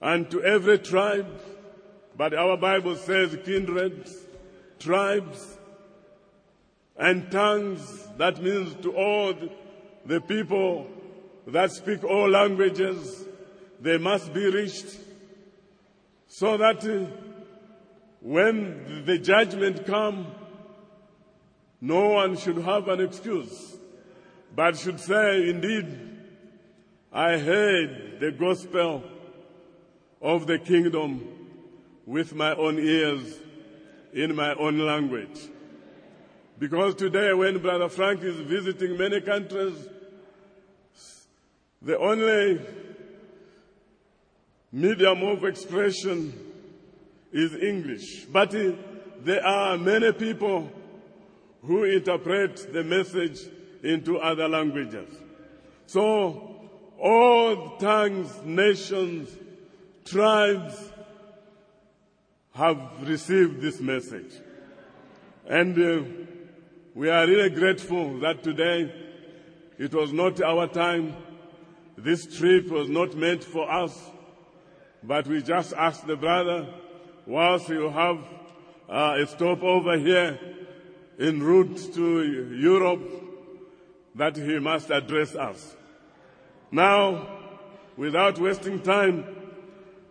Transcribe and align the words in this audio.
and 0.00 0.30
to 0.30 0.42
every 0.42 0.78
tribe, 0.78 1.40
but 2.16 2.34
our 2.34 2.56
Bible 2.56 2.96
says 2.96 3.36
kindreds, 3.44 4.14
tribes, 4.78 5.58
and 6.96 7.30
tongues. 7.30 8.08
That 8.18 8.42
means 8.42 8.74
to 8.82 8.92
all 8.94 9.34
the 10.06 10.20
people 10.20 10.86
that 11.46 11.72
speak 11.72 12.04
all 12.04 12.28
languages, 12.28 13.26
they 13.80 13.98
must 13.98 14.32
be 14.32 14.46
reached 14.50 14.98
so 16.28 16.56
that 16.56 16.84
uh, 16.84 17.10
when 18.20 19.04
the 19.04 19.18
judgment 19.18 19.86
come, 19.86 20.26
no 21.80 22.10
one 22.10 22.36
should 22.36 22.58
have 22.58 22.88
an 22.88 23.00
excuse, 23.00 23.76
but 24.54 24.76
should 24.76 25.00
say, 25.00 25.48
indeed, 25.48 25.86
I 27.12 27.38
heard 27.38 28.18
the 28.20 28.30
gospel 28.30 29.02
of 30.20 30.46
the 30.46 30.58
kingdom 30.58 31.26
with 32.06 32.34
my 32.34 32.54
own 32.54 32.78
ears 32.78 33.38
in 34.12 34.34
my 34.34 34.54
own 34.54 34.78
language. 34.78 35.48
Because 36.58 36.94
today 36.94 37.32
when 37.32 37.58
Brother 37.58 37.88
Frank 37.88 38.22
is 38.22 38.36
visiting 38.36 38.98
many 38.98 39.20
countries, 39.20 39.74
the 41.80 41.98
only 41.98 42.60
medium 44.70 45.22
of 45.22 45.44
expression 45.44 46.34
is 47.32 47.54
English. 47.54 48.26
But 48.26 48.54
uh, 48.54 48.72
there 49.20 49.44
are 49.44 49.78
many 49.78 50.12
people 50.12 50.70
who 51.62 51.84
interpret 51.84 52.72
the 52.72 52.84
message 52.84 53.40
into 53.82 54.18
other 54.18 54.48
languages. 54.48 55.08
So 55.86 56.68
all 56.98 57.78
tongues, 57.78 58.30
nations, 58.44 59.34
tribes 60.10 60.92
have 62.52 62.78
received 63.08 63.60
this 63.60 63.80
message. 63.80 64.32
And 65.48 65.78
uh, 65.78 66.04
we 66.94 67.08
are 67.08 67.26
really 67.26 67.50
grateful 67.50 68.18
that 68.20 68.42
today 68.42 68.92
it 69.78 69.94
was 69.94 70.12
not 70.12 70.42
our 70.42 70.66
time. 70.66 71.14
This 71.96 72.26
trip 72.38 72.68
was 72.68 72.88
not 72.88 73.14
meant 73.14 73.44
for 73.44 73.70
us, 73.70 73.96
but 75.02 75.26
we 75.26 75.42
just 75.42 75.72
asked 75.74 76.06
the 76.06 76.16
brother, 76.16 76.66
whilst 77.26 77.68
you 77.68 77.88
have 77.88 78.18
uh, 78.88 79.16
a 79.22 79.26
stop 79.26 79.62
over 79.62 79.96
here 79.96 80.38
en 81.20 81.40
route 81.40 81.94
to 81.94 82.24
Europe, 82.56 83.08
that 84.16 84.36
he 84.36 84.58
must 84.58 84.90
address 84.90 85.36
us. 85.36 85.76
Now, 86.72 87.28
without 87.96 88.38
wasting 88.38 88.80
time, 88.80 89.24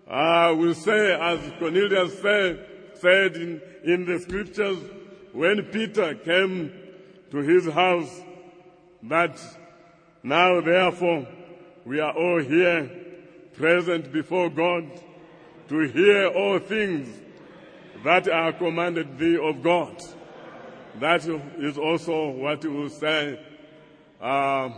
I 0.09 0.51
will 0.51 0.73
say, 0.73 1.13
as 1.13 1.39
Cornelius 1.59 2.19
said, 2.19 2.65
said 2.95 3.35
in, 3.35 3.61
in 3.83 4.05
the 4.05 4.19
scriptures, 4.19 4.79
when 5.33 5.63
Peter 5.65 6.15
came 6.15 6.71
to 7.29 7.37
his 7.37 7.67
house, 7.67 8.21
that 9.03 9.39
now 10.23 10.61
therefore 10.61 11.27
we 11.85 11.99
are 11.99 12.11
all 12.11 12.41
here 12.41 12.89
present 13.53 14.11
before 14.11 14.49
God 14.49 14.89
to 15.67 15.79
hear 15.81 16.27
all 16.27 16.57
things 16.57 17.07
that 18.03 18.27
are 18.27 18.51
commanded 18.53 19.19
thee 19.19 19.37
of 19.37 19.61
God. 19.61 20.01
That 20.99 21.25
is 21.59 21.77
also 21.77 22.31
what 22.31 22.63
we 22.63 22.69
will 22.71 22.89
say. 22.89 23.39
Uh, 24.19 24.69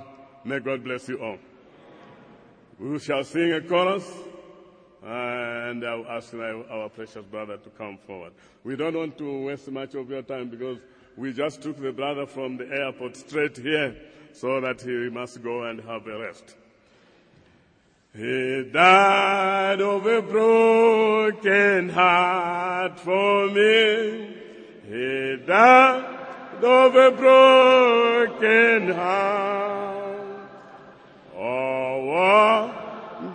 may 0.43 0.59
God 0.59 0.83
bless 0.83 1.07
you 1.07 1.21
all. 1.23 1.37
We 2.79 2.99
shall 2.99 3.23
sing 3.23 3.53
a 3.53 3.61
chorus. 3.61 4.03
And 5.03 5.83
I'll 5.83 6.05
ask 6.07 6.33
our 6.33 6.89
precious 6.89 7.25
brother 7.25 7.57
to 7.57 7.69
come 7.71 7.97
forward. 7.97 8.33
We 8.63 8.75
don't 8.75 8.95
want 8.95 9.17
to 9.17 9.45
waste 9.45 9.69
much 9.71 9.95
of 9.95 10.09
your 10.09 10.21
time 10.21 10.49
because 10.49 10.77
we 11.17 11.33
just 11.33 11.61
took 11.61 11.81
the 11.81 11.91
brother 11.91 12.25
from 12.25 12.57
the 12.57 12.67
airport 12.67 13.17
straight 13.17 13.57
here 13.57 13.95
so 14.33 14.61
that 14.61 14.81
he 14.81 15.09
must 15.09 15.41
go 15.41 15.63
and 15.63 15.81
have 15.81 16.05
a 16.07 16.19
rest. 16.19 16.55
He 18.15 18.69
died 18.71 19.81
of 19.81 20.05
a 20.05 20.21
broken 20.21 21.89
heart 21.89 22.99
for 22.99 23.47
me. 23.49 24.35
He 24.87 25.37
died 25.47 26.63
of 26.63 26.95
a 26.95 27.11
broken 27.11 28.91
heart. 28.91 30.17
Oh, 31.35 32.05
what 32.05 32.80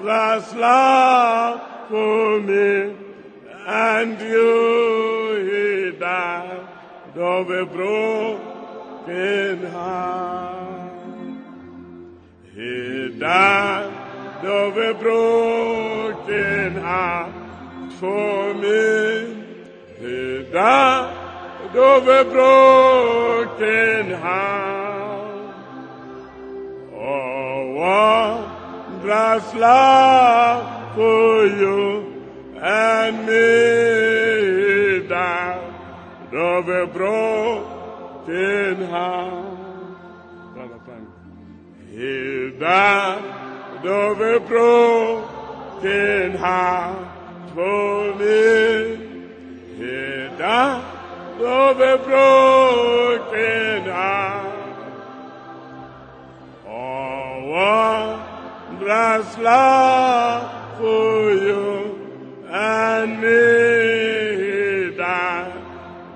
Last 0.07 0.55
love 0.55 1.89
for 1.89 2.41
me, 2.41 2.95
and 3.67 4.21
you 4.21 5.51
he 5.51 5.99
died 5.99 6.69
of 7.17 7.51
a 7.51 7.67
broken 7.67 9.67
heart. 9.73 10.93
He 12.55 13.19
died 13.19 14.45
of 14.45 14.77
a 14.77 14.95
broken 14.95 16.77
heart 16.77 17.33
for 17.95 18.55
me. 18.55 19.43
He 19.99 20.45
died 20.53 21.75
of 21.75 22.07
a 22.07 22.25
broken 22.31 24.13
heart. 24.13 25.57
Oh, 26.95 27.73
what 27.75 28.46
God's 29.07 29.55
love 29.55 30.95
for 30.97 31.47
you 31.47 32.13
and 32.61 33.25
me 33.25 35.07
died 35.07 36.35
of 36.35 36.69
a 36.69 36.87
broken 36.89 38.85
heart. 38.91 39.59
Brother 40.55 40.81
Frank. 40.85 41.09
He 41.89 42.51
died 42.59 43.87
of 43.87 44.21
a 44.21 44.41
broken 44.41 46.37
heart 46.37 47.09
for 47.55 48.13
me. 48.17 48.97
He 49.77 50.29
died 50.37 51.41
of 51.41 51.81
a 51.81 51.99
broken 51.99 53.85
heart. 53.89 54.53
Oh, 56.67 57.41
what 57.53 58.26
God's 58.87 59.37
love 59.39 60.79
for 60.79 61.33
you 61.33 61.99
and 62.49 63.21
me 63.21 64.97
died 64.97 65.53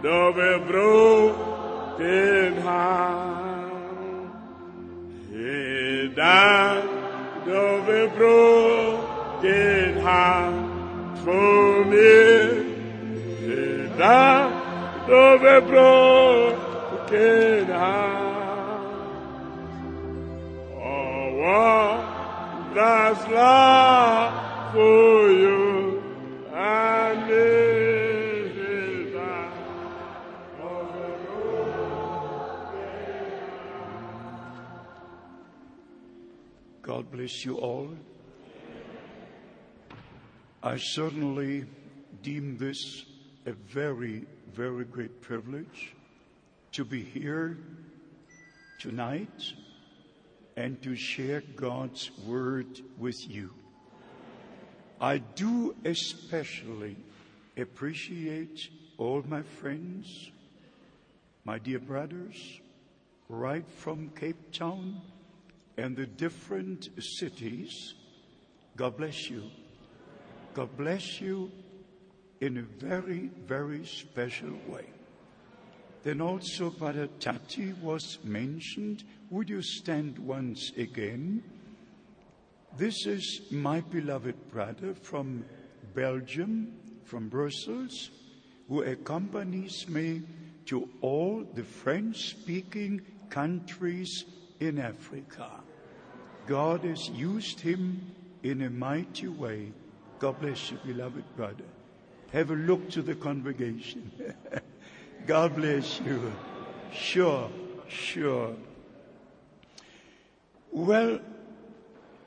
of 0.04 0.38
a 0.38 0.58
broken 0.68 2.62
heart. 2.62 3.72
He 5.32 6.12
died 6.14 7.48
of 7.48 7.88
a 7.88 8.06
broken 8.16 10.00
heart 10.02 11.18
for 11.24 11.84
me. 11.86 12.76
He 13.40 13.88
died 13.98 15.10
of 15.10 15.42
a 15.42 15.60
broken 15.60 17.66
heart. 17.66 18.80
Oh, 20.76 21.34
what 21.40 22.19
Love 22.74 24.72
for 24.72 25.30
you 25.32 26.02
and. 26.54 27.20
God 36.90 37.10
bless 37.12 37.44
you 37.44 37.56
all. 37.56 37.88
I 40.62 40.76
certainly 40.76 41.64
deem 42.22 42.58
this 42.58 43.04
a 43.46 43.52
very, 43.52 44.26
very 44.52 44.84
great 44.84 45.22
privilege 45.22 45.94
to 46.72 46.84
be 46.84 47.02
here 47.02 47.56
tonight 48.80 49.54
and 50.60 50.82
to 50.82 50.94
share 50.94 51.42
God's 51.56 52.10
word 52.26 52.82
with 52.98 53.28
you. 53.30 53.50
I 55.00 55.16
do 55.16 55.74
especially 55.86 56.98
appreciate 57.56 58.68
all 58.98 59.24
my 59.26 59.40
friends, 59.40 60.30
my 61.46 61.58
dear 61.58 61.78
brothers, 61.78 62.60
right 63.30 63.64
from 63.78 64.10
Cape 64.10 64.52
Town 64.52 65.00
and 65.78 65.96
the 65.96 66.04
different 66.04 66.90
cities. 66.98 67.94
God 68.76 68.98
bless 68.98 69.30
you. 69.30 69.44
God 70.52 70.76
bless 70.76 71.22
you 71.22 71.50
in 72.42 72.58
a 72.58 72.84
very, 72.84 73.30
very 73.46 73.86
special 73.86 74.52
way. 74.68 74.84
Then 76.02 76.20
also 76.20 76.68
Brother 76.68 77.08
Tati 77.18 77.72
was 77.80 78.18
mentioned. 78.24 79.04
Would 79.30 79.48
you 79.48 79.62
stand 79.62 80.18
once 80.18 80.72
again? 80.76 81.44
This 82.76 83.06
is 83.06 83.42
my 83.52 83.80
beloved 83.80 84.50
brother 84.50 84.92
from 84.92 85.44
Belgium, 85.94 86.72
from 87.04 87.28
Brussels, 87.28 88.10
who 88.68 88.82
accompanies 88.82 89.88
me 89.88 90.22
to 90.66 90.88
all 91.00 91.46
the 91.54 91.62
French 91.62 92.30
speaking 92.30 93.02
countries 93.28 94.24
in 94.58 94.80
Africa. 94.80 95.48
God 96.48 96.82
has 96.82 97.08
used 97.10 97.60
him 97.60 98.12
in 98.42 98.62
a 98.62 98.70
mighty 98.70 99.28
way. 99.28 99.70
God 100.18 100.40
bless 100.40 100.72
you, 100.72 100.78
beloved 100.84 101.36
brother. 101.36 101.70
Have 102.32 102.50
a 102.50 102.56
look 102.56 102.90
to 102.90 103.02
the 103.02 103.14
congregation. 103.14 104.10
God 105.28 105.54
bless 105.54 106.00
you. 106.00 106.32
Sure, 106.92 107.48
sure. 107.88 108.56
Well, 110.72 111.18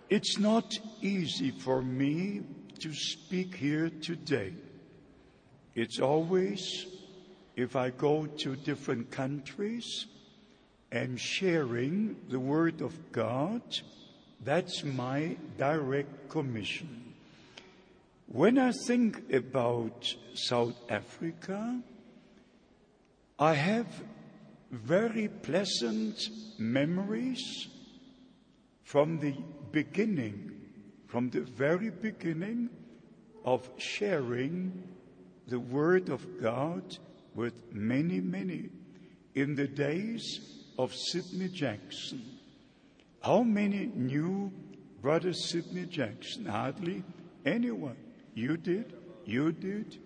it's 0.09 0.37
not 0.37 0.77
easy 1.01 1.51
for 1.51 1.81
me 1.81 2.41
to 2.79 2.93
speak 2.93 3.55
here 3.55 3.89
today. 3.89 4.53
It's 5.75 5.99
always, 6.01 6.85
if 7.55 7.77
I 7.77 7.89
go 7.89 8.25
to 8.25 8.57
different 8.57 9.11
countries 9.11 10.07
and 10.91 11.17
sharing 11.17 12.17
the 12.27 12.39
Word 12.39 12.81
of 12.81 13.13
God, 13.13 13.61
that's 14.43 14.83
my 14.83 15.37
direct 15.57 16.27
commission. 16.27 17.13
When 18.27 18.57
I 18.57 18.73
think 18.87 19.31
about 19.31 20.13
South 20.33 20.75
Africa, 20.89 21.79
I 23.39 23.53
have 23.53 23.87
very 24.69 25.29
pleasant 25.29 26.29
memories 26.57 27.69
from 28.83 29.19
the 29.19 29.33
beginning, 29.71 30.51
from 31.07 31.29
the 31.29 31.41
very 31.41 31.89
beginning 31.89 32.69
of 33.45 33.69
sharing 33.77 34.83
the 35.47 35.59
Word 35.59 36.09
of 36.09 36.41
God 36.41 36.97
with 37.35 37.53
many, 37.73 38.19
many 38.19 38.69
in 39.35 39.55
the 39.55 39.67
days 39.67 40.39
of 40.77 40.93
Sidney 40.93 41.49
Jackson. 41.49 42.23
How 43.21 43.43
many 43.43 43.87
knew 43.87 44.51
Brother 45.01 45.33
Sidney 45.33 45.85
Jackson? 45.85 46.45
Hardly 46.45 47.03
anyone. 47.45 47.97
You 48.35 48.57
did, 48.57 48.93
you 49.25 49.51
did, 49.51 49.97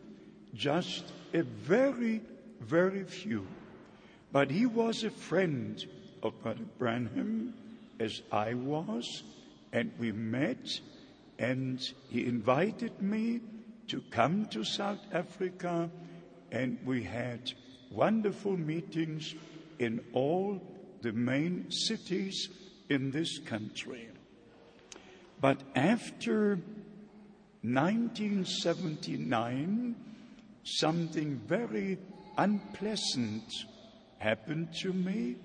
just 0.54 1.06
a 1.34 1.44
very, 1.44 2.22
very 2.60 3.04
few. 3.04 3.48
But 4.32 4.52
he 4.52 4.66
was 4.66 5.04
a 5.04 5.10
friend 5.10 5.84
of 6.22 6.42
Brother 6.42 6.66
Branham, 6.78 7.54
as 8.00 8.22
I 8.32 8.54
was, 8.54 9.24
and 9.74 9.92
we 10.00 10.12
met, 10.12 10.80
and 11.40 11.82
he 12.10 12.26
invited 12.26 13.02
me 13.02 13.42
to 13.88 14.02
come 14.12 14.46
to 14.48 14.64
South 14.64 15.00
Africa, 15.12 15.90
and 16.52 16.78
we 16.86 17.04
had 17.04 17.52
wonderful 17.92 18.58
meetings 18.58 19.34
in 19.80 20.04
all 20.14 20.62
the 21.02 21.14
main 21.14 21.72
cities 21.72 22.50
in 22.90 23.12
this 23.12 23.40
country. 23.40 24.10
But 25.40 25.62
after 25.76 26.60
1979, 27.62 29.96
something 30.64 31.40
very 31.46 32.00
unpleasant 32.38 33.54
happened 34.18 34.74
to 34.82 34.92
me. 34.94 35.36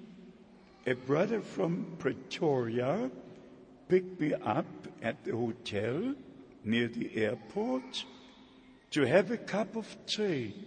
A 0.84 0.94
brother 0.94 1.40
from 1.40 1.94
Pretoria 2.00 3.08
picked 3.88 4.20
me 4.20 4.34
up 4.34 4.67
at 5.00 5.23
the 5.23 5.31
hotel 5.31 6.14
near 6.64 6.88
the 6.88 7.14
airport 7.14 8.05
to 8.90 9.02
have 9.02 9.31
a 9.31 9.37
cup 9.37 9.76
of 9.76 9.96
tea 10.06 10.67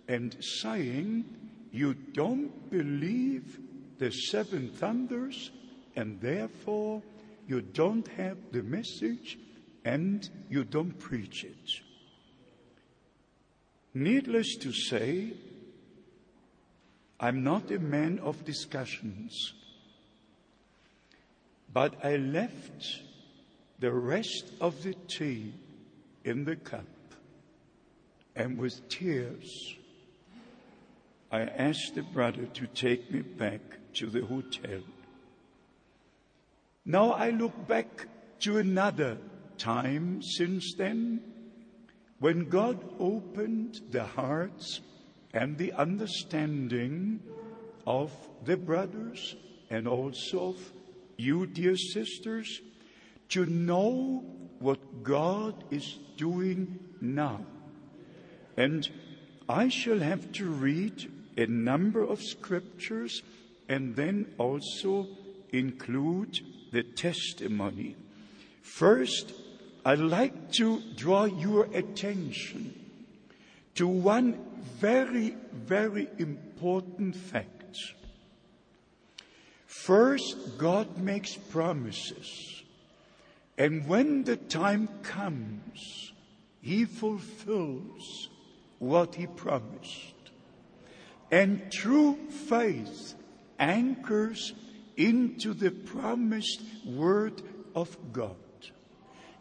and 0.09 0.35
saying, 0.63 1.27
You 1.71 1.93
don't 1.93 2.71
believe 2.71 3.61
the 3.99 4.11
seven 4.13 4.71
thunders, 4.71 5.51
and 5.95 6.23
therefore 6.23 7.03
you 7.47 7.61
don't 7.61 8.09
have 8.17 8.39
the 8.51 8.63
message 8.63 9.37
and 9.89 10.29
you 10.51 10.65
don't 10.65 10.99
preach 10.99 11.45
it. 11.45 11.81
Needless 13.95 14.57
to 14.57 14.71
say, 14.71 15.33
I'm 17.19 17.43
not 17.43 17.71
a 17.71 17.79
man 17.79 18.19
of 18.19 18.45
discussions, 18.45 19.55
but 21.73 21.95
I 22.05 22.17
left 22.17 23.01
the 23.79 23.91
rest 23.91 24.53
of 24.61 24.83
the 24.83 24.93
tea 24.93 25.55
in 26.23 26.45
the 26.45 26.57
cup 26.57 26.85
and 28.37 28.59
with 28.59 28.89
tears 28.91 29.75
I 31.33 31.43
asked 31.43 31.95
the 31.95 32.03
brother 32.03 32.45
to 32.45 32.67
take 32.67 33.11
me 33.11 33.23
back 33.23 33.63
to 33.95 34.07
the 34.07 34.25
hotel. 34.27 34.83
Now 36.85 37.13
I 37.13 37.31
look 37.31 37.67
back 37.67 38.07
to 38.41 38.59
another 38.59 39.17
time 39.59 40.23
since 40.23 40.75
then 40.77 41.21
when 42.21 42.49
God 42.49 42.79
opened 42.99 43.81
the 43.91 44.05
hearts 44.05 44.81
and 45.33 45.57
the 45.57 45.73
understanding 45.73 47.21
of 47.87 48.13
the 48.45 48.57
brothers 48.57 49.37
and 49.71 49.87
also 49.87 50.51
of 50.51 50.73
you, 51.17 51.47
dear 51.47 51.77
sisters, 51.77 52.61
to 53.31 53.47
know 53.47 54.25
what 54.59 55.03
God 55.03 55.65
is 55.71 55.99
doing 56.17 56.79
now. 57.01 57.45
And 58.57 58.89
I 59.49 59.69
shall 59.69 59.99
have 59.99 60.33
to 60.33 60.49
read 60.49 61.11
a 61.37 61.47
number 61.47 62.03
of 62.03 62.21
scriptures 62.23 63.23
and 63.69 63.95
then 63.95 64.35
also 64.39 65.07
include 65.53 66.41
the 66.73 66.83
testimony. 66.83 67.97
First, 68.63 69.33
I'd 69.89 70.01
like 70.01 70.53
to 70.61 70.83
draw 70.97 71.25
your 71.25 71.65
attention 71.73 72.79
to 73.77 73.89
one 73.89 74.39
very, 74.79 75.35
very 75.51 76.11
important 76.19 77.17
fact. 77.17 77.79
First, 79.65 80.59
God 80.59 80.99
makes 80.99 81.37
promises. 81.37 82.63
And 83.57 83.89
when 83.89 84.25
the 84.25 84.37
time 84.37 84.91
comes, 85.03 86.13
He 86.61 86.85
fulfills 86.85 88.29
what 88.81 89.15
He 89.15 89.27
promised. 89.27 90.13
And 91.31 91.73
true 91.73 92.19
faith 92.29 93.15
anchors 93.59 94.53
into 94.99 95.55
the 95.55 95.71
promised 95.71 96.61
word 96.85 97.41
of 97.75 97.97
God. 98.13 98.37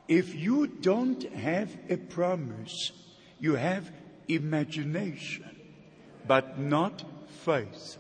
If 0.08 0.36
you 0.36 0.68
don't 0.68 1.22
have 1.34 1.76
a 1.90 1.98
promise, 1.98 2.92
you 3.40 3.56
have 3.56 3.92
imagination. 4.28 5.44
but 6.28 6.60
not 6.60 7.04
faith. 7.46 7.98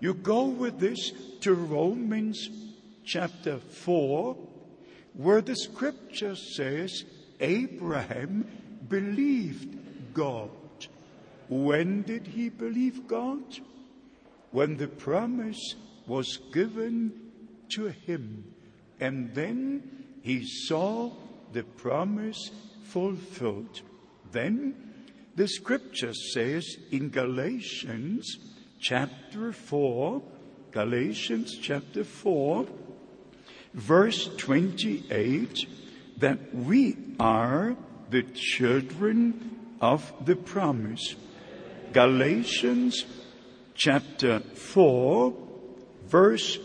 You 0.00 0.14
go 0.14 0.46
with 0.46 0.78
this 0.78 1.12
to 1.40 1.54
Romans 1.54 2.48
chapter 3.04 3.58
4, 3.58 4.36
where 5.14 5.40
the 5.40 5.56
scripture 5.56 6.36
says 6.36 7.04
Abraham 7.40 8.46
believed 8.88 10.14
God. 10.14 10.50
When 11.48 12.02
did 12.02 12.28
he 12.28 12.48
believe 12.48 13.06
God? 13.06 13.42
When 14.52 14.76
the 14.76 14.88
promise 14.88 15.74
was 16.06 16.38
given 16.52 17.12
to 17.74 17.86
him. 17.88 18.54
And 19.00 19.34
then 19.34 20.01
he 20.22 20.46
saw 20.46 21.10
the 21.52 21.64
promise 21.64 22.50
fulfilled. 22.84 23.82
Then 24.30 24.74
the 25.34 25.48
scripture 25.48 26.14
says 26.14 26.76
in 26.90 27.10
Galatians 27.10 28.38
chapter 28.80 29.52
4, 29.52 30.22
Galatians 30.70 31.58
chapter 31.60 32.04
4, 32.04 32.66
verse 33.74 34.30
28, 34.36 35.66
that 36.18 36.54
we 36.54 36.96
are 37.18 37.76
the 38.10 38.22
children 38.22 39.74
of 39.80 40.12
the 40.24 40.36
promise. 40.36 41.16
Galatians 41.92 43.04
chapter 43.74 44.38
4, 44.40 45.34
verse 46.06 46.58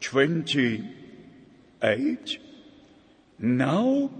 28. 0.00 2.38
Now, 3.42 4.10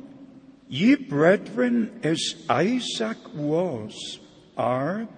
ye 0.66 0.94
brethren, 0.94 2.00
as 2.02 2.36
Isaac 2.48 3.18
was, 3.34 4.18
are 4.56 5.08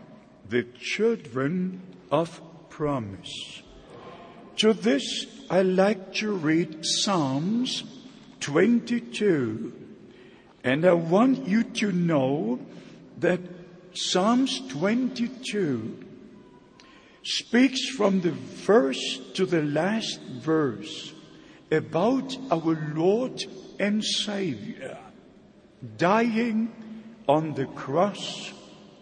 the 0.49 0.64
children 0.64 1.80
of 2.11 2.40
promise. 2.68 3.62
To 4.56 4.73
this, 4.73 5.26
I 5.49 5.62
like 5.62 6.14
to 6.14 6.32
read 6.32 6.85
Psalms 6.85 7.85
22. 8.40 9.73
And 10.64 10.85
I 10.85 10.94
want 10.94 11.47
you 11.47 11.62
to 11.62 11.92
know 11.92 12.59
that 13.18 13.40
Psalms 13.94 14.62
22 14.68 16.04
speaks 17.23 17.88
from 17.90 18.21
the 18.21 18.32
first 18.32 19.37
to 19.37 19.47
the 19.47 19.62
last 19.62 20.21
verse 20.21 21.12
about 21.71 22.37
our 22.50 22.92
Lord 22.94 23.44
and 23.83 24.05
Savior 24.05 24.97
dying 25.97 26.71
on 27.29 27.55
the 27.55 27.67
cross 27.67 28.53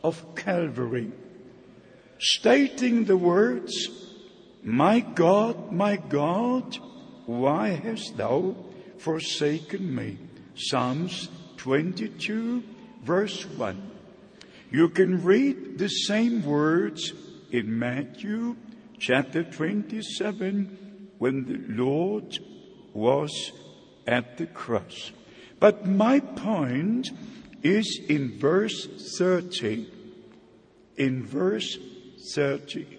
of 0.03 0.35
Calvary, 0.35 1.13
stating 2.19 3.05
the 3.05 3.17
words, 3.17 3.75
My 4.63 5.01
God, 5.01 5.71
my 5.71 5.97
God, 5.97 6.79
why 7.27 7.69
hast 7.73 8.17
thou 8.17 8.57
forsaken 8.97 9.95
me? 9.95 10.17
Psalms 10.55 11.29
22, 11.59 12.65
verse 13.05 13.45
1. 13.45 13.91
You 14.71 14.89
can 14.89 15.23
read 15.23 15.77
the 15.77 15.89
same 15.89 16.43
words 16.43 17.13
in 17.51 17.79
Matthew 17.79 18.57
chapter 18.99 19.45
27 19.45 21.11
when 21.19 21.45
the 21.45 21.83
Lord 21.83 22.39
was 22.95 23.53
at 24.07 24.39
the 24.39 24.47
cross. 24.47 25.13
But 25.59 25.87
my 25.87 26.21
point 26.21 27.11
is 27.63 28.01
in 28.09 28.39
verse 28.39 28.87
30. 29.19 29.87
In 30.97 31.25
verse 31.25 31.79
30. 32.35 32.99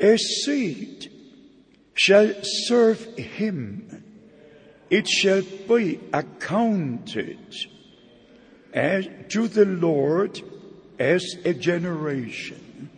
A 0.00 0.16
seed 0.16 1.10
shall 1.94 2.32
serve 2.42 3.04
him. 3.16 4.04
It 4.90 5.08
shall 5.08 5.42
be 5.42 6.00
accounted 6.12 7.38
as 8.72 9.08
to 9.30 9.48
the 9.48 9.64
Lord 9.64 10.40
as 10.98 11.24
a 11.44 11.54
generation. 11.54 12.90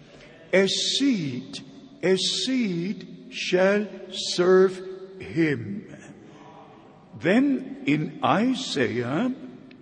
A 0.52 0.66
seed, 0.66 1.60
a 2.02 2.16
seed 2.16 3.28
shall 3.30 3.86
serve 4.10 4.82
him. 5.20 5.97
Then 7.20 7.82
in 7.86 8.20
Isaiah 8.24 9.34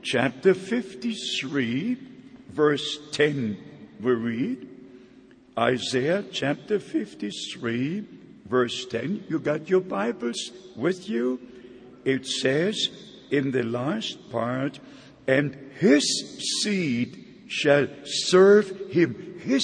chapter 0.03 0.55
53, 0.55 1.99
verse 2.51 2.99
10, 3.13 3.59
we 4.01 4.13
read, 4.13 4.69
Isaiah 5.59 6.25
chapter 6.33 6.79
53, 6.79 8.07
verse 8.47 8.87
10. 8.87 9.25
You 9.29 9.39
got 9.39 9.69
your 9.69 9.83
Bibles 9.83 10.51
with 10.77 11.11
you? 11.11 11.41
It 12.07 12.27
says 12.27 12.89
in 13.31 13.51
the 13.51 13.65
last 13.65 14.31
part, 14.31 14.81
and 15.27 15.73
his 15.79 16.63
seed 16.63 17.45
shall 17.49 17.89
serve 18.05 18.91
him. 18.91 19.41
His 19.41 19.63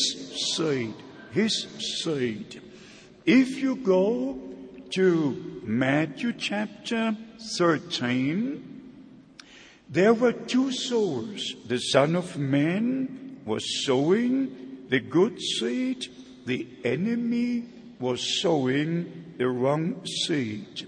seed, 0.57 0.95
his 1.31 1.67
seed. 2.03 2.61
If 3.25 3.57
you 3.63 3.77
go 3.77 4.52
to 4.93 5.61
Matthew 5.65 6.35
chapter 6.35 7.17
13, 7.57 8.73
there 9.89 10.13
were 10.13 10.33
two 10.33 10.71
sowers. 10.71 11.57
The 11.67 11.79
Son 11.79 12.15
of 12.15 12.37
Man 12.37 13.41
was 13.47 13.85
sowing 13.87 14.87
the 14.91 15.01
good 15.01 15.41
seed, 15.41 16.07
the 16.45 16.67
enemy 16.85 17.65
was 18.01 18.43
sowing 18.43 19.35
the 19.39 19.49
wrong 19.49 20.05
seed. 20.05 20.87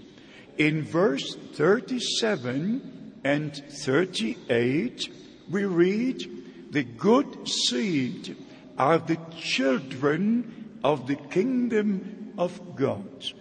In 0.59 0.83
verse 0.83 1.35
37 1.55 3.21
and 3.23 3.55
38, 3.55 5.09
we 5.49 5.65
read, 5.65 6.71
The 6.71 6.83
good 6.83 7.47
seed 7.47 8.37
are 8.77 8.99
the 8.99 9.17
children 9.41 10.79
of 10.83 11.07
the 11.07 11.15
kingdom 11.15 12.33
of 12.37 12.75
God. 12.75 13.33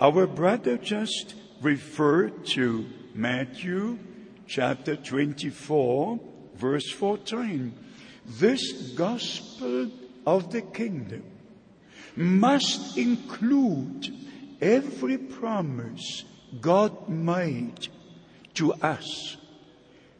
Our 0.00 0.26
brother 0.26 0.78
just 0.78 1.34
referred 1.60 2.46
to 2.56 2.86
Matthew 3.14 3.98
chapter 4.46 4.96
24, 4.96 6.18
verse 6.54 6.90
14. 6.90 7.74
This 8.24 8.72
gospel 8.94 9.90
of 10.26 10.50
the 10.52 10.62
kingdom 10.62 11.22
must 12.16 12.96
include 12.96 14.08
every 14.62 15.18
promise 15.18 16.24
God 16.62 17.10
made 17.10 17.88
to 18.54 18.72
us, 18.72 19.36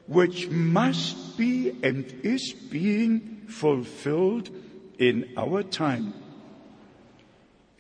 which 0.07 0.51
must 0.51 1.39
be 1.39 1.75
and 1.83 2.05
is 2.23 2.53
being 2.53 3.47
fulfilled 3.49 4.51
in 4.99 5.31
our 5.39 5.63
time. 5.63 6.13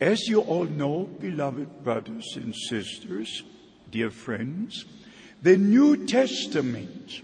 As 0.00 0.26
you 0.28 0.40
all 0.40 0.64
know, 0.64 1.04
beloved 1.20 1.84
brothers 1.84 2.32
and 2.34 2.54
sisters, 2.54 3.42
dear 3.90 4.10
friends, 4.10 4.86
the 5.42 5.58
New 5.58 6.06
Testament 6.06 7.20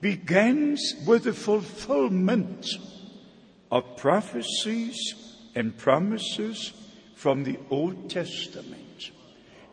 begins 0.00 0.94
with 1.06 1.24
the 1.24 1.34
fulfillment 1.34 2.66
of 3.70 3.98
prophecies 3.98 4.96
and 5.54 5.76
promises 5.76 6.72
from 7.14 7.44
the 7.44 7.58
Old 7.68 8.08
Testament. 8.08 9.10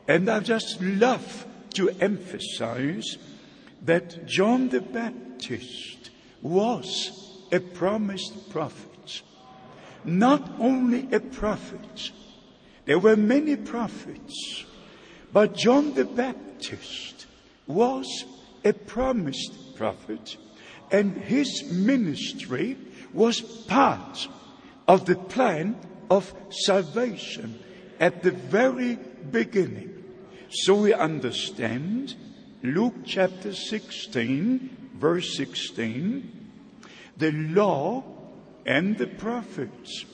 And 0.06 0.30
I 0.30 0.42
just 0.42 0.82
love 0.82 1.46
to 1.76 1.90
emphasize 2.02 3.18
that 3.84 4.26
John 4.26 4.68
the 4.68 4.82
Baptist 4.82 6.10
was 6.42 7.48
a 7.54 7.62
promised 7.62 8.50
prophet. 8.50 9.22
Not 10.04 10.52
only 10.60 11.08
a 11.14 11.20
prophet, 11.22 12.12
there 12.86 13.00
were 13.00 13.16
many 13.16 13.56
prophets, 13.56 14.66
but 15.34 15.56
John 15.56 15.94
the 15.94 16.06
Baptist 16.06 17.26
was 17.68 18.26
a 18.64 18.74
promised 18.74 19.76
prophet, 19.76 20.38
and 20.92 21.18
his 21.18 21.64
ministry 21.72 22.78
was 23.14 23.42
part 23.42 24.28
of 24.88 25.06
the 25.06 25.16
plan 25.16 25.76
of 26.10 26.34
salvation 26.50 27.60
at 28.00 28.24
the 28.24 28.32
very 28.32 29.00
beginning. 29.32 30.04
So 30.50 30.76
we 30.76 30.94
understand 30.94 32.16
Luke 32.62 32.96
chapter 33.06 33.54
16, 33.54 34.92
verse 34.96 35.36
16, 35.36 36.32
the 37.18 37.32
law 37.32 38.04
and 38.66 38.98
the 38.98 39.08
prophets 39.08 40.06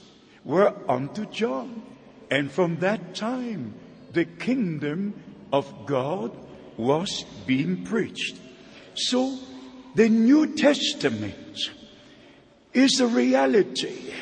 were 0.43 0.73
unto 0.87 1.25
John. 1.25 1.83
And 2.31 2.49
from 2.49 2.77
that 2.77 3.13
time, 3.13 3.73
the 4.13 4.23
kingdom 4.23 5.13
of 5.51 5.85
God 5.85 6.31
was 6.77 7.25
being 7.45 7.83
preached. 7.83 8.37
So 8.95 9.37
the 9.95 10.07
New 10.07 10.55
Testament 10.55 11.69
is 12.73 12.91
the 12.93 13.07
reality 13.07 14.13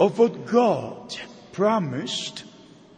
of 0.00 0.18
what 0.18 0.46
God 0.46 1.14
promised 1.52 2.44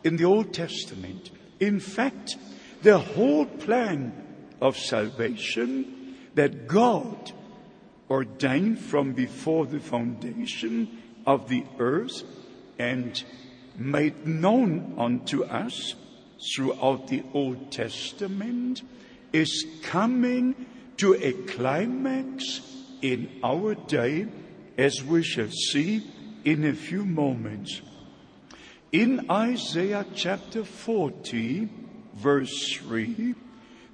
in 0.04 0.16
the 0.16 0.24
Old 0.24 0.54
Testament. 0.54 1.30
In 1.58 1.80
fact, 1.80 2.36
the 2.82 2.98
whole 2.98 3.46
plan 3.46 4.12
of 4.60 4.78
salvation 4.78 6.16
that 6.36 6.68
God 6.68 7.32
ordained 8.08 8.78
from 8.78 9.12
before 9.12 9.66
the 9.66 9.80
foundation 9.80 11.02
of 11.26 11.48
the 11.48 11.64
earth 11.80 12.22
and 12.78 13.24
made 13.78 14.26
known 14.26 14.94
unto 14.98 15.44
us 15.44 15.94
throughout 16.54 17.08
the 17.08 17.22
Old 17.32 17.70
Testament 17.70 18.82
is 19.32 19.66
coming 19.82 20.54
to 20.98 21.14
a 21.14 21.32
climax 21.32 22.60
in 23.02 23.40
our 23.44 23.74
day, 23.74 24.26
as 24.78 25.02
we 25.02 25.22
shall 25.22 25.50
see 25.50 26.02
in 26.44 26.64
a 26.64 26.72
few 26.72 27.04
moments. 27.04 27.82
In 28.92 29.30
Isaiah 29.30 30.06
chapter 30.14 30.64
40, 30.64 31.68
verse 32.14 32.72
3, 32.78 33.34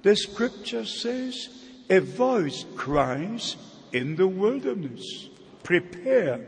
the 0.03 0.15
scripture 0.15 0.85
says, 0.85 1.49
A 1.89 1.99
voice 1.99 2.65
cries 2.75 3.57
in 3.91 4.15
the 4.15 4.27
wilderness, 4.27 5.29
Prepare, 5.63 6.45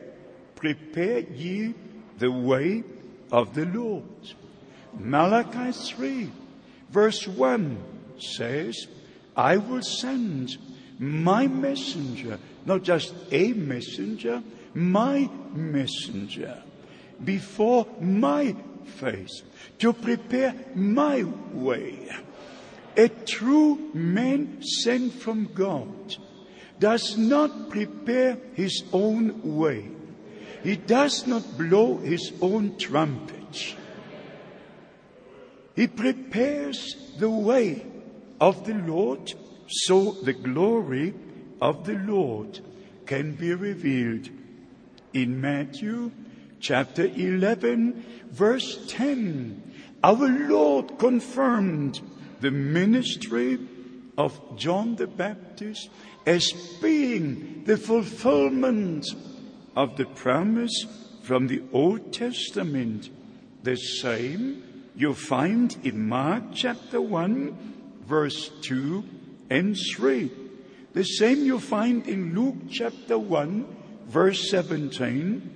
prepare 0.56 1.20
ye 1.20 1.74
the 2.18 2.32
way 2.32 2.84
of 3.36 3.54
the 3.54 3.66
Lord. 3.66 4.04
Malachi 4.98 5.72
3, 5.72 6.32
verse 6.90 7.28
1 7.28 7.78
says, 8.18 8.88
I 9.36 9.58
will 9.58 9.82
send 9.82 10.58
my 10.98 11.48
messenger, 11.48 12.40
not 12.66 12.84
just 12.84 13.14
a 13.32 13.52
messenger, 13.52 14.42
my 14.74 15.30
messenger 15.54 16.64
before 17.24 17.88
my 18.00 18.56
face 18.86 19.44
to 19.80 19.92
prepare 19.92 20.56
my 20.74 21.24
way. 21.52 22.10
A 22.96 23.10
true 23.10 23.92
man 23.94 24.62
sent 24.62 25.14
from 25.14 25.50
God 25.54 26.16
does 26.80 27.18
not 27.18 27.70
prepare 27.70 28.38
his 28.54 28.84
own 28.94 29.58
way. 29.58 29.90
He 30.66 30.78
does 30.78 31.28
not 31.28 31.60
blow 31.60 31.98
his 31.98 32.34
own 32.42 32.76
trumpet. 32.80 33.76
He 35.76 35.86
prepares 35.86 36.96
the 37.20 37.30
way 37.30 37.86
of 38.42 38.66
the 38.66 38.74
Lord 38.74 39.32
so 39.68 40.14
the 40.24 40.34
glory 40.34 41.14
of 41.62 41.86
the 41.86 41.94
Lord 41.94 42.62
can 43.06 43.36
be 43.36 43.54
revealed. 43.54 44.28
In 45.14 45.40
Matthew 45.40 46.10
chapter 46.60 47.06
11 47.06 48.26
verse 48.32 48.88
10, 48.88 49.72
our 50.04 50.28
Lord 50.50 50.98
confirmed 50.98 52.02
the 52.42 52.50
ministry 52.50 53.60
of 54.18 54.58
John 54.58 54.96
the 54.96 55.06
Baptist 55.06 55.90
as 56.26 56.52
being 56.82 57.66
the 57.66 57.78
fulfillment 57.78 59.06
of 59.76 59.98
the 59.98 60.06
promise 60.06 60.86
from 61.24 61.48
the 61.48 61.62
Old 61.74 62.14
Testament. 62.14 63.10
The 63.64 63.76
same 63.76 64.64
you 64.96 65.14
find 65.14 65.76
in 65.84 66.08
Mark 66.08 66.44
chapter 66.54 67.02
1 67.02 68.02
verse 68.06 68.50
2 68.62 69.04
and 69.50 69.76
3. 69.96 70.32
The 70.94 71.04
same 71.04 71.46
you 71.46 71.60
find 71.60 72.08
in 72.08 72.34
Luke 72.34 72.70
chapter 72.70 73.18
1 73.18 73.66
verse 74.08 74.50
17 74.50 75.52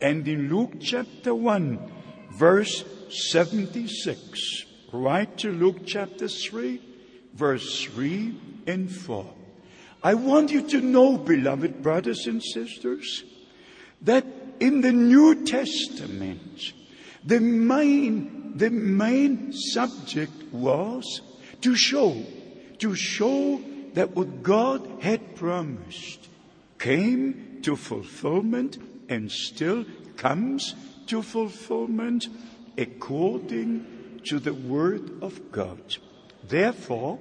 and 0.00 0.28
in 0.28 0.48
Luke 0.48 0.74
chapter 0.80 1.34
1 1.34 1.78
verse 2.32 2.84
76. 3.08 4.64
Right 4.92 5.36
to 5.38 5.50
Luke 5.50 5.86
chapter 5.86 6.28
3 6.28 6.80
verse 7.34 7.82
3 7.84 8.40
and 8.66 8.90
4. 8.90 9.43
I 10.04 10.12
want 10.12 10.50
you 10.50 10.60
to 10.68 10.82
know, 10.82 11.16
beloved 11.16 11.82
brothers 11.82 12.26
and 12.26 12.42
sisters, 12.42 13.24
that 14.02 14.26
in 14.60 14.82
the 14.82 14.92
New 14.92 15.46
Testament, 15.46 16.74
the 17.24 17.40
main, 17.40 18.52
the 18.54 18.68
main 18.68 19.54
subject 19.54 20.52
was 20.52 21.22
to 21.62 21.74
show, 21.74 22.22
to 22.80 22.94
show 22.94 23.62
that 23.94 24.14
what 24.14 24.42
God 24.42 24.86
had 25.00 25.36
promised 25.36 26.28
came 26.78 27.60
to 27.62 27.74
fulfillment 27.74 28.76
and 29.08 29.32
still 29.32 29.86
comes 30.18 30.74
to 31.06 31.22
fulfillment 31.22 32.26
according 32.76 34.20
to 34.26 34.38
the 34.38 34.52
Word 34.52 35.22
of 35.22 35.50
God. 35.50 35.96
Therefore, 36.46 37.18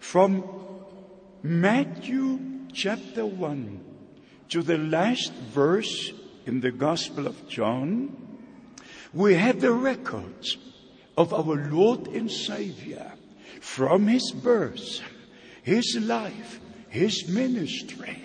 from 0.00 0.42
Matthew 1.46 2.40
chapter 2.72 3.24
1 3.24 3.80
to 4.48 4.62
the 4.62 4.78
last 4.78 5.32
verse 5.32 6.12
in 6.44 6.60
the 6.60 6.72
Gospel 6.72 7.28
of 7.28 7.48
John, 7.48 8.16
we 9.14 9.34
have 9.34 9.60
the 9.60 9.70
records 9.70 10.56
of 11.16 11.32
our 11.32 11.70
Lord 11.70 12.08
and 12.08 12.28
Savior 12.28 13.12
from 13.60 14.08
his 14.08 14.32
birth, 14.32 15.00
his 15.62 15.96
life, 16.00 16.58
his 16.88 17.28
ministry, 17.28 18.24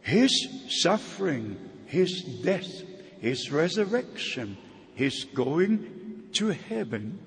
his 0.00 0.48
suffering, 0.82 1.56
his 1.86 2.22
death, 2.42 2.82
his 3.20 3.52
resurrection, 3.52 4.56
his 4.96 5.26
going 5.32 6.24
to 6.32 6.48
heaven. 6.48 7.20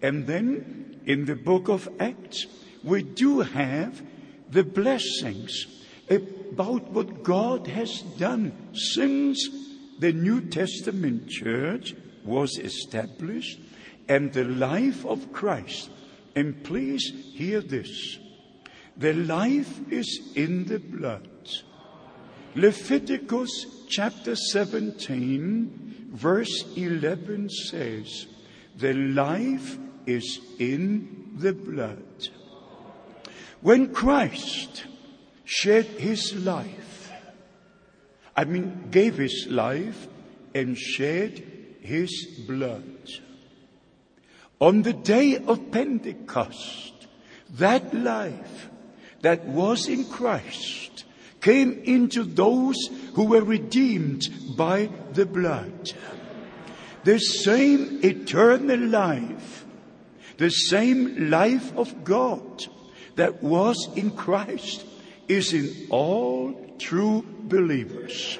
And 0.00 0.26
then 0.26 0.98
in 1.04 1.26
the 1.26 1.36
book 1.36 1.68
of 1.68 1.90
Acts, 2.00 2.46
we 2.82 3.02
do 3.02 3.40
have 3.40 4.02
the 4.52 4.62
blessings 4.62 5.66
about 6.10 6.90
what 6.90 7.22
God 7.22 7.66
has 7.66 8.02
done 8.18 8.52
since 8.74 9.48
the 9.98 10.12
New 10.12 10.42
Testament 10.42 11.28
church 11.30 11.94
was 12.22 12.58
established 12.58 13.58
and 14.08 14.30
the 14.32 14.44
life 14.44 15.06
of 15.06 15.32
Christ 15.32 15.88
and 16.36 16.62
please 16.64 17.12
hear 17.32 17.62
this. 17.62 18.18
The 18.98 19.14
life 19.14 19.90
is 19.90 20.32
in 20.34 20.66
the 20.66 20.80
blood. 20.80 21.28
Leviticus 22.54 23.66
chapter 23.88 24.36
17 24.36 26.10
verse 26.12 26.64
11 26.76 27.48
says, 27.48 28.26
the 28.76 28.92
life 28.92 29.78
is 30.04 30.40
in 30.58 31.32
the 31.38 31.54
blood. 31.54 32.28
When 33.62 33.94
Christ 33.94 34.86
shed 35.44 35.84
his 35.86 36.34
life, 36.34 37.12
I 38.36 38.44
mean, 38.44 38.88
gave 38.90 39.18
his 39.18 39.46
life 39.48 40.08
and 40.52 40.76
shed 40.76 41.44
his 41.80 42.26
blood, 42.46 43.08
on 44.60 44.82
the 44.82 44.92
day 44.92 45.36
of 45.36 45.70
Pentecost, 45.70 47.06
that 47.50 47.94
life 47.94 48.68
that 49.20 49.44
was 49.44 49.86
in 49.86 50.06
Christ 50.06 51.04
came 51.40 51.82
into 51.84 52.24
those 52.24 52.76
who 53.14 53.26
were 53.26 53.44
redeemed 53.44 54.28
by 54.56 54.88
the 55.12 55.26
blood. 55.26 55.92
The 57.04 57.18
same 57.18 58.00
eternal 58.02 58.80
life, 58.80 59.64
the 60.38 60.50
same 60.50 61.30
life 61.30 61.76
of 61.76 62.02
God 62.02 62.66
that 63.16 63.42
was 63.42 63.88
in 63.96 64.10
Christ 64.12 64.84
is 65.28 65.52
in 65.52 65.88
all 65.90 66.74
true 66.78 67.24
believers. 67.44 68.38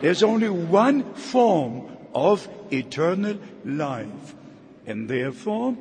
There's 0.00 0.22
only 0.22 0.50
one 0.50 1.14
form 1.14 1.96
of 2.14 2.48
eternal 2.70 3.38
life. 3.64 4.34
And 4.86 5.08
therefore, 5.08 5.76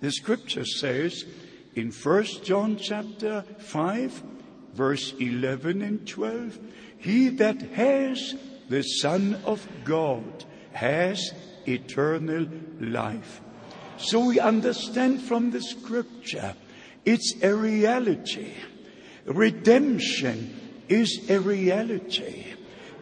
the 0.00 0.10
scripture 0.10 0.64
says 0.64 1.24
in 1.74 1.90
1 1.90 2.24
John 2.42 2.76
chapter 2.76 3.44
5, 3.58 4.22
verse 4.74 5.14
11 5.18 5.82
and 5.82 6.06
12, 6.06 6.58
he 6.98 7.28
that 7.30 7.62
has 7.62 8.34
the 8.68 8.82
Son 8.82 9.40
of 9.44 9.66
God 9.84 10.44
has 10.72 11.32
eternal 11.66 12.48
life. 12.80 13.40
So 13.96 14.26
we 14.26 14.40
understand 14.40 15.22
from 15.22 15.52
the 15.52 15.62
scripture, 15.62 16.54
it's 17.04 17.34
a 17.42 17.54
reality. 17.54 18.52
Redemption 19.26 20.60
is 20.88 21.30
a 21.30 21.38
reality. 21.38 22.44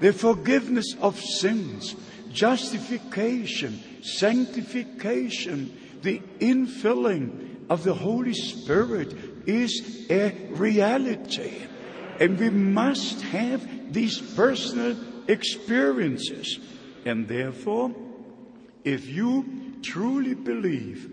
The 0.00 0.12
forgiveness 0.12 0.94
of 1.00 1.18
sins, 1.18 1.94
justification, 2.32 4.02
sanctification, 4.02 5.78
the 6.02 6.20
infilling 6.40 7.70
of 7.70 7.84
the 7.84 7.94
Holy 7.94 8.34
Spirit 8.34 9.14
is 9.46 10.06
a 10.10 10.30
reality. 10.50 11.54
And 12.18 12.38
we 12.38 12.50
must 12.50 13.22
have 13.22 13.92
these 13.92 14.20
personal 14.20 14.96
experiences. 15.28 16.58
And 17.04 17.28
therefore, 17.28 17.94
if 18.84 19.08
you 19.08 19.78
truly 19.82 20.34
believe 20.34 21.10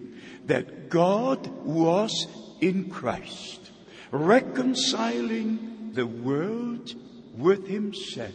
that 0.47 0.89
God 0.89 1.47
was 1.63 2.27
in 2.61 2.89
Christ, 2.89 3.71
reconciling 4.11 5.91
the 5.93 6.07
world 6.07 6.93
with 7.37 7.67
himself, 7.67 8.33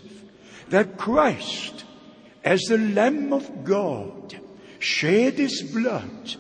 that 0.69 0.97
Christ, 0.97 1.85
as 2.43 2.61
the 2.63 2.79
Lamb 2.79 3.33
of 3.33 3.65
God, 3.65 4.39
shed 4.79 5.35
his 5.35 5.63
blood 5.63 6.37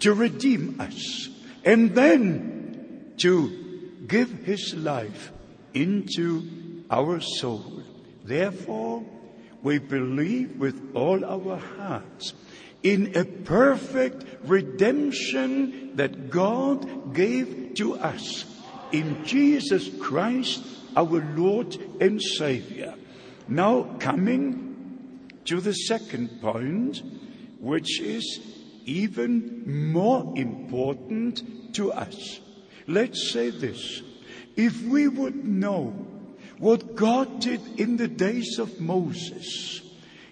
to 0.00 0.12
redeem 0.12 0.80
us 0.80 1.28
and 1.64 1.94
then 1.94 3.14
to 3.18 3.96
give 4.06 4.30
his 4.44 4.74
life 4.74 5.32
into 5.74 6.84
our 6.90 7.20
soul. 7.20 7.82
Therefore, 8.24 9.04
we 9.62 9.78
believe 9.78 10.58
with 10.58 10.94
all 10.94 11.24
our 11.24 11.56
hearts 11.56 12.34
in 12.86 13.16
a 13.16 13.24
perfect 13.24 14.24
redemption 14.44 15.96
that 15.96 16.30
God 16.30 17.12
gave 17.12 17.72
to 17.74 17.94
us 17.94 18.44
in 18.92 19.24
Jesus 19.24 19.90
Christ, 20.00 20.64
our 20.94 21.20
Lord 21.34 21.76
and 22.00 22.22
Savior. 22.22 22.94
Now, 23.48 23.96
coming 23.98 25.32
to 25.46 25.60
the 25.60 25.72
second 25.72 26.40
point, 26.40 27.02
which 27.58 28.00
is 28.00 28.38
even 28.84 29.90
more 29.90 30.32
important 30.36 31.74
to 31.74 31.92
us. 31.92 32.38
Let's 32.86 33.32
say 33.32 33.50
this. 33.50 34.00
If 34.54 34.80
we 34.84 35.08
would 35.08 35.44
know 35.44 35.90
what 36.58 36.94
God 36.94 37.40
did 37.40 37.80
in 37.80 37.96
the 37.96 38.06
days 38.06 38.60
of 38.60 38.80
Moses, 38.80 39.80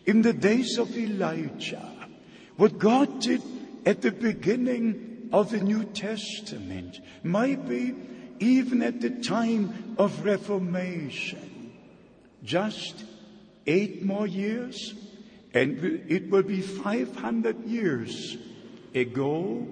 in 0.06 0.22
the 0.22 0.32
days 0.32 0.78
of 0.78 0.96
Elijah, 0.96 1.93
what 2.56 2.78
God 2.78 3.20
did 3.20 3.42
at 3.84 4.02
the 4.02 4.12
beginning 4.12 5.28
of 5.32 5.50
the 5.50 5.60
New 5.60 5.84
Testament, 5.84 7.00
maybe 7.22 7.94
even 8.38 8.82
at 8.82 9.00
the 9.00 9.10
time 9.10 9.96
of 9.98 10.24
Reformation, 10.24 11.72
just 12.42 13.04
eight 13.66 14.02
more 14.02 14.26
years, 14.26 14.94
and 15.52 16.02
it 16.08 16.30
will 16.30 16.42
be 16.42 16.60
500 16.60 17.64
years 17.64 18.36
ago 18.94 19.66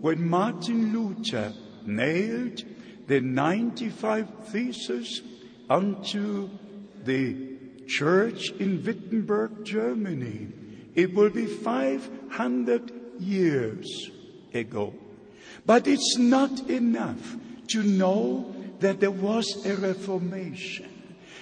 when 0.00 0.28
Martin 0.28 0.92
Luther 0.92 1.52
nailed 1.86 2.62
the 3.06 3.20
95 3.20 4.28
Theses 4.46 5.22
unto 5.68 6.50
the 7.04 7.56
church 7.86 8.50
in 8.52 8.82
Wittenberg, 8.84 9.64
Germany. 9.64 10.48
It 10.94 11.14
will 11.14 11.30
be 11.30 11.46
500 11.46 12.92
years 13.18 14.10
ago. 14.52 14.94
But 15.66 15.86
it's 15.86 16.16
not 16.18 16.68
enough 16.70 17.36
to 17.68 17.82
know 17.82 18.54
that 18.80 19.00
there 19.00 19.10
was 19.10 19.64
a 19.66 19.76
reformation. 19.76 20.90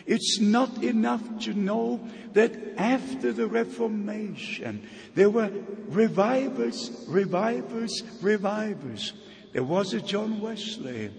It's 0.07 0.41
not 0.41 0.83
enough 0.83 1.23
to 1.41 1.55
know 1.55 2.01
that 2.33 2.55
after 2.77 3.33
the 3.33 3.47
Reformation 3.47 4.89
there 5.15 5.31
were 5.31 5.51
revivals, 5.89 7.07
revivals, 7.09 8.03
revivals. 8.21 9.13
There 9.53 9.63
was 9.63 9.93
a 9.93 10.01
John 10.01 10.41
Wesley, 10.41 11.11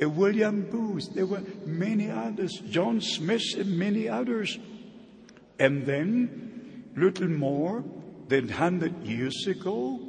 a 0.00 0.08
William 0.08 0.62
Booth, 0.62 1.14
there 1.14 1.26
were 1.26 1.42
many 1.64 2.10
others, 2.10 2.60
John 2.68 3.00
Smith 3.00 3.54
and 3.56 3.78
many 3.78 4.08
others. 4.08 4.58
And 5.58 5.86
then, 5.86 6.55
little 6.96 7.28
more 7.28 7.84
than 8.28 8.48
100 8.48 9.04
years 9.04 9.46
ago, 9.46 10.00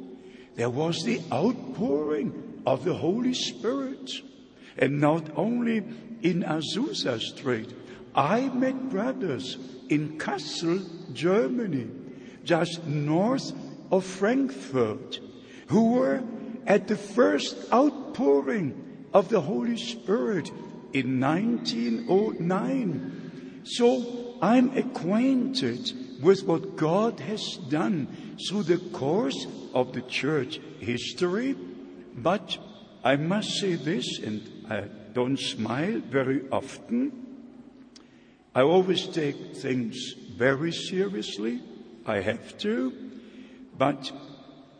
there 0.56 0.70
was 0.70 1.04
the 1.04 1.20
outpouring 1.32 2.62
of 2.66 2.84
the 2.84 2.94
Holy 2.94 3.34
Spirit. 3.34 4.10
And 4.76 5.00
not 5.00 5.30
only 5.36 5.84
in 6.22 6.42
Azusa 6.42 7.20
Street, 7.20 7.72
I 8.14 8.48
met 8.48 8.90
brothers 8.90 9.56
in 9.88 10.18
Kassel, 10.18 10.84
Germany, 11.12 11.86
just 12.44 12.84
north 12.84 13.52
of 13.92 14.04
Frankfurt, 14.04 15.20
who 15.68 15.92
were 15.92 16.22
at 16.66 16.88
the 16.88 16.96
first 16.96 17.56
outpouring 17.72 19.06
of 19.12 19.28
the 19.28 19.40
Holy 19.40 19.76
Spirit 19.76 20.50
in 20.92 21.20
1909. 21.20 23.60
So 23.64 24.36
I'm 24.42 24.76
acquainted 24.76 25.92
with 26.20 26.44
what 26.44 26.76
God 26.76 27.20
has 27.20 27.58
done 27.68 28.36
through 28.48 28.64
the 28.64 28.78
course 28.78 29.46
of 29.74 29.92
the 29.92 30.02
church 30.02 30.60
history, 30.80 31.54
but 32.16 32.58
I 33.04 33.16
must 33.16 33.58
say 33.58 33.74
this, 33.74 34.18
and 34.18 34.66
I 34.68 34.84
don't 35.12 35.38
smile 35.38 36.00
very 36.00 36.48
often. 36.50 37.26
I 38.54 38.62
always 38.62 39.06
take 39.06 39.56
things 39.56 40.14
very 40.36 40.72
seriously. 40.72 41.62
I 42.06 42.20
have 42.20 42.58
to. 42.58 42.92
But 43.76 44.10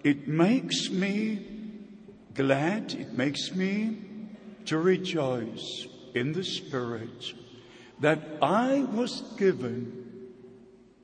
it 0.03 0.27
makes 0.27 0.90
me 0.90 1.46
glad, 2.35 2.94
it 2.94 3.12
makes 3.12 3.55
me 3.55 3.98
to 4.66 4.79
rejoice 4.79 5.87
in 6.14 6.33
the 6.33 6.44
Spirit 6.44 7.33
that 8.01 8.18
I 8.42 8.81
was 8.83 9.22
given 9.37 10.08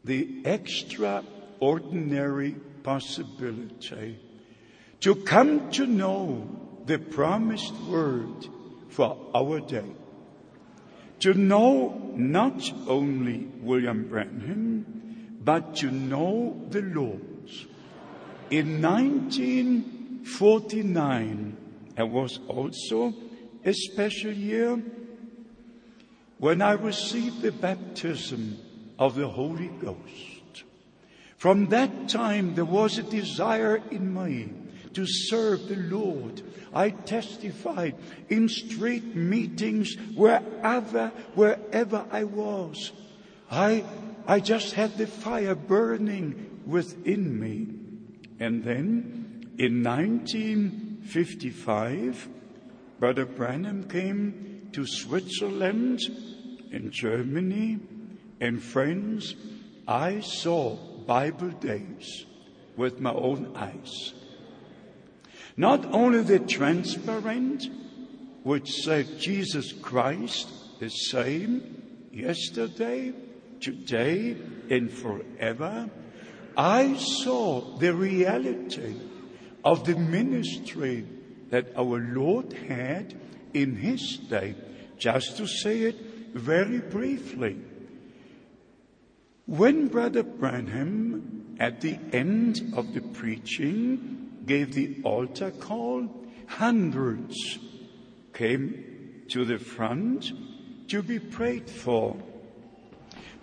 the 0.05 0.43
extraordinary 0.45 2.57
possibility 2.83 4.19
to 5.01 5.15
come 5.15 5.71
to 5.71 5.87
know 5.87 6.47
the 6.87 6.99
promised 6.99 7.75
word 7.89 8.47
for 8.89 9.17
our 9.35 9.61
day. 9.61 9.91
To 11.21 11.33
know 11.35 12.11
not 12.15 12.73
only 12.87 13.47
William 13.61 14.09
Branham, 14.09 15.39
but 15.43 15.77
to 15.77 15.91
know 15.91 16.61
the 16.71 16.83
Lord. 16.83 17.23
In 18.51 18.83
1949, 18.83 21.57
it 21.97 22.09
was 22.09 22.41
also 22.49 23.15
a 23.65 23.73
special 23.73 24.33
year 24.33 24.83
when 26.39 26.61
I 26.61 26.73
received 26.73 27.43
the 27.43 27.53
baptism 27.53 28.59
of 28.99 29.15
the 29.15 29.29
Holy 29.29 29.69
Ghost. 29.69 30.65
From 31.37 31.67
that 31.67 32.09
time, 32.09 32.55
there 32.55 32.65
was 32.65 32.97
a 32.99 33.03
desire 33.03 33.83
in 33.91 34.15
me 34.15 34.49
to 34.95 35.05
serve 35.07 35.69
the 35.69 35.77
Lord. 35.77 36.41
I 36.73 36.89
testified 36.91 37.97
in 38.29 38.49
street 38.49 39.15
meetings 39.15 39.95
wherever, 40.15 41.13
wherever 41.35 42.07
I 42.11 42.25
was. 42.25 42.91
I, 43.51 43.85
I 44.27 44.41
just 44.41 44.73
had 44.73 44.97
the 44.97 45.07
fire 45.07 45.55
burning 45.55 46.63
within 46.67 47.39
me. 47.39 47.69
And 48.41 48.65
then 48.65 49.51
in 49.59 49.83
1955, 49.83 52.29
Brother 52.99 53.27
Branham 53.27 53.87
came 53.89 54.71
to 54.73 54.87
Switzerland 54.87 56.01
and 56.73 56.91
Germany 56.91 57.81
and 58.41 58.63
friends, 58.63 59.35
I 59.87 60.21
saw 60.21 60.77
Bible 61.07 61.51
days 61.51 62.25
with 62.77 63.01
my 63.01 63.13
own 63.13 63.55
eyes. 63.57 64.15
Not 65.57 65.85
only 65.93 66.23
the 66.23 66.41
transparent, 66.41 67.69
which 68.43 68.71
said 68.83 69.19
Jesus 69.19 69.73
Christ 69.73 70.49
the 70.81 70.89
same 70.89 72.09
yesterday, 72.13 73.13
today, 73.61 74.37
and 74.69 74.91
forever, 74.91 75.89
I 76.57 76.97
saw 76.97 77.77
the 77.79 77.95
reality 77.95 78.95
of 79.65 79.85
the 79.85 79.97
ministry 79.97 81.07
that 81.51 81.77
our 81.77 82.01
Lord 82.01 82.53
had 82.53 83.15
in 83.53 83.77
His 83.77 84.19
day. 84.19 84.55
Just 84.99 85.37
to 85.37 85.47
say 85.47 85.83
it 85.83 85.97
very 86.35 86.79
briefly. 86.79 87.61
When 89.47 89.89
Brother 89.89 90.23
Branham, 90.23 91.57
at 91.61 91.83
the 91.83 91.99
end 92.15 92.73
of 92.75 92.95
the 92.95 93.03
preaching, 93.03 94.41
gave 94.47 94.73
the 94.73 95.03
altar 95.05 95.51
call, 95.51 96.09
hundreds 96.47 97.59
came 98.33 99.25
to 99.29 99.45
the 99.45 99.59
front 99.59 100.33
to 100.89 101.03
be 101.03 101.19
prayed 101.19 101.69
for. 101.69 102.17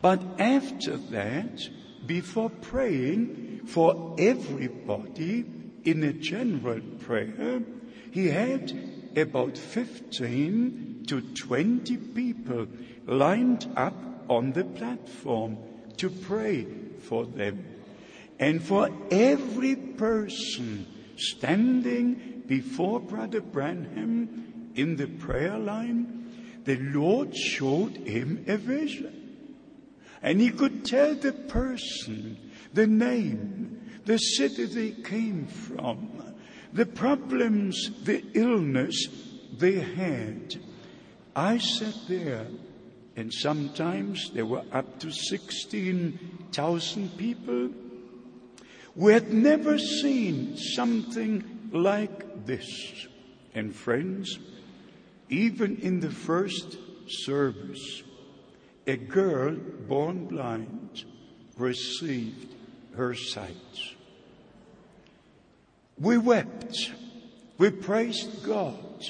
But 0.02 0.24
after 0.40 0.98
that, 0.98 1.70
before 2.08 2.50
praying 2.50 3.68
for 3.68 4.16
everybody 4.18 5.46
in 5.84 6.04
a 6.04 6.14
general 6.14 6.82
prayer, 7.00 7.62
he 8.10 8.28
had 8.28 8.74
about 9.16 9.56
15 9.56 11.04
to 11.10 11.22
20 11.22 11.98
people 11.98 12.66
lined 13.06 13.72
up 13.78 13.94
on 14.28 14.54
the 14.54 14.64
platform 14.64 15.58
to 15.98 16.10
pray 16.10 16.66
for 17.02 17.26
them. 17.26 17.66
And 18.40 18.62
for 18.62 18.90
every 19.12 19.76
person 19.76 20.88
standing 21.18 22.44
before 22.48 23.00
Brother 23.00 23.42
Branham 23.42 24.72
in 24.76 24.96
the 24.96 25.08
prayer 25.08 25.58
line, 25.58 26.62
the 26.64 26.78
Lord 26.78 27.36
showed 27.36 27.98
him 27.98 28.44
a 28.48 28.58
vision. 28.58 29.18
And 30.22 30.40
he 30.40 30.50
could 30.50 30.86
tell 30.86 31.16
the 31.16 31.34
person 31.34 32.38
the 32.74 32.88
name, 32.88 33.82
the 34.06 34.18
city 34.18 34.66
they 34.66 34.92
came 34.92 35.48
from, 35.48 36.36
the 36.74 36.86
problems, 36.86 37.92
the 38.04 38.24
illness 38.34 39.08
they 39.58 39.80
had. 39.80 40.56
I 41.36 41.58
sat 41.58 41.96
there, 42.08 42.48
and 43.16 43.34
sometimes 43.34 44.32
there 44.34 44.46
were 44.46 44.64
up 44.72 45.00
to 45.00 45.12
16,000 45.12 47.18
people 47.18 47.70
who 48.96 49.08
had 49.08 49.34
never 49.34 49.78
seen 49.78 50.58
something 50.58 51.70
like 51.72 52.46
this. 52.46 53.08
And 53.54 53.76
friends, 53.76 54.40
even 55.30 55.78
in 55.78 56.00
the 56.00 56.10
first 56.10 56.78
service, 57.08 58.04
a 58.88 58.96
girl 58.96 59.56
born 59.56 60.26
blind 60.26 61.04
received 61.58 62.56
her 62.96 63.14
sight. 63.14 63.56
We 66.00 66.18
wept. 66.18 66.92
We 67.58 67.70
praised 67.70 68.44
God. 68.44 69.06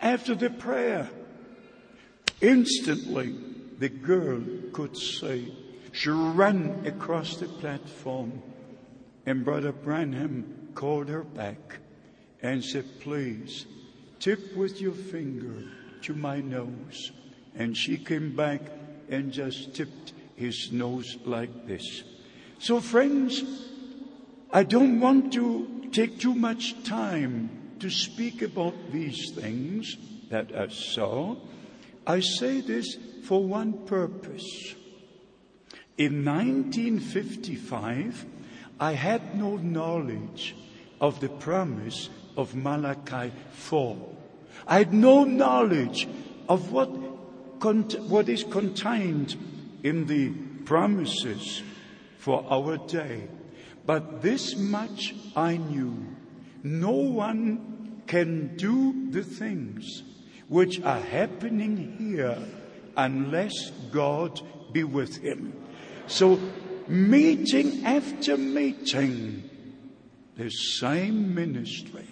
After 0.00 0.34
the 0.34 0.50
prayer, 0.50 1.08
instantly 2.44 3.34
the 3.78 3.88
girl 3.88 4.42
could 4.72 4.96
say, 4.96 5.50
she 5.92 6.10
ran 6.10 6.84
across 6.86 7.36
the 7.36 7.46
platform 7.46 8.42
and 9.26 9.44
Brother 9.44 9.72
Branham 9.72 10.70
called 10.74 11.08
her 11.08 11.22
back 11.22 11.78
and 12.42 12.62
said, 12.62 12.84
please 13.00 13.66
tip 14.20 14.54
with 14.56 14.80
your 14.80 14.92
finger 14.92 15.64
to 16.02 16.14
my 16.14 16.40
nose. 16.40 17.12
And 17.56 17.76
she 17.76 17.96
came 17.96 18.36
back 18.36 18.60
and 19.08 19.32
just 19.32 19.74
tipped 19.74 20.12
his 20.36 20.70
nose 20.72 21.16
like 21.24 21.66
this. 21.66 22.02
So 22.58 22.80
friends, 22.80 23.42
I 24.52 24.64
don't 24.64 25.00
want 25.00 25.32
to 25.34 25.88
take 25.92 26.18
too 26.18 26.34
much 26.34 26.82
time 26.84 27.76
to 27.80 27.88
speak 27.88 28.42
about 28.42 28.74
these 28.92 29.30
things 29.30 29.96
that 30.30 30.54
I 30.54 30.68
saw. 30.68 31.36
I 32.06 32.20
say 32.20 32.60
this 32.60 32.96
for 33.24 33.42
one 33.42 33.86
purpose. 33.86 34.74
In 35.96 36.24
1955, 36.24 38.26
I 38.78 38.92
had 38.92 39.38
no 39.38 39.56
knowledge 39.56 40.54
of 41.00 41.20
the 41.20 41.28
promise 41.28 42.10
of 42.36 42.54
Malachi 42.54 43.32
4. 43.52 43.96
I 44.66 44.78
had 44.78 44.92
no 44.92 45.24
knowledge 45.24 46.08
of 46.48 46.72
what, 46.72 46.88
what 46.88 48.28
is 48.28 48.44
contained 48.44 49.36
in 49.82 50.06
the 50.06 50.30
promises 50.64 51.62
for 52.18 52.44
our 52.50 52.76
day. 52.76 53.28
But 53.86 54.22
this 54.22 54.56
much 54.56 55.14
I 55.36 55.56
knew. 55.56 56.04
No 56.62 56.92
one 56.92 58.02
can 58.06 58.56
do 58.56 59.10
the 59.10 59.22
things 59.22 60.02
which 60.48 60.80
are 60.82 61.00
happening 61.00 61.96
here 61.98 62.38
unless 62.96 63.70
God 63.92 64.40
be 64.72 64.84
with 64.84 65.16
him. 65.16 65.52
So 66.06 66.38
meeting 66.86 67.84
after 67.84 68.36
meeting, 68.36 69.48
the 70.36 70.50
same 70.50 71.34
ministry, 71.34 72.06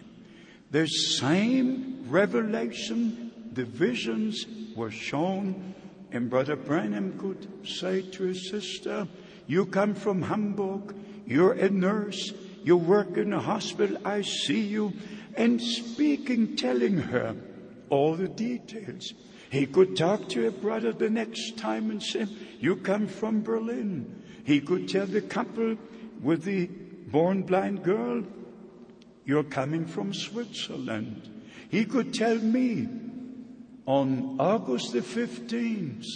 the 0.71 0.87
same 0.87 2.07
revelation, 2.09 3.33
the 3.53 3.65
visions 3.65 4.47
were 4.75 4.91
shown. 4.91 5.75
And 6.13 6.31
Brother 6.31 6.57
Branham 6.57 7.19
could 7.19 7.67
say 7.67 8.03
to 8.03 8.25
his 8.25 8.49
sister, 8.49 9.09
You 9.47 9.67
come 9.67 9.95
from 9.95 10.23
Hamburg, 10.23 10.95
you're 11.27 11.53
a 11.53 11.71
nurse, 11.71 12.33
you 12.65 12.77
work 12.77 13.17
in 13.17 13.33
a 13.33 13.41
hospital, 13.41 13.99
I 14.05 14.23
see 14.23 14.61
you. 14.61 14.93
And 15.37 15.61
speaking, 15.61 16.57
telling 16.57 16.99
her 16.99 17.35
all 17.93 18.15
the 18.15 18.27
details. 18.27 19.13
He 19.51 19.67
could 19.67 19.97
talk 19.97 20.31
to 20.31 20.47
a 20.47 20.51
brother 20.51 20.93
the 20.93 21.11
next 21.11 21.59
time 21.59 21.91
and 21.91 22.03
say, 22.03 22.27
You 22.59 22.77
come 22.77 23.07
from 23.07 23.43
Berlin. 23.43 24.23
He 24.45 24.63
could 24.63 24.89
tell 24.89 25.05
the 25.07 25.21
couple 25.21 25.77
with 26.23 26.45
the 26.45 26.67
born 26.67 27.43
blind 27.43 27.83
girl, 27.85 28.25
You're 29.27 29.45
coming 29.45 29.85
from 29.85 30.15
Switzerland. 30.15 31.29
He 31.69 31.85
could 31.85 32.15
tell 32.15 32.39
me 32.39 32.89
on 33.85 34.37
August 34.41 34.95
the 34.95 35.01
15th, 35.01 36.07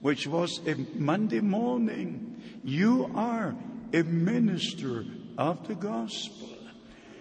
which 0.00 0.26
was 0.26 0.60
a 0.66 0.74
Monday 0.96 1.40
morning, 1.40 2.42
you 2.64 3.12
are 3.14 3.54
a 3.92 4.02
minister 4.02 5.04
of 5.38 5.68
the 5.68 5.76
gospel. 5.76 6.48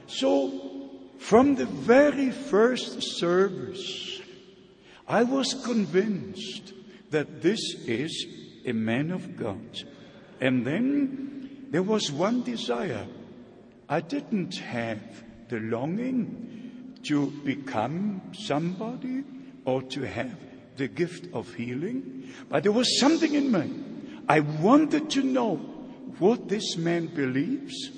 So, 0.08 0.81
from 1.22 1.54
the 1.56 1.68
very 1.68 2.32
first 2.32 3.02
service, 3.20 4.20
I 5.08 5.24
was 5.24 5.54
convinced 5.64 6.74
that 7.12 7.44
this 7.44 7.60
is 7.86 8.26
a 8.66 8.74
man 8.74 9.12
of 9.12 9.38
God. 9.38 9.84
And 10.42 10.66
then 10.66 11.68
there 11.70 11.84
was 11.84 12.12
one 12.12 12.42
desire. 12.42 13.06
I 13.88 14.02
didn't 14.02 14.56
have 14.58 15.00
the 15.48 15.60
longing 15.60 16.98
to 17.04 17.28
become 17.46 18.22
somebody 18.34 19.24
or 19.64 19.84
to 19.84 20.02
have 20.02 20.36
the 20.76 20.88
gift 20.88 21.34
of 21.34 21.54
healing, 21.54 22.34
but 22.50 22.64
there 22.64 22.72
was 22.72 23.00
something 23.00 23.36
in 23.36 23.52
me. 23.52 23.72
I 24.28 24.40
wanted 24.40 25.12
to 25.12 25.22
know 25.22 25.58
what 26.18 26.50
this 26.50 26.78
man 26.78 27.06
believes, 27.06 27.92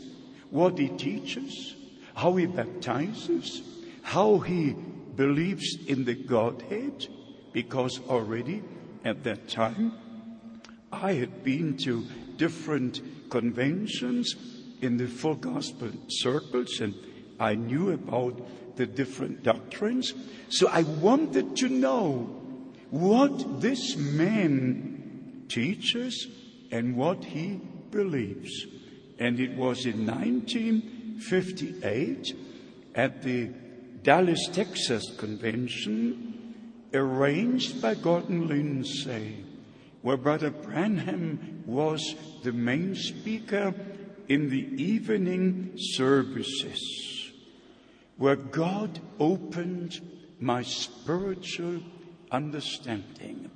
what 0.50 0.78
he 0.78 0.90
teaches, 0.90 1.73
how 2.16 2.36
he 2.36 2.46
baptizes, 2.46 3.62
how 4.02 4.40
he 4.40 4.76
believes 5.16 5.78
in 5.88 6.06
the 6.06 6.16
Godhead, 6.16 7.08
because 7.52 8.00
already 8.10 8.64
at 9.06 9.24
that 9.24 9.48
time 9.48 9.94
I 10.92 11.14
had 11.14 11.44
been 11.44 11.78
to 11.86 12.06
different 12.38 13.02
conventions 13.30 14.36
in 14.82 14.98
the 14.98 15.08
full 15.08 15.36
gospel 15.36 15.90
circles 16.08 16.80
and 16.80 16.94
I 17.40 17.56
knew 17.56 17.92
about 17.92 18.76
the 18.76 18.86
different 18.86 19.44
doctrines. 19.44 20.14
So 20.50 20.68
I 20.70 20.84
wanted 20.84 21.56
to 21.58 21.70
know 21.70 22.30
what 22.90 23.62
this 23.62 23.96
man 23.96 25.46
teaches 25.48 26.28
and 26.72 26.96
what 26.96 27.24
he 27.24 27.60
believes. 27.92 28.66
And 29.20 29.40
it 29.40 29.56
was 29.56 29.86
in 29.86 30.06
1958 31.32 32.36
at 32.96 33.24
the 33.24 33.50
Dallas, 34.04 34.50
Texas 34.52 35.16
convention 35.18 36.56
arranged 36.94 37.82
by 37.82 37.96
Gordon 37.96 38.48
Lindsay 38.48 39.44
where 40.04 40.18
Brother 40.18 40.52
Branham 40.52 41.64
was 41.66 42.16
the 42.44 42.52
main 42.52 42.94
speaker 42.94 43.74
in 44.28 44.50
the 44.50 44.84
evening 44.84 45.72
services, 45.78 47.32
where 48.18 48.36
God 48.36 49.00
opened 49.18 50.02
my 50.42 50.62
spiritual 50.62 51.80
understanding. 52.32 53.50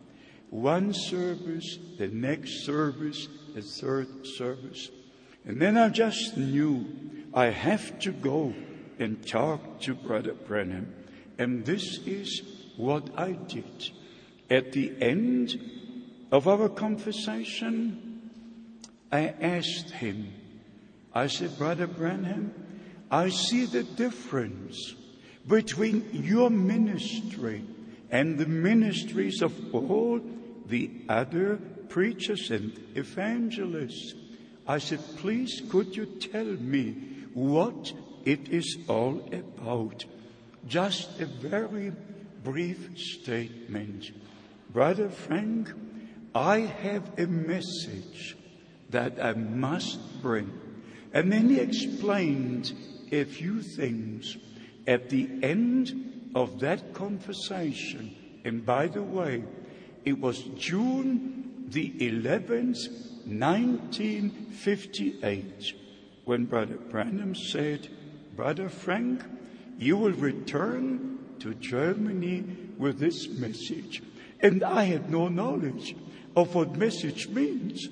One 0.49 0.93
service, 0.93 1.79
the 1.97 2.07
next 2.07 2.65
service, 2.65 3.27
the 3.53 3.61
third 3.61 4.25
service. 4.25 4.89
And 5.47 5.61
then 5.61 5.77
I 5.77 5.87
just 5.87 6.35
knew 6.35 6.85
I 7.33 7.45
have 7.45 7.99
to 7.99 8.11
go 8.11 8.53
and 8.99 9.25
talk 9.25 9.79
to 9.81 9.95
Brother 9.95 10.33
Branham. 10.33 10.93
And 11.37 11.65
this 11.65 11.99
is 12.05 12.41
what 12.75 13.09
I 13.17 13.31
did. 13.31 13.91
At 14.49 14.73
the 14.73 14.91
end 14.99 15.57
of 16.33 16.49
our 16.49 16.67
conversation, 16.67 18.29
I 19.09 19.33
asked 19.39 19.91
him, 19.91 20.33
I 21.13 21.27
said, 21.27 21.57
Brother 21.57 21.87
Branham, 21.87 22.53
I 23.09 23.29
see 23.29 23.65
the 23.65 23.83
difference 23.83 24.95
between 25.47 26.09
your 26.11 26.49
ministry 26.49 27.63
and 28.11 28.37
the 28.37 28.45
ministries 28.45 29.41
of 29.41 29.73
all 29.73 30.19
the 30.65 30.91
other 31.07 31.55
preachers 31.87 32.51
and 32.51 32.77
evangelists. 32.95 34.13
I 34.67 34.79
said, 34.79 34.99
please 35.17 35.61
could 35.69 35.95
you 35.95 36.05
tell 36.05 36.45
me 36.45 36.95
what 37.33 37.93
it 38.25 38.49
is 38.49 38.77
all 38.87 39.21
about? 39.31 40.05
Just 40.67 41.21
a 41.21 41.25
very 41.25 41.93
brief 42.43 42.97
statement. 42.97 44.11
Brother 44.71 45.09
Frank, 45.09 45.71
I 46.35 46.59
have 46.59 47.17
a 47.17 47.25
message 47.25 48.35
that 48.89 49.23
I 49.23 49.33
must 49.33 50.21
bring. 50.21 50.51
And 51.13 51.31
then 51.31 51.49
he 51.49 51.59
explained 51.59 52.73
a 53.11 53.23
few 53.23 53.61
things. 53.61 54.37
At 54.85 55.09
the 55.09 55.29
end 55.41 56.31
of 56.35 56.59
that 56.59 56.93
conversation, 56.93 58.15
and 58.43 58.65
by 58.65 58.87
the 58.87 59.03
way, 59.03 59.43
it 60.05 60.19
was 60.19 60.41
June 60.55 61.65
the 61.69 61.91
11th, 61.91 63.16
1958, 63.27 65.73
when 66.25 66.45
Brother 66.45 66.75
Branham 66.75 67.33
said, 67.35 67.89
Brother 68.35 68.69
Frank, 68.69 69.23
you 69.77 69.97
will 69.97 70.13
return 70.13 71.19
to 71.39 71.53
Germany 71.53 72.43
with 72.77 72.99
this 72.99 73.27
message. 73.27 74.01
And 74.39 74.63
I 74.63 74.85
had 74.85 75.09
no 75.09 75.27
knowledge 75.27 75.95
of 76.35 76.55
what 76.55 76.75
message 76.75 77.27
means. 77.27 77.87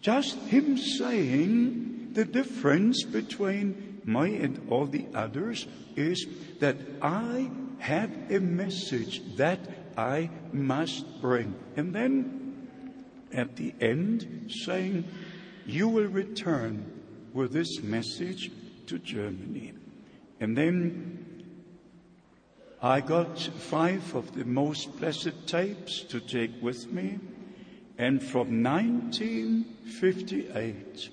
Just 0.00 0.36
him 0.48 0.78
saying 0.78 2.12
the 2.12 2.24
difference 2.24 3.04
between 3.04 4.00
me 4.04 4.36
and 4.36 4.66
all 4.70 4.86
the 4.86 5.06
others 5.14 5.66
is 5.96 6.26
that 6.60 6.76
I 7.02 7.50
have 7.78 8.10
a 8.30 8.40
message 8.40 9.22
that 9.36 9.60
I 9.96 10.30
must 10.52 11.20
bring. 11.20 11.54
And 11.76 11.94
then 11.94 12.49
at 13.32 13.56
the 13.56 13.74
end 13.80 14.52
saying, 14.64 15.04
you 15.66 15.88
will 15.88 16.08
return 16.08 16.84
with 17.32 17.52
this 17.52 17.82
message 17.82 18.50
to 18.86 18.98
Germany. 18.98 19.72
And 20.40 20.56
then 20.56 21.44
I 22.82 23.00
got 23.00 23.38
five 23.38 24.14
of 24.14 24.34
the 24.34 24.44
most 24.44 24.98
blessed 24.98 25.46
tapes 25.46 26.02
to 26.04 26.20
take 26.20 26.62
with 26.62 26.90
me. 26.90 27.18
And 27.98 28.22
from 28.22 28.62
1958, 28.62 31.10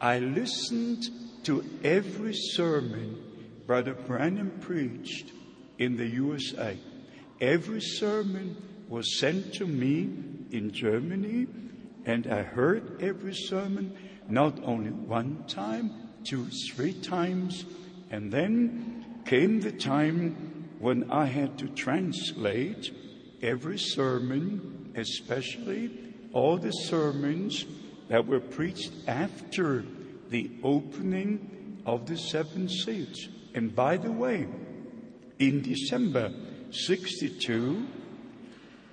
I 0.00 0.18
listened 0.18 1.10
to 1.44 1.62
every 1.84 2.34
sermon 2.34 3.22
Brother 3.66 3.94
Branham 3.94 4.50
preached 4.60 5.32
in 5.78 5.96
the 5.96 6.06
USA. 6.06 6.76
Every 7.40 7.80
sermon 7.80 8.56
was 8.88 9.18
sent 9.18 9.54
to 9.54 9.66
me 9.66 10.10
in 10.52 10.70
Germany, 10.70 11.46
and 12.04 12.26
I 12.26 12.42
heard 12.42 13.02
every 13.02 13.34
sermon 13.34 13.96
not 14.28 14.58
only 14.62 14.90
one 14.90 15.44
time, 15.48 15.90
two, 16.24 16.46
three 16.72 16.92
times, 16.92 17.64
and 18.10 18.32
then 18.32 19.04
came 19.24 19.60
the 19.60 19.72
time 19.72 20.68
when 20.78 21.10
I 21.10 21.26
had 21.26 21.58
to 21.58 21.68
translate 21.68 22.92
every 23.42 23.78
sermon, 23.78 24.92
especially 24.96 25.90
all 26.32 26.58
the 26.58 26.70
sermons 26.70 27.64
that 28.08 28.26
were 28.26 28.40
preached 28.40 28.92
after 29.06 29.84
the 30.28 30.50
opening 30.62 31.82
of 31.86 32.06
the 32.06 32.16
seven 32.16 32.68
seals. 32.68 33.28
And 33.54 33.74
by 33.74 33.96
the 33.96 34.12
way, 34.12 34.46
in 35.38 35.62
December 35.62 36.32
62, 36.70 37.86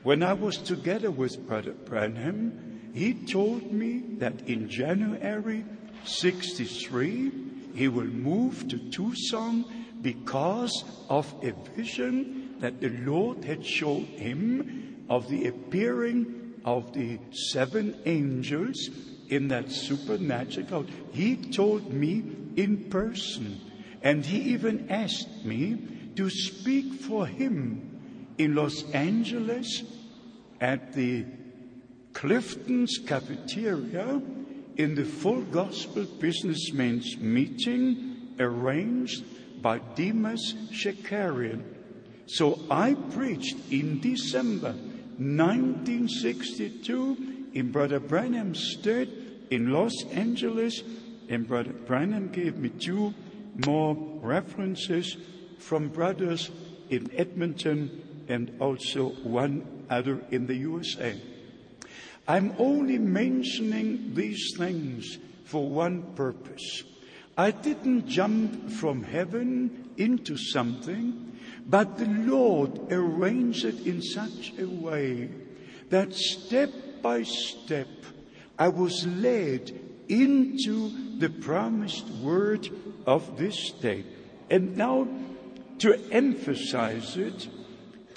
when 0.04 0.24
I 0.24 0.34
was 0.34 0.58
together 0.58 1.12
with 1.12 1.48
Brother 1.48 1.74
Branham, 1.74 2.92
he 2.94 3.14
told 3.14 3.72
me 3.72 4.04
that 4.18 4.42
in 4.48 4.70
January 4.70 5.66
63, 6.06 7.32
he 7.76 7.88
will 7.88 8.06
move 8.06 8.68
to 8.70 8.78
Tucson 8.90 9.66
because 10.02 10.84
of 11.10 11.34
a 11.44 11.52
vision 11.76 12.56
that 12.60 12.82
the 12.82 12.90
Lord 12.90 13.44
had 13.44 13.66
shown 13.66 14.06
him 14.06 15.06
of 15.10 15.28
the 15.30 15.48
appearing 15.48 16.54
of 16.66 16.94
the 16.94 17.20
seven 17.32 17.96
angels 18.06 18.90
in 19.30 19.48
that 19.50 19.72
supernatural. 19.72 20.86
He 21.12 21.36
told 21.36 21.92
me 21.92 22.24
in 22.56 22.90
person, 22.90 23.62
and 24.02 24.26
he 24.26 24.54
even 24.54 24.90
asked 24.90 25.46
me 25.46 25.78
to 26.16 26.30
speak 26.30 26.94
for 26.94 27.28
him 27.28 27.89
in 28.40 28.56
Los 28.56 28.90
Angeles 28.92 29.84
at 30.60 30.94
the 30.94 31.26
Clifton's 32.14 32.98
cafeteria 32.98 34.20
in 34.78 34.96
the 34.96 35.06
full 35.06 35.42
gospel 35.42 36.06
businessmen's 36.20 37.18
meeting 37.18 38.16
arranged 38.40 39.24
by 39.62 39.78
Demos 39.96 40.56
Shakarian. 40.72 41.62
So 42.28 42.62
I 42.72 42.94
preached 43.12 43.58
in 43.72 44.00
December 44.00 44.72
1962 45.18 47.50
in 47.54 47.72
Brother 47.72 48.00
Branham's 48.00 48.78
stead 48.80 49.10
in 49.52 49.74
Los 49.74 50.06
Angeles, 50.12 50.82
and 51.28 51.46
Brother 51.46 51.74
Branham 51.74 52.30
gave 52.30 52.56
me 52.56 52.70
two 52.70 53.14
more 53.66 53.98
references 54.22 55.18
from 55.58 55.90
brothers 55.90 56.50
in 56.90 57.12
Edmonton 57.14 58.09
and 58.30 58.56
also 58.60 59.10
one 59.24 59.86
other 59.90 60.22
in 60.32 60.46
the 60.48 60.56
USA. 60.56 61.20
I'm 62.28 62.54
only 62.60 62.98
mentioning 62.98 64.14
these 64.14 64.54
things 64.56 65.18
for 65.46 65.68
one 65.68 66.14
purpose. 66.14 66.84
I 67.36 67.52
didn't 67.52 68.08
jump 68.08 68.72
from 68.72 69.04
heaven 69.04 69.90
into 69.98 70.38
something, 70.38 71.38
but 71.66 71.98
the 71.98 72.06
Lord 72.06 72.92
arranged 72.92 73.66
it 73.66 73.86
in 73.86 74.02
such 74.02 74.54
a 74.60 74.66
way 74.66 75.30
that 75.90 76.14
step 76.14 76.70
by 77.02 77.24
step 77.24 77.88
I 78.60 78.68
was 78.68 79.08
led 79.08 79.72
into 80.10 81.18
the 81.18 81.30
promised 81.30 82.08
word 82.22 82.70
of 83.08 83.38
this 83.38 83.72
day. 83.72 84.04
And 84.50 84.76
now 84.76 85.08
to 85.80 85.98
emphasize 86.12 87.16
it, 87.16 87.48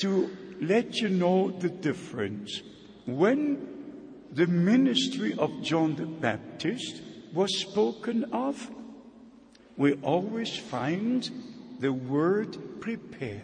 to 0.02 0.36
let 0.60 0.96
you 0.96 1.08
know 1.08 1.52
the 1.52 1.68
difference. 1.68 2.60
When 3.06 3.68
the 4.32 4.48
ministry 4.48 5.32
of 5.38 5.62
John 5.62 5.94
the 5.94 6.06
Baptist 6.06 7.00
was 7.32 7.56
spoken 7.60 8.24
of, 8.32 8.68
we 9.76 9.94
always 10.02 10.56
find 10.56 11.30
the 11.78 11.92
word 11.92 12.80
prepare. 12.80 13.42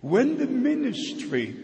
When 0.00 0.38
the 0.38 0.48
ministry 0.48 1.54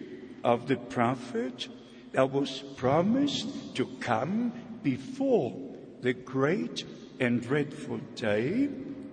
of 0.45 0.69
the 0.69 0.77
prophet 0.77 1.67
that 2.13 2.31
was 2.31 2.63
promised 2.77 3.75
to 3.75 3.87
come 3.99 4.53
before 4.85 5.53
the 6.01 6.13
great 6.13 6.85
and 7.19 7.43
dreadful 7.43 7.99
day, 8.15 8.69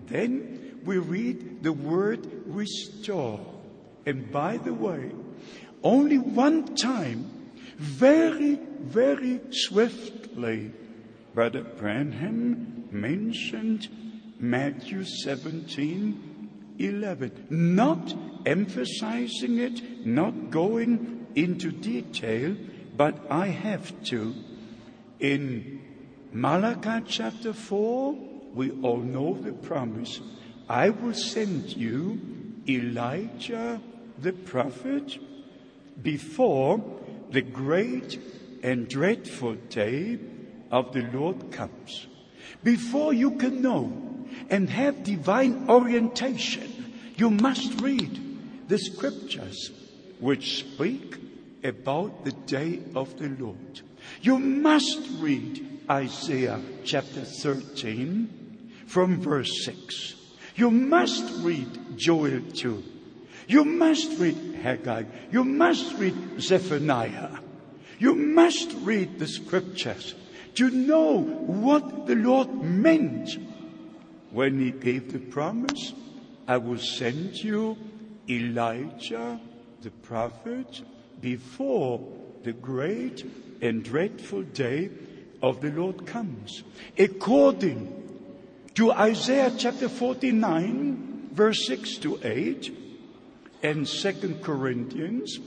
then 0.05 0.79
we 0.85 0.99
read 0.99 1.63
the 1.63 1.73
word 1.73 2.27
restore. 2.45 3.58
And 4.05 4.31
by 4.31 4.57
the 4.57 4.73
way, 4.73 5.11
only 5.83 6.17
one 6.17 6.75
time, 6.75 7.51
very, 7.77 8.55
very 8.81 9.39
swiftly, 9.51 10.71
Brother 11.33 11.63
Branham 11.63 12.89
mentioned 12.91 13.87
Matthew 14.39 15.03
17, 15.03 16.49
11, 16.79 17.47
not 17.49 18.13
emphasizing 18.45 19.59
it, 19.59 20.05
not 20.05 20.49
going 20.49 21.27
into 21.35 21.71
detail, 21.71 22.55
but 22.95 23.15
I 23.29 23.47
have 23.47 24.03
to. 24.05 24.33
In 25.19 25.81
Malachi 26.31 27.05
chapter 27.07 27.53
4, 27.53 28.13
we 28.53 28.71
all 28.81 28.97
know 28.97 29.35
the 29.35 29.53
promise. 29.53 30.19
I 30.67 30.89
will 30.89 31.13
send 31.13 31.75
you 31.75 32.19
Elijah 32.67 33.81
the 34.21 34.33
prophet 34.33 35.17
before 36.01 36.81
the 37.31 37.41
great 37.41 38.19
and 38.63 38.87
dreadful 38.87 39.55
day 39.69 40.19
of 40.71 40.93
the 40.93 41.03
Lord 41.13 41.51
comes. 41.51 42.07
Before 42.63 43.13
you 43.13 43.31
can 43.31 43.61
know 43.61 43.91
and 44.49 44.69
have 44.69 45.03
divine 45.03 45.69
orientation, 45.69 46.93
you 47.15 47.29
must 47.29 47.79
read 47.81 48.67
the 48.67 48.77
scriptures 48.77 49.71
which 50.19 50.59
speak 50.59 51.17
about 51.63 52.25
the 52.25 52.31
day 52.31 52.79
of 52.95 53.17
the 53.17 53.29
Lord. 53.29 53.81
You 54.21 54.39
must 54.39 54.99
read 55.19 55.81
Isaiah 55.89 56.61
chapter 56.83 57.21
13 57.21 58.73
from 58.87 59.21
verse 59.21 59.65
6. 59.65 60.15
You 60.55 60.71
must 60.71 61.43
read 61.43 61.97
Joel 61.97 62.41
2. 62.53 62.83
You 63.49 63.65
must 63.65 64.19
read 64.19 64.59
Haggai. 64.61 65.05
You 65.31 65.43
must 65.43 65.97
read 65.97 66.39
Zephaniah. 66.39 67.39
You 67.97 68.13
must 68.13 68.71
read 68.81 69.17
the 69.17 69.25
scriptures 69.25 70.13
to 70.53 70.69
know 70.69 71.17
what 71.17 72.05
the 72.05 72.13
Lord 72.13 72.53
meant 72.61 73.31
when 74.29 74.59
He 74.59 74.69
gave 74.69 75.11
the 75.11 75.19
promise 75.19 75.93
I 76.47 76.57
will 76.57 76.77
send 76.77 77.37
you 77.37 77.75
Elijah 78.29 79.39
the 79.81 79.91
prophet 79.91 80.83
before 81.19 82.07
the 82.43 82.53
great 82.53 83.25
and 83.61 83.83
dreadful 83.83 84.43
day 84.43 84.91
of 85.41 85.59
the 85.61 85.71
Lord 85.71 86.05
comes. 86.05 86.63
According 86.99 87.95
to 88.75 88.91
Isaiah 88.91 89.51
chapter 89.57 89.89
49, 89.89 91.29
verse 91.33 91.65
6 91.65 91.97
to 91.97 92.19
8, 92.23 92.78
and 93.61 93.85
2 93.85 94.39
Corinthians 94.41 95.39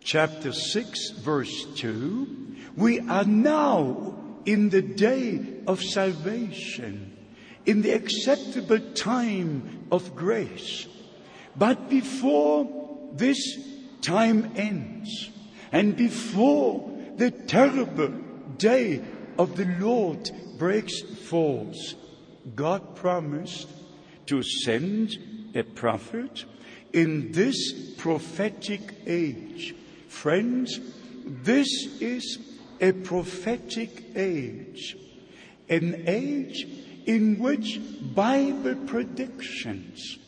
chapter 0.00 0.52
6, 0.52 1.10
verse 1.10 1.66
2, 1.76 2.56
we 2.76 3.00
are 3.00 3.24
now 3.24 4.14
in 4.46 4.70
the 4.70 4.80
day 4.80 5.44
of 5.66 5.82
salvation, 5.82 7.14
in 7.66 7.82
the 7.82 7.90
acceptable 7.90 8.80
time 8.94 9.86
of 9.92 10.16
grace. 10.16 10.86
But 11.54 11.90
before 11.90 12.66
this 13.12 13.58
time 14.00 14.52
ends, 14.56 15.30
and 15.70 15.96
before 15.96 16.90
the 17.16 17.30
terrible 17.30 18.08
day 18.56 19.04
of 19.38 19.56
the 19.56 19.66
Lord 19.78 20.30
breaks 20.56 21.02
forth, 21.02 21.76
God 22.54 22.96
promised 22.96 23.68
to 24.26 24.42
send 24.42 25.18
a 25.54 25.62
prophet 25.62 26.44
in 26.92 27.32
this 27.32 27.94
prophetic 27.96 28.94
age. 29.06 29.74
Friends, 30.08 30.80
this 31.24 31.68
is 32.00 32.38
a 32.80 32.92
prophetic 32.92 34.04
age, 34.16 34.96
an 35.68 36.04
age 36.06 36.66
in 37.06 37.38
which 37.38 37.80
Bible 38.14 38.76
predictions 38.86 40.18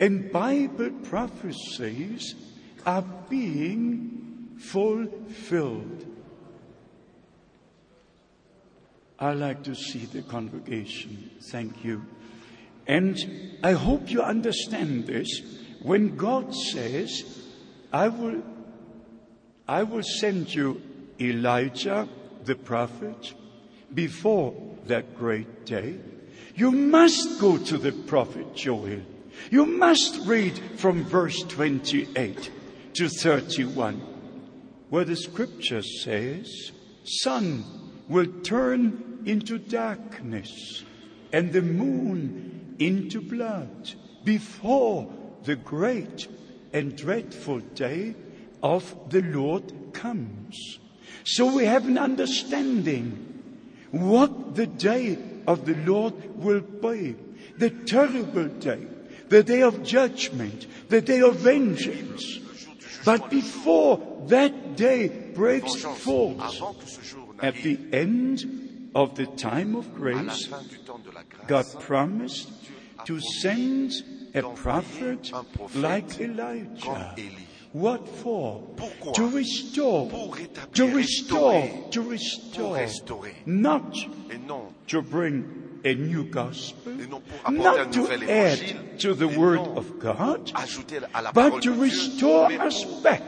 and 0.00 0.30
Bible 0.32 0.90
prophecies 1.02 2.34
are 2.86 3.04
being 3.28 4.54
fulfilled. 4.58 6.06
I 9.18 9.32
like 9.32 9.64
to 9.64 9.74
see 9.74 10.06
the 10.06 10.22
congregation. 10.22 11.30
Thank 11.50 11.84
you. 11.84 12.04
And 12.86 13.58
I 13.64 13.72
hope 13.72 14.10
you 14.10 14.22
understand 14.22 15.06
this. 15.06 15.42
When 15.88 16.16
God 16.16 16.54
says, 16.54 17.24
I 17.90 18.08
will, 18.08 18.42
I 19.66 19.84
will 19.84 20.02
send 20.02 20.54
you 20.54 20.82
Elijah 21.18 22.06
the 22.44 22.56
prophet 22.56 23.32
before 23.94 24.52
that 24.84 25.16
great 25.16 25.64
day, 25.64 25.96
you 26.54 26.72
must 26.72 27.40
go 27.40 27.56
to 27.56 27.78
the 27.78 27.92
prophet 27.92 28.54
Joel. 28.54 29.00
You 29.50 29.64
must 29.64 30.26
read 30.26 30.58
from 30.76 31.04
verse 31.04 31.42
28 31.44 32.50
to 32.92 33.08
31, 33.08 33.94
where 34.90 35.06
the 35.06 35.16
scripture 35.16 35.80
says, 35.80 36.70
Sun 37.04 37.64
will 38.10 38.26
turn 38.42 39.22
into 39.24 39.56
darkness 39.56 40.84
and 41.32 41.50
the 41.50 41.62
moon 41.62 42.76
into 42.78 43.22
blood 43.22 43.94
before 44.22 45.10
the 45.48 45.56
great 45.56 46.28
and 46.74 46.94
dreadful 46.94 47.60
day 47.74 48.14
of 48.62 48.94
the 49.08 49.22
Lord 49.22 49.72
comes. 49.94 50.78
So 51.24 51.56
we 51.56 51.64
have 51.64 51.88
an 51.88 51.96
understanding 51.96 53.08
what 53.90 54.56
the 54.56 54.66
day 54.66 55.16
of 55.46 55.64
the 55.64 55.74
Lord 55.86 56.12
will 56.36 56.60
be. 56.60 57.16
The 57.56 57.70
terrible 57.70 58.48
day, 58.60 58.86
the 59.30 59.42
day 59.42 59.62
of 59.62 59.82
judgment, 59.82 60.66
the 60.90 61.00
day 61.00 61.22
of 61.22 61.36
vengeance. 61.36 62.40
But 63.06 63.30
before 63.30 64.26
that 64.26 64.76
day 64.76 65.08
breaks 65.08 65.82
forth, 65.82 66.60
at 67.40 67.54
the 67.54 67.78
end 67.90 68.90
of 68.94 69.14
the 69.14 69.24
time 69.24 69.76
of 69.76 69.94
grace, 69.94 70.50
God 71.46 71.64
promised 71.80 72.52
to 73.06 73.18
send 73.40 73.94
a 74.34 74.42
prophet 74.42 75.32
like 75.74 76.20
Elijah. 76.20 77.14
What 77.72 78.08
for? 78.08 78.62
Pourquoi? 78.76 79.12
To 79.12 79.28
restore. 79.28 80.10
To 80.72 80.86
restore. 80.94 81.68
To 81.90 82.02
restore. 82.02 82.88
Not 83.44 83.94
Et 84.30 84.38
non, 84.46 84.72
to 84.86 85.02
bring 85.02 85.44
a 85.84 85.94
new 85.94 86.24
gospel. 86.24 86.98
Et 86.98 87.06
non 87.06 87.20
pour 87.20 87.52
Not 87.52 87.92
to 87.92 88.08
add 88.30 88.98
to 89.00 89.14
the 89.14 89.28
word 89.28 89.60
of 89.76 89.98
God. 89.98 90.50
à 91.12 91.22
la 91.22 91.32
But 91.32 91.60
to 91.62 91.72
restore 91.74 92.50
us 92.52 92.84
back 93.02 93.22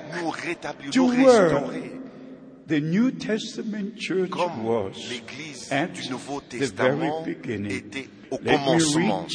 to 0.92 1.04
where. 1.04 1.99
The 2.70 2.80
New 2.80 3.10
Testament 3.10 3.96
church 3.98 4.30
Comme 4.30 4.64
was 4.64 4.92
l'Église 5.10 5.68
du 5.92 6.08
Nouveau 6.08 6.40
Testament 6.40 7.24
very 7.24 7.34
beginning. 7.34 7.72
était 7.72 8.08
au 8.30 8.36
Let 8.36 8.52
me 8.52 8.56
commencement. 8.58 9.26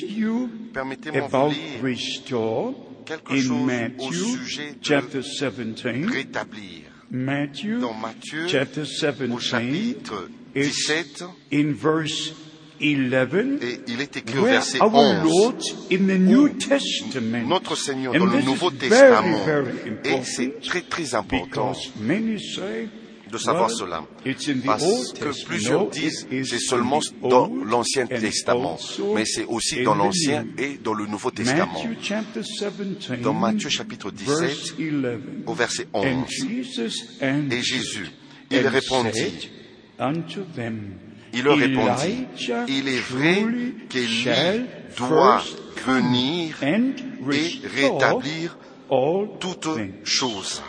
Permettez-moi 0.74 1.28
vous 1.28 1.50
lire 1.50 1.84
restore 1.84 2.76
quelque 3.06 3.52
au 3.52 3.66
Matthew 3.66 4.14
sujet 4.14 4.72
de 4.72 4.78
chapter 4.82 5.20
17. 5.20 6.06
rétablir. 6.10 6.84
Matthew 7.12 7.82
Dans 7.82 7.94
Matthieu, 7.94 8.48
chapter 8.48 8.84
Au 8.84 8.86
17 8.86 9.40
chapitre 9.42 10.30
it's 10.56 10.88
17, 10.88 11.24
in 11.52 11.74
verse 11.74 12.32
11 12.80 13.60
et 13.62 13.82
il 13.88 14.02
est 14.02 14.16
écrit 14.16 14.40
au 14.40 14.46
verset 14.46 14.80
our 14.82 14.94
11. 14.94 15.24
Lord 15.26 15.62
in 15.92 16.08
the 16.08 16.18
New 16.18 16.50
Testament 16.58 17.48
Notre 17.50 17.76
Seigneur 17.76 18.14
And 18.16 18.20
dans 18.20 18.26
le 18.28 18.42
Nouveau 18.42 18.72
is 18.72 18.78
Testament. 18.78 19.44
very, 19.46 19.72
very 20.04 20.16
Et 20.20 20.24
c'est 20.24 20.62
très 20.62 20.82
très 20.82 21.16
important 21.16 21.74
because 21.74 21.92
many 22.00 22.40
say 22.40 22.88
de 23.38 23.44
savoir 23.44 23.68
well, 23.70 23.78
cela. 23.78 24.04
it's 24.26 24.48
in 24.48 24.60
the 24.62 24.66
Parce 24.66 24.84
Old 24.84 25.14
que 25.20 25.26
Testament. 25.26 25.46
plusieurs 25.48 25.84
No, 25.84 25.90
disent 25.90 26.28
it 26.32 26.34
is 26.34 26.46
c'est 26.50 26.56
in 26.56 26.60
seulement 26.60 27.00
the 27.00 27.30
dans 27.30 27.50
Old 27.50 27.70
l'Ancien 27.70 28.04
and 28.04 28.20
Testament, 28.20 28.72
also 28.74 29.14
mais 29.14 29.26
c'est 29.26 29.46
aussi 29.46 29.80
in 29.80 29.84
dans 29.84 29.96
the 29.96 29.98
l'Ancien 30.00 30.44
New. 30.44 30.54
et 30.64 30.80
dans 30.84 30.94
le 30.94 31.06
Nouveau 31.08 31.32
Testament. 31.32 31.72
Matthew 31.74 31.98
chapter 32.02 32.42
17, 32.42 33.22
Dans 33.22 33.34
Matthieu 33.34 33.70
chapitre 33.70 34.12
17, 34.12 34.38
verse 34.40 34.74
11. 34.80 35.20
Au 35.48 35.54
verset 35.54 35.88
And 35.94 36.02
11. 36.04 36.28
Jesus 36.30 37.04
Et 37.22 37.26
answered 37.26 37.64
Jésus, 37.64 38.08
il 38.52 38.66
and 38.66 38.70
répondit, 38.72 39.12
said 39.14 39.50
unto 40.00 40.42
them, 40.56 40.94
il 41.34 41.44
leur 41.44 41.58
répondit, 41.58 42.26
Elijah 42.38 42.66
il 42.68 42.88
est 42.88 43.00
vrai 43.12 43.42
truly 43.42 43.74
qu'Élie 43.90 44.08
shall 44.24 44.68
doit 44.98 45.40
first 45.42 45.58
venir 45.86 46.56
and 46.64 46.94
et 47.32 47.60
restore 47.66 48.00
rétablir 48.00 48.58
all 48.90 49.28
toutes 49.40 49.62
things. 49.76 49.92
choses. 50.06 50.62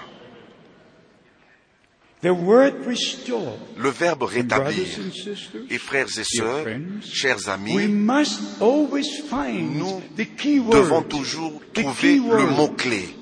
The 2.27 2.33
word 2.35 2.75
restore, 2.87 3.57
Le 3.77 3.89
verbe 3.91 4.19
brothers 4.19 4.35
rétablir. 4.35 4.85
and 4.99 5.13
sisters, 5.13 5.61
Et 5.71 5.79
frères 5.79 6.09
et 6.19 6.25
sœurs, 6.25 6.63
friends, 6.63 7.01
chers 7.05 7.37
we 7.47 7.49
amis, 7.49 7.87
must 7.87 8.41
always 8.61 9.07
find 9.31 9.77
nous 9.79 10.03
the 10.17 10.25
key 10.37 10.59
devons 10.59 11.03
word, 11.03 11.09
toujours 11.09 11.61
the 11.73 11.83
trouver 11.83 12.01
key 12.01 12.17
le 12.17 12.23
word 12.23 12.51
mot-clé. 12.57 13.15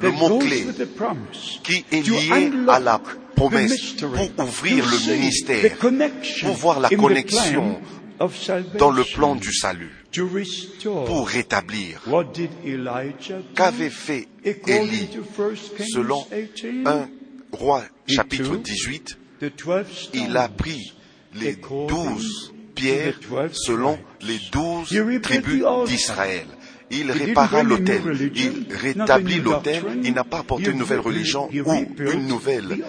Le 0.00 0.10
that 0.10 0.16
mot-clé 0.16 0.62
goes 0.62 0.66
with 0.66 0.78
the 0.78 0.86
promise 0.96 1.60
qui 1.62 1.84
est 1.92 2.02
to 2.04 2.14
lié 2.14 2.32
unlock 2.48 2.74
à 2.74 2.80
la 2.80 2.98
the 2.98 3.34
promesse 3.36 3.70
mystery, 3.70 4.28
pour 4.34 4.46
ouvrir 4.46 4.84
to 4.84 4.90
le 4.90 4.96
see 4.98 5.10
ministère, 5.12 5.62
the 5.62 5.78
connection 5.78 6.46
pour 6.48 6.56
voir 6.56 6.80
la 6.80 6.88
in 6.88 6.96
the 6.96 7.00
connexion 7.00 7.74
plan 7.74 7.80
of 8.26 8.36
salvation, 8.36 8.78
dans 8.80 8.90
le 8.90 9.04
plan 9.04 9.36
du 9.36 9.52
salut, 9.52 9.92
to 10.10 10.26
restore. 10.26 11.04
pour 11.04 11.28
rétablir. 11.28 12.00
What 12.08 12.32
did 12.34 12.50
Elijah 12.64 13.38
do? 13.38 13.54
Qu'avait 13.54 13.88
fait 13.90 14.26
According 14.44 14.88
Élie 14.88 15.06
to 15.14 15.20
1 15.20 15.54
Kings 15.76 15.86
selon 15.92 16.26
18, 16.32 16.86
1 16.88 17.08
roi 17.52 17.82
He 18.06 18.16
chapitre 18.16 18.44
took 18.44 18.62
18 18.62 19.16
the 19.40 19.50
12 19.50 19.92
stones. 19.92 20.24
Il 20.26 20.36
a 20.36 20.48
pris 20.48 20.94
les 21.34 21.50
according 21.52 21.88
douze 21.88 22.48
to 22.48 22.54
pierres 22.74 23.14
the 23.20 23.26
12 23.28 23.54
selon 23.54 23.96
tribes. 23.96 24.26
les 24.28 24.40
douze 24.50 24.90
He 24.90 25.00
rebuilt 25.00 25.22
tribus 25.22 25.60
the 25.60 25.64
altar. 25.66 25.86
d'Israël. 25.86 26.46
Il 26.90 27.10
répara 27.10 27.62
l'autel, 27.62 28.00
il 28.34 28.66
rétablit 28.74 29.40
l'autel, 29.40 29.82
il 30.02 30.14
n'a 30.14 30.24
pas 30.24 30.38
apporté 30.38 30.70
une 30.70 30.78
nouvelle 30.78 31.00
re- 31.00 31.02
religion 31.02 31.48
ou 31.52 31.72
une 32.12 32.26
nouvelle 32.26 32.82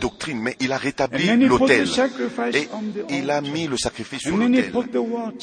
doctrine, 0.00 0.40
mais 0.40 0.56
il 0.60 0.70
a 0.72 0.76
rétabli 0.76 1.46
l'autel. 1.46 1.88
Et 2.54 2.68
il 3.10 3.30
a 3.30 3.40
mis 3.40 3.66
le 3.66 3.76
sacrifice 3.76 4.20
sur 4.20 4.36
l'autel. 4.36 4.72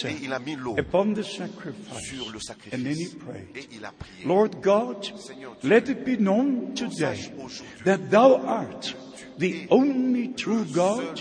Et 0.05 0.16
il 0.24 0.32
a 0.34 0.39
mis 0.39 0.55
l'eau 0.55 0.76
sur 1.22 2.32
le 2.32 2.39
sacrifice. 2.39 3.16
Et 3.55 3.68
il 3.76 3.86
a 3.86 3.91
prié. 3.91 4.26
Lord 4.26 4.49
God, 4.62 5.14
let 5.64 5.89
it 5.89 6.05
be 6.05 6.18
known 6.18 6.74
today 6.76 7.32
that 7.84 8.10
thou 8.10 8.41
art 8.45 8.95
the 9.38 9.68
only 9.70 10.34
true 10.34 10.66
God 10.74 11.20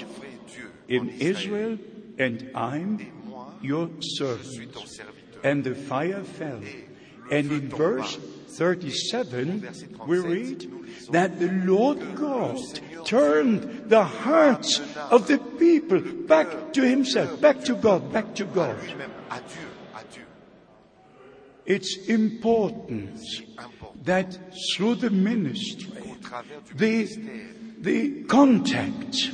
in 0.89 1.09
Israel, 1.21 1.79
and 2.19 2.39
I'm 2.55 2.99
your 3.63 3.89
servant. 4.01 4.73
And 5.43 5.65
the 5.65 5.75
fire 5.75 6.23
fell. 6.23 6.61
And 7.31 7.51
in 7.51 7.69
verse 7.69 8.17
37, 8.49 9.69
we 10.07 10.19
read 10.19 10.71
that 11.11 11.39
the 11.39 11.51
Lord 11.65 11.99
God 12.17 12.59
turned 13.05 13.89
the 13.89 14.05
hearts 14.05 14.81
of 15.11 15.27
the 15.27 15.39
people 15.39 16.01
back 16.01 16.73
to 16.73 16.83
himself, 16.83 17.41
back 17.41 17.63
to 17.65 17.75
God, 17.75 18.13
back 18.13 18.35
to 18.37 18.45
God. 18.45 18.77
Lui-même, 18.79 19.11
à 19.31 19.41
Dieu, 19.41 19.69
à 19.95 20.03
Dieu. 20.13 20.23
It's 21.67 22.09
important 22.09 23.19
that 24.05 24.39
through 24.75 24.97
the 24.97 25.11
ministry, 25.11 26.03
qu'au 26.03 26.17
travers 26.23 26.63
du 26.63 26.75
the, 26.77 27.07
the 27.81 28.25
contact 28.25 29.31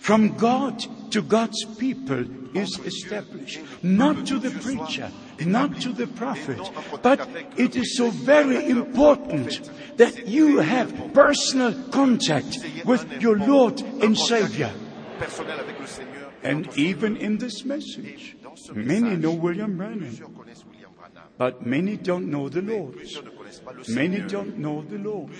from 0.00 0.36
God 0.36 0.84
to 1.12 1.22
God's 1.22 1.64
people 1.78 2.24
is 2.54 2.78
established. 2.84 3.60
Not 3.82 4.26
to 4.26 4.38
the 4.38 4.50
preacher, 4.50 5.10
not 5.40 5.80
to 5.82 5.92
the 5.92 6.06
prophet, 6.06 6.60
but 7.02 7.28
it 7.56 7.76
is 7.76 7.96
so 7.96 8.10
very 8.10 8.68
important 8.68 9.70
that 9.96 10.26
you 10.26 10.58
have 10.58 11.12
personal 11.12 11.74
contact 11.90 12.58
with 12.84 13.20
your 13.20 13.38
Lord 13.38 13.80
and 13.80 14.16
Savior. 14.16 14.72
And 16.42 16.76
even 16.76 17.16
in 17.16 17.38
this 17.38 17.64
message, 17.64 18.36
many 18.74 19.16
know 19.16 19.32
William 19.32 19.76
Branham, 19.76 20.18
but 21.38 21.64
many 21.64 21.96
don't 21.96 22.30
know 22.30 22.48
the 22.48 22.62
Lord. 22.62 22.98
Many 23.88 24.20
don't 24.20 24.58
know 24.58 24.82
the 24.82 24.98
Lord. 24.98 25.30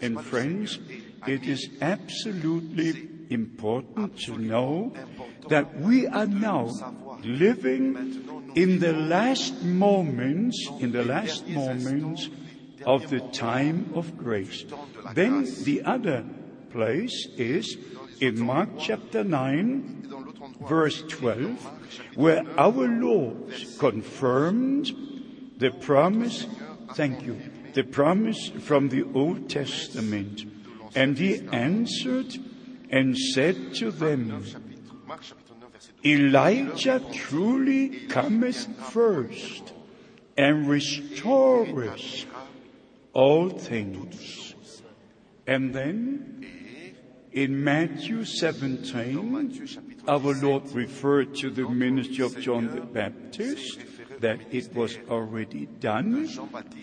And 0.00 0.20
friends, 0.20 0.78
it 1.26 1.44
is 1.44 1.68
absolutely 1.80 3.08
important 3.30 4.18
to 4.20 4.38
know 4.38 4.92
that 5.48 5.80
we 5.80 6.06
are 6.06 6.26
now 6.26 6.70
living 7.22 8.52
in 8.54 8.78
the 8.78 8.92
last 8.92 9.62
moments, 9.62 10.68
in 10.80 10.92
the 10.92 11.04
last 11.04 11.46
moments 11.48 12.28
of 12.84 13.08
the 13.10 13.20
time 13.32 13.90
of 13.94 14.16
grace. 14.16 14.64
Then 15.14 15.44
the 15.64 15.82
other 15.82 16.24
place 16.70 17.28
is 17.36 17.76
in 18.20 18.40
Mark 18.40 18.68
chapter 18.78 19.24
9, 19.24 20.06
Dans 20.08 20.24
l'autre 20.24 20.44
endroit, 20.44 20.68
verse 20.68 21.02
12, 21.08 22.16
where 22.16 22.44
our 22.58 22.86
Lord 22.88 23.52
confirmed 23.78 24.92
the 25.58 25.70
promise, 25.70 26.46
thank 26.94 27.22
you, 27.22 27.40
the 27.74 27.84
promise 27.84 28.50
from 28.60 28.88
the 28.88 29.04
Old 29.14 29.48
Testament. 29.50 30.44
And 30.94 31.18
he 31.18 31.40
answered 31.52 32.38
and 32.94 33.18
said 33.18 33.74
to 33.74 33.90
them, 33.90 34.30
chapitre, 34.44 34.94
Marc 35.04 35.20
chapitre 35.22 35.54
9, 35.60 35.70
verset 35.72 35.94
12. 36.04 36.20
Elijah 36.20 37.02
truly 37.12 37.88
cometh 38.06 38.68
first 38.92 39.72
and 40.36 40.68
restoreth 40.68 42.24
all 43.12 43.50
things. 43.50 44.54
And 45.44 45.74
then 45.74 46.46
in 47.32 47.64
Matthew 47.64 48.24
17, 48.24 49.98
our 50.06 50.18
Lord 50.18 50.70
referred 50.70 51.34
to 51.38 51.50
the 51.50 51.68
ministry 51.68 52.24
of 52.24 52.38
John 52.38 52.72
the 52.72 52.82
Baptist, 52.82 53.80
that 54.20 54.38
it 54.52 54.72
was 54.72 54.96
already 55.10 55.66
done. 55.66 56.30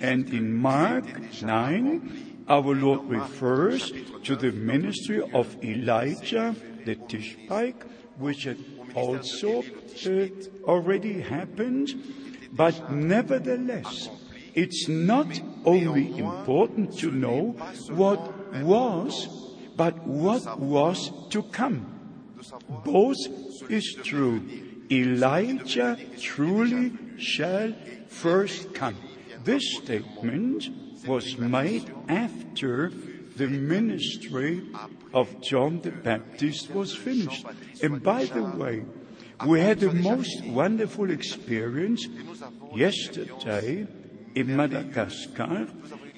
And 0.01 0.28
in 0.30 0.53
Mark 0.53 1.05
9, 1.41 2.31
our 2.52 2.76
Lord 2.76 3.08
refers 3.08 3.93
to 4.24 4.36
the 4.36 4.52
ministry 4.52 5.24
of 5.34 5.56
Elijah 5.64 6.54
the 6.84 6.95
Tishbite, 6.95 7.82
which 8.18 8.43
had 8.43 8.58
also 8.93 9.64
uh, 9.64 10.28
already 10.68 11.22
happened. 11.22 11.95
But 12.52 12.91
nevertheless, 12.91 14.10
it's 14.54 14.89
not 14.89 15.39
only 15.64 16.20
important 16.20 16.97
to 16.99 17.12
know 17.12 17.56
what 17.88 18.20
was, 18.62 19.30
but 19.78 19.95
what 20.06 20.60
was 20.60 21.10
to 21.30 21.43
come. 21.43 21.86
Both 22.84 23.16
is 23.70 23.95
true. 24.04 24.43
Elijah 24.91 25.97
truly 26.20 26.91
shall 27.18 27.74
first 28.10 28.74
come. 28.74 28.97
This 29.45 29.64
statement 29.78 30.68
was 31.08 31.38
made 31.38 31.91
after 32.08 32.91
the 33.36 33.47
ministry 33.47 34.62
of 35.14 35.41
John 35.41 35.82
the 35.82 35.91
Baptist 35.91 36.72
was 36.72 36.95
finished. 36.95 37.45
And 37.82 38.04
by 38.04 38.26
the 38.26 38.43
way, 38.43 38.86
we 39.45 39.60
had 39.60 39.82
a 39.84 39.93
most 39.93 40.45
wonderful 40.45 41.10
experience 41.10 42.08
yesterday 42.76 43.88
in 44.36 44.56
Madagascar. 44.56 45.68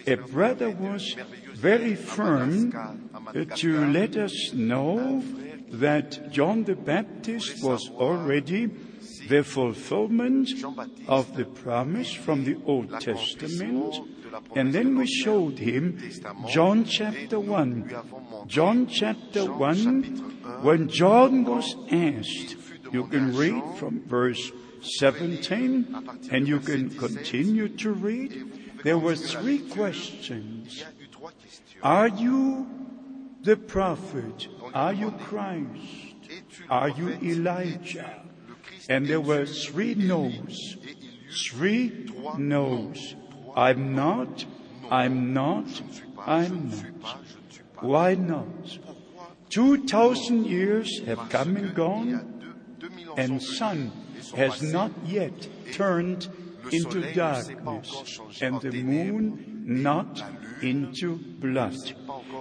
A 0.05 0.15
brother 0.15 0.69
was 0.69 1.15
very 1.55 1.95
firm 1.95 2.71
to 3.55 3.85
let 3.87 4.17
us 4.17 4.53
know 4.53 5.23
that 5.69 6.31
John 6.31 6.65
the 6.65 6.75
Baptist 6.75 7.63
was 7.63 7.89
already 7.89 8.69
the 9.29 9.43
fulfillment 9.43 10.49
of 11.07 11.35
the 11.35 11.45
promise 11.45 12.13
from 12.13 12.43
the 12.43 12.57
Old 12.65 12.99
Testament. 12.99 13.95
And 14.55 14.73
then 14.73 14.97
we 14.97 15.07
showed 15.07 15.59
him 15.59 15.99
John 16.47 16.85
chapter 16.85 17.39
1. 17.39 18.47
John 18.47 18.87
chapter 18.87 19.51
1, 19.51 20.61
when 20.61 20.87
John 20.87 21.43
was 21.43 21.75
asked, 21.91 22.57
you 22.91 23.07
can 23.07 23.35
read 23.35 23.61
from 23.77 24.01
verse 24.07 24.51
17 24.99 26.29
and 26.31 26.47
you 26.47 26.59
can 26.59 26.89
continue 26.89 27.69
to 27.69 27.91
read. 27.91 28.73
There 28.83 28.97
were 28.97 29.15
three 29.15 29.59
questions. 29.59 30.83
Are 31.81 32.07
you 32.07 32.67
the 33.41 33.57
prophet? 33.57 34.47
Are 34.73 34.93
you 34.93 35.11
Christ? 35.11 36.13
Are 36.69 36.89
you? 36.89 37.09
Elijah? 37.21 38.21
And 38.89 39.07
there 39.07 39.21
were 39.21 39.45
three 39.45 39.95
no's. 39.95 40.77
Three 41.49 42.09
no's. 42.37 43.15
I'm 43.55 43.95
not, 43.95 44.45
I'm 44.89 45.33
not, 45.33 45.65
I'm 46.25 46.69
not. 46.69 47.23
Why 47.79 48.15
not? 48.15 48.79
Two 49.49 49.85
thousand 49.85 50.45
years 50.47 51.01
have 51.05 51.29
come 51.29 51.57
and 51.57 51.75
gone, 51.75 52.41
2000 52.79 53.19
and 53.19 53.41
sun 53.41 53.91
has 54.35 54.61
not 54.61 54.91
yet 55.05 55.47
turned 55.73 56.27
into 56.71 57.13
darkness, 57.13 58.19
and 58.41 58.59
the 58.61 58.83
moon 58.83 59.63
not 59.65 60.23
into 60.61 61.17
blood. 61.17 61.75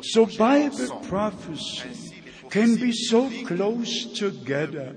So 0.02 0.26
Bible 0.26 1.00
prophecy 1.08 2.22
can 2.50 2.76
be 2.76 2.92
so 2.92 3.30
close 3.44 4.06
together 4.12 4.94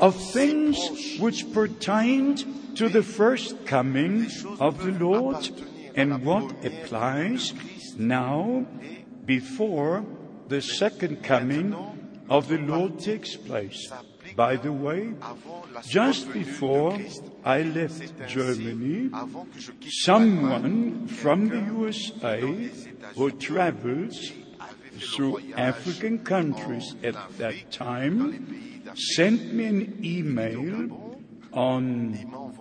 of 0.00 0.16
things 0.32 1.18
which 1.18 1.52
pertained 1.52 2.44
to 2.76 2.88
the 2.90 3.02
first 3.02 3.64
coming 3.66 4.30
of 4.60 4.84
the 4.84 4.92
Lord 4.92 5.48
and 5.94 6.22
what 6.24 6.64
applies 6.64 7.54
now 7.96 8.66
before 9.24 10.04
the 10.48 10.60
second 10.60 11.22
coming 11.24 11.74
of 12.28 12.48
the 12.48 12.58
Lord 12.58 12.98
takes 12.98 13.34
place. 13.34 13.90
By 14.36 14.56
the 14.56 14.72
way, 14.72 15.14
just 15.88 16.30
before 16.32 16.98
I 17.44 17.62
left 17.62 18.12
Germany, 18.28 19.10
someone 20.04 21.06
from 21.06 21.48
the 21.48 21.60
USA 21.72 22.70
who 23.14 23.30
travels 23.30 24.32
through 25.14 25.40
African 25.56 26.18
countries 26.18 26.94
at 27.02 27.16
that 27.38 27.70
time 27.70 28.84
sent 28.94 29.54
me 29.54 29.64
an 29.64 30.00
email 30.04 31.05
on 31.56 32.12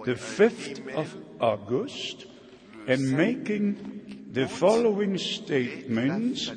the 0.05 0.15
5th 0.15 0.95
of 0.95 1.15
August 1.41 2.25
and 2.87 3.11
making 3.11 4.29
the 4.31 4.47
following 4.47 5.17
statements 5.17 6.49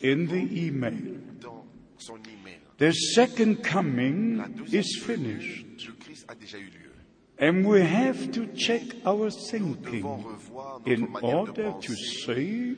in 0.00 0.26
the 0.26 0.66
email. 0.66 1.20
The 2.78 2.92
second 2.92 3.62
coming 3.62 4.66
is 4.72 5.00
finished, 5.02 5.90
and 7.38 7.66
we 7.66 7.80
have 7.82 8.32
to 8.32 8.46
check 8.54 8.82
our 9.04 9.30
thinking 9.30 10.24
in 10.84 11.14
order 11.22 11.74
to 11.80 11.94
see, 11.94 12.76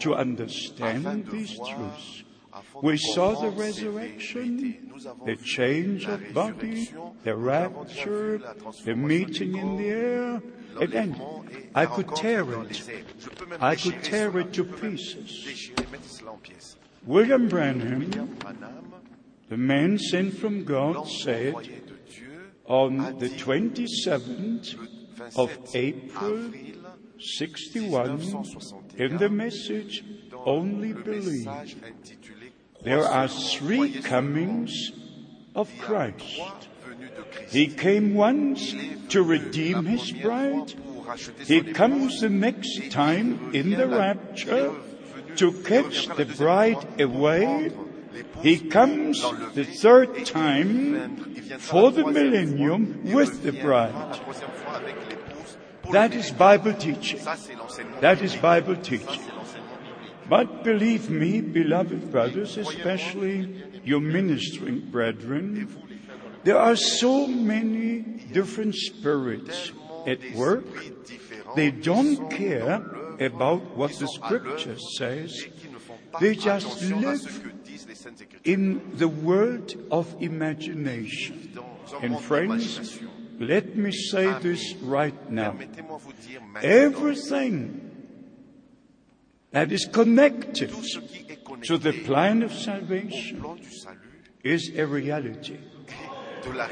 to 0.00 0.14
understand 0.14 1.26
these 1.30 1.58
truths. 1.58 2.24
We 2.82 2.96
saw 2.96 3.34
the 3.34 3.50
resurrection, 3.50 4.58
vérités. 4.58 4.80
Nous 4.88 5.06
avons 5.06 5.24
the 5.24 5.36
change 5.44 6.06
of 6.06 6.20
body, 6.32 6.86
the 7.24 7.30
nous 7.30 7.48
avons 7.48 7.84
déjà 7.84 8.08
rapture, 8.08 8.38
the 8.84 8.94
meeting 8.94 9.56
in 9.56 9.76
the 9.76 9.88
air, 9.88 10.42
and 10.80 11.16
I 11.74 11.86
could 11.86 12.14
tear 12.16 12.42
it. 12.42 12.68
les 12.68 12.90
airs. 12.90 13.04
Je 13.18 13.28
peux 13.30 13.46
même 13.46 13.58
I 13.60 13.76
could 13.76 14.02
tear 14.02 14.38
it 14.38 14.52
to 14.52 14.64
pieces. 14.64 15.44
déchirer, 15.44 15.86
mettre 15.90 16.08
cela 16.08 16.32
en 16.32 16.38
pièces. 16.38 16.76
William 17.06 17.48
Branham, 17.48 18.10
the 19.48 19.56
man 19.56 19.98
sent 19.98 20.32
from 20.34 20.64
God, 20.64 21.06
said 21.08 21.54
envoyé 21.54 21.80
de 21.86 21.96
Dieu, 22.10 22.52
on 22.66 23.18
the 23.18 23.28
27th 23.28 24.76
of 25.36 25.50
April 25.74 26.50
61 27.18 28.20
in 28.96 29.16
the 29.18 29.28
message, 29.28 30.04
only 30.46 30.92
believe. 30.92 31.48
There 32.82 33.04
are 33.04 33.28
three 33.28 34.00
comings 34.00 34.92
of 35.54 35.70
Christ. 35.80 36.40
He 37.48 37.66
came 37.66 38.14
once 38.14 38.74
to 39.10 39.22
redeem 39.22 39.84
his 39.84 40.12
bride, 40.12 40.74
He 41.44 41.60
comes 41.60 42.20
the 42.20 42.30
next 42.30 42.90
time 42.90 43.50
in 43.52 43.70
the 43.70 43.86
rapture 43.86 44.72
to 45.36 45.52
catch 45.62 46.06
the 46.06 46.24
bride 46.24 47.00
away. 47.00 47.72
He 48.42 48.58
comes 48.58 49.20
the 49.54 49.64
third 49.64 50.24
time 50.26 51.34
for 51.58 51.90
the 51.90 52.06
millennium 52.06 53.02
with 53.04 53.42
the 53.42 53.52
bride. 53.52 54.20
That 55.90 56.14
is 56.14 56.30
Bible 56.30 56.74
teaching. 56.74 57.20
That 58.00 58.22
is. 58.22 58.36
Bible 58.36 58.76
teaching. 58.76 59.22
But 60.30 60.62
believe 60.62 61.10
me, 61.10 61.40
beloved 61.40 62.12
brothers, 62.12 62.56
especially 62.56 63.50
your 63.82 63.98
ministering 63.98 64.88
brethren, 64.88 65.66
there 66.44 66.56
are 66.56 66.76
so 66.76 67.26
many 67.26 68.02
different 68.30 68.76
spirits 68.76 69.72
at 70.06 70.20
work. 70.36 70.66
They 71.56 71.72
don't 71.72 72.30
care 72.30 72.80
about 73.18 73.76
what 73.76 73.98
the 73.98 74.06
scripture 74.06 74.78
says 74.96 75.34
They 76.20 76.34
just 76.36 76.82
live 76.82 77.52
in 78.44 78.94
the 78.94 79.08
world 79.08 79.74
of 79.90 80.14
imagination. 80.20 81.58
And 82.02 82.20
friends, 82.20 83.00
let 83.38 83.76
me 83.76 83.90
say 83.90 84.38
this 84.38 84.74
right 84.78 85.30
now. 85.30 85.58
Everything 86.62 87.89
that 89.52 89.72
is 89.72 89.86
connected 89.86 90.70
tout 90.70 90.84
ce 90.84 90.98
qui 91.00 91.26
est 91.28 91.42
connecté 91.42 91.66
to 91.66 91.78
the 91.78 91.92
plan 92.04 92.42
of 92.42 92.52
salvation 92.52 93.38
plan 93.38 93.56
du 93.56 93.70
salut 93.70 94.10
is 94.44 94.72
a 94.76 94.86
reality. 94.86 95.58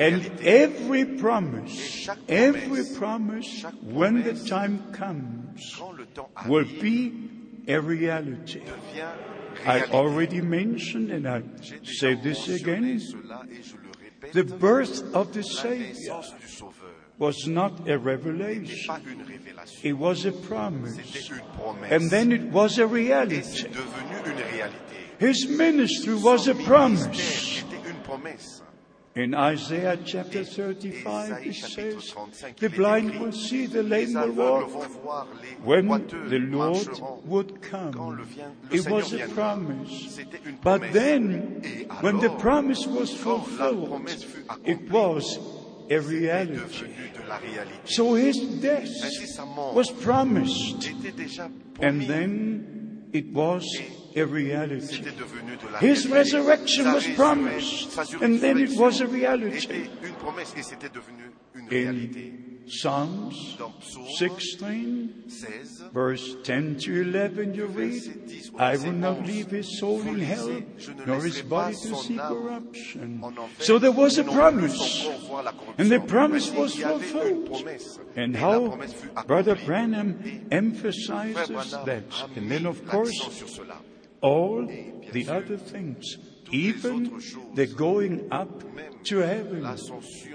And 0.01 0.41
every 0.41 1.05
promise, 1.05 2.09
every 2.29 2.85
promise, 2.97 3.65
when 3.83 4.23
the 4.23 4.33
time 4.33 4.93
comes, 4.93 5.77
Quand 5.79 5.93
le 5.93 6.07
temps 6.07 6.31
will 6.47 6.65
be 6.65 7.13
a 7.69 7.79
reality. 7.79 8.63
I 9.67 9.83
already 9.93 10.41
mentioned, 10.41 11.11
and 11.11 11.29
I 11.29 11.43
say 11.85 12.15
this 12.15 12.49
again, 12.49 12.99
cela 12.99 13.43
et 13.51 13.63
je 13.63 13.77
le 13.77 13.91
répète, 14.01 14.33
the 14.33 14.45
birth 14.45 15.15
of 15.15 15.33
the 15.35 15.43
Savior 15.43 15.89
naissance 15.89 16.35
du 16.41 16.49
Sauveur 16.49 16.88
was 17.19 17.47
not 17.47 17.89
a 17.89 17.99
revelation. 17.99 18.87
pas 18.87 19.01
une 19.11 19.23
révélation, 19.23 19.85
It 19.85 19.93
was 19.93 20.25
a 20.25 20.33
promise. 20.33 20.97
c'était 20.97 21.31
une 21.31 21.41
promesse. 21.57 21.93
And 21.93 22.11
then 22.11 22.33
it 22.33 22.53
was 22.53 22.79
a 22.79 22.87
reality. 22.87 23.43
c'est 23.43 23.69
devenu 23.71 24.15
une 24.27 24.43
réalité. 24.53 24.97
His 25.21 25.49
ministry 25.49 26.15
was 26.15 26.49
a 26.49 26.55
promise. 26.55 27.07
était 27.07 27.89
une 27.89 28.01
promesse. 28.05 28.63
In 29.17 29.35
Isaiah 29.35 29.99
chapter 30.05 30.45
35, 30.45 31.45
it 31.45 31.55
says, 31.55 32.15
The 32.59 32.69
blind 32.69 33.19
will 33.19 33.33
see, 33.33 33.67
the 33.67 33.83
lame 33.83 34.15
will 34.15 34.31
walk. 34.31 34.71
vont 34.71 35.03
voir, 35.03 35.27
les 35.43 35.57
When 35.65 35.89
the 36.07 36.39
Lord 36.39 36.87
would 37.25 37.61
come, 37.61 37.91
le, 38.17 38.23
vient, 38.23 38.55
le 38.71 38.77
it 38.77 38.89
was 38.89 39.13
a 39.13 39.27
promise. 39.31 40.21
But 40.63 40.93
then, 40.93 41.63
when 42.01 42.21
the 42.21 42.31
promise 42.39 42.87
was 42.87 43.13
fulfilled, 43.13 44.09
it 44.65 44.89
was 44.89 45.58
a 45.91 45.95
est 45.95 45.99
reality. 45.99 46.53
devenu 46.55 47.11
de 47.15 47.29
la 47.29 47.37
réalité. 47.39 47.81
So 47.85 48.15
his 48.17 48.61
death 48.61 48.89
Ainsi, 49.05 49.27
sa 49.27 49.45
mort 49.45 49.75
was 49.75 49.91
promised, 50.03 50.89
and 51.81 52.01
then 52.07 53.09
it 53.13 53.27
was 53.33 53.65
a 54.17 54.25
reality. 54.25 54.97
C'était 54.97 55.17
devenu 55.17 55.57
de 55.57 55.69
la 55.73 55.79
His 55.81 56.07
resurrection 56.09 56.93
was 56.93 57.07
promised, 57.17 57.99
and 58.23 58.39
then 58.41 58.59
it 58.59 58.77
was 58.79 59.01
a 59.01 59.07
reality. 59.07 59.59
était 59.67 59.91
une 60.03 60.15
promesse 60.15 60.55
et 60.57 60.63
c'était 60.63 60.89
devenu 60.91 61.31
une 61.55 61.69
In. 61.69 62.48
Psalms 62.71 63.57
16, 64.19 65.25
16, 65.29 65.91
verse 65.93 66.37
10 66.45 66.79
to 66.81 67.03
11, 67.03 67.55
you 67.55 67.67
read, 67.67 68.03
I 68.59 68.77
will 68.77 68.93
not 68.93 69.25
leave 69.25 69.51
his 69.51 69.79
soul 69.79 70.01
in 70.03 70.21
hell, 70.21 70.63
nor 71.07 71.23
his 71.23 71.43
body 71.43 71.75
to 71.75 71.97
see 71.97 72.17
corruption. 72.17 73.23
So 73.59 73.79
there 73.79 73.93
was 73.93 74.19
a 74.19 74.25
promise. 74.25 75.09
And 75.79 75.91
the 75.91 76.01
promise 76.01 76.51
was 76.51 76.75
fulfilled. 76.75 77.69
And 78.17 78.37
how 78.37 78.79
Brother. 79.27 79.57
Branham 79.65 80.47
emphasizes 80.51 81.71
that. 81.85 82.05
And 82.37 82.51
then, 82.51 82.67
of 82.67 82.87
course, 82.87 83.61
all 84.21 84.67
the 84.67 85.29
other 85.29 85.57
things, 85.57 86.17
even 86.51 87.21
the 87.55 87.67
going 87.67 88.29
up 88.31 88.49
to 89.05 89.19
heaven. 89.19 89.67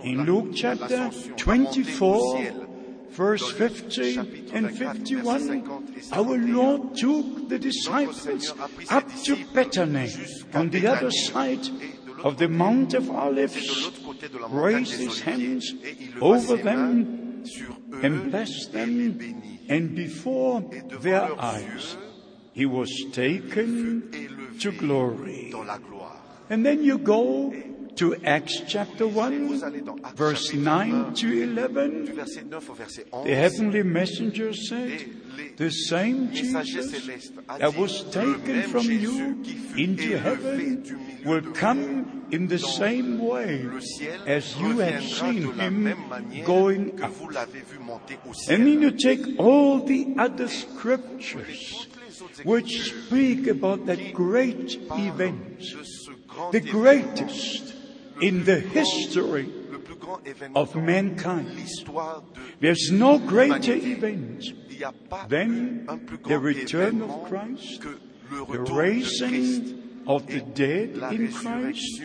In 0.04 0.26
Luke 0.26 0.52
chapter 0.56 0.88
l'ascension, 0.88 1.36
la 1.46 1.56
montée 1.56 2.02
au 2.02 2.36
24, 2.36 2.74
verse 3.12 3.42
dans 3.42 3.58
50 3.58 4.18
and 4.54 4.70
51, 4.70 5.24
versets 5.24 5.48
50 5.48 6.12
et 6.12 6.18
our 6.18 6.38
Lord 6.38 6.96
took 6.96 7.50
the 7.50 7.60
disciples 7.60 8.54
up 8.90 9.06
to 9.24 9.36
Bethany 9.54 10.10
on 10.54 10.70
the 10.70 10.88
other 10.88 11.12
side 11.12 11.70
of 12.24 12.38
the 12.38 12.48
Mount 12.48 12.94
of 12.94 13.10
Olives, 13.10 13.92
raised 14.50 14.94
his 14.94 15.22
hands 15.22 15.74
over 16.22 16.58
them 16.58 17.44
and 18.02 18.32
blessed 18.32 18.72
them, 18.72 19.20
and 19.70 19.96
before 19.96 20.62
their 21.02 21.40
eyes 21.40 21.98
he 22.54 22.66
was 22.66 22.90
taken 23.12 24.10
to 24.60 24.72
glory. 24.72 25.50
dans 25.52 25.64
la 25.66 25.78
gloire. 25.78 26.20
And 26.50 26.64
then 26.66 26.84
you 26.84 26.98
go 26.98 27.54
to 27.96 28.16
Acts 28.26 28.62
chapter 28.68 29.06
1, 29.08 29.48
Vous 29.48 29.64
allez 29.64 29.82
dans 29.82 29.96
Actes 30.04 30.18
verse 30.18 30.54
9 30.54 31.14
to 31.14 31.28
11. 31.28 32.06
verset 32.16 32.44
9 32.50 32.70
au 32.70 32.74
verset 32.74 33.06
11, 33.12 33.26
The 33.26 33.36
heavenly 33.36 33.84
messenger 33.84 34.52
said, 34.54 35.06
The 35.58 35.70
same 35.70 36.32
Jesus 36.34 37.00
that 37.60 37.78
was 37.78 38.04
taken 38.12 38.64
from 38.64 38.90
you 38.90 39.38
into 39.78 40.18
heaven 40.18 40.84
will 41.26 41.42
come 41.54 42.26
in 42.32 42.48
the 42.48 42.58
same 42.58 43.20
way 43.20 43.64
as 44.26 44.56
you 44.58 44.80
have 44.80 45.04
seen 45.04 45.54
him 45.54 45.94
going 46.46 47.00
up. 47.02 47.12
vous 47.20 47.30
l'avez 47.30 47.62
vu 47.62 47.80
monter 47.80 48.18
au 48.26 48.32
And 48.52 48.66
then 48.66 48.82
you 48.82 48.92
take 48.92 49.40
all 49.40 49.80
the 49.80 50.16
other 50.18 50.48
scriptures 50.48 51.38
Toutes 51.38 51.48
les 51.48 51.74
autres 51.78 51.93
which 52.44 52.92
speak 52.92 53.48
about 53.48 53.86
that 53.86 54.14
great 54.14 54.80
event, 54.92 55.60
the 56.52 56.60
greatest 56.60 57.74
in 58.22 58.46
the 58.46 58.60
history 58.60 59.52
of 60.56 60.76
mankind. 60.76 61.58
There's 62.60 62.92
no 62.92 63.18
greater 63.20 63.76
event 63.76 64.46
than 65.28 65.86
the 66.26 66.40
return 66.40 67.02
of 67.02 67.30
Christ, 67.30 67.82
the 68.50 68.60
raising 68.60 70.04
of 70.08 70.28
the 70.28 70.42
dead 70.42 70.98
in 71.14 71.32
Christ, 71.32 72.02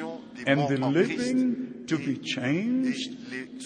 and 0.46 0.68
the 0.68 0.78
living 0.88 1.84
to 1.86 1.98
be 1.98 2.18
changed, 2.18 3.16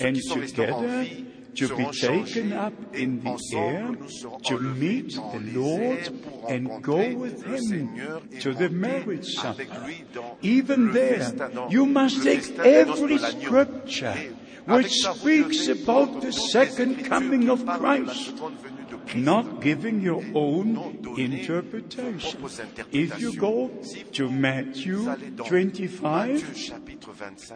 and 0.01 0.17
together 0.17 1.07
to 1.55 1.77
be 1.77 1.85
taken 1.87 2.53
up 2.53 2.73
in 2.95 3.21
the 3.21 3.39
air 3.55 3.95
to 4.45 4.59
meet 4.61 5.15
the 5.15 5.41
Lord 5.55 6.09
and 6.49 6.83
go 6.83 7.15
with 7.15 7.45
Him 7.45 7.99
to 8.41 8.53
the 8.55 8.69
marriage 8.69 9.35
supper. 9.35 9.67
Even 10.43 10.93
there, 10.93 11.33
you 11.69 11.87
must 11.87 12.23
take 12.23 12.41
festin 12.41 12.63
des 12.63 12.85
noces 12.85 13.01
de 13.01 13.15
every 13.15 13.19
scripture 13.19 14.15
which 14.67 14.69
avec 14.69 14.93
ça, 14.93 15.13
vous 15.13 15.19
speaks 15.19 15.69
about 15.69 16.21
the 16.21 16.31
second 16.33 17.05
coming 17.09 17.49
of 17.49 17.65
parlent 17.65 18.03
de 18.03 18.07
la 18.07 18.13
Christ, 18.13 18.27
seconde 18.27 18.53
venue 18.63 18.85
de 18.89 18.97
Christ. 18.97 19.17
not 19.17 19.61
giving 19.61 20.01
your 20.01 20.23
own 20.35 20.79
interpretation. 21.19 22.39
If 22.93 23.21
you 23.21 23.35
go 23.37 23.71
to 24.13 24.29
Matthew 24.31 24.99
Vous 24.99 25.09
allez 25.09 25.31
dans 25.37 25.45
25, 25.45 26.33
Matthieu 26.33 26.55
chapitre 26.55 26.92
25, 26.92 26.92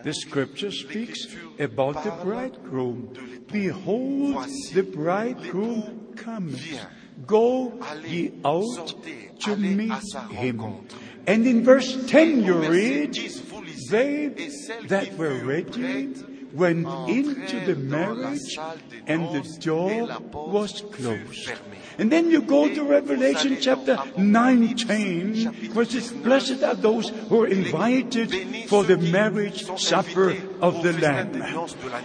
the 0.03 0.15
scripture 0.15 0.71
speaks 0.71 1.27
about 1.59 2.03
the 2.05 2.11
bridegroom. 2.25 3.13
Behold, 3.51 4.47
the 4.73 4.83
bridegroom 4.83 6.15
cometh. 6.17 6.87
Go 7.27 7.73
ye 8.05 8.33
out 8.45 8.95
to 9.41 9.57
meet 9.57 10.15
him. 10.31 10.87
And 11.27 11.47
in 11.47 11.65
verse 11.65 12.07
10 12.07 12.45
you 12.45 12.55
read, 12.55 13.15
10, 13.15 13.31
vous 13.47 13.63
lisez, 13.63 13.91
they 13.91 14.87
that 14.87 15.17
were 15.19 15.35
ready 15.45 16.15
went 16.53 16.87
into 17.09 17.61
the 17.67 17.77
marriage 17.77 18.59
and 19.07 19.23
the 19.35 19.43
door 19.61 20.09
was 20.33 20.83
closed. 20.93 21.53
And 21.99 22.13
then 22.13 22.31
you 22.31 22.43
go 22.43 22.69
to 22.69 22.85
Revelation 22.85 23.57
chapter 23.61 23.97
dans 23.97 24.07
Apocalypse, 24.07 24.85
19, 24.87 25.35
chapitre 25.35 25.75
which 25.75 25.95
is 25.95 26.13
19, 26.13 26.23
blessed 26.23 26.63
are 26.63 26.75
those 26.75 27.09
who 27.09 27.43
are 27.43 27.47
invited 27.47 28.69
for 28.69 28.85
the 28.85 28.99
marriage 28.99 29.65
supper 29.79 30.37
of 30.61 30.83
the 30.83 30.93
Lamb. 30.93 31.33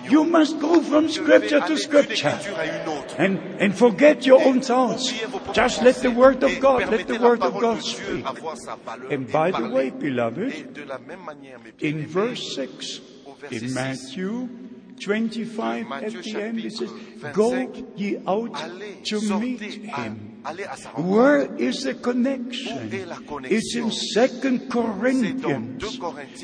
You 0.09 0.23
must 0.23 0.59
go 0.59 0.81
from 0.81 1.09
scripture 1.09 1.59
to 1.59 1.77
scripture. 1.77 2.39
And, 3.17 3.39
and 3.59 3.75
forget 3.77 4.25
your 4.25 4.41
own 4.41 4.61
thoughts. 4.61 5.11
Just 5.53 5.81
let 5.81 5.95
the 5.97 6.11
word 6.11 6.43
of 6.43 6.59
God, 6.59 6.89
let 6.89 7.07
the 7.07 7.19
word 7.19 7.41
of 7.41 7.59
God 7.59 7.83
speak. 7.83 8.25
And 9.09 9.29
by 9.31 9.51
the 9.51 9.69
way, 9.69 9.89
beloved, 9.89 10.79
in 11.79 12.07
verse 12.07 12.55
6, 12.55 13.01
in 13.51 13.73
Matthew 13.73 14.70
25 15.03 15.87
Matthieu 15.87 16.19
at 16.19 16.23
the 16.23 16.41
end, 16.41 16.59
it 16.59 16.73
says, 16.73 16.91
Go 17.33 17.71
ye 17.95 18.17
out 18.27 18.55
to 19.05 19.39
meet 19.39 19.61
him. 19.61 20.31
allez 20.43 20.63
à 20.63 20.75
sa 20.75 20.89
rencontre. 20.89 21.09
Where 21.09 21.49
is 21.57 21.83
the 21.83 21.93
connection? 21.93 22.77
Où 22.77 22.93
est 22.93 23.05
la 23.05 23.17
It's 23.49 23.75
in? 23.75 23.89
2 23.89 24.69
Corinthians, 24.69 25.97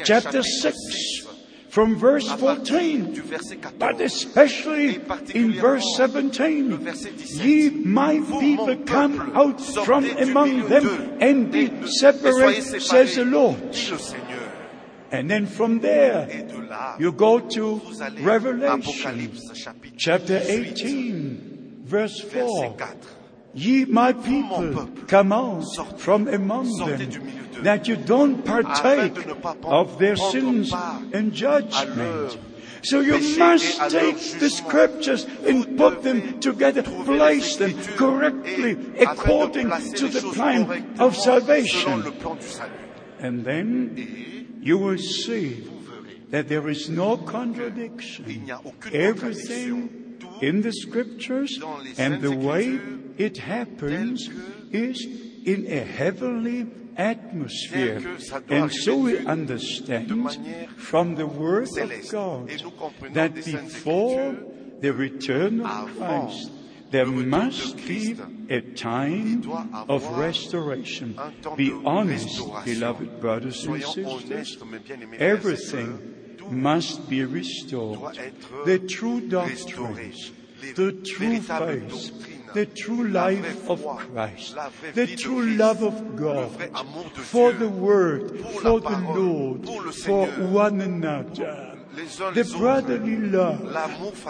chapter 0.04 0.44
6, 0.44 1.28
from 1.70 1.96
verse 1.96 2.28
14. 2.28 3.24
But 3.78 4.02
especially 4.02 5.00
in 5.34 5.54
verse 5.54 5.84
17, 5.96 6.72
le 6.72 6.78
verset 6.78 7.20
17. 7.20 7.46
ye 7.46 7.70
my 7.70 8.20
people 8.40 8.76
come 8.86 9.32
out 9.36 9.62
from 9.62 10.06
among 10.18 10.68
them 10.70 11.18
and 11.22 11.52
be 11.52 11.70
separate, 11.88 12.64
says 12.82 13.16
the 13.16 13.26
Lord. 13.26 13.76
Dit 15.12 15.18
le 15.20 15.22
Seigneur. 15.22 15.22
And 15.24 15.30
then 15.30 15.46
from 15.46 15.80
there, 15.80 16.28
Et 16.30 16.44
de 16.44 16.62
là, 16.70 16.96
you 17.00 17.12
go 17.12 17.40
to 17.40 17.82
Revelation, 18.24 19.32
chapter 19.98 20.38
18, 20.38 20.74
18, 20.74 21.84
verse 21.86 22.22
4. 22.22 22.76
Ye, 23.54 23.86
my 23.86 24.14
people, 24.14 24.88
come 25.08 25.32
out 25.32 25.64
from 25.98 26.28
among 26.28 26.68
them, 26.78 27.10
du 27.10 27.20
milieu 27.20 27.42
d'eux, 27.54 27.64
that 27.64 27.88
you 27.88 27.96
don't 27.96 28.44
partake 28.46 29.16
de 29.16 29.28
ne 29.30 29.34
pas 29.34 29.56
prendre- 29.56 29.74
of 29.74 29.98
their 29.98 30.16
sins 30.16 30.72
and 31.14 31.34
judgment. 31.34 32.38
So 32.84 33.00
you 33.02 33.18
must 33.40 33.80
et 33.80 33.82
à 33.82 33.90
leur 33.90 34.02
take 34.02 34.40
the 34.40 34.50
scriptures 34.50 35.26
and 35.48 35.76
put 35.78 36.04
them 36.04 36.40
together, 36.40 36.84
place 36.84 37.58
them 37.58 37.74
correctly 37.98 38.78
et 38.96 39.08
afin 39.08 39.16
de 39.16 39.20
according 39.22 39.70
to 39.96 40.08
the 40.08 40.22
plan 40.34 40.68
of 41.00 41.16
salvation. 41.18 41.98
le 42.04 42.12
plan 42.12 42.36
du 42.36 42.46
salut. 42.48 42.72
And 43.20 43.44
then 43.44 43.96
you 44.68 44.78
will 44.78 44.98
see 44.98 45.64
that 46.30 46.50
there 46.50 46.68
is 46.68 46.90
no 46.90 47.16
contradiction. 47.16 48.26
n'y 48.28 48.52
a 48.52 48.58
aucune 48.58 48.94
Everything 48.94 50.20
in 50.42 50.62
the 50.62 50.74
scriptures 50.74 51.58
and 51.98 52.22
the 52.22 52.36
way 52.36 52.78
it 53.18 53.38
happens 53.38 54.30
is 54.72 55.08
in 55.46 55.66
a 55.68 55.80
heavenly 55.80 56.68
atmosphere. 56.98 58.02
Tel 58.02 58.18
que 58.18 58.20
ça 58.20 58.40
doit 58.46 58.58
And 58.58 58.72
so 58.72 58.98
we 58.98 59.26
understand 59.26 60.12
from 60.76 61.16
the 61.16 61.26
Word 61.26 61.70
of. 61.78 61.90
God 62.12 62.50
Et 62.50 62.62
nous 62.62 62.72
comprenons 62.72 63.14
that 63.14 63.34
before 63.36 64.36
the 64.82 64.92
return 64.92 65.62
of 65.62 65.96
Christ, 65.98 66.52
there 66.92 67.06
le 67.06 67.12
retour 67.12 67.24
de 67.24 67.30
must 67.30 67.78
be 67.88 68.16
a 68.50 68.62
time 68.62 69.44
of 69.90 70.04
restoration. 70.18 71.16
Be 71.56 71.72
honest, 71.86 72.42
beloved 72.66 73.20
brothers 73.20 73.66
and 73.66 73.82
sisters. 73.82 74.06
honnêtes, 74.06 74.66
mes 74.66 74.80
bien-aimés 74.80 75.18
frères 75.18 75.22
et 75.22 75.32
Everything 75.32 76.00
must 76.52 77.10
be 77.10 77.24
restored. 77.26 78.00
The 78.66 78.80
true 78.80 79.22
doctrines, 79.22 80.32
the 80.76 80.92
true 80.94 81.40
faith, 81.42 82.54
the 82.54 82.66
true 82.66 83.08
life 83.08 83.70
of 83.70 83.86
Christ, 83.86 84.56
the 84.94 85.08
true 85.16 85.46
love 85.58 85.84
of 85.84 86.16
God, 86.16 86.52
vrai 86.52 86.70
amour 86.74 87.04
de 87.14 87.22
for 87.22 87.52
the 87.52 87.70
Word, 87.70 88.40
for 88.62 88.80
the 88.80 88.98
Lord, 89.14 89.66
for 89.94 90.28
one 90.28 90.82
another. 90.82 91.77
The 91.98 92.56
brotherly 92.56 93.18
love 93.18 93.64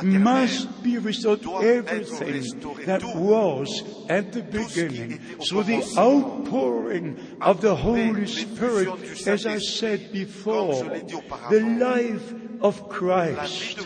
must 0.03 0.81
be 0.81 0.97
restored. 0.97 1.45
Everything 1.45 2.85
that 2.85 3.03
was 3.03 3.83
at 4.07 4.31
the 4.31 4.41
tout 4.41 4.69
ce 4.69 4.73
qui 4.73 4.87
beginning, 4.87 5.19
through 5.43 5.63
the 5.63 5.83
outpouring 5.97 7.19
of 7.41 7.59
the 7.59 7.75
Holy 7.75 8.25
Spirit, 8.25 8.87
as 9.27 9.45
I 9.45 9.57
said 9.59 10.13
before, 10.13 10.75
comme 10.75 10.85
je 10.85 10.91
l'ai 10.91 11.01
dit 11.01 11.15
auparavant, 11.15 11.49
the 11.49 11.61
life 11.85 12.33
of 12.61 12.89
Christ 12.89 13.85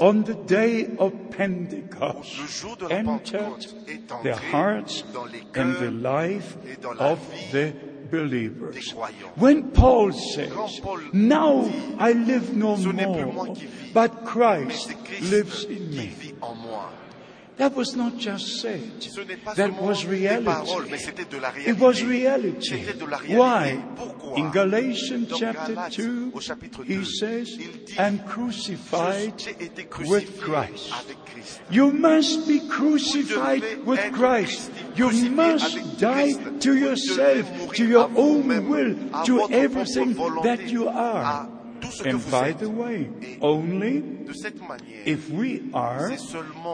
on 0.00 0.24
the 0.24 0.34
day 0.34 0.96
of 0.98 1.12
Pentecost 1.30 2.64
entered 2.90 3.66
the 4.22 4.36
hearts 4.36 5.04
and 5.54 5.76
the 5.76 5.90
life 5.90 6.56
et 6.66 6.80
dans 6.80 6.94
la 6.94 7.12
of 7.12 7.20
the 7.52 7.74
believers. 8.10 8.92
When 9.36 9.70
Paul 9.70 10.12
says, 10.12 10.52
Now 11.12 11.70
I 11.98 12.12
live 12.12 12.56
no 12.56 12.76
Ce 12.76 12.86
n'est 12.86 13.04
plus 13.04 13.32
moi 13.32 13.46
more, 13.46 13.56
but 13.92 14.24
Christ 14.24 14.94
lives 15.22 15.64
in 15.64 15.90
me. 15.90 16.12
Vit 17.58 17.64
en 17.64 17.66
moi. 17.66 17.70
That 17.70 17.76
was 17.76 17.96
not 17.96 18.18
just 18.18 18.60
said. 18.60 18.80
Ce 19.00 19.20
n'est 19.20 19.36
pas 19.36 19.54
That 19.54 19.70
was 19.80 20.04
des 20.04 20.28
paroles, 20.44 20.66
reality. 20.84 20.90
mais 20.90 20.98
c'était 20.98 21.24
de 21.24 21.36
la 21.40 21.50
réalité. 21.50 21.70
It 21.72 21.80
was 21.80 22.02
reality. 22.02 22.68
C'était 22.84 22.98
de 22.98 23.04
la 23.06 23.16
réalité. 23.16 23.36
Why? 23.36 23.80
Pourquoi? 23.96 24.38
In 24.38 24.50
Galatians 24.50 25.26
Dans 25.28 25.36
chapter 25.38 25.74
Galates, 25.74 25.96
2, 25.96 26.30
au 26.34 26.40
chapitre 26.40 26.82
he 26.86 27.04
says, 27.04 27.48
il 27.58 27.84
dit, 27.84 27.94
and 27.98 28.18
crucified 28.28 29.32
J'ai 29.38 29.50
été 29.64 29.88
with 30.06 30.38
Christ. 30.40 30.92
avec 31.00 31.16
Christ. 31.24 31.60
You 31.70 31.92
must 31.92 32.46
be 32.46 32.60
crucified 32.68 33.62
with 33.86 34.00
Christ. 34.12 34.70
You 34.96 35.10
must 35.30 35.76
die 35.98 36.34
to 36.60 36.74
yourself, 36.74 37.46
to 37.74 37.84
your 37.84 38.10
own 38.16 38.48
will, 38.68 38.94
to 39.24 39.48
everything 39.50 40.14
that 40.42 40.68
you 40.68 40.88
are. 40.88 41.48
À 41.78 41.86
tout 41.86 41.92
ce 41.92 42.02
que 42.02 42.08
And 42.08 42.30
by 42.30 42.52
the 42.52 42.68
way, 42.68 43.08
only 43.40 44.02
if 45.04 45.30
we 45.30 45.62
are 45.72 46.10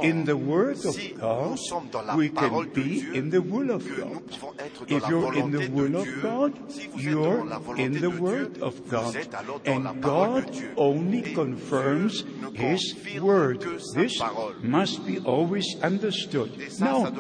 in 0.03 0.25
the 0.25 0.37
Word 0.37 0.85
of 0.85 0.97
God, 1.21 1.51
nous 1.51 1.57
sommes 1.57 1.89
dans 1.91 2.03
la 2.03 2.17
we 2.17 2.29
can 2.31 2.65
be 2.75 3.05
in 3.15 3.31
the 3.31 3.41
will 3.41 3.71
of 3.71 3.85
God. 3.87 4.23
pouvons 4.27 4.55
être 4.59 4.87
dans 4.87 4.97
If 4.97 5.09
you're 5.09 5.35
in 5.35 5.51
the 5.51 5.69
will 5.71 5.97
of 5.97 6.09
God, 6.23 6.53
you're 6.97 7.39
dans 7.39 7.49
la 7.49 7.59
volonté 7.59 7.85
in 7.85 8.01
the 8.01 8.21
Word 8.21 8.63
of 8.63 8.75
God. 8.89 9.17
êtes 9.17 9.35
alors 9.35 9.61
dans 9.65 9.79
la 9.83 9.91
And 9.91 10.01
God 10.01 10.51
only 10.77 11.23
confirms 11.35 12.25
His 12.55 12.95
Word. 13.21 13.65
This 13.95 14.21
must 14.63 15.07
be 15.07 15.19
always 15.25 15.67
understood. 15.83 16.51
Now, 16.81 17.13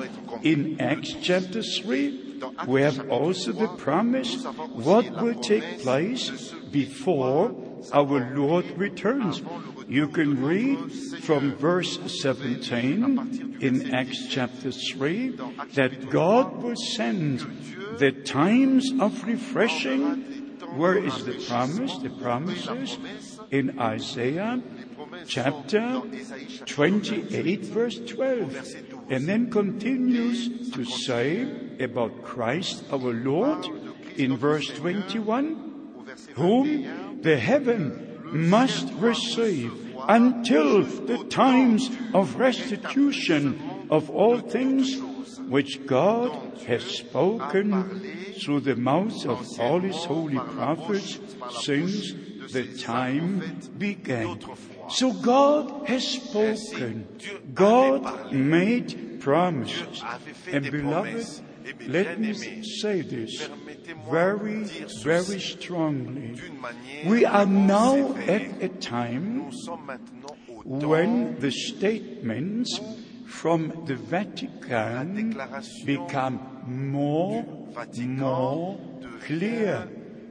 in 0.42 0.80
Acts 0.80 1.14
chapter 1.22 1.62
3, 1.62 2.24
we 2.66 2.82
have 2.82 3.10
also 3.10 3.52
the 3.52 3.68
promise 3.78 4.36
nous 4.36 4.46
avons 4.46 4.70
aussi 4.76 4.86
what 4.86 5.22
will 5.22 5.34
take 5.40 5.82
place 5.82 6.30
de 6.30 6.36
ce 6.36 6.54
qui 6.56 6.70
before 6.70 7.52
our 7.92 8.34
Lord 8.34 8.66
returns. 8.76 9.42
You 9.88 10.08
can 10.08 10.42
read 10.42 10.92
from 11.22 11.54
verse 11.56 11.96
Vous 11.96 12.04
pouvez 12.04 12.24
lire 12.24 13.04
à 13.04 13.08
17 13.20 13.58
in 13.60 13.94
Acts 13.94 14.26
chapter 14.28 14.70
3 14.70 15.36
that 15.74 16.10
God 16.10 16.62
will 16.62 16.76
send 16.76 17.40
the 17.98 18.12
times 18.12 18.90
of 19.00 19.24
refreshing. 19.24 20.32
Where 20.76 20.96
is 20.96 21.24
the 21.24 21.34
promise? 21.46 21.96
The 21.98 22.08
rafraîchissement. 22.08 22.22
promise 22.22 22.68
is 22.68 23.40
in 23.50 23.78
Isaiah 23.78 24.60
chapter 25.26 25.80
sont 25.80 26.00
dans 26.00 26.18
Ésaïe 26.18 26.48
chapitre 26.48 26.74
28, 26.74 27.64
verse 27.66 28.00
12. 28.06 28.74
And 29.10 29.28
then 29.28 29.50
continues 29.50 30.70
to 30.72 30.84
say 30.84 31.46
about 31.80 32.24
Christ 32.24 32.84
our 32.92 33.12
Lord 33.12 33.66
in 34.16 34.36
verse 34.36 34.68
21 34.68 35.74
21. 36.04 36.34
whom 36.36 37.03
the 37.24 37.38
heaven 37.38 38.20
must 38.50 38.92
receive 39.00 39.72
until 40.08 40.82
the 40.82 41.24
times 41.24 41.90
of 42.12 42.36
restitution 42.36 43.88
of 43.90 44.10
all 44.10 44.38
things 44.38 45.00
which 45.48 45.86
God 45.86 46.30
has 46.66 46.84
spoken 46.84 47.72
through 48.44 48.60
the 48.60 48.76
mouths 48.76 49.24
of 49.24 49.40
all 49.58 49.80
his 49.80 50.04
holy 50.04 50.38
prophets 50.38 51.18
since 51.60 52.12
the 52.52 52.76
time 52.76 53.58
began. 53.78 54.38
So 54.90 55.12
God 55.14 55.88
has 55.88 56.06
spoken. 56.06 57.08
God 57.54 58.32
made 58.32 59.20
promises. 59.20 60.04
And 60.52 60.70
beloved, 60.70 61.24
let 61.86 62.20
me 62.20 62.62
say 62.62 63.00
this 63.00 63.48
very, 64.10 64.64
very 65.02 65.40
strongly. 65.40 66.40
We 67.06 67.24
are 67.24 67.46
now 67.46 68.14
at 68.16 68.62
a 68.62 68.68
time 68.68 69.44
nous 69.44 69.52
sommes 69.64 69.86
maintenant 69.86 70.36
au 70.48 70.62
temps 70.62 70.86
when 70.86 71.38
the 71.40 71.50
statements 71.50 72.80
from 73.26 73.84
the 73.86 73.94
Vatican 73.94 75.34
become 75.84 76.38
more, 76.66 77.44
more 77.96 78.78
clear 79.22 79.88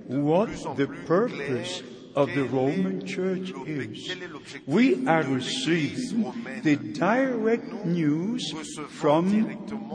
what 0.08 0.50
the 0.78 0.88
purpose 1.06 1.84
of 2.16 2.34
the 2.34 2.44
Roman 2.44 3.06
Church 3.06 3.52
is. 3.66 4.08
quel 4.08 4.24
est 4.24 4.28
l'objectif 4.28 4.62
We 4.68 5.08
are 5.08 5.24
receiving 5.24 6.62
the 6.64 6.76
direct 6.76 7.86
news 7.86 8.54
from 8.90 9.30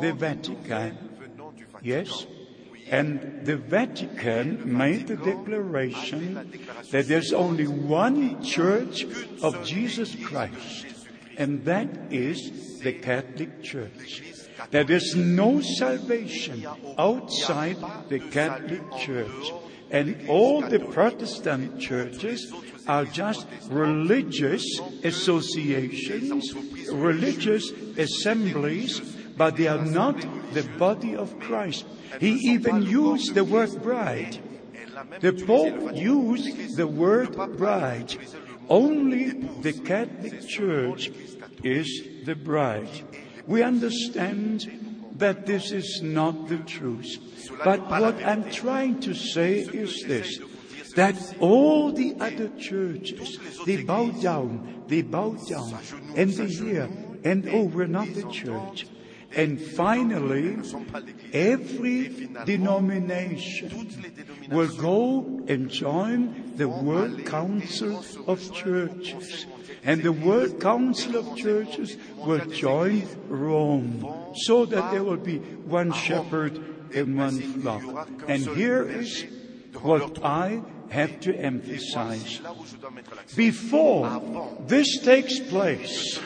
the 0.01 0.13
Vatican. 0.13 1.08
Yes? 1.83 2.27
And 2.91 3.45
the 3.45 3.57
Vatican 3.57 4.77
made 4.77 5.09
the 5.09 5.17
declaration 5.17 6.51
that 6.91 7.07
there's 7.07 7.33
only 7.33 7.67
one 7.67 8.43
church 8.43 9.05
of 9.43 9.65
Jesus 9.65 10.17
Christ, 10.25 10.87
and 11.37 11.65
that 11.67 11.89
is 12.11 12.81
the 12.81 12.95
Catholic 12.95 13.63
Church. 13.63 14.23
There's 14.71 15.15
no 15.15 15.61
salvation 15.61 16.67
outside 16.99 17.77
the 18.09 18.21
Catholic 18.21 18.83
Church. 18.99 19.53
and 19.91 20.29
all 20.29 20.61
the 20.61 20.81
Protestant 20.81 21.81
churches 21.81 22.53
are 22.87 23.05
just 23.05 23.47
religious 23.71 24.65
associations, 25.05 26.55
religious 26.93 27.71
assemblies, 27.97 29.01
but 29.39 29.57
they 29.57 29.69
are 29.69 29.85
not 29.85 30.21
the 30.53 30.65
body 30.79 31.15
of 31.15 31.39
Christ. 31.39 31.87
He 32.21 32.33
even 32.53 32.83
used 32.83 33.35
the 33.35 33.45
word 33.45 33.83
bride. 33.83 34.39
The 35.21 35.33
Pope 35.33 35.95
used 35.97 36.77
the 36.77 36.87
word 36.87 37.37
bride. 37.57 38.17
Only 38.69 39.31
the 39.63 39.73
Catholic 39.73 40.47
Church 40.47 41.11
is 41.63 42.03
the 42.25 42.35
bride. 42.35 42.91
We 43.47 43.63
understand 43.63 45.15
that 45.17 45.47
this 45.47 45.73
is 45.73 46.01
not 46.03 46.49
the 46.49 46.59
truth. 46.59 47.19
But 47.65 47.89
what 47.89 48.23
I'm 48.25 48.51
trying 48.51 49.01
to 49.01 49.15
say 49.15 49.61
is 49.61 50.05
this 50.07 50.39
that 50.97 51.37
all 51.39 51.93
the 51.93 52.17
other 52.19 52.49
churches, 52.59 53.39
they 53.65 53.85
bow 53.85 54.11
down, 54.11 54.83
they 54.89 55.03
bow 55.03 55.31
down, 55.47 55.79
and 56.17 56.31
they 56.31 56.47
hear, 56.47 56.89
and 57.23 57.49
oh, 57.51 57.65
we're 57.65 57.87
not 57.87 58.13
the 58.15 58.25
church. 58.33 58.87
And 59.37 59.61
finally, 59.61 60.57
every 61.33 62.29
denomination 62.45 63.91
will 64.51 64.75
go 64.77 65.45
and 65.49 65.71
join 65.71 66.57
the 66.57 66.69
World 66.69 67.25
Council 67.27 68.05
of 68.27 68.53
Churches. 68.53 69.47
And 69.85 70.03
the 70.03 70.13
World 70.13 70.61
Council 70.61 71.17
of 71.17 71.37
Churches 71.37 71.97
will 72.17 72.45
join 72.47 73.07
Rome 73.29 74.35
so 74.35 74.65
that 74.65 74.91
there 74.91 75.05
will 75.05 75.17
be 75.19 75.39
one 75.39 75.93
shepherd 75.93 76.59
and 76.95 77.17
one 77.17 77.41
flock. 77.61 78.09
And 78.27 78.47
here 78.57 78.83
is 78.83 79.25
what 79.83 80.25
I 80.25 80.63
have 80.91 81.21
to 81.21 81.35
emphasize. 81.37 82.41
Before 83.37 84.57
this 84.67 85.01
takes 85.01 85.39
place, 85.39 86.19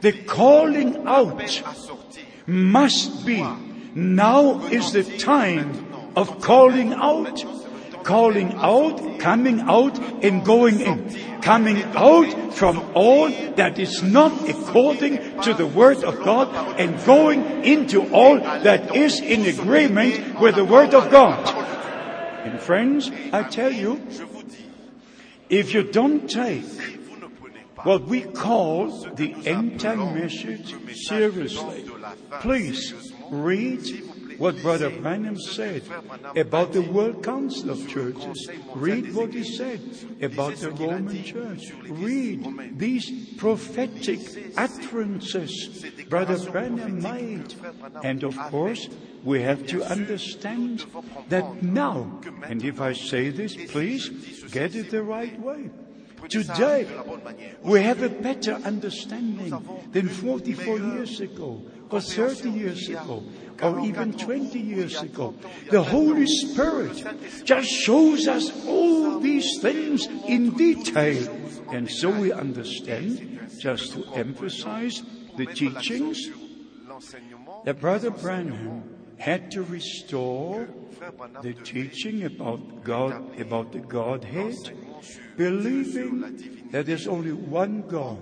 the 0.00 0.12
calling 0.12 1.06
out 1.06 1.38
must 2.48 3.26
be 3.26 3.44
now 3.94 4.58
is 4.68 4.92
the 4.92 5.04
time 5.18 5.86
of 6.16 6.40
calling 6.40 6.94
out. 6.94 7.44
Calling 8.04 8.54
out, 8.54 9.20
coming 9.20 9.60
out, 9.60 9.98
and 10.24 10.44
going 10.44 10.80
in. 10.80 11.40
Coming 11.42 11.82
out 11.94 12.54
from 12.54 12.78
all 12.94 13.28
that 13.28 13.78
is 13.78 14.02
not 14.02 14.48
according 14.48 15.40
to 15.42 15.52
the 15.52 15.66
Word 15.66 16.02
of 16.04 16.24
God 16.24 16.80
and 16.80 17.04
going 17.04 17.64
into 17.64 18.10
all 18.10 18.40
that 18.40 18.96
is 18.96 19.20
in 19.20 19.44
agreement 19.44 20.40
with 20.40 20.54
the 20.54 20.64
Word 20.64 20.94
of 20.94 21.10
God. 21.10 21.46
And 22.46 22.58
friends, 22.60 23.10
I 23.32 23.42
tell 23.42 23.72
you, 23.72 24.00
if 25.50 25.74
you 25.74 25.82
don't 25.82 26.30
take 26.30 26.97
what 27.88 28.04
we 28.04 28.20
call 28.20 28.90
the 29.14 29.34
end 29.46 29.80
time 29.80 30.14
message 30.14 30.74
seriously, 31.08 31.88
please 32.40 32.92
read 33.30 33.80
what 34.36 34.60
Brother 34.60 34.90
Branham 34.90 35.38
said 35.38 35.82
about 36.36 36.74
the 36.74 36.82
World 36.82 37.24
Council 37.24 37.70
of 37.70 37.88
Churches. 37.88 38.50
Read 38.74 39.14
what 39.14 39.32
he 39.32 39.42
said 39.42 39.80
about 40.20 40.56
the 40.56 40.70
Roman 40.70 41.24
Church. 41.24 41.72
Read 41.88 42.78
these 42.78 43.34
prophetic 43.38 44.20
utterances 44.58 45.86
Brother 46.10 46.38
Branham 46.50 47.00
made. 47.00 47.54
And 48.04 48.22
of 48.22 48.36
course, 48.50 48.86
we 49.24 49.40
have 49.40 49.66
to 49.68 49.82
understand 49.82 50.84
that 51.30 51.62
now, 51.62 52.20
and 52.42 52.62
if 52.62 52.82
I 52.82 52.92
say 52.92 53.30
this, 53.30 53.56
please 53.72 54.10
get 54.52 54.74
it 54.74 54.90
the 54.90 55.02
right 55.02 55.40
way. 55.40 55.70
Today, 56.28 56.86
we 57.62 57.82
have 57.82 58.02
a 58.02 58.08
better 58.08 58.54
understanding 58.64 59.54
than 59.92 60.08
44 60.08 60.78
years 60.78 61.20
ago, 61.20 61.62
or 61.90 62.00
30 62.00 62.50
years 62.50 62.88
ago, 62.88 63.22
or 63.62 63.80
even 63.80 64.12
20 64.12 64.58
years 64.58 65.00
ago. 65.02 65.34
The 65.70 65.82
Holy 65.82 66.26
Spirit 66.26 67.04
just 67.44 67.68
shows 67.68 68.26
us 68.26 68.50
all 68.66 69.20
these 69.20 69.60
things 69.60 70.06
in 70.26 70.50
detail. 70.56 71.28
And 71.70 71.90
so 71.90 72.10
we 72.10 72.32
understand, 72.32 73.40
just 73.60 73.92
to 73.92 74.04
emphasize 74.14 75.02
the 75.36 75.46
teachings, 75.46 76.28
that 77.64 77.80
Brother 77.80 78.10
Branham 78.10 78.82
had 79.18 79.50
to 79.52 79.62
restore 79.62 80.68
the 81.42 81.52
teaching 81.52 82.24
about 82.24 82.84
God, 82.84 83.38
about 83.40 83.72
the 83.72 83.80
Godhead, 83.80 84.54
believing 85.36 86.68
that 86.70 86.86
there's 86.86 87.06
only 87.06 87.32
one 87.32 87.82
God. 87.82 88.18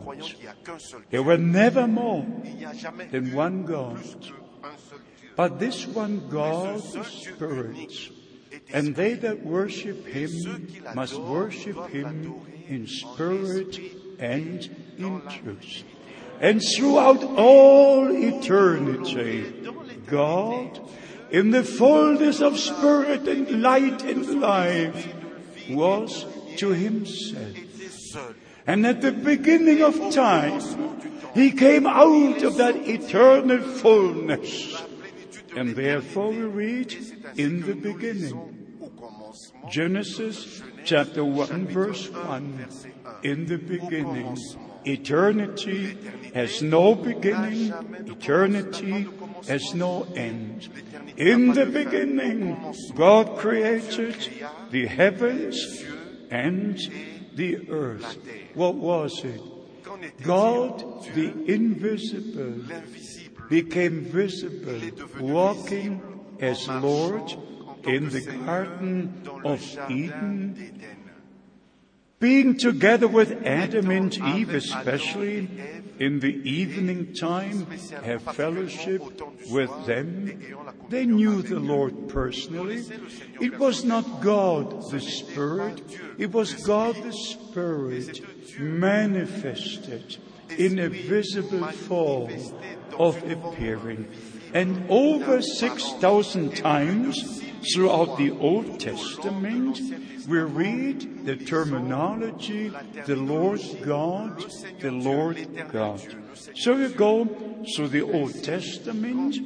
There 1.11 1.23
were 1.23 1.39
never 1.39 1.87
more 1.87 2.27
than 3.11 3.33
one 3.33 3.65
God. 3.65 4.03
But 5.37 5.59
this 5.59 5.87
one 5.87 6.29
God 6.31 6.77
is 6.77 7.07
spirit, 7.07 8.11
and 8.73 8.97
they 8.97 9.15
that 9.15 9.45
worship 9.45 10.07
him 10.07 10.31
must 10.95 11.15
worship 11.19 11.89
him 11.89 12.41
in 12.69 12.87
spirit 12.87 13.79
and 14.19 14.69
in 14.97 15.23
truth. 15.29 15.85
And 16.41 16.63
throughout 16.63 17.23
all 17.23 18.11
eternity, 18.11 19.53
God, 20.07 20.81
in 21.31 21.51
the 21.51 21.65
fullness 21.65 22.41
of 22.41 22.59
spirit 22.59 23.27
and 23.29 23.63
light 23.63 24.03
and 24.05 24.41
life, 24.41 25.15
was 25.71 26.25
to 26.59 26.71
himself. 26.71 27.57
And 28.67 28.87
at 28.87 29.01
the 29.01 29.13
beginning 29.13 29.83
of 29.83 30.13
time, 30.13 30.61
he 31.35 31.53
came 31.53 31.87
out 31.87 32.43
of 32.43 32.57
that 32.57 32.77
eternal 32.77 33.61
fullness. 33.61 34.83
And 35.55 35.77
therefore 35.77 36.31
we 36.31 36.43
read 36.43 36.97
in 37.37 37.63
the 37.63 37.75
beginning, 37.75 38.57
Genesis 39.71 40.63
chapter 40.85 41.25
1 41.25 41.67
verse 41.69 42.11
1, 42.11 42.67
in 43.23 43.47
the 43.47 43.59
beginning, 43.59 44.37
eternity 44.85 45.97
has 46.35 46.63
no 46.63 46.95
beginning, 46.95 47.73
eternity 48.07 49.09
has 49.49 49.75
no 49.75 50.07
end. 50.15 50.69
In 51.17 51.53
the 51.53 51.67
beginning, 51.67 52.75
God 52.95 53.39
created 53.39 54.17
the 54.71 54.87
heavens 54.87 55.85
and 56.37 56.79
the 57.35 57.69
earth. 57.71 58.19
What 58.55 58.75
was 58.75 59.25
it? 59.25 59.41
God, 60.23 61.05
the 61.15 61.33
invisible, 61.47 62.65
became 63.49 64.05
visible, 64.05 64.81
walking 65.21 66.01
as 66.41 66.69
Lord 66.69 67.33
in 67.85 68.11
the 68.11 68.21
Garden 68.45 69.23
of 69.45 69.61
Eden, 69.91 70.96
being 72.19 72.57
together 72.57 73.07
with 73.07 73.43
Adam 73.45 73.91
and 73.91 74.17
Eve, 74.17 74.55
especially 74.55 75.49
in 75.99 76.21
the 76.21 76.35
evening 76.49 77.15
time, 77.15 77.67
have 78.03 78.23
fellowship 78.23 79.03
with 79.51 79.71
them. 79.87 80.41
They 80.89 81.05
knew 81.05 81.43
the 81.43 81.61
Lord 81.61 82.09
personally. 82.09 82.85
It 83.41 83.59
was 83.59 83.85
not 83.85 84.21
God 84.21 84.91
the 84.91 85.01
Spirit, 85.01 85.83
it 86.19 86.33
was 86.33 86.55
God 86.55 86.97
the 86.97 87.13
Spirit 87.13 88.21
manifested 88.59 90.17
in 90.57 90.79
a 90.79 90.89
visible 90.89 91.67
form 91.69 92.33
of 92.99 93.17
appearing. 93.31 94.09
And 94.55 94.87
over 94.89 95.43
6,000 95.43 96.57
times 96.57 97.43
throughout 97.75 98.17
the 98.17 98.31
Old 98.31 98.81
Testament, 98.81 99.81
we 100.29 100.39
read 100.39 101.25
the 101.25 101.37
terminology, 101.37 102.73
the 103.07 103.17
Lord 103.17 103.61
God, 103.85 104.45
the 104.81 104.91
Lord 104.91 105.39
God. 105.73 106.01
So 106.57 106.77
you 106.77 106.89
go 106.89 107.25
through 107.75 107.89
the 107.89 108.03
Old 108.03 108.43
Testament, 108.43 109.37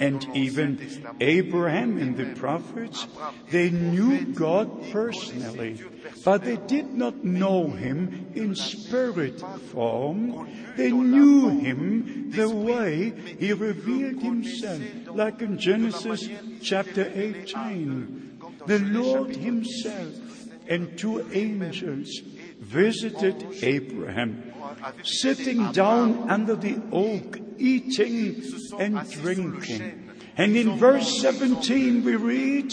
and 0.00 0.26
even 0.34 0.78
Abraham 1.20 1.98
and 1.98 2.16
the 2.16 2.34
prophets, 2.34 3.06
they 3.50 3.70
knew 3.70 4.24
God 4.34 4.90
personally, 4.90 5.80
but 6.24 6.44
they 6.44 6.56
did 6.56 6.94
not 6.94 7.24
know 7.24 7.68
Him 7.68 8.32
in 8.34 8.54
spirit 8.54 9.40
form. 9.70 10.48
They 10.76 10.90
knew 10.90 11.60
Him 11.60 12.30
the 12.32 12.48
way 12.48 13.12
He 13.38 13.52
revealed 13.52 14.22
Himself, 14.22 14.80
like 15.08 15.40
in 15.42 15.58
Genesis 15.58 16.28
chapter 16.60 17.10
18. 17.14 18.31
The 18.66 18.78
Lord 18.78 19.36
Himself 19.36 20.14
and 20.68 20.96
two 20.96 21.26
angels 21.32 22.20
visited 22.60 23.44
Abraham, 23.62 24.52
sitting 25.02 25.72
down 25.72 26.30
under 26.30 26.54
the 26.54 26.80
oak, 26.92 27.38
eating 27.58 28.42
and 28.78 29.10
drinking. 29.10 30.10
And 30.36 30.56
in 30.56 30.78
verse 30.78 31.20
17 31.20 32.04
we 32.04 32.16
read, 32.16 32.72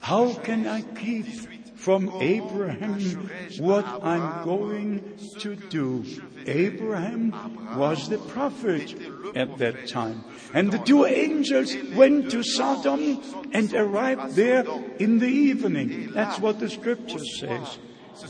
How 0.00 0.32
can 0.34 0.66
I 0.66 0.82
keep 0.82 1.26
from 1.74 2.10
Abraham 2.22 3.28
what 3.58 3.84
I'm 4.02 4.44
going 4.44 5.18
to 5.40 5.56
do? 5.56 6.04
Abraham 6.46 7.32
was 7.76 8.08
the 8.08 8.18
prophet 8.18 8.94
at 9.34 9.58
that 9.58 9.88
time. 9.88 10.24
And 10.52 10.70
the 10.70 10.78
two 10.78 11.04
angels 11.06 11.74
went 11.94 12.30
to 12.30 12.42
Sodom 12.42 13.20
and 13.52 13.72
arrived 13.74 14.36
there 14.36 14.64
in 14.98 15.18
the 15.18 15.28
evening. 15.28 16.10
That's 16.12 16.38
what 16.38 16.60
the 16.60 16.70
scripture 16.70 17.24
says. 17.38 17.78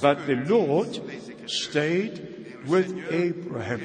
But 0.01 0.27
the 0.27 0.37
Lord 0.37 1.01
stayed 1.47 2.63
with 2.67 3.13
Abraham. 3.13 3.83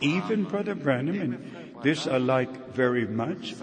Even 0.00 0.44
Brother 0.44 0.74
Branham, 0.74 1.20
and 1.20 1.72
this 1.82 2.06
I 2.06 2.18
like 2.18 2.74
very 2.74 3.06
much, 3.06 3.54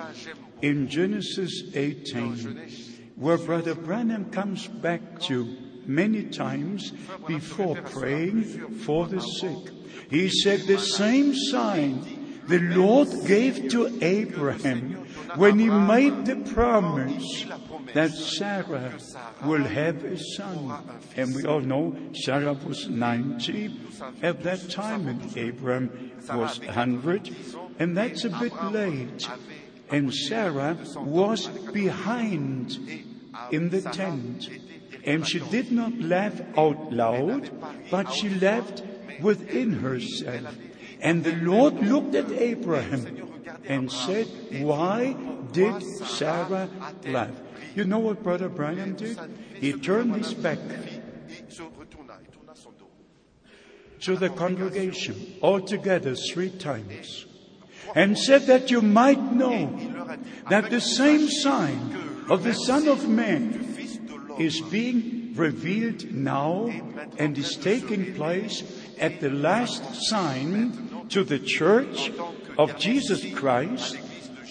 in 0.62 0.88
Genesis 0.88 1.64
18, 1.76 2.68
where 3.16 3.38
Brother 3.38 3.76
Branham 3.76 4.32
comes 4.32 4.68
back 4.68 5.20
to 5.22 5.56
many 5.86 6.24
times 6.26 6.92
before 7.28 7.76
praying 7.76 8.44
for 8.86 9.08
the 9.08 9.20
sick. 9.20 9.74
He 10.10 10.30
said 10.30 10.62
the 10.62 10.80
same 10.80 11.34
sign 11.36 12.24
the 12.48 12.60
Lord 12.60 13.08
gave 13.26 13.70
to 13.70 13.88
Abraham 14.04 15.06
when 15.36 15.60
he 15.60 15.70
made 15.70 16.26
the 16.26 16.36
promise 16.54 17.46
that 17.94 18.12
Sarah 18.12 18.94
will 19.46 19.64
have 19.64 20.04
a 20.04 20.18
son. 20.18 21.00
And 21.16 21.34
we 21.34 21.46
all 21.46 21.62
know 21.62 21.96
Sarah 22.14 22.54
was 22.54 22.90
90 22.90 23.80
at 24.22 24.44
that 24.44 24.70
time 24.70 25.08
and 25.08 25.38
Abraham 25.38 26.12
was 26.34 26.60
100. 26.60 27.34
And 27.80 27.96
that's 27.96 28.26
a 28.26 28.30
bit 28.30 28.54
late. 28.66 29.28
And 29.90 30.14
Sarah 30.14 30.78
was 30.98 31.48
behind 31.48 32.78
in 33.52 33.70
the 33.70 33.82
tent. 33.82 34.50
And 35.06 35.28
she 35.28 35.40
did 35.40 35.72
not 35.72 36.00
laugh 36.00 36.40
out 36.58 36.92
loud, 36.94 37.50
but 37.92 38.12
she 38.14 38.30
laughed 38.30 38.84
within 39.22 39.74
herself. 39.74 40.56
And 41.02 41.24
the 41.24 41.36
Lord 41.36 41.76
looked 41.82 42.16
at 42.16 42.32
Abraham 42.32 43.30
and 43.66 43.92
said, 43.92 44.28
Why 44.62 45.14
did 45.52 45.84
Sarah 45.84 46.70
laugh? 47.06 47.36
You 47.76 47.84
know 47.86 48.00
what 48.00 48.24
Brother 48.24 48.50
Branham 48.50 48.96
did? 48.96 49.20
He 49.56 49.74
turned 49.74 50.16
his 50.16 50.34
back 50.34 50.60
to 54.02 54.16
the 54.16 54.30
congregation 54.30 55.36
altogether 55.42 56.16
three 56.16 56.50
times 56.50 57.26
and 57.96 58.18
said 58.18 58.44
that 58.44 58.70
you 58.72 58.82
might 58.82 59.22
know 59.32 59.68
that 60.50 60.70
the 60.70 60.82
same 60.82 61.28
sign 61.28 62.26
of 62.30 62.44
the 62.44 62.54
Son 62.54 62.88
of 62.88 63.08
Man 63.08 63.73
is 64.40 64.62
being 64.62 65.34
revealed 65.36 66.12
now 66.12 66.72
and 67.18 67.38
is 67.38 67.56
taking 67.58 68.14
place 68.16 68.64
at 69.00 69.20
the 69.20 69.30
last 69.30 69.84
sign 70.08 71.08
to 71.10 71.24
the 71.24 71.40
church 71.40 72.12
of 72.58 72.78
Jesus 72.78 73.26
Christ 73.34 73.98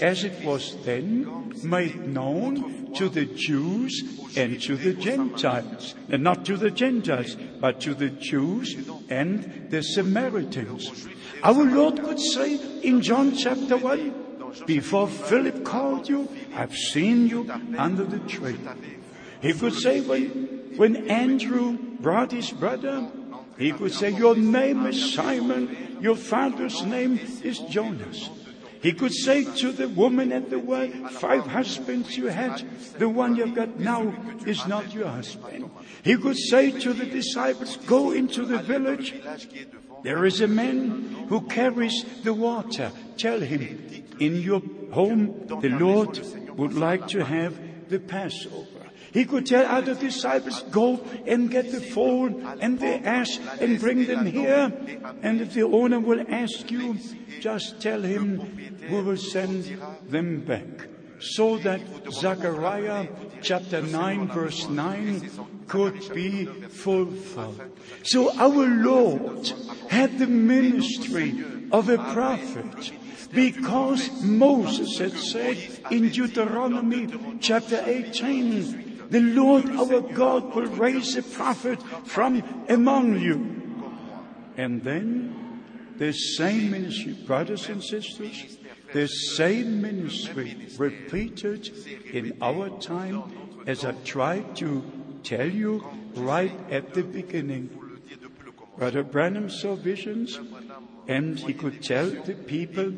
as 0.01 0.25
it 0.25 0.45
was 0.45 0.77
then 0.85 1.53
made 1.63 2.09
known 2.09 2.93
to 2.95 3.09
the 3.09 3.25
Jews 3.25 4.03
and 4.37 4.61
to 4.63 4.77
the 4.77 4.95
Gentiles. 4.95 5.95
And 6.09 6.23
not 6.23 6.45
to 6.47 6.57
the 6.57 6.71
Gentiles, 6.71 7.37
but 7.61 7.81
to 7.83 7.95
the 7.95 8.11
Jews 8.11 8.77
and 9.09 9.71
the 9.71 9.83
Samaritans. 9.83 11.07
Our 11.43 11.65
Lord 11.65 12.03
could 12.03 12.21
say 12.21 12.61
in 12.83 13.01
John 13.01 13.37
chapter 13.37 13.77
1, 13.77 14.65
before 14.67 15.09
Philip 15.09 15.65
called 15.65 16.09
you, 16.09 16.29
I've 16.55 16.75
seen 16.75 17.29
you 17.29 17.51
under 17.79 18.05
the 18.05 18.19
tree. 18.21 18.59
He 19.43 19.53
could 19.53 19.75
say 19.75 20.01
when, 20.01 20.29
when 20.77 21.11
Andrew 21.11 21.77
brought 22.01 22.31
his 22.31 22.53
brother, 22.53 23.11
he 23.59 23.73
could 23.73 23.93
say, 23.93 24.11
Your 24.11 24.37
name 24.37 24.87
is 24.87 25.15
Simon, 25.15 25.99
your 26.01 26.15
father's 26.15 26.85
name 26.85 27.19
is 27.43 27.59
Jonas. 27.69 28.31
He 28.81 28.93
could 28.93 29.13
say 29.13 29.45
to 29.45 29.73
the 29.73 29.89
woman 29.89 30.33
at 30.33 30.49
the 30.49 30.59
well, 30.61 30.89
Five 31.11 31.47
husbands 31.47 32.17
you 32.17 32.27
had, 32.27 32.63
the 32.99 33.09
one 33.09 33.35
you've 33.35 33.55
got 33.55 33.79
now 33.79 34.15
is 34.47 34.65
not 34.67 34.95
your 34.95 35.09
husband. 35.09 35.71
He 36.05 36.17
could 36.17 36.37
say 36.37 36.71
to 36.71 36.93
the 36.93 37.07
disciples, 37.07 37.77
Go 37.79 38.13
into 38.13 38.47
the 38.47 38.59
village. 38.59 39.15
There 40.05 40.25
is 40.25 40.41
a 40.41 40.49
man 40.49 41.27
who 41.29 41.43
carries 41.43 42.05
the 42.23 42.35
water. 42.35 42.93
Tell 43.19 43.41
him, 43.41 44.05
in 44.21 44.37
your 44.41 44.63
home, 44.93 45.47
the 45.61 45.69
Lord 45.69 46.21
would 46.57 46.75
like 46.75 47.09
to 47.09 47.25
have 47.25 47.59
the 47.89 47.99
Passover. 47.99 48.72
He 49.13 49.27
could 49.27 49.47
tell 49.47 49.67
other 49.67 49.95
disciples, 49.95 50.63
go 50.71 51.01
and 51.27 51.51
get 51.51 51.71
the 51.71 51.81
foal 51.81 52.29
and 52.61 52.81
the 52.81 53.07
ass 53.07 53.39
and 53.61 53.79
bring 53.79 54.07
them 54.07 54.25
here. 54.25 54.73
And 55.23 55.41
if 55.41 55.53
the 55.53 55.65
owner 55.65 56.01
will 56.01 56.25
ask 56.29 56.71
you, 56.71 56.99
just 57.41 57.81
tell 57.81 58.01
him 58.01 58.41
we 58.91 59.03
will 59.03 59.19
send 59.19 59.65
them 60.09 60.41
back. 60.41 60.89
So 61.21 61.59
that 61.59 61.81
Zechariah 62.11 63.07
chapter 63.43 63.83
9 63.83 64.29
verse 64.29 64.69
9 64.69 65.31
could 65.69 66.13
be 66.15 66.47
fulfilled. 66.47 67.61
So 68.03 68.35
our 68.39 68.67
Lord 68.67 69.53
had 69.89 70.19
the 70.19 70.27
ministry 70.27 71.45
of 71.71 71.89
a 71.89 71.99
prophet 71.99 72.93
because 73.33 74.11
Moses 74.23 74.99
had 74.99 75.13
said 75.13 75.59
in 75.91 76.09
Deuteronomy 76.09 77.09
chapter 77.41 77.83
18, 77.85 78.92
the 79.13 79.21
Lord 79.21 79.69
our 79.77 80.01
God 80.01 80.55
will 80.55 80.73
raise 80.73 81.17
a 81.17 81.23
prophet 81.23 81.83
from 82.07 82.43
among 82.69 83.21
you. 83.21 83.37
And 84.57 84.83
then 84.83 85.61
the 85.99 86.13
same 86.13 86.71
ministry, 86.71 87.13
brothers 87.13 87.69
and 87.69 87.85
sisters, 87.85 88.57
the 88.95 89.07
same 89.07 89.83
ministry 89.83 90.57
repeated 90.79 91.69
in 92.11 92.39
our 92.41 92.71
time 92.81 93.23
as 93.67 93.85
I 93.85 93.93
tried 93.93 94.57
to 94.57 94.83
tell 95.23 95.49
you 95.49 95.85
right 96.15 96.59
at 96.71 96.95
the 96.95 97.03
beginning. 97.03 97.69
Brother 98.79 99.03
Branham 99.03 99.51
saw 99.51 99.75
visions 99.75 100.41
and 101.07 101.39
he 101.39 101.53
could 101.53 101.83
tell 101.83 102.09
the 102.09 102.35
people 102.35 102.91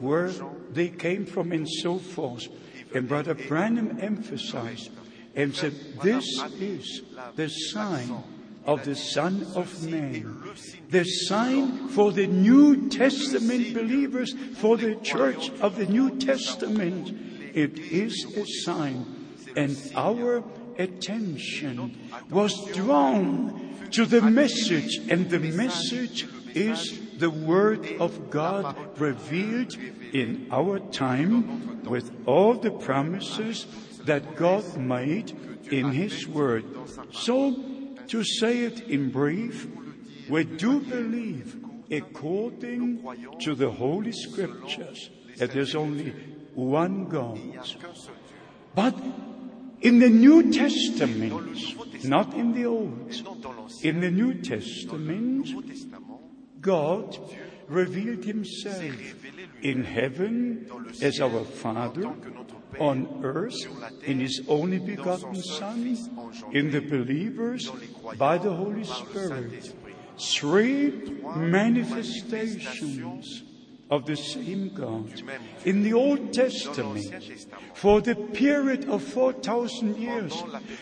where 0.00 0.30
they 0.70 0.88
came 0.88 1.24
from 1.24 1.52
and 1.52 1.66
so 1.68 1.98
forth. 1.98 2.48
And 2.94 3.08
Brother 3.08 3.34
Branham 3.34 3.98
emphasized 4.00 4.90
and 5.34 5.54
said, 5.54 5.74
This 6.02 6.26
is 6.60 7.02
the 7.36 7.48
sign 7.48 8.22
of 8.64 8.84
the 8.84 8.94
Son 8.94 9.46
of 9.54 9.82
Man. 9.84 10.42
The 10.90 11.04
sign 11.04 11.88
for 11.88 12.12
the 12.12 12.26
New 12.26 12.88
Testament 12.88 13.74
believers, 13.74 14.34
for 14.56 14.76
the 14.76 14.94
church 14.96 15.50
of 15.60 15.76
the 15.76 15.86
New 15.86 16.18
Testament. 16.18 17.10
It 17.54 17.78
is 17.78 18.24
a 18.36 18.44
sign. 18.64 19.26
And 19.56 19.76
our 19.94 20.42
attention 20.78 21.98
was 22.30 22.54
drawn 22.72 23.88
to 23.90 24.06
the 24.06 24.22
message, 24.22 24.98
and 25.08 25.28
the 25.28 25.38
message 25.38 26.26
is 26.54 26.98
the 27.18 27.30
Word 27.30 27.86
of 28.00 28.30
God 28.30 28.74
revealed 28.98 29.76
in 30.12 30.48
our 30.50 30.78
time 30.78 31.82
with 31.84 32.10
all 32.26 32.54
the 32.54 32.70
promises 32.70 33.66
that 34.06 34.36
God 34.36 34.76
made 34.76 35.30
in 35.70 35.92
His 35.92 36.26
Word. 36.26 36.64
So, 37.12 37.54
to 38.08 38.24
say 38.24 38.64
it 38.64 38.88
in 38.88 39.10
brief, 39.10 39.68
we 40.28 40.44
do 40.44 40.80
believe, 40.80 41.56
according 41.90 43.04
to 43.40 43.54
the 43.54 43.70
Holy 43.70 44.12
Scriptures, 44.12 45.10
that 45.38 45.52
there's 45.52 45.74
only 45.74 46.10
one 46.54 47.06
God. 47.06 47.40
But 48.74 48.94
in 49.80 49.98
the 49.98 50.08
New 50.08 50.52
Testament, 50.52 52.04
not 52.04 52.32
in 52.34 52.52
the 52.52 52.66
Old, 52.66 53.12
in 53.82 54.00
the 54.00 54.10
New 54.10 54.34
Testament, 54.34 55.48
God 56.60 57.18
revealed 57.68 58.24
Himself 58.24 58.84
in 59.62 59.84
heaven 59.84 60.68
as 61.00 61.20
our 61.20 61.44
Father, 61.44 62.12
on 62.78 63.20
earth 63.22 63.56
in 64.04 64.20
His 64.20 64.42
only 64.48 64.78
begotten 64.78 65.34
Son, 65.42 65.96
in 66.52 66.70
the 66.70 66.80
believers 66.80 67.70
by 68.18 68.38
the 68.38 68.52
Holy 68.52 68.84
Spirit. 68.84 69.74
Three 70.18 70.90
manifestations 71.36 73.42
of 73.92 74.06
the 74.06 74.16
same 74.16 74.72
God. 74.72 75.12
In 75.66 75.82
the 75.82 75.92
Old 75.92 76.32
Testament, 76.32 77.04
for 77.74 78.00
the 78.00 78.14
period 78.14 78.88
of 78.88 79.02
4,000 79.02 79.98
years, 79.98 80.32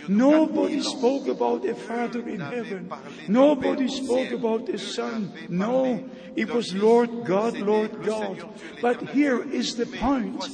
nobody 0.06 0.80
spoke 0.80 1.26
about 1.26 1.64
a 1.64 1.74
Father 1.74 2.20
in 2.28 2.38
heaven. 2.38 2.88
Nobody 3.26 3.88
spoke 3.88 4.30
about 4.30 4.68
a 4.68 4.78
Son. 4.78 5.32
No, 5.48 6.08
it 6.36 6.50
was 6.50 6.72
Lord 6.72 7.24
God, 7.24 7.58
Lord 7.58 8.00
God. 8.04 8.48
But 8.80 9.10
here 9.10 9.42
is 9.42 9.74
the 9.74 9.86
point. 9.86 10.46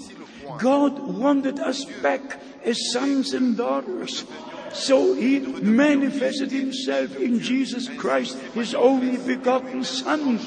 God 0.59 0.99
wanted 0.99 1.59
us 1.61 1.85
back 2.03 2.41
as 2.65 2.93
sons 2.93 3.33
and 3.33 3.57
daughters. 3.57 4.25
So 4.73 5.15
he 5.15 5.41
manifested 5.41 6.51
himself 6.51 7.17
in 7.17 7.41
Jesus 7.41 7.89
Christ, 7.97 8.37
his 8.55 8.75
only 8.75 9.17
begotten 9.17 9.85
son, 9.85 10.39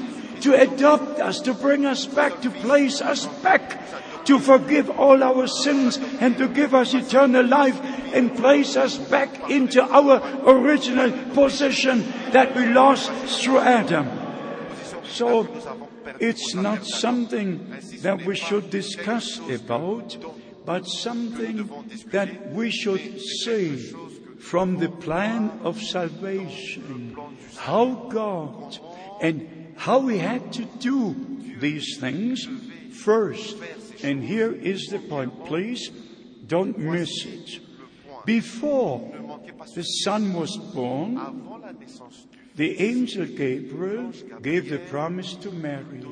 to 0.41 0.53
adopt 0.53 1.19
us, 1.19 1.41
to 1.41 1.53
bring 1.53 1.85
us 1.85 2.05
back, 2.05 2.41
to 2.41 2.49
place 2.49 3.01
us 3.01 3.25
back, 3.41 3.81
to 4.25 4.37
forgive 4.39 4.89
all 4.91 5.23
our 5.23 5.47
sins 5.47 5.97
and 6.19 6.37
to 6.37 6.47
give 6.47 6.75
us 6.75 6.93
eternal 6.93 7.45
life 7.45 7.79
and 8.13 8.35
place 8.35 8.75
us 8.75 8.97
back 8.97 9.49
into 9.49 9.81
our 9.81 10.21
original 10.47 11.11
position 11.33 12.05
that 12.31 12.55
we 12.55 12.67
lost 12.67 13.11
through 13.41 13.59
Adam. 13.59 14.07
So 15.05 15.43
it's 16.19 16.53
not 16.53 16.85
something 16.85 17.73
that 18.01 18.25
we 18.25 18.35
should 18.35 18.69
discuss 18.69 19.39
about, 19.49 20.17
but 20.65 20.85
something 20.85 21.69
that 22.11 22.53
we 22.53 22.71
should 22.71 23.19
say 23.43 23.77
from 24.39 24.77
the 24.77 24.89
plan 24.89 25.59
of 25.63 25.81
salvation, 25.81 27.17
how 27.57 28.07
God 28.09 28.79
and 29.21 29.73
how 29.77 29.99
we 29.99 30.17
had 30.17 30.53
to 30.53 30.65
do 30.65 31.15
these 31.59 31.97
things 31.99 32.47
first. 33.03 33.57
And 34.03 34.23
here 34.23 34.51
is 34.51 34.87
the 34.87 34.99
point. 34.99 35.45
Please 35.45 35.89
don't 36.47 36.77
miss 36.77 37.25
it. 37.25 37.59
Before 38.25 38.99
the 39.75 39.83
Son 39.83 40.33
was 40.33 40.55
born, 40.73 41.17
The 42.59 42.77
angel 42.81 43.25
Gabriel 43.25 44.11
gave 44.41 44.69
the 44.69 44.79
promise 44.79 45.33
to 45.35 45.49
Mary, 45.49 46.03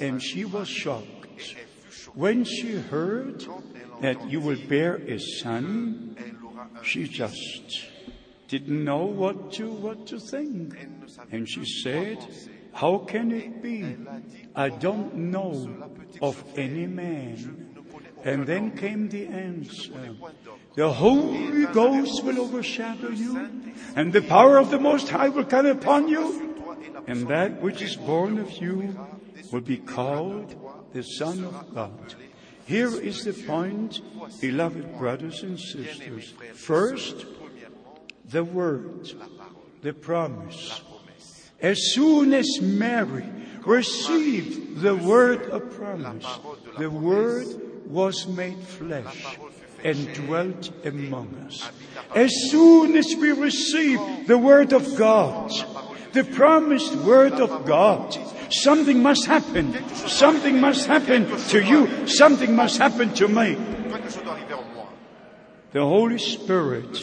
and 0.00 0.20
she 0.20 0.44
was 0.44 0.66
shocked. 0.66 1.54
When 2.14 2.42
she 2.42 2.72
heard 2.80 3.46
that 4.00 4.28
you 4.28 4.40
will 4.40 4.58
bear 4.66 4.96
a 4.96 5.20
son, 5.20 6.16
she 6.82 7.06
just 7.06 7.86
didn't 8.48 8.82
know 8.82 9.04
what 9.04 9.52
to 9.52 9.70
what 9.70 10.08
to 10.08 10.18
think. 10.18 10.74
And 11.30 11.48
she 11.48 11.64
said, 11.64 12.26
How 12.72 12.98
can 12.98 13.30
it 13.30 13.62
be? 13.62 13.94
I 14.56 14.70
don't 14.70 15.14
know 15.30 15.94
of 16.20 16.42
any 16.56 16.88
man. 16.88 17.67
And 18.24 18.46
then 18.46 18.76
came 18.76 19.08
the 19.08 19.26
answer. 19.26 19.92
The 20.74 20.92
Holy 20.92 21.66
Ghost 21.66 22.24
will 22.24 22.40
overshadow 22.40 23.10
you, 23.10 23.48
and 23.96 24.12
the 24.12 24.22
power 24.22 24.58
of 24.58 24.70
the 24.70 24.78
Most 24.78 25.08
High 25.08 25.28
will 25.28 25.44
come 25.44 25.66
upon 25.66 26.08
you, 26.08 26.54
and 27.06 27.28
that 27.28 27.60
which 27.60 27.82
is 27.82 27.96
born 27.96 28.38
of 28.38 28.50
you 28.52 28.96
will 29.52 29.60
be 29.60 29.78
called 29.78 30.54
the 30.92 31.02
Son 31.02 31.44
of 31.44 31.74
God. 31.74 32.14
Here 32.66 33.00
is 33.00 33.24
the 33.24 33.32
point, 33.32 34.02
beloved 34.40 34.98
brothers 34.98 35.42
and 35.42 35.58
sisters. 35.58 36.34
First, 36.54 37.24
the 38.26 38.44
word, 38.44 39.10
the 39.82 39.94
promise. 39.94 40.82
As 41.60 41.92
soon 41.94 42.34
as 42.34 42.60
Mary 42.60 43.26
received 43.64 44.80
the 44.80 44.94
word 44.94 45.42
of 45.50 45.70
promise, 45.70 46.26
the 46.78 46.90
word 46.90 47.46
was 47.88 48.28
made 48.28 48.58
flesh 48.58 49.38
and 49.82 50.14
dwelt 50.14 50.70
among 50.84 51.34
us. 51.46 51.70
As 52.14 52.30
soon 52.50 52.96
as 52.96 53.06
we 53.18 53.32
receive 53.32 54.26
the 54.26 54.38
word 54.38 54.72
of 54.72 54.96
God, 54.96 55.50
the 56.12 56.24
promised 56.24 56.94
word 56.96 57.34
of 57.34 57.64
God, 57.64 58.16
something 58.50 59.02
must 59.02 59.26
happen. 59.26 59.72
Something 59.94 60.60
must 60.60 60.86
happen 60.86 61.26
to 61.48 61.62
you. 61.62 62.06
Something 62.06 62.54
must 62.54 62.78
happen 62.78 63.12
to 63.14 63.28
me. 63.28 63.56
quelque 63.90 64.12
chose 64.12 64.24
doit 64.24 64.34
arriver 64.34 64.54
en 64.54 64.74
moi. 64.74 64.86
The 65.72 65.80
Holy 65.80 66.18
Spirit 66.18 66.98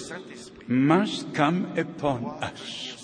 must 0.68 1.34
come 1.34 1.78
upon 1.78 2.26
us. 2.42 2.96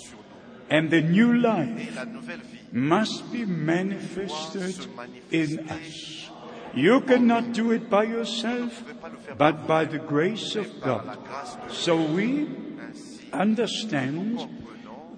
And 0.70 0.90
the 0.90 1.02
new 1.02 1.34
life 1.34 1.96
la 1.96 2.04
nouvelle 2.04 2.38
vie 2.38 2.60
must 2.72 3.30
be 3.30 3.44
manifested 3.44 4.86
in 5.30 5.68
us. 5.68 6.30
You 6.74 7.00
cannot 7.02 7.52
do 7.52 7.72
it 7.72 7.90
by 7.90 8.04
yourself, 8.04 8.82
but 9.36 9.66
by 9.66 9.84
the 9.84 9.98
grace 9.98 10.56
of 10.56 10.80
God. 10.80 11.18
So 11.68 11.96
we 11.96 12.48
understand 13.32 14.40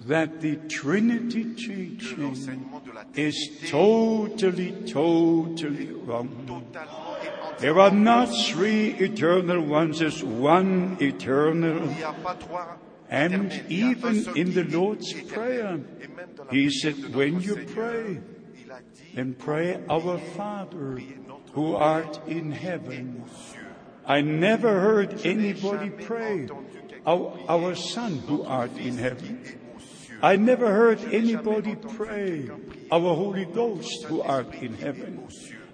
that 0.05 0.41
the 0.41 0.57
Trinity 0.67 1.55
teaching 1.55 2.71
is 3.15 3.49
totally, 3.69 4.71
totally 4.85 5.91
wrong. 5.91 6.65
There 7.59 7.79
are 7.79 7.91
not 7.91 8.25
three 8.25 8.89
eternal 8.89 9.61
ones, 9.61 9.99
there's 9.99 10.23
one 10.23 10.97
eternal. 10.99 11.89
And 13.09 13.63
even 13.69 14.37
in 14.37 14.53
the 14.53 14.63
Lord's. 14.65 15.13
Prayer, 15.13 15.79
He 16.51 16.69
said, 16.69 17.15
when 17.15 17.39
you 17.39 17.65
pray, 17.73 18.19
then 19.13 19.33
pray, 19.33 19.81
Our 19.89 20.17
Father 20.35 20.99
who 21.55 21.73
art 21.75 22.19
in 22.27 22.51
heaven. 22.51 23.23
I 24.05 24.21
never 24.21 24.79
heard 24.79 25.25
anybody 25.25 25.89
pray, 25.89 26.47
our, 27.07 27.39
our 27.47 27.75
Son 27.75 28.19
who 28.27 28.43
art 28.43 28.77
in 28.77 28.97
heaven. 28.97 29.41
I 30.21 30.35
never 30.35 30.67
heard 30.67 30.99
anybody 31.13 31.75
pray, 31.75 32.49
our 32.91 33.15
Holy 33.15 33.45
Ghost 33.45 34.03
who 34.03 34.21
art 34.21 34.53
in 34.55 34.75
heaven. 34.75 35.27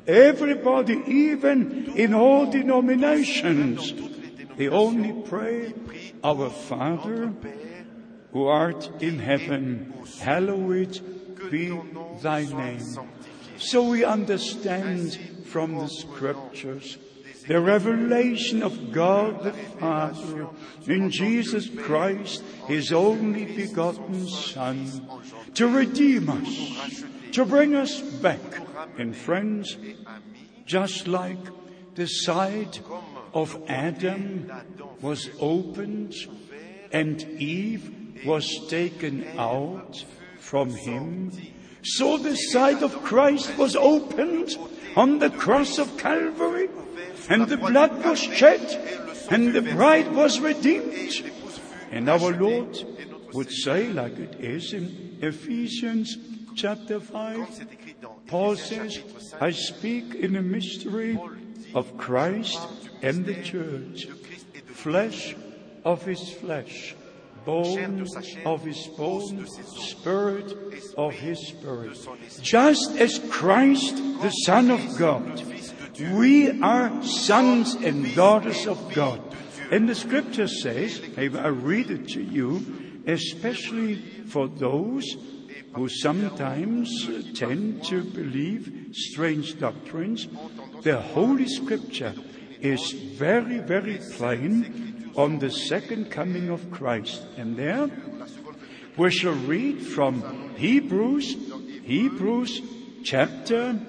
Everybody, 0.07 1.01
even 1.07 1.93
in 1.95 2.13
all 2.13 2.49
denominations, 2.49 3.93
they 4.57 4.69
only 4.69 5.13
pray, 5.27 5.73
Our 6.23 6.49
Father 6.51 7.33
who 8.31 8.45
art 8.45 8.89
in 9.01 9.17
heaven, 9.19 9.93
hallowed 10.19 10.99
be 11.49 11.75
thy 12.21 12.45
name. 12.45 12.85
So 13.57 13.89
we 13.89 14.03
understand 14.03 15.17
from 15.51 15.77
the 15.77 15.87
scriptures 15.87 16.97
the 17.47 17.59
revelation 17.59 18.61
of 18.61 18.91
God 18.91 19.43
the 19.43 19.51
Father 19.51 20.47
in 20.87 21.09
Jesus 21.09 21.69
Christ, 21.69 22.43
His 22.67 22.93
only 22.93 23.45
begotten 23.45 24.27
Son, 24.27 25.01
to 25.55 25.67
redeem 25.67 26.29
us, 26.29 27.03
to 27.33 27.45
bring 27.45 27.75
us 27.75 27.99
back. 27.99 28.39
And 28.97 29.15
friends, 29.15 29.75
just 30.65 31.07
like 31.07 31.43
the 31.95 32.07
side 32.07 32.79
of 33.33 33.61
Adam 33.67 34.51
was 35.01 35.29
opened 35.39 36.13
and 36.91 37.21
Eve 37.39 38.23
was 38.25 38.67
taken 38.69 39.27
out 39.37 40.05
from 40.37 40.69
him, 40.69 41.31
so 41.83 42.17
the 42.17 42.35
side 42.35 42.83
of 42.83 43.03
Christ 43.03 43.57
was 43.57 43.75
opened 43.75 44.55
on 44.95 45.19
the 45.19 45.29
cross 45.29 45.77
of 45.77 45.97
Calvary, 45.97 46.69
and 47.29 47.47
the 47.47 47.57
blood 47.57 48.03
was 48.03 48.19
shed, 48.19 48.61
and 49.29 49.53
the 49.53 49.61
bride 49.61 50.13
was 50.13 50.39
redeemed. 50.39 50.93
And 51.91 52.09
our 52.09 52.31
Lord 52.31 52.77
would 53.33 53.51
say, 53.51 53.87
like 53.87 54.17
it 54.17 54.35
is 54.39 54.73
in 54.73 55.17
Ephesians 55.21 56.17
chapter 56.55 56.99
5, 56.99 57.47
c'est 57.51 57.63
écrit 57.71 57.95
dans 58.01 58.15
Paul 58.27 58.55
says, 58.55 58.99
I 59.39 59.51
speak 59.51 60.15
in 60.15 60.35
a 60.35 60.41
mystery 60.41 61.17
of 61.73 61.97
Christ 61.97 62.59
and 63.01 63.25
the 63.25 63.41
church, 63.41 64.07
flesh 64.67 65.35
of 65.83 66.05
his 66.05 66.31
flesh, 66.31 66.95
bone 67.45 68.05
of 68.45 68.63
his 68.63 68.87
bone, 68.97 69.47
spirit 69.47 70.55
of 70.97 71.13
his 71.13 71.47
spirit. 71.47 71.97
Just 72.41 72.91
as 72.97 73.19
Christ, 73.29 73.95
the 74.21 74.31
Son 74.45 74.71
of 74.71 74.97
God, 74.97 75.43
we 76.13 76.61
are 76.61 77.03
sons 77.03 77.75
and 77.75 78.13
daughters 78.15 78.67
of 78.67 78.93
God. 78.93 79.21
And 79.71 79.87
the 79.87 79.95
scripture 79.95 80.47
says, 80.47 81.01
I 81.17 81.23
read 81.23 81.91
it 81.91 82.09
to 82.09 82.21
you, 82.21 83.03
especially 83.07 83.95
for 84.27 84.47
those 84.47 85.05
who 85.73 85.87
sometimes 85.87 87.09
tend 87.33 87.83
to 87.85 88.03
believe 88.03 88.89
strange 88.91 89.57
doctrines, 89.59 90.27
the 90.81 90.99
Holy 90.99 91.47
Scripture 91.47 92.13
is 92.59 92.91
very, 92.91 93.59
very 93.59 93.99
plain 94.11 95.00
on 95.15 95.39
the 95.39 95.51
second 95.51 96.11
coming 96.11 96.49
of 96.49 96.71
Christ. 96.71 97.21
And 97.37 97.57
there 97.57 97.89
we 98.97 99.11
shall 99.11 99.33
read 99.33 99.81
from 99.81 100.55
Hebrews, 100.55 101.35
Hebrews 101.83 102.61
chapter 103.03 103.79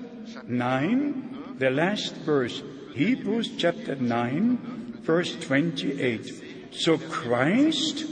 9, 0.47 1.57
the 1.59 1.71
last 1.71 2.15
verse. 2.17 2.63
Hebrews 2.95 3.53
chapter 3.57 3.95
9, 3.97 5.01
verse 5.03 5.35
28. 5.37 6.71
So 6.73 6.99
Christ 6.99 8.07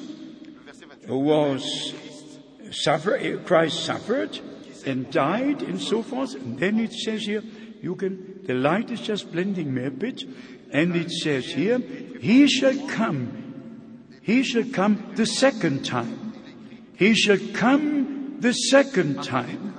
was 1.09 1.95
suffer, 2.71 3.39
Christ 3.45 3.85
suffered 3.85 4.39
and 4.87 5.11
died 5.11 5.63
and 5.63 5.81
so 5.81 6.03
forth. 6.03 6.35
And 6.35 6.59
then 6.59 6.79
it 6.79 6.93
says 6.93 7.25
here, 7.25 7.43
you 7.83 7.95
can, 7.95 8.41
the 8.45 8.55
light 8.55 8.91
is 8.91 9.01
just 9.01 9.33
blending 9.33 9.73
me 9.75 9.87
a 9.87 9.91
bit. 9.91 10.25
And 10.73 10.95
it 10.95 11.11
says 11.11 11.47
here, 11.47 11.79
He 12.21 12.47
shall 12.47 12.89
come. 12.89 14.09
He 14.23 14.43
shall 14.43 14.65
come 14.65 15.13
the 15.17 15.27
second 15.27 15.85
time. 15.85 16.33
He 16.95 17.15
shall 17.15 17.39
come 17.55 18.41
the 18.41 18.53
second 18.53 19.25
time 19.25 19.75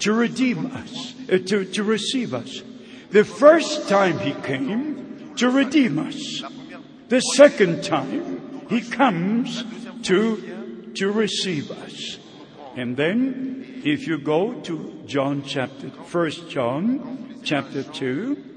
to 0.00 0.12
redeem 0.12 0.66
us, 0.66 1.14
uh, 1.32 1.38
to, 1.46 1.64
to 1.64 1.82
receive 1.82 2.34
us. 2.34 2.62
The 3.10 3.24
first 3.24 3.88
time 3.88 4.18
He 4.18 4.32
came 4.34 5.34
to 5.36 5.50
redeem 5.50 5.98
us. 5.98 6.42
The 7.08 7.20
second 7.20 7.84
time 7.84 8.66
He 8.68 8.82
comes 8.82 9.64
to, 10.02 10.92
to 10.94 11.12
receive 11.12 11.70
us. 11.70 12.18
And 12.76 12.96
then, 12.96 13.82
if 13.84 14.06
you 14.06 14.18
go 14.18 14.60
to 14.62 15.02
John 15.06 15.42
chapter, 15.44 15.90
First 16.04 16.50
John 16.50 17.40
chapter 17.42 17.82
2, 17.82 18.55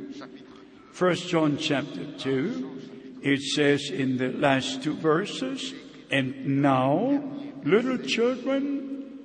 First 0.99 1.29
John 1.29 1.57
chapter 1.57 2.03
2, 2.17 3.21
it 3.21 3.39
says 3.39 3.89
in 3.89 4.17
the 4.17 4.33
last 4.33 4.83
two 4.83 4.95
verses, 4.95 5.73
and 6.11 6.61
now, 6.61 7.23
little 7.63 7.97
children, 7.99 9.19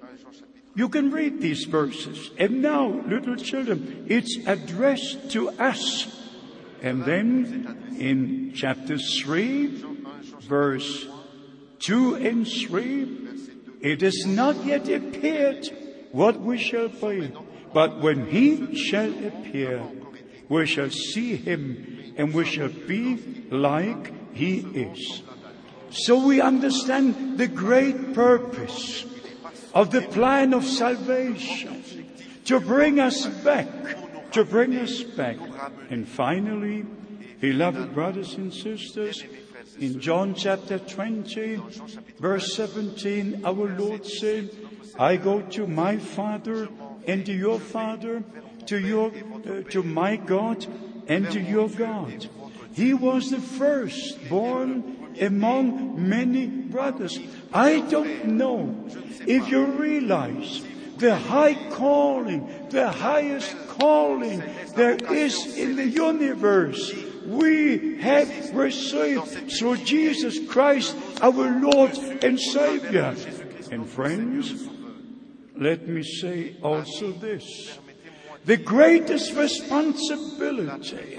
you 0.77 0.89
can 0.89 1.11
read 1.11 1.41
these 1.41 1.65
verses. 1.65 2.31
And 2.39 2.63
now, 2.63 2.87
little 2.87 3.35
children, 3.35 4.07
it's 4.09 4.39
addressed 4.47 5.33
to 5.33 5.51
us. 5.51 6.07
And 6.81 7.05
then 7.05 7.97
in 7.99 8.53
chapter 8.55 8.97
3, 8.97 9.85
verse 10.43 11.09
2 11.81 12.15
and 12.15 12.47
3, 12.47 13.19
it 13.81 14.01
has 14.03 14.25
not 14.27 14.65
yet 14.65 14.89
appeared 14.89 15.67
what 16.13 16.41
we 16.41 16.57
shall 16.57 16.87
be. 16.89 17.33
But 17.73 18.01
when 18.01 18.31
he 18.31 18.77
shall 18.77 19.11
appear, 19.27 19.83
we 20.55 20.67
shall 20.67 20.91
see 20.91 21.35
him 21.35 22.15
and 22.17 22.33
we 22.33 22.45
shall 22.45 22.69
be 22.69 23.17
like 23.51 24.35
he 24.35 24.59
is. 24.59 25.23
So 25.91 26.25
we 26.25 26.41
understand 26.41 27.39
the 27.39 27.49
great 27.49 28.15
purpose 28.15 29.05
of 29.75 29.91
the 29.91 30.03
plan 30.03 30.55
of 30.55 30.65
salvation 30.65 31.83
to 32.45 32.61
bring 32.61 33.01
us 33.01 33.27
back, 33.43 33.67
to 34.31 34.45
bring 34.45 34.77
us 34.77 35.03
back. 35.03 35.39
And 35.91 36.07
finally, 36.07 36.87
beloved 37.41 37.93
brothers 37.93 38.35
and 38.35 38.55
sisters, 38.55 39.25
in 39.81 39.99
John 39.99 40.37
chapter 40.37 40.79
20, 40.79 41.61
verse 42.21 42.55
17, 42.55 43.45
our 43.45 43.67
Lord 43.77 44.07
said, 44.07 44.51
I 44.99 45.17
go 45.17 45.43
to 45.59 45.67
my 45.67 45.99
Father 45.99 46.69
and 47.09 47.27
to 47.27 47.33
your 47.33 47.59
Father, 47.59 48.23
to 48.67 48.79
your, 48.79 49.13
uh, 49.47 49.63
to 49.71 49.83
my 49.83 50.17
God 50.17 50.67
and 51.07 51.31
to 51.31 51.41
your 51.41 51.69
God. 51.69 52.29
He 52.75 52.93
was 52.93 53.31
the 53.31 53.41
firstborn 53.41 55.17
among 55.21 56.09
many 56.09 56.47
brothers. 56.47 57.19
I 57.53 57.81
don't 57.81 58.25
know 58.37 58.75
if 59.27 59.49
you 59.49 59.65
realize 59.65 60.65
the 60.97 61.17
high 61.17 61.55
calling, 61.71 62.69
the 62.71 62.91
highest 62.91 63.55
calling 63.69 64.43
there 64.75 64.97
is 65.13 65.57
in 65.57 65.77
the 65.77 65.87
universe 65.87 66.93
we 67.27 67.99
have 67.99 68.55
received 68.55 69.51
through 69.59 69.79
Jesus 69.79 70.39
Christ, 70.49 70.97
our 71.23 71.61
Lord 71.61 71.97
and 72.23 72.39
Savior. 72.39 73.15
And 73.71 73.89
friends, 73.89 74.69
let 75.57 75.89
me 75.89 76.03
say 76.03 76.57
also 76.63 77.13
this. 77.13 77.79
The 78.45 78.57
greatest 78.59 79.35
responsibility 79.35 81.19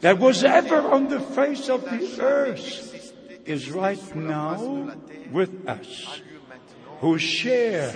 that 0.00 0.18
was 0.18 0.42
ever 0.42 0.80
on 0.80 1.08
the 1.08 1.20
face 1.20 1.68
of 1.68 1.84
the 1.84 2.18
earth 2.20 3.12
is 3.44 3.70
right 3.70 4.14
now 4.16 4.92
with 5.30 5.68
us 5.68 6.20
who 7.00 7.18
share 7.18 7.94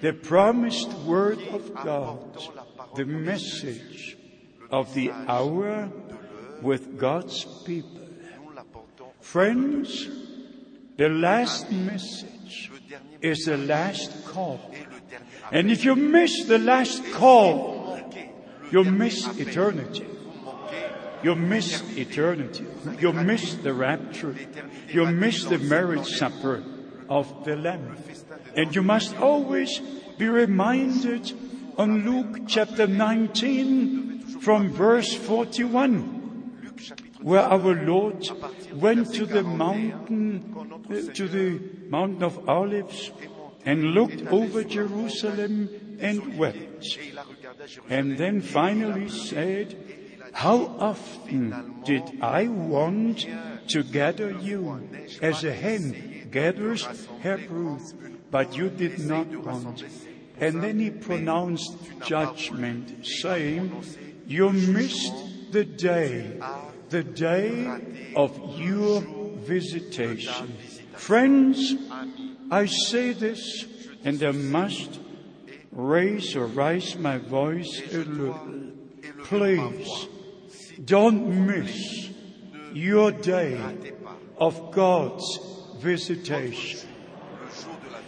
the 0.00 0.12
promised 0.12 0.92
word 1.06 1.40
of 1.48 1.74
God, 1.74 2.38
the 2.96 3.06
message 3.06 4.18
of 4.70 4.92
the 4.92 5.10
hour 5.10 5.90
with 6.60 6.98
God's 6.98 7.44
people. 7.64 8.00
Friends, 9.20 10.06
the 10.96 11.08
last 11.08 11.70
message 11.70 12.70
is 13.22 13.46
the 13.46 13.56
last 13.56 14.26
call. 14.26 14.60
And 15.52 15.70
if 15.70 15.84
you 15.84 15.94
miss 15.96 16.44
the 16.44 16.58
last 16.58 17.04
call, 17.12 18.00
you 18.70 18.84
miss 18.84 19.26
eternity. 19.38 20.06
You 21.22 21.34
miss 21.34 21.82
eternity. 21.96 22.66
You 23.00 23.12
miss 23.12 23.54
the 23.54 23.72
rapture. 23.72 24.34
You 24.88 25.06
miss 25.06 25.44
the 25.44 25.58
marriage 25.58 26.06
supper 26.06 26.62
of 27.08 27.44
the 27.44 27.56
Lamb. 27.56 27.96
And 28.56 28.74
you 28.74 28.82
must 28.82 29.16
always 29.16 29.80
be 30.18 30.28
reminded 30.28 31.32
on 31.76 32.04
Luke 32.04 32.46
chapter 32.46 32.86
19 32.86 34.40
from 34.40 34.70
verse 34.70 35.14
41 35.14 36.22
where 37.22 37.40
our 37.40 37.74
Lord 37.86 38.28
went 38.74 39.14
to 39.14 39.24
the 39.24 39.42
mountain, 39.42 40.54
uh, 40.90 41.12
to 41.14 41.26
the 41.26 41.58
mountain 41.88 42.22
of 42.22 42.48
Olives 42.48 43.12
and 43.64 43.94
looked 43.94 44.26
over 44.28 44.64
Jerusalem 44.64 45.68
and 46.00 46.38
wept. 46.38 46.98
And 47.88 48.18
then 48.18 48.40
finally 48.40 49.08
said, 49.08 49.76
how 50.32 50.76
often 50.78 51.82
did 51.84 52.20
I 52.20 52.48
want 52.48 53.26
to 53.68 53.82
gather 53.82 54.30
you 54.30 54.82
as 55.22 55.44
a 55.44 55.52
hen 55.52 56.28
gathers 56.30 56.86
her 57.22 57.38
brood, 57.38 57.80
but 58.30 58.56
you 58.56 58.68
did 58.68 58.98
not 58.98 59.28
want. 59.28 59.84
And 60.40 60.62
then 60.62 60.80
he 60.80 60.90
pronounced 60.90 61.76
judgment, 62.04 63.06
saying, 63.06 63.84
you 64.26 64.50
missed 64.50 65.14
the 65.52 65.64
day, 65.64 66.40
the 66.90 67.04
day 67.04 67.80
of 68.16 68.36
your 68.58 69.02
visitation. 69.36 70.58
Friends, 70.96 71.74
I 72.50 72.66
say 72.66 73.12
this, 73.12 73.64
and 74.04 74.22
I 74.22 74.32
must 74.32 75.00
raise 75.72 76.36
or 76.36 76.46
raise 76.46 76.96
my 76.96 77.18
voice 77.18 77.82
a 77.92 77.98
little. 77.98 78.72
Please, 79.24 80.08
don't 80.84 81.46
miss 81.46 82.10
your 82.72 83.12
day 83.12 83.58
of 84.36 84.72
God's 84.72 85.40
visitation. 85.78 86.88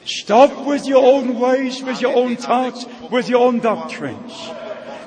Stop 0.05 0.67
with 0.67 0.87
your 0.87 1.05
own 1.05 1.39
ways, 1.41 1.83
with 1.83 2.01
your 2.01 2.15
own 2.15 2.37
thoughts, 2.37 2.85
with 3.11 3.29
your 3.29 3.47
own 3.47 3.59
doctrines. 3.59 4.33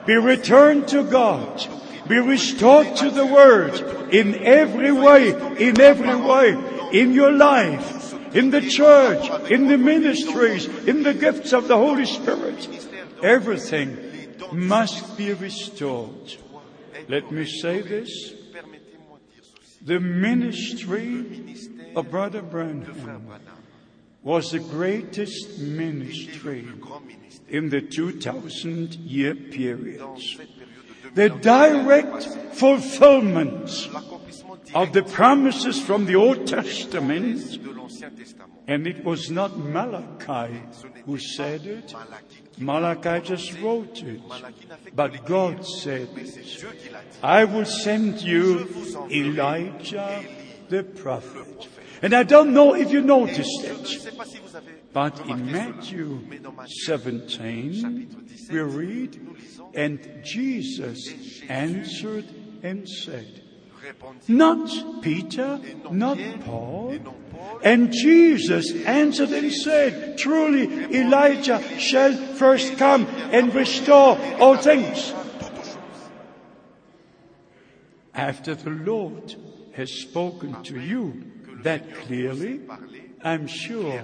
Be 0.06 0.16
returned 0.16 0.88
to 0.90 1.04
God. 1.04 1.66
Be 2.08 2.18
restored 2.18 2.96
to 2.98 3.12
the 3.12 3.26
Word 3.26 4.14
in 4.14 4.36
every 4.36 4.92
way, 4.92 5.30
in 5.30 5.80
every 5.80 6.16
way, 6.16 6.58
in 6.92 7.14
your 7.14 7.32
life, 7.32 7.99
in 8.34 8.52
the 8.52 8.62
church, 8.62 9.52
in 9.52 9.68
the 9.68 9.78
ministries, 9.78 10.66
in 10.88 11.04
the 11.04 11.14
gifts 11.14 11.54
of 11.54 11.68
the 11.68 11.78
Holy 11.78 12.06
Spirit. 12.06 12.68
Everything 13.24 13.98
must 14.52 15.18
be 15.18 15.34
restored. 15.34 16.36
Let 17.08 17.32
me 17.32 17.46
say 17.46 17.82
this. 17.82 18.34
The 19.82 20.00
ministry 20.00 21.26
of 21.96 22.12
Brother 22.12 22.42
Branham 22.42 23.32
was 24.22 24.52
the 24.52 24.60
greatest 24.60 25.60
ministry 25.60 26.68
in 27.48 27.70
the 27.70 27.82
2000 27.82 28.96
year 28.96 29.34
period. 29.34 30.04
The 31.16 31.30
direct 31.30 32.26
fulfillment 32.54 33.90
of 34.76 34.94
the 34.94 35.04
promises 35.04 35.82
from 35.82 36.06
the 36.06 36.16
Old 36.16 36.46
Testament, 36.46 37.79
and 38.68 38.86
it 38.88 39.04
was 39.04 39.32
not 39.32 39.58
Malachi 39.58 40.62
who 41.06 41.18
said 41.18 41.66
it, 41.66 41.94
Malachi 42.58 43.22
just 43.26 43.60
wrote 43.60 44.04
it. 44.04 44.22
But 44.94 45.26
God 45.26 45.66
said, 45.66 46.10
I 47.24 47.46
will 47.46 47.66
send 47.66 48.22
you 48.22 48.68
Elijah 49.10 50.24
the 50.70 50.84
prophet. 50.84 51.68
And 52.02 52.14
I 52.14 52.24
don't 52.24 52.54
know 52.54 52.76
if 52.76 52.92
you 52.92 53.02
noticed 53.02 53.64
it, 53.64 54.14
but 54.94 55.20
in 55.28 55.52
Matthew 55.52 56.22
17, 56.86 58.48
we 58.52 58.60
read, 58.60 59.20
and 59.74 60.22
Jesus 60.24 61.42
answered 61.50 62.26
and 62.64 62.88
said, 62.88 63.44
not 64.28 65.02
Peter, 65.02 65.60
not 65.92 66.18
Paul. 66.46 67.00
And 67.64 67.92
Jesus 67.92 68.74
answered 68.86 69.30
and 69.32 69.52
said, 69.52 70.18
Truly 70.18 70.96
Elijah 70.96 71.62
shall 71.80 72.16
first 72.36 72.78
come 72.78 73.06
and 73.06 73.54
restore 73.54 74.18
all 74.40 74.58
things. 74.58 75.14
after 78.20 78.54
the 78.54 78.70
Lord 78.70 79.36
has 79.74 79.92
spoken 79.92 80.62
to 80.64 80.80
you 80.80 81.24
that 81.64 81.96
clearly, 82.04 82.60
I'm 83.24 83.48
sure 83.48 84.04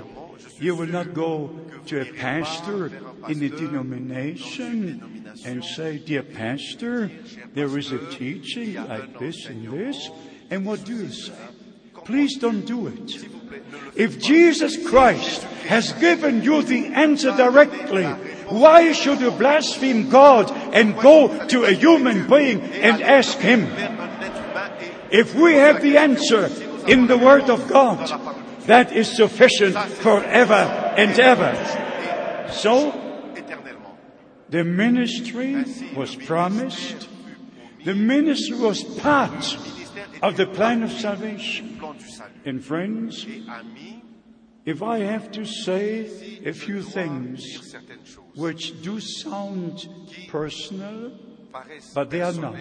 you 0.60 0.76
will 0.76 0.88
not 0.88 1.14
go 1.14 1.54
to 1.88 2.02
a 2.02 2.14
pastor 2.14 2.88
in 3.28 3.44
a 3.44 3.50
denomination 3.50 5.34
and 5.46 5.64
say, 5.64 5.98
Dear 5.98 6.24
pastor, 6.24 7.12
there 7.54 7.78
is 7.78 7.92
a 7.92 8.00
teaching 8.12 8.76
like 8.76 9.20
this 9.20 9.46
and 9.48 9.68
this. 9.70 10.10
And 10.50 10.66
what 10.66 10.86
do 10.86 10.96
you 10.96 11.10
say? 11.10 11.34
Please 12.06 12.38
don't 12.38 12.66
do 12.66 12.88
it. 12.88 13.26
If 13.96 14.20
Jesus 14.20 14.88
Christ 14.88 15.44
has 15.68 15.92
given 15.94 16.44
you 16.44 16.62
the 16.62 16.88
answer 16.88 17.32
directly, 17.36 18.06
why 18.48 18.92
should 18.92 19.20
you 19.20 19.32
blaspheme 19.32 20.10
God 20.10 20.52
and 20.74 20.96
go 21.00 21.48
to 21.48 21.64
a 21.64 21.72
human 21.72 22.28
being 22.30 22.62
and 22.62 23.02
ask 23.02 23.40
him? 23.40 23.68
If 25.12 25.34
we 25.34 25.54
have 25.54 25.82
the 25.82 25.98
answer 25.98 26.50
in 26.88 27.08
the 27.08 27.18
Word 27.18 27.50
of 27.50 27.68
God, 27.68 28.08
that 28.68 28.92
is 28.92 29.08
sufficient 29.08 29.76
forever 29.76 30.54
and 30.98 31.20
ever. 31.20 32.52
So, 32.52 33.02
the 34.50 34.64
ministry 34.64 35.64
was 35.96 36.16
promised. 36.16 37.08
The 37.84 37.96
ministry 37.96 38.58
was 38.58 38.84
part 38.84 39.58
of 40.22 40.38
the 40.38 40.48
plan 40.48 40.84
of 40.84 40.92
salvation. 40.92 41.80
Plan 42.46 42.56
du 42.56 42.62
salut. 42.62 42.62
And 42.62 42.64
friends, 42.64 43.26
if 44.66 44.82
I 44.82 45.00
have 45.00 45.32
to 45.32 45.46
say 45.46 46.08
a 46.46 46.54
few 46.54 46.82
things 46.82 47.76
which 48.36 48.82
do 48.82 49.00
sound 49.00 49.88
personal, 50.30 51.12
but 51.94 52.10
they 52.10 52.22
are 52.22 52.34
not. 52.34 52.56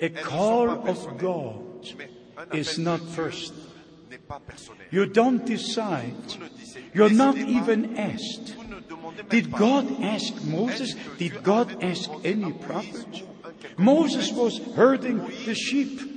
a 0.00 0.08
call 0.10 0.70
of 0.88 1.18
God 1.18 1.86
is 2.52 2.78
not 2.78 3.00
personal. 3.14 3.62
n'est 4.08 4.18
pas 4.18 4.40
personnel. 4.46 4.86
You 4.90 5.06
don't 5.06 5.44
decide. 5.44 6.14
Vous 6.28 6.38
ne 6.38 6.48
décidez- 6.48 6.94
You're 6.94 7.10
not 7.10 7.36
even 7.36 7.96
asked. 7.96 8.54
vous 8.54 8.64
ne 8.64 8.80
demandez 8.80 9.22
même 9.22 9.28
Did. 9.30 9.50
God 9.50 10.02
ask 10.02 10.44
Moses? 10.44 10.94
Did 11.18 11.42
God 11.42 11.82
ask 11.82 12.08
any 12.24 12.52
prophet? 12.52 13.24
Moses 13.78 14.32
was 14.32 14.58
herding 14.76 15.18
the 15.44 15.54
sheep 15.54 16.15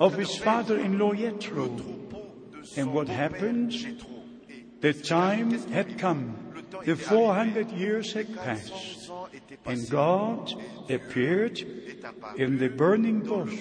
of 0.00 0.16
his 0.16 0.36
father-in-law 0.36 1.14
Jethro. 1.14 1.76
And 2.76 2.92
what 2.92 3.08
happened? 3.08 3.72
The 4.80 4.92
time 4.92 5.50
had 5.70 5.98
come. 5.98 6.36
The 6.84 6.96
400 6.96 7.70
years 7.72 8.12
had 8.12 8.34
passed. 8.36 8.72
400 9.06 9.10
ans 9.10 9.28
étaient 9.34 9.58
And. 9.66 9.90
God 9.90 10.54
appeared 10.88 11.58
in 12.36 12.58
the 12.58 12.68
burning 12.68 13.20
bush, 13.20 13.58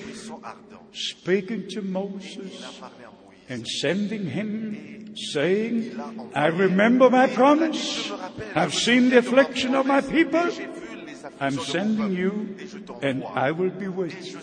speaking 0.93 1.67
to 1.69 1.81
Moses 1.81 2.81
and 3.49 3.67
sending 3.67 4.25
him, 4.27 5.15
saying, 5.15 5.99
I 6.35 6.47
remember 6.47 7.09
my 7.09 7.27
promise. 7.27 8.11
I've 8.55 8.73
seen 8.73 9.09
the 9.09 9.17
affliction 9.17 9.75
of 9.75 9.85
my 9.85 10.01
people. 10.01 10.49
I'm 11.39 11.59
sending 11.59 12.11
you, 12.11 12.55
and 13.01 13.23
I 13.23 13.51
will 13.51 13.71
be 13.71 13.87
with 13.87 14.13
you. 14.25 14.39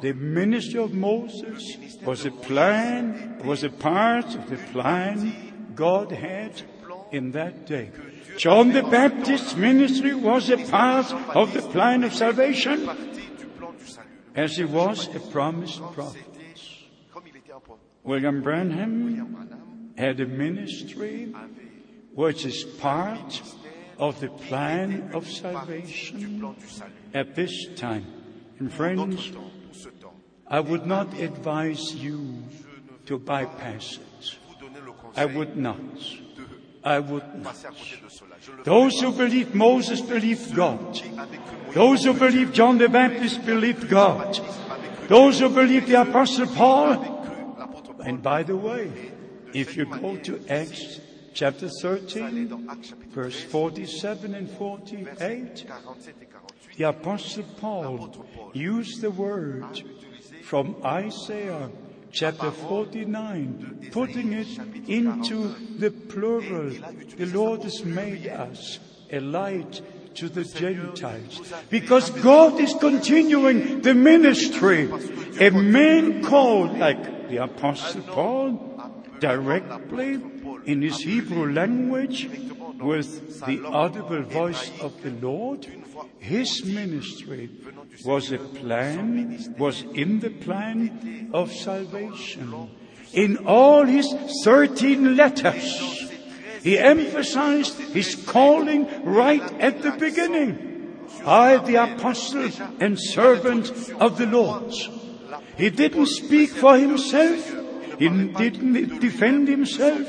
The 0.00 0.12
ministry 0.14 0.80
of 0.80 0.94
Moses 0.94 1.76
was 2.04 2.24
a 2.24 2.30
plan, 2.30 3.40
was 3.44 3.62
a 3.62 3.70
part 3.70 4.34
of 4.34 4.48
the 4.48 4.56
plan 4.72 5.72
God 5.74 6.10
had 6.10 6.62
in 7.12 7.32
that 7.32 7.66
day. 7.66 7.90
John 8.36 8.72
the 8.72 8.82
Baptist's 8.82 9.54
ministry 9.54 10.14
was 10.14 10.50
a 10.50 10.56
part 10.56 11.12
of 11.12 11.52
the 11.52 11.62
plan 11.62 12.02
of 12.04 12.14
salvation 12.14 12.88
as 14.34 14.56
he 14.56 14.64
was 14.64 15.14
a 15.14 15.20
promised 15.20 15.82
prophet. 15.92 16.24
William 18.04 18.42
Branham 18.42 19.92
had 19.96 20.18
a 20.20 20.26
ministry 20.26 21.32
which 22.14 22.44
is 22.44 22.64
part 22.64 23.42
of 23.98 24.18
the 24.20 24.28
plan 24.28 25.10
of 25.14 25.28
salvation 25.28 26.56
at 27.14 27.34
this 27.34 27.52
time. 27.76 28.06
And 28.58 28.72
friends, 28.72 29.32
I 30.52 30.60
would 30.60 30.84
not 30.84 31.14
advise 31.18 31.94
you 31.94 32.44
to 33.06 33.18
bypass 33.18 33.96
it. 33.96 34.36
I 35.16 35.24
would 35.24 35.56
not. 35.56 35.80
I 36.84 36.98
would 36.98 37.42
not. 37.42 37.56
Those 38.62 39.00
who 39.00 39.12
believe 39.12 39.54
Moses 39.54 40.02
believed 40.02 40.54
God. 40.54 41.00
Those 41.72 42.04
who 42.04 42.12
believe 42.12 42.52
John 42.52 42.76
the 42.76 42.90
Baptist 42.90 43.46
believed 43.46 43.88
God. 43.88 44.38
Those 45.08 45.40
who 45.40 45.48
believe 45.48 45.88
the 45.88 46.02
Apostle 46.02 46.48
Paul. 46.48 47.00
And 48.04 48.22
by 48.22 48.42
the 48.42 48.56
way, 48.56 48.92
if 49.54 49.74
you 49.74 49.86
go 49.86 50.16
to 50.16 50.38
Acts 50.50 51.00
chapter 51.32 51.70
13, 51.80 52.48
dans 52.48 52.68
Actes 52.68 52.90
chapitre 52.90 53.10
verse 53.10 53.40
47 53.40 54.34
and 54.34 54.48
versets 54.48 54.58
48, 54.58 55.66
47 55.84 56.16
et 56.20 56.28
48. 56.28 56.76
the 56.76 56.84
Apostle 56.84 57.44
Paul 57.58 58.26
used 58.52 59.00
the 59.00 59.10
word 59.10 59.64
from 60.52 60.76
Isaiah 60.84 61.70
chapter 62.10 62.50
49, 62.50 63.88
putting 63.90 64.34
it 64.34 64.58
into 64.86 65.48
the 65.78 65.90
plural. 65.90 66.68
The 67.16 67.24
Lord 67.24 67.62
has 67.62 67.82
made 67.86 68.26
us 68.28 68.78
a 69.10 69.20
light 69.20 69.80
to 70.16 70.28
the 70.28 70.44
Gentiles. 70.44 71.40
Because 71.70 72.10
God 72.10 72.60
is 72.60 72.74
continuing 72.74 73.80
the 73.80 73.94
ministry. 73.94 74.92
A 75.40 75.48
man 75.48 76.22
called 76.22 76.76
like 76.78 77.30
the 77.30 77.38
Apostle 77.38 78.02
Paul 78.02 78.92
directly 79.20 80.20
in 80.66 80.82
his 80.82 81.00
Hebrew 81.00 81.50
language 81.50 82.28
with 82.78 83.40
the 83.46 83.64
audible 83.64 84.20
voice 84.20 84.70
of 84.82 85.00
the 85.00 85.12
Lord. 85.12 85.66
His 86.18 86.64
ministry 86.64 87.50
was 88.04 88.32
a 88.32 88.38
plan, 88.38 89.54
was 89.58 89.82
in 89.94 90.20
the 90.20 90.30
plan 90.30 91.30
of 91.32 91.52
salvation. 91.52 92.70
In 93.12 93.46
all 93.46 93.84
his 93.84 94.08
13 94.44 95.16
letters, 95.16 96.10
he 96.62 96.78
emphasized 96.78 97.78
his 97.92 98.14
calling 98.14 98.86
right 99.04 99.42
at 99.60 99.82
the 99.82 99.92
beginning. 99.92 100.70
I, 101.26 101.58
the 101.58 101.76
apostle 101.76 102.50
and 102.80 102.98
servant 102.98 103.70
of 104.00 104.16
the 104.16 104.26
Lord. 104.26 104.72
He 105.56 105.70
didn't 105.70 106.06
speak 106.06 106.50
for 106.50 106.78
himself. 106.78 107.48
He 107.98 108.08
didn't 108.08 109.00
defend 109.00 109.48
himself. 109.48 110.08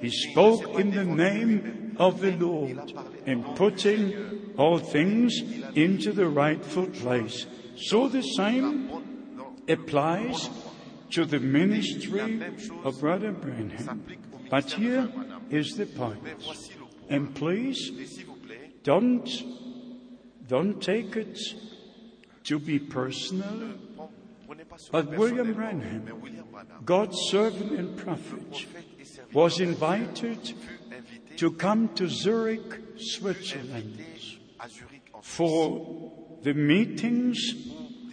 He 0.00 0.10
spoke 0.10 0.78
in 0.78 0.90
the 0.90 1.04
name 1.04 1.96
of 1.98 2.20
the 2.20 2.32
Lord 2.32 2.92
and 3.24 3.56
putting 3.56 4.45
all 4.56 4.78
things 4.78 5.40
into 5.74 6.12
the 6.12 6.28
rightful 6.28 6.86
place. 6.86 7.46
So 7.76 8.08
the 8.08 8.22
same 8.22 8.90
applies 9.68 10.48
to 11.10 11.24
the 11.24 11.40
ministry 11.40 12.40
of 12.84 13.00
Brother 13.00 13.32
Branham. 13.32 14.02
But 14.50 14.72
here 14.72 15.08
is 15.50 15.76
the 15.76 15.86
point. 15.86 16.20
And 17.08 17.34
please 17.34 17.90
don't, 18.82 19.28
don't 20.48 20.80
take 20.82 21.16
it 21.16 21.38
to 22.44 22.58
be 22.58 22.78
personal. 22.78 23.74
But 24.90 25.08
William 25.16 25.52
Branham, 25.52 26.44
God's 26.84 27.18
servant 27.30 27.72
and 27.72 27.96
prophet, 27.96 28.66
was 29.32 29.60
invited 29.60 30.54
to 31.36 31.52
come 31.52 31.88
to 31.94 32.08
Zurich, 32.08 32.80
Switzerland 32.96 34.02
à 34.58 34.68
Zurich 34.68 35.02
en 35.12 35.22
Suisse 35.22 35.36
for 35.36 36.40
the 36.42 36.54
meetings 36.54 37.36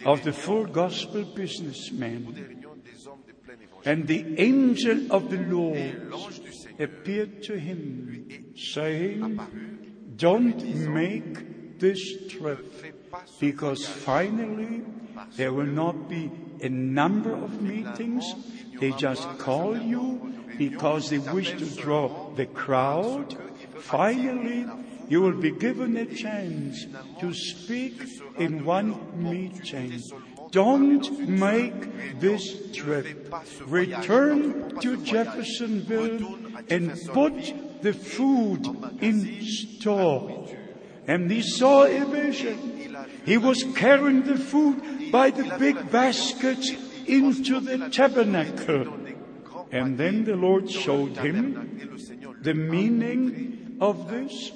of 0.04 0.22
the 0.22 0.32
full 0.32 0.66
gospel 0.66 1.24
businessmen. 1.34 2.26
des 2.32 2.42
réunions 2.42 2.76
des 2.84 3.06
hommes 3.06 3.22
de 3.26 3.32
plein 3.32 3.54
évangile. 3.54 3.90
And 3.90 4.06
the 4.06 4.40
angel 4.40 5.12
of 5.12 5.30
the 5.30 5.38
Lord 5.38 6.10
L'ange 6.10 6.40
du 6.40 6.52
Seigneur 6.52 6.88
appeared 6.88 7.42
to 7.42 7.54
him, 7.54 8.26
saying, 8.56 9.38
Don't 10.16 10.62
make 10.88 11.78
this 11.78 12.28
trip, 12.28 12.72
fais 12.72 12.92
pas 13.10 13.24
ce 13.26 13.40
because 13.40 13.86
finally 13.86 14.82
there 15.36 15.52
will 15.52 15.66
not 15.66 16.08
be 16.08 16.30
a 16.62 16.68
number 16.68 17.32
of 17.32 17.60
meetings. 17.60 18.24
They 18.78 18.92
just 18.92 19.26
call 19.38 19.76
you 19.76 20.32
because 20.58 21.10
they 21.10 21.18
wish 21.18 21.50
to 21.52 21.66
draw 21.66 22.32
the 22.34 22.46
crowd. 22.46 23.36
Finally, 23.78 24.66
you 25.08 25.20
will 25.20 25.40
be 25.40 25.50
given 25.50 25.96
a 25.96 26.06
chance 26.06 26.86
to 27.20 27.32
speak 27.34 27.94
in 28.38 28.64
one 28.64 28.96
meeting. 29.22 30.00
Don't 30.50 31.28
make 31.28 32.20
this 32.20 32.72
trip. 32.72 33.32
Return 33.66 34.78
to 34.80 34.96
Jeffersonville 34.98 36.38
and 36.70 36.98
put 37.12 37.34
the 37.82 37.92
food 37.92 38.66
in 39.00 39.42
store. 39.42 40.48
And 41.06 41.30
he 41.30 41.42
saw 41.42 41.84
a 41.84 42.04
vision. 42.06 42.96
He 43.26 43.36
was 43.36 43.64
carrying 43.76 44.22
the 44.22 44.36
food 44.36 45.10
by 45.10 45.30
the 45.30 45.56
big 45.58 45.90
baskets 45.90 46.72
into 47.06 47.60
the 47.60 47.90
tabernacle. 47.90 48.94
And 49.70 49.98
then 49.98 50.24
the 50.24 50.36
Lord 50.36 50.70
showed 50.70 51.16
him 51.16 52.38
the 52.42 52.54
meaning 52.54 53.76
of 53.80 54.08
this, 54.08 54.52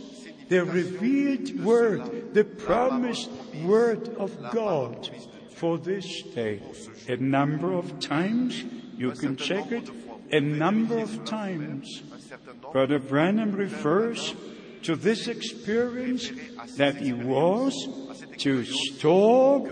the 0.49 0.65
revealed 0.65 1.65
word, 1.65 2.35
the 2.35 2.45
promised 2.45 3.31
word 3.65 4.09
of 4.17 4.37
God 4.51 5.11
for 5.55 5.79
this 5.79 6.23
day. 6.35 6.63
A 7.09 7.17
number 7.17 7.73
of 7.73 8.01
times, 8.01 8.65
you 8.97 9.13
can 9.13 9.37
check 9.37 9.71
it, 9.73 9.91
a 10.33 10.41
number 10.41 10.99
of 10.99 11.25
times. 11.25 12.03
Brother 12.73 12.99
Branham 12.99 13.53
refers 13.53 14.35
to 14.83 14.97
this 14.97 15.29
experience 15.29 16.31
that 16.77 16.97
he 16.97 17.13
was 17.13 17.75
to 18.39 18.65
store 18.65 19.69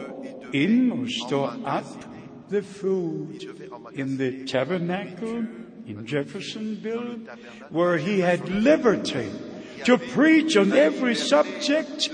in 0.52 0.90
or 0.92 1.08
store 1.08 1.54
up 1.64 1.86
the 2.48 2.62
food 2.62 3.70
in 3.94 4.16
the 4.16 4.44
tabernacle 4.44 5.46
in 5.86 6.04
Jeffersonville, 6.04 7.18
where 7.70 7.96
he 7.96 8.20
had 8.20 8.48
liberty 8.48 9.30
to 9.84 9.98
preach 9.98 10.56
on 10.56 10.72
every 10.72 11.14
subject. 11.14 12.08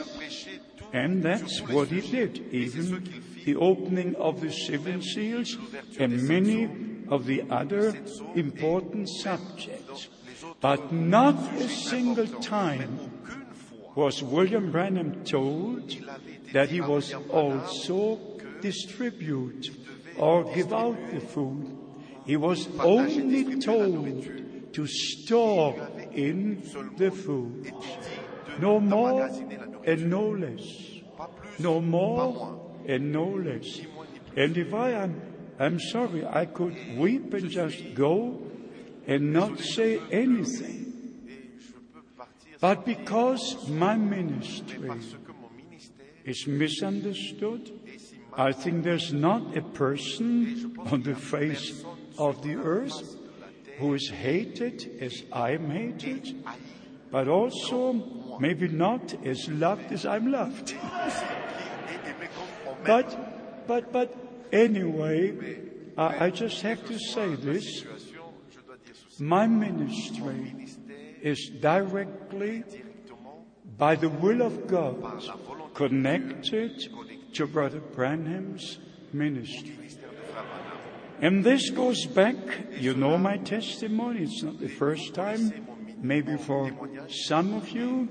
And 0.93 1.23
that's 1.23 1.61
what 1.61 1.89
he 1.89 2.01
did. 2.01 2.53
Even 2.53 3.23
the 3.45 3.57
opening 3.57 4.15
of 4.17 4.41
the 4.41 4.53
seven 4.53 5.03
seals 5.03 5.57
and 5.99 6.29
many 6.29 6.69
of 7.09 7.27
the 7.27 7.43
other 7.51 7.95
important 8.35 9.09
subjects. 9.09 10.09
But 10.61 10.93
not 10.93 11.35
a 11.55 11.69
single 11.69 12.27
time 12.27 13.11
was 13.95 14.23
William 14.23 14.71
Branham 14.71 15.25
told 15.25 15.95
that 16.53 16.71
he 16.71 16.81
was 16.81 17.13
also 17.31 18.19
distribute 18.61 19.71
or 20.17 20.45
give 20.55 20.73
out 20.73 20.97
the 21.13 21.21
food. 21.21 21.77
He 22.25 22.37
was 22.37 22.69
only 22.79 23.59
told 23.59 24.42
to 24.73 24.87
store 24.87 25.89
in 26.13 26.63
the 26.97 27.11
food. 27.11 27.73
No 28.61 28.81
more 28.81 29.29
and 29.85 30.11
no 30.11 30.31
less. 30.31 31.01
No 31.59 31.81
more 31.81 32.61
and 32.87 33.13
no 33.13 33.25
less. 33.25 33.81
And 34.37 34.57
if 34.57 34.73
I 34.75 34.91
am, 34.91 35.21
I'm 35.59 35.79
sorry, 35.79 36.27
I 36.27 36.47
could 36.47 36.77
weep 36.97 37.33
and 37.35 37.51
just 37.51 37.95
go 37.95 38.41
and 39.07 39.33
not 39.33 39.59
say 39.59 40.01
anything. 40.11 40.93
But 42.61 42.85
because 42.85 43.69
my 43.69 43.97
ministry 43.97 44.91
is 46.25 46.47
misunderstood, 46.47 47.71
I 48.35 48.53
think 48.53 48.85
there's 48.85 49.13
not 49.13 49.57
a 49.57 49.63
person 49.63 50.77
on 50.79 51.03
the 51.03 51.15
face 51.15 51.85
of 52.17 52.43
the 52.43 52.55
earth 52.55 53.22
who 53.79 53.95
is 53.95 54.09
hated 54.09 54.99
as 55.01 55.23
I'm 55.33 55.71
hated, 55.71 56.45
but 57.11 57.29
also 57.29 57.93
maybe 58.39 58.69
not 58.69 59.15
as 59.25 59.49
loved 59.49 59.93
as 59.93 60.07
I'm 60.07 60.31
loved. 60.31 60.75
But, 62.85 63.67
but, 63.69 63.93
but 63.93 64.13
anyway, 64.53 65.61
I, 65.97 66.27
I 66.27 66.31
just 66.31 66.63
have 66.63 66.85
to 66.87 66.99
say 66.99 67.37
this. 67.37 67.85
My 69.21 69.47
ministry 69.47 70.69
is 71.23 71.49
directly 71.61 72.65
by 73.79 73.95
the 73.95 74.09
will 74.09 74.43
of 74.43 74.67
God 74.67 74.97
connected 75.75 76.89
to 77.35 77.47
Brother 77.47 77.81
Branham's 77.81 78.79
ministry. 79.13 79.77
ministère 79.79 80.11
de 80.11 80.17
Frère 80.33 80.45
Branham. 80.45 80.79
And 81.23 81.43
this 81.45 81.71
goes 81.71 82.05
back, 82.07 82.35
you 82.81 82.95
know 82.95 83.17
my 83.17 83.37
testimony, 83.37 84.25
it's 84.25 84.43
not 84.43 84.59
the 84.59 84.69
first 84.69 85.15
time, 85.15 85.53
maybe 86.03 86.37
for 86.37 86.73
some 87.09 87.55
of 87.55 87.69
you, 87.69 88.09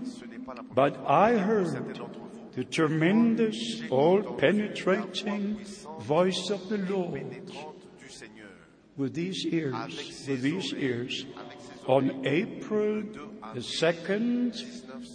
but 0.74 0.98
I 1.06 1.34
heard 1.34 1.94
the 2.56 2.64
tremendous, 2.64 3.82
all 3.90 4.24
penetrating 4.24 5.60
voice 6.00 6.50
of 6.50 6.70
the 6.70 6.78
Lord 6.78 7.52
with 8.96 9.14
these 9.14 9.46
ears, 9.46 10.26
with 10.26 10.42
these 10.42 10.74
ears, 10.74 11.26
on 11.88 12.26
April 12.26 13.04
the 13.54 13.60
2nd, 13.60 14.54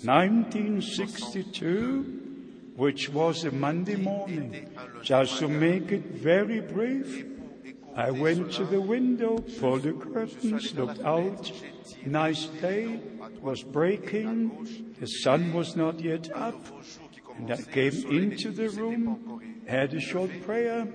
1962, 0.04 2.22
which 2.76 3.08
was 3.08 3.44
a 3.44 3.50
Monday 3.50 3.96
morning. 3.96 4.68
Just 5.02 5.38
to 5.38 5.48
make 5.48 5.90
it 5.92 6.04
very 6.04 6.60
brief, 6.60 7.24
I 7.96 8.10
went 8.10 8.52
to 8.52 8.64
the 8.66 8.80
window, 8.80 9.38
pulled 9.58 9.84
the 9.84 9.94
curtains, 9.94 10.74
looked 10.74 11.00
out. 11.00 11.50
Nice 12.04 12.44
day 12.44 13.00
was 13.40 13.62
breaking. 13.62 14.92
The 15.00 15.06
sun 15.06 15.54
was 15.54 15.76
not 15.76 16.00
yet 16.00 16.30
up. 16.34 16.60
And 17.38 17.50
I 17.50 17.56
came 17.56 18.06
into 18.10 18.50
the 18.50 18.68
room, 18.68 19.40
had 19.66 19.94
a 19.94 20.00
short 20.00 20.30
prayer, 20.42 20.86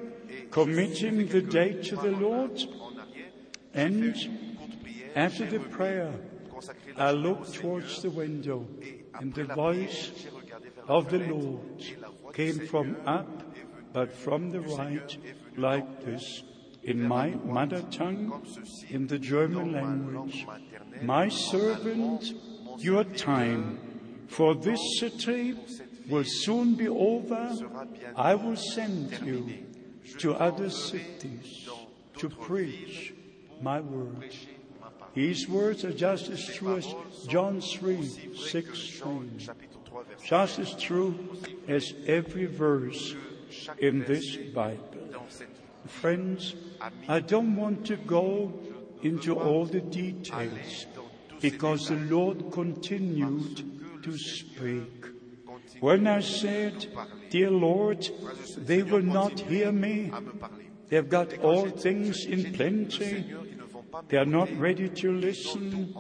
committing 0.51 1.27
the 1.27 1.41
day 1.41 1.81
to 1.81 1.95
the 1.95 2.11
Lord. 2.11 2.61
And 3.73 4.15
after 5.15 5.47
the 5.47 5.59
prayer, 5.59 6.13
I 6.97 7.11
looked 7.11 7.55
towards 7.55 8.03
the 8.03 8.11
window, 8.11 8.67
and 9.15 9.33
the 9.33 9.45
voice 9.45 10.11
of 10.87 11.09
the 11.09 11.19
Lord 11.19 11.83
came 12.33 12.59
from 12.67 12.95
up, 13.07 13.55
but 13.91 14.11
from 14.11 14.51
the 14.51 14.61
right, 14.61 15.17
like 15.57 16.05
this, 16.05 16.43
in 16.83 17.07
my 17.07 17.29
mother 17.45 17.81
tongue, 17.91 18.43
in 18.89 19.07
the 19.07 19.19
German 19.19 19.73
language. 19.73 20.45
My 21.01 21.29
servant, 21.29 22.33
your 22.77 23.03
time 23.03 23.79
for 24.27 24.55
this 24.55 24.79
city 24.99 25.55
will 26.09 26.23
soon 26.25 26.75
be 26.75 26.87
over. 26.87 27.55
I 28.15 28.35
will 28.35 28.55
send 28.55 29.19
you 29.23 29.65
to 30.19 30.33
other 30.33 30.69
cities 30.69 31.69
to 32.17 32.29
preach 32.29 33.13
my 33.61 33.79
word. 33.79 34.31
These 35.13 35.47
words 35.49 35.83
are 35.83 35.93
just 35.93 36.29
as 36.29 36.45
true 36.55 36.77
as 36.77 36.87
John 37.27 37.61
3, 37.61 38.03
16. 38.35 39.37
Chapitre 39.39 39.77
3, 39.85 40.25
Just 40.25 40.59
as 40.59 40.73
true 40.75 41.37
as 41.67 41.93
every 42.07 42.45
verse 42.45 43.15
in 43.79 43.99
this 44.05 44.37
Bible. 44.37 44.87
Friends, 45.87 46.55
I 47.07 47.19
don't 47.19 47.55
want 47.55 47.85
to 47.87 47.95
go 47.97 48.53
into 49.03 49.37
all 49.37 49.65
the 49.65 49.81
details 49.81 50.87
because 51.39 51.87
the 51.87 51.95
Lord 51.95 52.51
continued 52.51 54.03
to 54.03 54.17
speak. 54.17 55.05
When 55.79 56.07
I 56.07 56.21
said, 56.21 56.87
Dear 57.29 57.51
Lord, 57.51 58.07
they 58.57 58.83
will 58.83 59.01
not 59.01 59.39
hear 59.39 59.71
me, 59.71 60.11
they've 60.89 61.09
got 61.09 61.37
all 61.39 61.69
things 61.69 62.25
in 62.25 62.53
plenty, 62.53 63.33
they 64.07 64.17
are 64.17 64.25
not 64.25 64.51
ready 64.57 64.89
to 64.89 65.11
listen. 65.11 65.93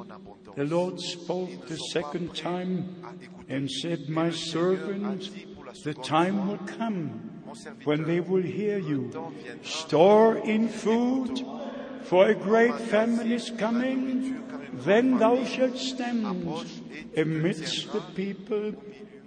The 0.55 0.65
Lord 0.65 0.99
spoke 0.99 1.67
the 1.67 1.77
second 1.77 2.35
time 2.35 3.03
and 3.47 3.69
said, 3.69 4.09
My 4.09 4.31
servant, 4.31 5.29
the 5.83 5.93
time 5.93 6.47
will 6.47 6.57
come 6.57 7.40
when 7.83 8.03
they 8.03 8.19
will 8.19 8.41
hear 8.41 8.77
you. 8.77 9.11
Store 9.63 10.37
in 10.37 10.67
food, 10.69 11.45
for 12.03 12.27
a 12.27 12.35
great 12.35 12.75
famine 12.75 13.31
is 13.31 13.51
coming. 13.57 14.43
Then 14.73 15.17
thou 15.17 15.43
shalt 15.43 15.77
stand 15.77 16.25
amidst 17.15 17.91
the 17.91 18.01
people 18.15 18.73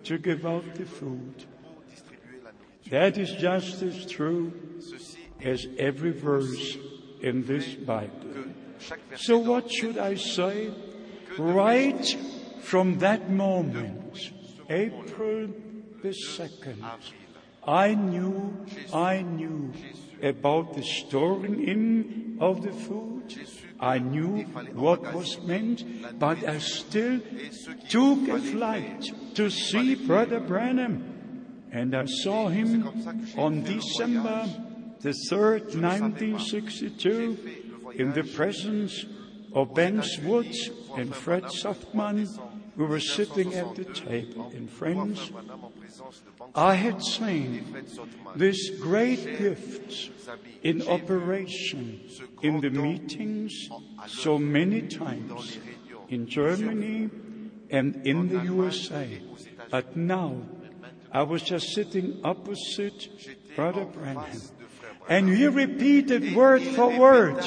to 0.05 0.19
give 0.19 0.47
out 0.47 0.75
the 0.75 0.85
food. 0.85 1.45
Distribuer 1.91 2.43
la 2.45 2.51
nourriture. 2.51 2.91
That 2.91 3.19
is 3.19 3.31
just 3.33 3.83
as 3.83 4.07
true 4.07 4.53
as 5.43 5.67
every 5.79 6.13
verse 6.13 6.79
in 7.21 7.45
this 7.47 7.75
Bible. 7.75 8.25
que 8.25 8.53
chaque 8.79 9.01
verset 9.11 9.25
So 9.27 9.39
what 9.39 9.71
should 9.71 9.99
I 9.99 10.15
say? 10.15 10.71
Right 11.39 12.07
from 12.61 12.99
that 12.99 13.31
moment, 13.31 14.33
April 14.69 15.49
the 16.03 16.11
2nd, 16.11 16.83
I 17.67 17.95
knew, 17.95 18.57
I 18.93 19.23
knew 19.23 19.73
about 20.23 20.75
the 20.75 20.83
storing 20.83 21.67
in 21.67 22.37
of 22.41 22.63
the 22.63 22.73
food. 22.73 23.35
I 23.81 23.99
knew 23.99 24.43
what 24.75 25.15
was 25.15 25.41
meant, 25.43 25.85
but 26.19 26.47
I 26.47 26.59
still 26.59 27.21
took 27.89 28.29
a 28.29 28.39
flight 28.39 29.11
to 29.35 29.51
see 29.51 29.95
Brother 29.95 30.41
Branham. 30.41 31.11
And 31.73 31.95
I 31.95 32.05
saw 32.07 32.49
him 32.49 32.87
on 33.37 33.63
December 33.63 34.49
the 35.01 35.15
3rd, 35.31 35.75
1962, 35.83 37.39
in 37.97 38.13
the 38.13 38.25
presence 38.25 39.05
of 39.53 39.75
Banks 39.75 40.19
Woods 40.19 40.71
and 40.97 41.15
Fred 41.15 41.45
Sothmann 41.45 42.29
we 42.77 42.85
were 42.85 43.01
sitting 43.01 43.55
at 43.55 43.75
the 43.75 43.85
table, 43.85 44.51
and 44.55 44.69
friends, 44.69 45.31
I 46.55 46.75
had 46.75 47.03
seen 47.03 47.85
this 48.37 48.71
great 48.81 49.39
gift 49.39 50.11
in 50.63 50.87
operation 50.89 52.01
in 52.43 52.61
the 52.61 52.71
meetings 52.71 53.69
so 54.07 54.39
many 54.39 54.83
times 54.83 55.59
in 56.09 56.27
Germany 56.27 57.11
and 57.71 58.07
in 58.07 58.29
the 58.29 58.45
USA. 58.45 59.21
But 59.71 59.97
now 59.97 60.43
I 61.13 61.23
was 61.23 61.43
just 61.43 61.75
sitting 61.75 62.21
opposite 62.25 63.09
Brother 63.55 63.85
Branham. 63.85 64.41
And 65.09 65.29
he 65.29 65.47
repeated 65.47 66.35
word 66.35 66.63
for 66.63 66.99
word 66.99 67.39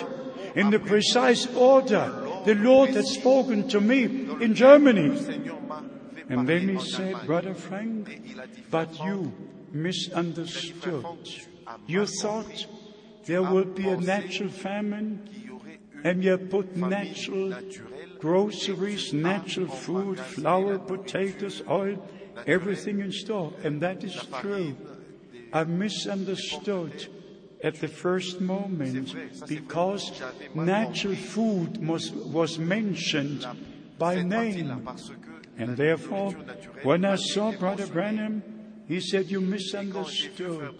in 0.56 0.70
the 0.70 0.80
precise 0.80 1.48
order 1.56 2.27
the 2.46 2.56
Lord 2.56 2.92
had 2.92 3.06
spoken 3.06 3.68
to 3.70 3.82
me 3.82 4.04
in 4.04 4.54
Germany. 4.54 5.26
And 6.30 6.48
then 6.48 6.70
he 6.70 6.80
said, 6.80 7.26
Brother 7.26 7.54
Frank, 7.54 8.22
but 8.70 8.98
you 9.04 9.34
misunderstood. 9.72 11.06
You 11.86 12.06
thought 12.06 12.66
there 13.26 13.44
will 13.44 13.66
be 13.66 13.88
a 13.88 13.98
natural 13.98 14.50
famine 14.50 15.30
and 16.04 16.24
you 16.24 16.38
put 16.38 16.76
natural 16.76 17.54
groceries, 18.20 19.14
natural 19.14 19.68
food, 19.68 20.20
flour, 20.20 20.80
potatoes, 20.80 21.62
oil, 21.70 21.98
everything 22.46 23.00
in 23.00 23.12
store. 23.12 23.54
And 23.64 23.82
that 23.82 24.04
is 24.04 24.16
true. 24.42 24.76
I 25.54 25.64
misunderstood 25.64 27.08
at 27.64 27.76
the 27.76 27.88
first 27.88 28.40
moment 28.40 29.16
because 29.48 30.22
natural 30.54 31.16
food 31.16 31.86
was, 31.86 32.12
was 32.12 32.60
mentioned 32.60 33.46
by 33.98 34.22
name. 34.22 34.88
And 35.58 35.76
therefore, 35.76 36.32
when 36.84 37.04
I 37.04 37.16
saw 37.16 37.52
Brother 37.52 37.88
Branham, 37.88 38.44
he 38.88 39.00
said, 39.00 39.30
You 39.30 39.42
misunderstood. 39.42 40.76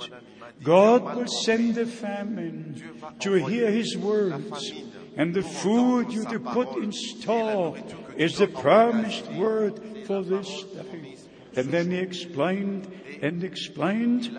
God 0.64 1.16
will 1.16 1.28
send 1.28 1.78
a 1.78 1.86
famine 1.86 2.82
to 3.20 3.34
hear 3.34 3.70
his 3.70 3.98
words. 3.98 4.72
And 5.16 5.34
the 5.34 5.42
food 5.42 6.12
you 6.12 6.26
to 6.26 6.40
put 6.40 6.78
in 6.78 6.92
store 6.92 7.78
is 8.16 8.38
the 8.38 8.48
promised 8.48 9.32
word 9.32 9.82
for 10.06 10.24
this 10.24 10.64
day. 10.64 11.18
And 11.56 11.72
then 11.72 11.92
he 11.92 11.98
explained 11.98 12.88
and 13.22 13.44
explained. 13.44 14.38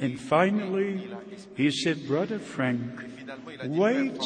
And 0.00 0.20
finally, 0.20 1.10
he 1.56 1.70
said, 1.70 2.06
Brother 2.06 2.38
Frank, 2.38 3.02
wait 3.64 4.20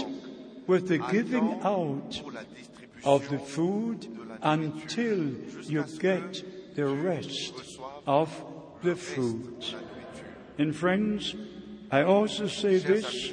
with 0.67 0.89
the 0.89 0.99
giving 0.99 1.61
out 1.63 2.21
of 3.05 3.29
the 3.29 3.39
food 3.39 4.07
until 4.43 5.31
you 5.63 5.85
get 5.99 6.43
the 6.75 6.87
rest 6.87 7.55
of 8.07 8.45
the 8.83 8.97
food. 8.97 9.65
And 10.59 10.75
friends, 10.77 11.35
I 11.91 12.03
also 12.03 12.47
say 12.47 12.79
this, 12.79 13.33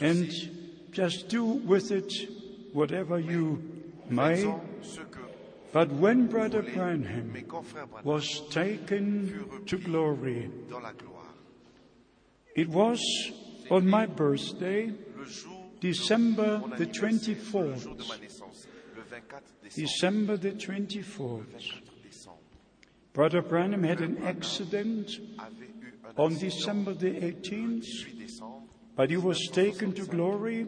and 0.00 0.30
just 0.92 1.28
do 1.28 1.44
with 1.44 1.90
it 1.90 2.12
whatever 2.72 3.18
you 3.18 3.62
may. 4.08 4.54
But 5.72 5.90
when 5.90 6.28
Brother 6.28 6.62
Branham 6.62 7.34
was 8.04 8.42
taken 8.50 9.64
to 9.66 9.76
glory, 9.76 10.50
it 12.54 12.68
was 12.68 13.00
on 13.70 13.86
my 13.86 14.06
birthday, 14.06 14.92
December 15.80 16.60
the 16.76 16.84
anniversaire, 16.84 17.10
le 17.10 17.76
jour 17.76 17.94
24th. 17.94 17.96
de 17.96 18.04
ma 18.08 18.16
naissance, 18.16 18.66
le 18.96 19.02
24 19.02 19.42
décembre, 19.62 19.74
December 19.74 20.36
the 20.36 20.52
24th. 20.52 21.82
Brother 23.12 23.42
Branham 23.42 23.84
had 23.84 24.00
an 24.00 24.18
accident 24.24 25.20
on 26.16 26.36
December 26.36 26.94
the 26.94 27.12
18th, 27.12 27.86
but 28.96 29.10
he 29.10 29.16
was 29.16 29.48
taken 29.52 29.92
to 29.92 30.04
glory 30.04 30.66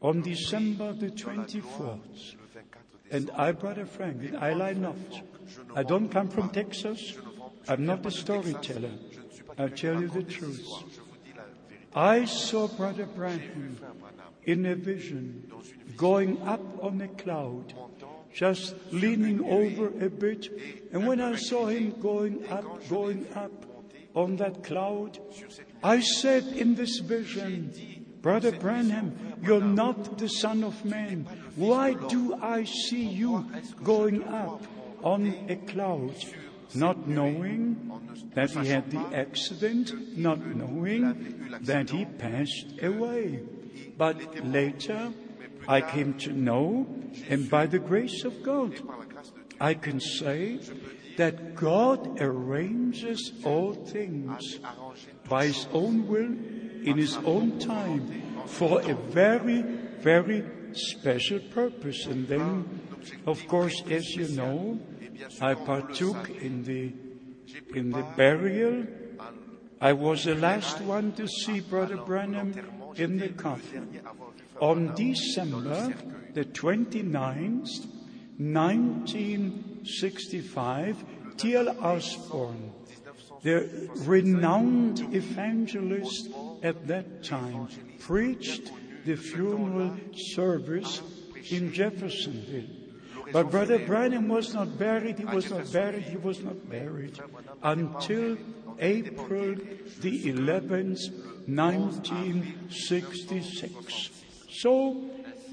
on 0.00 0.20
December 0.22 0.92
the 0.92 1.10
dans 1.10 1.36
la 1.36 1.44
gloire 1.44 1.98
24th. 1.98 2.36
And. 3.10 3.30
I, 3.36 3.52
Brother 3.52 3.84
Frank, 3.84 4.22
and 4.22 4.36
I 4.38 4.52
lie 4.54 4.72
not. 4.72 4.96
I 5.74 5.82
don't 5.82 6.08
come 6.08 6.28
from 6.28 6.50
Texas. 6.50 7.16
I'm 7.68 7.84
not 7.84 8.04
a 8.06 8.10
storyteller. 8.10 8.90
I'll 9.58 9.68
tell 9.68 10.00
you 10.00 10.08
the 10.08 10.22
truth. 10.22 10.66
I 11.94 12.24
saw 12.24 12.68
Brother 12.68 13.06
Branham, 13.06 13.78
in 14.46 14.66
a 14.66 14.74
vision 14.74 15.50
going 15.96 16.40
up 16.42 16.60
on 16.82 17.00
a 17.00 17.08
cloud, 17.08 17.72
just 18.32 18.74
leaning 18.92 19.44
over 19.44 19.86
a 20.04 20.10
bit. 20.10 20.48
And 20.92 21.06
when 21.06 21.20
I 21.20 21.36
saw 21.36 21.66
him 21.66 21.94
going 22.00 22.46
up, 22.48 22.88
going 22.88 23.26
up 23.34 23.52
on 24.14 24.36
that 24.36 24.64
cloud, 24.64 25.18
I 25.82 26.00
said 26.00 26.44
in 26.44 26.74
this 26.74 26.98
vision, 26.98 27.72
Brother 28.20 28.52
Branham, 28.52 29.34
you're 29.42 29.60
not 29.60 30.18
the 30.18 30.28
Son 30.28 30.64
of 30.64 30.84
Man. 30.84 31.26
Why 31.56 31.94
do 31.94 32.34
I 32.34 32.64
see 32.64 33.04
you 33.04 33.46
going 33.82 34.24
up 34.24 34.62
on 35.02 35.26
a 35.48 35.56
cloud? 35.56 36.14
Not 36.74 37.06
knowing 37.06 37.90
that 38.34 38.50
he 38.50 38.66
had 38.66 38.90
the 38.90 39.16
accident, 39.16 40.16
not 40.16 40.44
knowing 40.44 41.58
that 41.62 41.90
he 41.90 42.04
passed 42.04 42.66
away. 42.82 43.40
But 43.96 44.44
later, 44.44 45.12
I 45.68 45.80
came 45.80 46.14
to 46.18 46.32
know, 46.32 46.86
and 47.28 47.48
by 47.48 47.66
the 47.66 47.78
grace 47.78 48.24
of 48.24 48.42
God, 48.42 48.80
I 49.60 49.74
can 49.74 50.00
say 50.00 50.58
that 51.16 51.54
God 51.54 52.20
arranges 52.20 53.32
all 53.44 53.74
things 53.74 54.58
by 55.28 55.46
His 55.46 55.66
own 55.72 56.06
will, 56.06 56.34
in 56.84 56.96
His 56.96 57.16
own 57.24 57.58
time, 57.58 58.22
for 58.46 58.80
a 58.82 58.94
very, 58.94 59.62
very 59.62 60.44
special 60.76 61.40
purpose. 61.40 62.06
And 62.06 62.28
then, 62.28 62.80
of 63.26 63.44
course, 63.48 63.82
as 63.90 64.14
you 64.14 64.28
know, 64.28 64.78
I 65.40 65.54
partook 65.54 66.28
in 66.30 66.62
the, 66.64 66.92
in 67.74 67.90
the 67.90 68.04
burial. 68.16 68.86
I 69.80 69.92
was 69.92 70.24
the 70.24 70.34
last 70.34 70.80
one 70.80 71.12
to 71.12 71.28
see 71.28 71.60
Brother 71.60 71.98
Branham 71.98 72.52
in 72.96 73.18
the 73.18 73.28
coffin. 73.30 74.00
On 74.60 74.94
December 74.94 75.94
the 76.32 76.44
29th, 76.44 77.86
1965, 78.38 81.04
T.L. 81.36 81.76
Osborn, 81.80 82.72
the 83.42 83.90
renowned 83.98 85.00
evangelist 85.14 86.30
at 86.62 86.86
that 86.86 87.22
time, 87.22 87.68
preached 87.98 88.72
the 89.04 89.16
funeral 89.16 89.96
service 90.14 91.02
in 91.50 91.72
Jeffersonville. 91.72 92.68
But 93.32 93.50
Brother 93.50 93.78
Branham 93.78 94.28
was 94.28 94.52
not 94.54 94.78
buried, 94.78 95.18
he 95.18 95.24
was 95.24 95.50
not 95.50 95.72
buried, 95.72 96.04
he 96.04 96.16
was 96.16 96.40
not 96.40 96.68
buried 96.68 97.18
until 97.62 98.36
April 98.78 99.56
the 100.00 100.32
11th, 100.32 101.00
1966. 101.46 104.10
So 104.50 105.10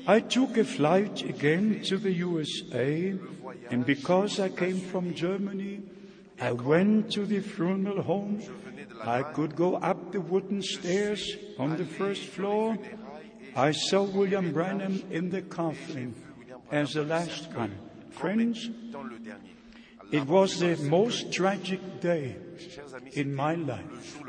I 0.08 0.20
took 0.20 0.58
a 0.58 0.64
flight 0.64 1.22
again 1.24 1.82
to 1.86 1.98
the 1.98 2.12
USA, 2.12 3.14
and 3.70 3.86
because 3.86 4.40
I 4.40 4.50
came 4.50 4.80
from 4.80 5.14
Germany, 5.14 5.84
I 6.40 6.54
went 6.54 7.12
to 7.14 7.26
the 7.26 7.40
funeral 7.40 8.02
home. 8.02 8.42
I 9.04 9.24
could 9.24 9.56
go 9.56 9.78
up 9.78 10.12
the 10.12 10.22
wooden 10.22 10.62
stairs 10.62 11.36
on 11.58 11.78
the 11.78 11.86
first 11.86 12.24
floor. 12.24 12.78
I 13.56 13.72
saw 13.72 14.04
William 14.04 14.52
Branham 14.54 15.04
in 15.12 15.30
the 15.30 15.42
coffin 15.42 16.16
as 16.72 16.94
the 16.94 17.04
last 17.04 17.54
one. 17.54 17.76
Friends, 18.12 18.70
it 20.12 20.26
was 20.26 20.60
the 20.60 20.78
most 20.78 21.34
tragic 21.34 22.00
day 22.02 22.38
in 23.14 23.36
my 23.36 23.56
life. 23.56 24.20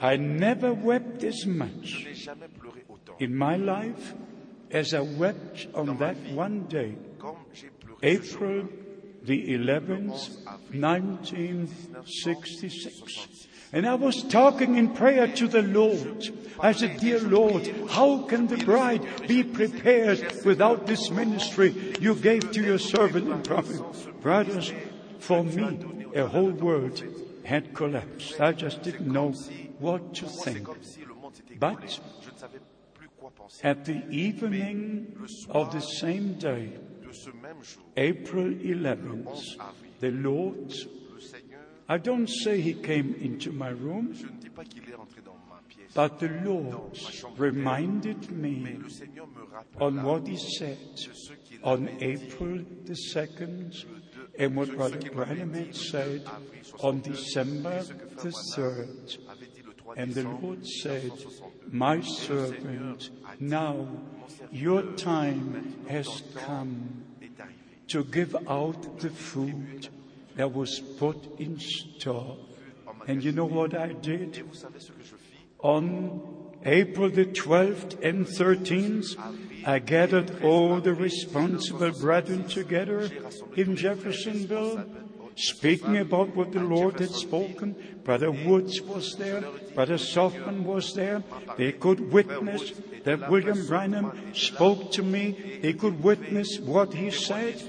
I 0.00 0.16
never 0.16 0.72
wept 0.72 1.24
as 1.24 1.44
much 1.46 2.06
in 3.18 3.34
my 3.34 3.56
life 3.56 4.14
as 4.70 4.94
I 4.94 5.00
wept 5.00 5.66
on 5.74 5.96
that 5.98 6.16
one 6.32 6.62
day, 6.64 6.96
April 8.02 8.68
the 9.22 9.54
11th, 9.54 10.44
1966. 10.72 13.48
And 13.72 13.86
I 13.86 13.94
was 13.94 14.22
talking 14.22 14.76
in 14.76 14.94
prayer 14.94 15.26
to 15.26 15.46
the 15.46 15.62
Lord. 15.62 16.28
I 16.60 16.72
said, 16.72 16.98
Dear 16.98 17.20
Lord, 17.20 17.70
how 17.90 18.22
can 18.22 18.46
the 18.46 18.56
bride 18.56 19.06
be 19.28 19.44
prepared 19.44 20.44
without 20.44 20.86
this 20.86 21.10
ministry 21.10 21.94
you 22.00 22.14
gave 22.14 22.50
to 22.52 22.62
your 22.62 22.78
servant 22.78 23.28
and 23.28 23.44
prophet? 23.44 23.80
Brothers, 24.20 24.72
for 25.18 25.44
me, 25.44 26.06
a 26.14 26.26
whole 26.26 26.50
world 26.50 27.02
had 27.44 27.74
collapsed. 27.74 28.40
I 28.40 28.52
just 28.52 28.82
didn't 28.82 29.12
know 29.12 29.32
what 29.78 30.14
to 30.14 30.26
think. 30.26 30.68
But. 31.58 32.00
At 33.62 33.84
the 33.84 34.06
evening 34.10 35.16
of 35.50 35.72
the 35.72 35.80
same 35.80 36.34
day, 36.34 36.72
April 37.96 38.44
11th, 38.44 39.56
the 40.00 40.10
Lord, 40.10 40.74
I 41.90 41.96
don't 41.96 42.28
say 42.28 42.60
he 42.60 42.74
came 42.74 43.14
into 43.18 43.50
my 43.50 43.70
room, 43.70 44.12
je 44.12 44.26
ne 44.26 44.38
dis 44.38 44.50
pas 44.50 44.64
qu'il 44.64 44.82
est 44.90 44.94
entré 44.94 45.22
dans 45.24 45.38
ma 45.48 45.62
pièce, 45.68 45.94
but 45.94 46.18
the 46.18 46.28
Lord 46.44 46.98
reminded 47.38 48.30
me 48.30 48.76
le 48.82 48.90
Seigneur 48.90 49.26
me 49.26 49.46
on 49.80 50.02
what 50.04 50.26
he 50.26 50.36
said 50.36 50.76
de 50.94 51.14
ce 51.14 51.32
qu'il 51.44 51.60
on 51.64 51.88
April 52.00 52.62
the 52.84 52.94
2nd 53.14 53.86
and 54.38 54.54
what 54.54 54.76
Brother 54.76 54.98
Branham 55.10 55.54
had 55.54 55.74
said 55.74 56.22
on 56.82 57.00
December 57.00 57.82
the 58.22 58.34
3rd. 58.54 59.18
avait 59.30 59.46
dit 59.46 59.62
le 59.64 59.72
3 59.72 59.94
And 59.96 60.12
the 60.12 60.24
Lord 60.24 60.66
said, 60.66 61.10
My 61.72 62.02
servant, 62.02 63.10
now 63.40 63.88
your 64.52 64.82
time 64.96 65.74
has 65.88 66.22
come 66.34 67.04
to 67.88 68.04
give 68.04 68.36
out 68.46 69.00
the 69.00 69.08
food 69.08 69.88
that 70.38 70.54
was 70.54 70.78
put 70.78 71.16
in 71.40 71.58
store. 71.58 72.36
And 73.08 73.22
you 73.24 73.32
know 73.32 73.44
what 73.44 73.74
I 73.74 73.88
did? 73.88 74.38
Et 74.38 74.42
vous 74.42 74.54
savez 74.54 74.80
ce 74.80 74.92
que 74.92 75.02
je 75.02 75.16
fis 75.16 75.38
On 75.60 76.20
April 76.64 77.10
the 77.10 77.24
12th 77.24 77.98
and 78.04 78.24
13th, 78.24 79.16
I 79.66 79.80
gathered 79.80 80.42
all 80.44 80.80
the 80.80 80.94
responsible 80.94 81.90
brethren 81.90 82.46
together 82.46 83.10
in 83.56 83.74
Jeffersonville, 83.74 84.84
speaking 85.34 85.98
about 85.98 86.36
what 86.36 86.52
the 86.52 86.62
Lord 86.62 87.00
had 87.00 87.10
spoken. 87.10 87.74
Brother 88.04 88.30
Woods 88.30 88.80
was 88.80 89.16
there, 89.16 89.42
Brother 89.74 89.98
Sothmann 89.98 90.62
was 90.62 90.94
there. 90.94 91.24
They 91.56 91.72
could 91.72 92.12
witness 92.12 92.72
that 93.02 93.28
William 93.28 93.66
Branham 93.66 94.12
spoke 94.34 94.92
to 94.92 95.02
me. 95.02 95.58
They 95.62 95.72
could 95.72 96.00
witness 96.02 96.60
what 96.60 96.94
he 96.94 97.10
said. 97.10 97.60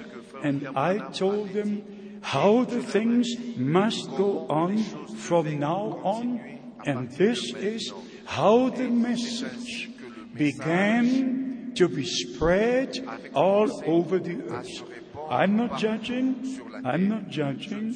And 0.44 0.68
I 0.76 1.00
told 1.10 1.50
them 1.54 1.99
how 2.22 2.64
the 2.66 2.82
things 2.82 3.36
must 3.56 4.10
go 4.16 4.48
on 4.48 4.78
from 5.16 5.60
now 5.60 6.00
on. 6.04 6.60
And 6.86 7.10
this 7.12 7.54
is 7.54 7.94
how 8.26 8.70
the 8.70 8.88
message 8.88 9.90
began 10.36 11.74
to 11.76 11.88
be 11.88 12.06
spread 12.06 12.98
all 13.34 13.84
over 13.86 14.20
the 14.20 14.42
earth. 14.50 14.84
I'm 15.30 15.58
not 15.58 15.78
judging, 15.78 16.82
I'm 16.84 17.08
not 17.08 17.30
judging, 17.30 17.96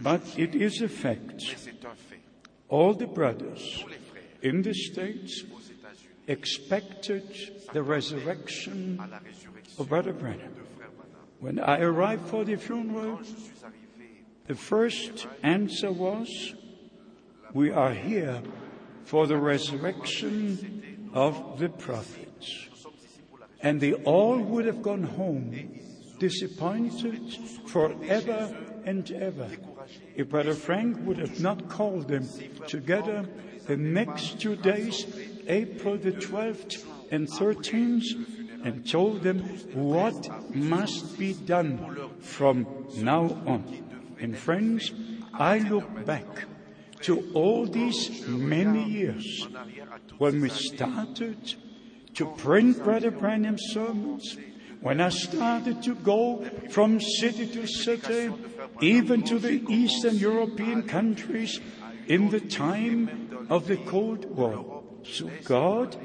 but 0.00 0.22
it 0.36 0.54
is 0.54 0.82
a 0.82 0.88
fact. 0.88 1.70
All 2.68 2.94
the 2.94 3.06
brothers 3.06 3.84
in 4.42 4.62
the 4.62 4.74
States 4.74 5.44
expected 6.26 7.24
the 7.72 7.82
resurrection 7.82 9.00
of 9.78 9.88
Brother 9.88 10.12
Branham. 10.12 10.65
When 11.40 11.58
I 11.58 11.80
arrived 11.80 12.28
for 12.28 12.44
the 12.44 12.56
funeral, 12.56 13.20
the 14.46 14.54
first 14.54 15.26
answer 15.42 15.92
was, 15.92 16.54
we 17.52 17.70
are 17.70 17.92
here 17.92 18.42
for 19.04 19.26
the 19.26 19.36
resurrection 19.36 21.10
of 21.12 21.58
the 21.58 21.68
prophets. 21.68 22.68
And 23.60 23.80
they 23.80 23.94
all 23.94 24.38
would 24.38 24.66
have 24.66 24.82
gone 24.82 25.02
home 25.02 25.80
disappointed 26.18 27.20
forever 27.66 28.56
and 28.84 29.10
ever 29.10 29.50
if 30.14 30.30
Brother 30.30 30.54
Frank 30.54 30.98
would 31.06 31.18
have 31.18 31.40
not 31.40 31.68
called 31.68 32.08
them 32.08 32.28
together 32.66 33.26
the 33.66 33.76
next 33.76 34.40
two 34.40 34.56
days, 34.56 35.06
April 35.46 35.98
the 35.98 36.12
12th 36.12 36.84
and 37.10 37.28
13th, 37.28 38.35
and 38.66 38.84
told 38.84 39.22
them 39.22 39.38
what 39.74 40.28
must 40.52 41.16
be 41.16 41.34
done 41.34 41.78
from 42.18 42.66
now 42.96 43.30
on. 43.46 43.62
And 44.18 44.36
friends, 44.36 44.90
I 45.32 45.58
look 45.58 46.04
back 46.04 46.26
to 47.02 47.30
all 47.32 47.66
these 47.66 48.26
many 48.26 48.82
years 48.82 49.46
when 50.18 50.40
we 50.40 50.48
started 50.48 51.54
to 52.14 52.26
print 52.34 52.82
Brother 52.82 53.12
Branham's 53.12 53.62
sermons, 53.70 54.36
when 54.80 55.00
I 55.00 55.10
started 55.10 55.84
to 55.84 55.94
go 55.94 56.44
from 56.70 56.98
city 56.98 57.46
to 57.46 57.68
city, 57.68 58.32
even 58.80 59.22
to 59.30 59.38
the 59.38 59.62
Eastern 59.70 60.16
European 60.16 60.82
countries 60.82 61.60
in 62.08 62.30
the 62.30 62.40
time 62.40 63.46
of 63.48 63.68
the 63.68 63.76
Cold 63.76 64.24
War. 64.34 64.82
So 65.04 65.30
God 65.44 65.96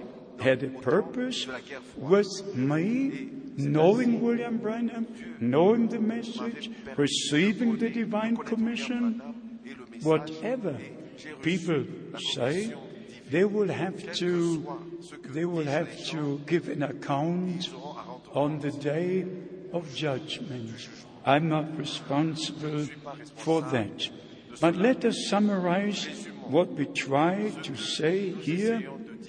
had 0.41 0.63
a 0.63 0.69
purpose 0.69 1.47
with 1.95 2.55
me, 2.55 3.29
knowing 3.57 4.21
William 4.21 4.57
Branham, 4.57 5.07
knowing 5.39 5.87
the 5.87 5.99
message, 5.99 6.71
receiving 6.97 7.77
the 7.77 7.89
divine 7.89 8.37
commission, 8.37 9.21
whatever 10.03 10.77
people 11.41 11.85
say, 12.33 12.73
they 13.29 13.45
will 13.45 13.69
have 13.69 14.13
to, 14.15 14.81
they 15.29 15.45
will 15.45 15.65
have 15.65 16.05
to 16.07 16.39
give 16.45 16.67
an 16.67 16.83
account 16.83 17.69
on 18.33 18.59
the 18.59 18.71
day 18.71 19.25
of 19.71 19.93
judgment. 19.95 20.89
I'm 21.25 21.49
not 21.49 21.77
responsible 21.77 22.87
for 23.35 23.61
that. 23.61 24.09
But 24.59 24.75
let 24.75 25.05
us 25.05 25.27
summarize 25.29 26.27
what 26.43 26.73
we 26.73 26.85
try 26.87 27.51
to 27.63 27.75
say 27.75 28.31
here 28.31 28.83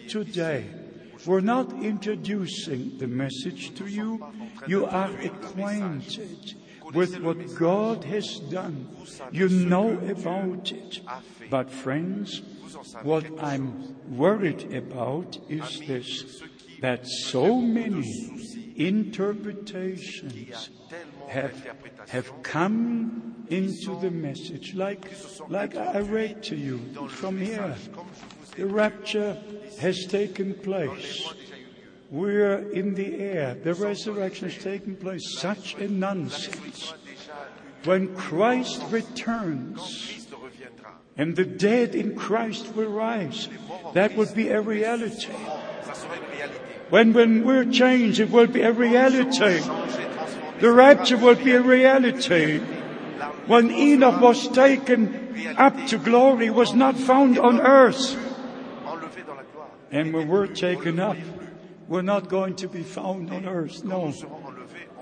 today. 0.09 0.81
We're 1.27 1.40
not 1.40 1.73
introducing 1.73 2.99
the 2.99 3.07
message 3.07 3.74
to 3.77 3.86
you. 3.86 4.24
You 4.66 4.86
are 4.86 5.11
acquainted 5.20 6.55
with 6.93 7.20
what 7.20 7.55
God 7.55 8.05
has 8.05 8.40
done. 8.40 8.89
You 9.31 9.49
know 9.49 9.99
about 9.99 10.73
it. 10.73 11.01
But 11.49 11.70
friends, 11.70 12.43
what 13.03 13.24
I'm 13.43 13.94
worried 14.16 14.74
about 14.74 15.39
is 15.49 15.81
this, 15.86 16.43
that 16.81 17.07
so 17.07 17.61
many 17.61 18.74
interpretations 18.77 20.70
have, 21.28 21.55
have 22.09 22.43
come 22.43 23.47
into 23.49 23.99
the 24.01 24.11
message, 24.11 24.74
like, 24.74 25.12
like 25.49 25.77
I 25.77 26.01
read 26.01 26.43
to 26.44 26.57
you 26.57 26.78
from 27.09 27.39
here. 27.39 27.77
The 28.56 28.66
rapture 28.66 29.38
has 29.80 30.06
taken 30.06 30.54
place. 30.54 31.32
We're 32.10 32.70
in 32.70 32.94
the 32.94 33.18
air. 33.18 33.54
The 33.54 33.74
resurrection 33.74 34.50
has 34.50 34.62
taken 34.62 34.96
place. 34.96 35.38
Such 35.38 35.74
a 35.76 35.88
nonsense. 35.88 36.92
When 37.84 38.14
Christ 38.14 38.82
returns 38.90 40.28
and 41.16 41.34
the 41.34 41.44
dead 41.44 41.94
in 41.94 42.14
Christ 42.14 42.74
will 42.76 42.90
rise, 42.90 43.48
that 43.94 44.16
would 44.16 44.34
be 44.34 44.48
a 44.48 44.60
reality. 44.60 45.32
When, 46.90 47.14
when 47.14 47.44
we're 47.44 47.64
changed, 47.64 48.20
it 48.20 48.30
will 48.30 48.46
be 48.46 48.60
a 48.60 48.72
reality. 48.72 49.60
The 50.60 50.70
rapture 50.70 51.16
will 51.16 51.36
be 51.36 51.52
a 51.52 51.62
reality. 51.62 52.58
When 53.46 53.70
Enoch 53.70 54.20
was 54.20 54.46
taken 54.48 55.56
up 55.56 55.86
to 55.86 55.96
glory, 55.96 56.50
was 56.50 56.74
not 56.74 56.96
found 56.96 57.38
on 57.38 57.60
earth. 57.60 58.18
Enlevé 58.86 59.26
dans 59.26 59.36
la 59.36 59.42
gloire. 59.42 59.70
And 59.93 60.12
when 60.12 60.27
we're 60.27 60.47
taken 60.47 60.98
up, 60.98 61.19
we're 61.86 62.02
not 62.02 62.28
going 62.28 62.56
to 62.56 62.69
be 62.69 62.82
found 62.82 63.31
on 63.31 63.47
earth. 63.47 63.85
No. 63.85 64.12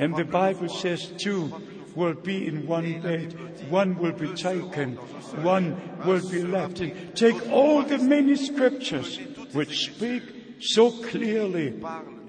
And 0.01 0.17
the 0.17 0.25
Bible 0.25 0.69
says 0.69 1.13
two 1.19 1.53
will 1.95 2.15
be 2.15 2.47
in 2.47 2.67
one 2.67 3.01
bed. 3.01 3.71
One 3.71 3.97
will 3.99 4.13
be 4.13 4.35
taken. 4.35 4.97
One 5.43 5.81
will 6.05 6.29
be 6.29 6.43
left. 6.43 6.81
And 6.81 7.17
take 7.17 7.49
all 7.51 7.83
the 7.83 7.99
many 7.99 8.35
scriptures 8.35 9.19
which 9.53 9.93
speak 9.93 10.23
so 10.61 10.91
clearly 10.91 11.81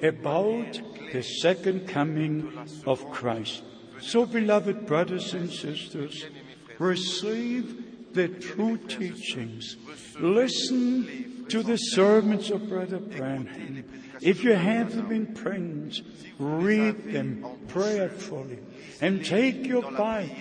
about 0.03 0.79
the 1.11 1.23
second 1.23 1.87
coming 1.87 2.51
of 2.85 3.09
Christ. 3.11 3.63
So 3.99 4.25
beloved 4.25 4.85
brothers 4.85 5.33
and 5.33 5.49
sisters, 5.49 6.25
receive 6.79 8.13
the 8.13 8.27
true 8.27 8.77
teachings. 8.77 9.77
Listen 10.19 11.30
to 11.51 11.61
the 11.63 11.75
servants 11.75 12.49
of 12.49 12.69
Brother 12.69 12.99
Branham. 12.99 13.83
If 14.21 14.41
you 14.43 14.53
have 14.53 14.93
in 15.11 15.33
print, 15.33 16.01
read 16.39 17.11
them 17.11 17.45
prayerfully 17.67 18.59
and 19.01 19.25
take 19.25 19.67
your 19.67 19.91
Bible 19.91 20.33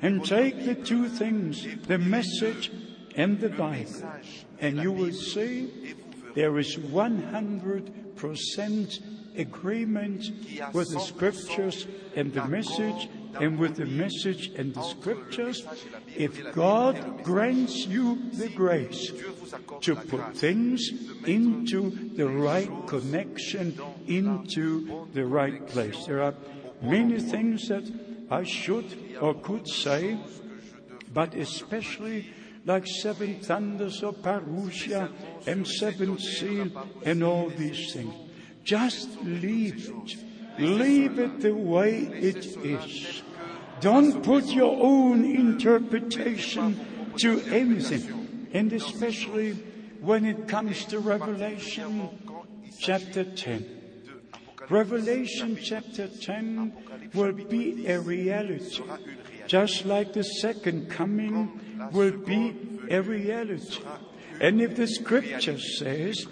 and 0.00 0.24
take 0.24 0.64
the 0.64 0.74
two 0.74 1.10
things, 1.10 1.66
the 1.86 1.98
message 1.98 2.72
and 3.14 3.38
the 3.38 3.50
Bible, 3.50 4.10
and 4.58 4.78
you 4.78 4.90
will 4.90 5.12
see 5.12 5.94
there 6.34 6.58
is 6.58 6.76
100% 6.76 9.02
agreement 9.36 10.30
with 10.72 10.90
the 10.92 11.00
scriptures 11.00 11.86
and 12.16 12.32
the 12.32 12.46
message 12.46 13.10
and 13.40 13.58
with 13.58 13.76
the 13.76 13.86
message 13.86 14.48
and 14.56 14.74
the 14.74 14.82
scriptures. 14.82 15.66
If 16.16 16.52
God 16.52 17.22
grants 17.22 17.86
you 17.86 18.30
the 18.32 18.48
grace 18.48 19.12
to 19.80 19.94
put 19.94 20.36
things 20.36 20.90
into 21.24 21.90
the 22.14 22.28
right 22.28 22.70
connection, 22.86 23.78
into 24.06 25.08
the 25.12 25.26
right 25.26 25.66
place. 25.66 26.06
There 26.06 26.22
are 26.22 26.34
many 26.82 27.20
things 27.20 27.68
that 27.68 27.90
I 28.30 28.44
should 28.44 29.16
or 29.20 29.34
could 29.34 29.68
say, 29.68 30.18
but 31.12 31.34
especially 31.34 32.26
like 32.64 32.86
Seven 32.86 33.40
Thunders 33.40 34.02
or 34.02 34.12
Parousia 34.12 35.10
and 35.46 35.66
Seven 35.66 36.18
Seal 36.18 36.70
and 37.04 37.24
all 37.24 37.48
these 37.48 37.92
things. 37.92 38.14
Just 38.62 39.22
leave 39.22 39.88
it. 39.88 40.27
Leave 40.58 41.18
it 41.18 41.40
the 41.40 41.54
way 41.54 42.08
it 42.12 42.44
is. 42.64 43.22
Don't 43.80 44.22
put 44.22 44.46
your 44.46 44.76
own 44.82 45.24
interpretation 45.24 47.12
to 47.18 47.40
anything. 47.42 48.48
And 48.52 48.72
especially 48.72 49.52
when 50.00 50.24
it 50.24 50.48
comes 50.48 50.84
to 50.86 50.98
Revelation 50.98 52.08
chapter 52.78 53.24
10. 53.24 53.78
Revelation 54.68 55.58
chapter 55.62 56.08
10 56.08 57.10
will 57.14 57.32
be 57.32 57.86
a 57.86 58.00
reality, 58.00 58.82
just 59.46 59.86
like 59.86 60.12
the 60.12 60.24
second 60.24 60.90
coming 60.90 61.60
will 61.92 62.16
be 62.16 62.54
a 62.90 63.00
reality. 63.00 63.80
And 64.40 64.60
if 64.60 64.76
the 64.76 64.86
scripture 64.86 65.58
says 65.58 66.26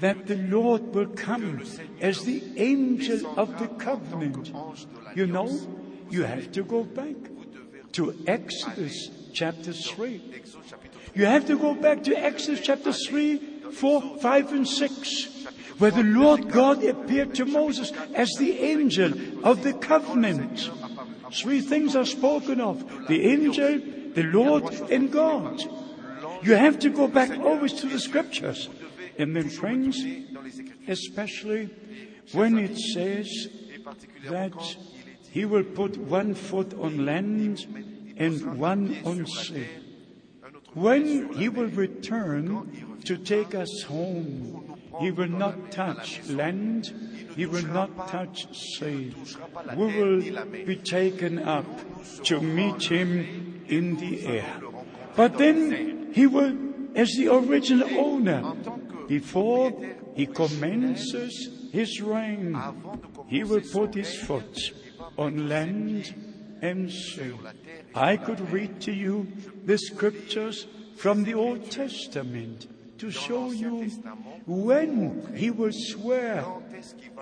that 0.00 0.26
the 0.26 0.36
Lord 0.36 0.94
will 0.94 1.06
come 1.06 1.62
as 2.00 2.24
the 2.24 2.42
angel 2.56 3.38
of 3.38 3.58
the 3.58 3.68
covenant, 3.68 4.52
you 5.14 5.26
know, 5.26 5.50
you 6.10 6.24
have 6.24 6.52
to 6.52 6.62
go 6.62 6.84
back 6.84 7.16
to 7.92 8.14
Exodus 8.26 9.10
chapter 9.32 9.72
3. 9.72 10.42
You 11.14 11.26
have 11.26 11.46
to 11.46 11.58
go 11.58 11.74
back 11.74 12.04
to 12.04 12.14
Exodus 12.14 12.60
chapter 12.60 12.92
3, 12.92 13.70
4, 13.72 14.18
5, 14.18 14.52
and 14.52 14.68
6 14.68 15.38
where 15.78 15.90
the 15.92 16.02
Lord 16.02 16.50
God 16.50 16.84
appeared 16.84 17.34
to 17.36 17.44
Moses 17.44 17.92
as 18.14 18.30
the 18.38 18.58
angel 18.58 19.12
of 19.44 19.62
the 19.62 19.72
covenant. 19.72 20.70
Three 21.32 21.60
things 21.60 21.94
are 21.94 22.04
spoken 22.04 22.60
of 22.60 23.06
the 23.06 23.24
angel, 23.26 23.80
the 24.14 24.24
Lord, 24.24 24.64
and 24.90 25.10
God. 25.10 25.62
You 26.42 26.54
have 26.54 26.78
to 26.80 26.90
go 26.90 27.06
back 27.06 27.30
always 27.38 27.72
to 27.74 27.86
the 27.86 28.00
scriptures. 28.00 28.68
And 29.18 29.34
then, 29.34 29.48
friends, 29.48 30.04
especially 30.86 31.70
when 32.32 32.58
it 32.58 32.78
says 32.78 33.48
that 34.28 34.76
he 35.30 35.44
will 35.44 35.64
put 35.64 35.96
one 35.98 36.34
foot 36.34 36.72
on 36.78 37.04
land 37.04 37.66
and 38.16 38.58
one 38.58 38.96
on 39.04 39.26
sea. 39.26 39.66
When 40.74 41.32
he 41.34 41.48
will 41.48 41.68
return 41.68 43.00
to 43.04 43.16
take 43.16 43.54
us 43.54 43.82
home, 43.88 44.76
he 45.00 45.10
will 45.10 45.28
not 45.28 45.72
touch 45.72 46.20
land. 46.28 46.92
He 47.34 47.46
will 47.46 47.66
not 47.66 48.08
touch 48.08 48.46
sea. 48.54 49.14
We 49.76 49.86
will 49.86 50.44
be 50.46 50.76
taken 50.76 51.38
up 51.38 51.66
to 52.24 52.40
meet 52.40 52.82
him 52.84 53.64
in 53.68 53.96
the 53.96 54.26
air. 54.26 54.60
But 55.16 55.38
then 55.38 56.12
he 56.12 56.26
will, 56.26 56.56
as 56.94 57.10
the 57.16 57.28
original 57.32 57.88
owner, 57.98 58.54
before 59.08 59.72
he 60.14 60.26
commences 60.26 61.68
his 61.72 62.00
reign, 62.00 62.56
he 63.26 63.42
will 63.42 63.62
put 63.72 63.94
his 63.94 64.14
foot 64.16 64.72
on 65.16 65.48
land 65.48 66.14
and 66.62 66.90
sea. 66.90 67.34
I 67.94 68.16
could 68.16 68.52
read 68.52 68.80
to 68.82 68.92
you 68.92 69.26
the 69.64 69.78
scriptures 69.78 70.66
from 70.96 71.24
the 71.24 71.34
Old 71.34 71.70
Testament 71.70 72.68
to 72.98 73.10
show 73.10 73.50
you 73.50 73.88
when 74.46 75.34
he 75.36 75.50
will 75.50 75.72
swear 75.72 76.44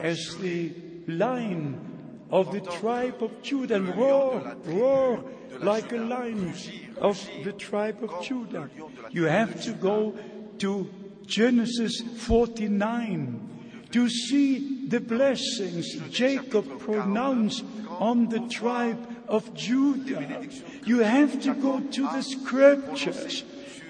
as 0.01 0.37
the 0.39 0.73
lion 1.07 2.27
of 2.31 2.53
the 2.53 2.61
tribe 2.61 3.23
of 3.23 3.43
Judah 3.43 3.77
and 3.77 3.97
roar, 3.97 4.57
roar 4.65 5.25
like 5.61 5.93
a 5.93 5.99
lion 5.99 6.53
of 6.99 7.17
the 7.45 7.53
tribe 7.53 8.03
of 8.03 8.25
Judah. 8.25 8.69
You 9.11 9.25
have 9.25 9.63
to 9.63 9.73
go 9.73 10.15
to 10.59 10.89
Genesis 11.27 12.01
49 12.01 13.47
to 13.93 14.09
see 14.09 14.89
the 14.89 15.01
blessings 15.01 15.95
Jacob 16.11 16.81
pronounced 16.81 17.65
on 17.89 18.29
the 18.29 18.41
tribe 18.49 18.99
of 19.29 19.53
Judah. 19.55 20.47
You 20.85 21.01
have 21.01 21.41
to 21.43 21.55
go 21.55 21.81
to 21.81 22.03
the 22.03 22.23
scriptures 22.23 23.45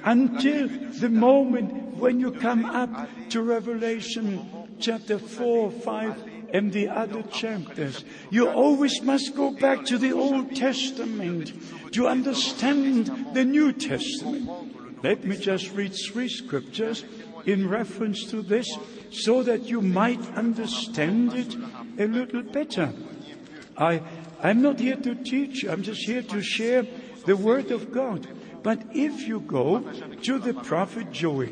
until 0.04 0.68
the 0.68 1.08
moment 1.08 1.96
when 1.96 2.20
you 2.20 2.30
come 2.30 2.64
up 2.64 3.08
to 3.30 3.42
Revelation 3.42 4.66
chapter 4.78 5.18
4, 5.18 5.70
5, 5.70 6.30
and 6.52 6.72
the 6.72 6.88
other 6.88 7.22
chapters. 7.24 8.04
You 8.30 8.48
always 8.48 9.02
must 9.02 9.34
go 9.34 9.50
back 9.50 9.84
to 9.86 9.98
the 9.98 10.12
Old 10.12 10.54
Testament 10.54 11.52
to 11.92 12.06
understand 12.06 13.34
the 13.34 13.44
New 13.44 13.72
Testament. 13.72 15.02
Let 15.02 15.24
me 15.24 15.36
just 15.36 15.72
read 15.72 15.94
three 15.94 16.28
scriptures 16.28 17.04
in 17.47 17.68
reference 17.68 18.24
to 18.24 18.43
this 18.43 18.68
so 19.10 19.43
that 19.43 19.62
you 19.62 19.81
might 19.81 20.20
understand 20.35 21.32
it 21.32 21.56
a 21.98 22.06
little 22.06 22.43
better. 22.43 22.93
I, 23.78 24.02
I'm 24.43 24.60
not 24.60 24.81
here 24.81 24.97
to 24.97 25.14
teach, 25.14 25.64
I'm 25.64 25.82
just 25.82 26.05
here 26.06 26.23
to 26.23 26.43
share 26.43 26.85
the 27.24 27.36
Word 27.36 27.70
of 27.70 27.93
God. 27.93 28.27
But 28.62 28.82
if 28.93 29.28
you 29.28 29.40
go 29.40 29.81
to 30.23 30.39
the 30.39 30.55
prophet 30.55 31.12
Joel, 31.12 31.48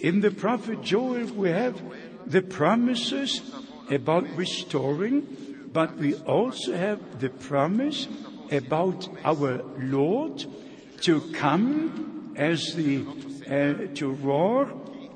in 0.00 0.20
the 0.20 0.30
prophet 0.30 0.82
Joel 0.82 1.26
we 1.26 1.50
have 1.50 1.80
the 2.26 2.40
promises 2.42 3.42
about 3.90 4.26
restoring, 4.36 5.68
but 5.72 5.96
we 5.96 6.14
also 6.14 6.74
have 6.74 7.20
the 7.20 7.28
promise 7.28 8.08
about 8.50 9.08
our 9.24 9.62
Lord 9.78 10.44
to 11.02 11.20
come 11.32 12.32
as 12.36 12.74
the, 12.74 13.04
uh, 13.46 13.94
to 13.94 14.10
roar 14.10 14.68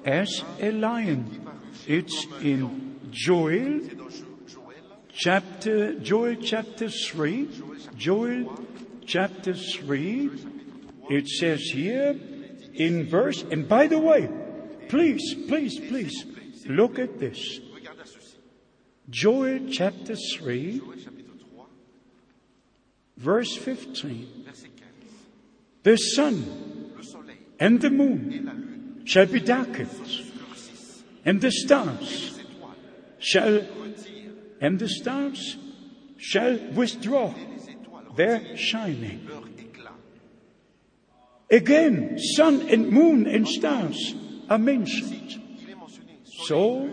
as 0.04 0.42
a 0.60 0.70
lion. 0.70 1.48
It's 1.86 2.26
in 2.40 3.00
Joel 3.10 3.80
chapter, 5.12 5.94
Joel 5.94 6.36
chapter 6.36 6.88
3, 6.88 7.48
Joel 7.96 8.66
chapter 9.06 9.54
3, 9.54 10.30
it 11.10 11.28
says 11.28 11.60
here 11.72 12.18
in 12.74 13.08
verse, 13.08 13.44
and 13.50 13.68
by 13.68 13.86
the 13.86 13.98
way, 13.98 14.28
please, 14.88 15.34
please, 15.48 15.78
please, 15.88 16.24
look 16.66 16.98
at 16.98 17.18
this. 17.18 17.60
Joel 19.10 19.68
chapter 19.70 20.16
3, 20.38 20.80
verse 23.18 23.56
15. 23.56 24.46
The 25.82 25.96
sun 25.96 26.92
and 27.60 27.80
the 27.80 27.90
moon 27.90 28.73
shall 29.04 29.26
be 29.26 29.40
darkened, 29.40 29.90
and 31.24 31.40
the 31.40 31.50
stars 31.50 32.40
shall, 33.18 33.60
and 34.60 34.78
the 34.78 34.88
stars 34.88 35.56
shall 36.16 36.58
withdraw 36.72 37.34
their 38.16 38.56
shining. 38.56 39.28
Again, 41.50 42.18
sun 42.36 42.68
and 42.68 42.90
moon 42.90 43.26
and 43.26 43.46
stars 43.46 44.14
are 44.48 44.58
mentioned. 44.58 45.40
So, 46.46 46.88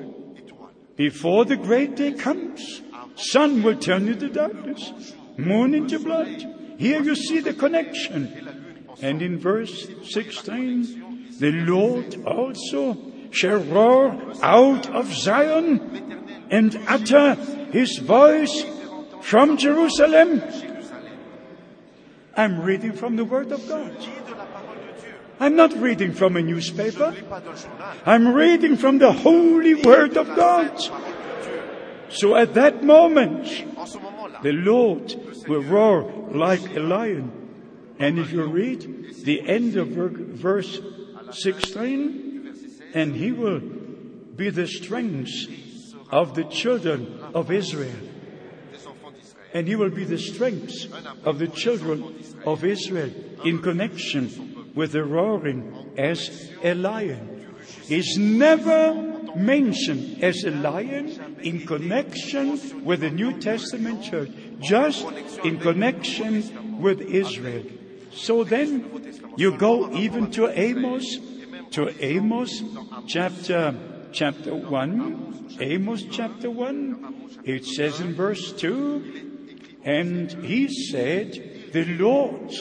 before 0.95 1.45
the 1.45 1.55
great 1.55 1.95
day 1.95 2.11
comes, 2.11 2.81
sun 3.15 3.63
will 3.63 3.77
turn 3.77 4.07
into 4.07 4.29
darkness, 4.29 5.13
moon 5.37 5.73
into 5.73 5.99
blood. 5.99 6.45
Here 6.77 7.01
you 7.01 7.15
see 7.15 7.39
the 7.39 7.53
connection. 7.53 8.85
And 9.01 9.21
in 9.21 9.39
verse 9.39 9.87
16, 10.09 11.00
the 11.41 11.51
Lord 11.51 12.23
also 12.23 12.95
shall 13.31 13.63
roar 13.63 14.15
out 14.43 14.87
of 14.91 15.11
Zion 15.11 16.45
and 16.51 16.79
utter 16.87 17.33
his 17.73 17.97
voice 17.97 18.63
from 19.21 19.57
Jerusalem. 19.57 20.43
I'm 22.37 22.61
reading 22.61 22.93
from 22.93 23.15
the 23.15 23.25
Word 23.25 23.51
of 23.51 23.67
God. 23.67 23.97
I'm 25.39 25.55
not 25.55 25.73
reading 25.73 26.13
from 26.13 26.37
a 26.37 26.43
newspaper. 26.43 27.15
I'm 28.05 28.35
reading 28.35 28.77
from 28.77 28.99
the 28.99 29.11
holy 29.11 29.73
word 29.73 30.17
of 30.17 30.27
God. 30.35 30.79
So 32.09 32.35
at 32.35 32.53
that 32.53 32.83
moment, 32.83 33.47
the 34.43 34.51
Lord 34.51 35.15
will 35.47 35.63
roar 35.63 36.03
like 36.29 36.75
a 36.75 36.81
lion. 36.81 37.31
And 37.97 38.19
if 38.19 38.31
you 38.31 38.43
read 38.43 39.15
the 39.23 39.41
end 39.41 39.77
of 39.77 39.87
verse 39.87 40.79
16, 41.33 42.91
and 42.93 43.15
he 43.15 43.31
will 43.31 43.59
be 43.59 44.49
the 44.49 44.67
strength 44.67 45.95
of 46.09 46.35
the 46.35 46.43
children 46.45 47.19
of 47.33 47.51
Israel. 47.51 47.95
And 49.53 49.67
he 49.67 49.75
will 49.75 49.89
be 49.89 50.05
the 50.05 50.17
strength 50.17 50.87
of 51.25 51.39
the 51.39 51.47
children 51.47 52.23
of 52.45 52.63
Israel 52.63 53.11
in 53.43 53.61
connection 53.61 54.71
with 54.73 54.93
the 54.93 55.03
roaring 55.03 55.91
as 55.97 56.49
a 56.63 56.73
lion. 56.73 57.55
Is 57.89 58.17
never 58.17 58.93
mentioned 59.35 60.23
as 60.23 60.43
a 60.43 60.51
lion 60.51 61.37
in 61.41 61.65
connection 61.65 62.83
with 62.83 63.01
the 63.01 63.09
New 63.09 63.39
Testament 63.39 64.03
church. 64.03 64.31
just 64.61 65.05
in 65.43 65.57
connection 65.59 66.79
with 66.79 67.01
Israel. 67.01 67.63
So 68.13 68.43
then 68.43 69.00
you 69.41 69.57
go 69.57 69.91
even 69.93 70.29
to 70.29 70.47
Amos, 70.47 71.17
to 71.71 71.89
Amos 72.05 72.61
chapter, 73.07 73.73
chapter 74.11 74.53
1, 74.53 75.57
Amos 75.59 76.03
chapter 76.11 76.51
1. 76.51 77.39
It 77.43 77.65
says 77.65 77.99
in 77.99 78.13
verse 78.13 78.53
2, 78.53 79.79
and 79.83 80.31
he 80.45 80.67
said, 80.67 81.71
the 81.73 81.85
Lord 81.85 82.53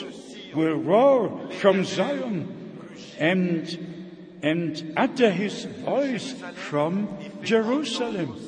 will 0.55 0.77
roar 0.77 1.51
from 1.61 1.85
Zion 1.85 2.81
and, 3.19 4.39
and 4.43 4.94
utter 4.97 5.31
his 5.31 5.66
voice 5.66 6.32
from 6.55 7.11
Jerusalem. 7.43 8.40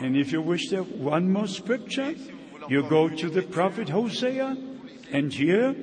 And 0.00 0.18
if 0.18 0.32
you 0.32 0.42
wish 0.42 0.68
to 0.68 0.82
one 0.82 1.32
more 1.32 1.48
scripture, 1.48 2.14
you 2.68 2.82
go 2.90 3.08
to 3.08 3.30
the 3.30 3.42
prophet 3.42 3.88
Hosea, 3.88 4.54
and 5.12 5.32
here 5.32 5.74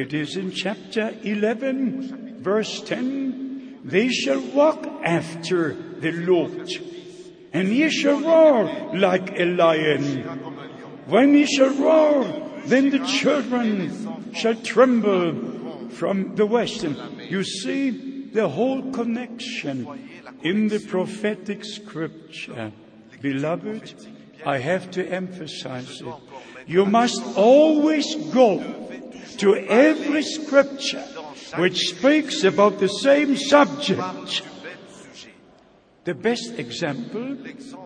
it 0.00 0.12
is 0.12 0.36
in 0.36 0.50
chapter 0.50 1.14
11, 1.22 2.42
verse 2.42 2.80
10. 2.80 3.78
They 3.84 4.08
shall 4.08 4.40
walk 4.40 4.84
after 5.04 5.74
the 5.74 6.10
Lord, 6.10 6.68
and 7.52 7.68
he 7.68 7.88
shall 7.90 8.20
roar 8.20 8.96
like 8.96 9.38
a 9.38 9.44
lion. 9.44 10.22
When 11.06 11.34
he 11.34 11.46
shall 11.46 11.74
roar, 11.74 12.24
then 12.66 12.90
the 12.90 13.06
children 13.06 14.32
shall 14.34 14.56
tremble 14.56 15.90
from 15.90 16.34
the 16.34 16.46
west. 16.46 16.82
And 16.82 17.30
you 17.30 17.44
see 17.44 18.30
the 18.32 18.48
whole 18.48 18.90
connection 18.90 19.86
in 20.42 20.68
the 20.68 20.80
prophetic 20.80 21.64
scripture. 21.64 22.72
Beloved, 23.22 23.94
I 24.44 24.58
have 24.58 24.90
to 24.92 25.06
emphasize 25.06 26.00
it. 26.00 26.14
You 26.66 26.84
must 26.84 27.22
always 27.36 28.16
go 28.32 28.58
to 29.38 29.56
every 29.56 30.22
scripture 30.22 31.02
which 31.56 31.78
speaks 31.88 32.44
about 32.44 32.78
the 32.78 32.88
same 32.88 33.36
subject. 33.36 34.42
The 36.04 36.14
best 36.14 36.58
example 36.58 37.36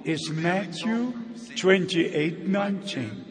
is 0.05 0.31
Matthew 0.31 1.13
28, 1.57 2.47
19. 2.47 3.25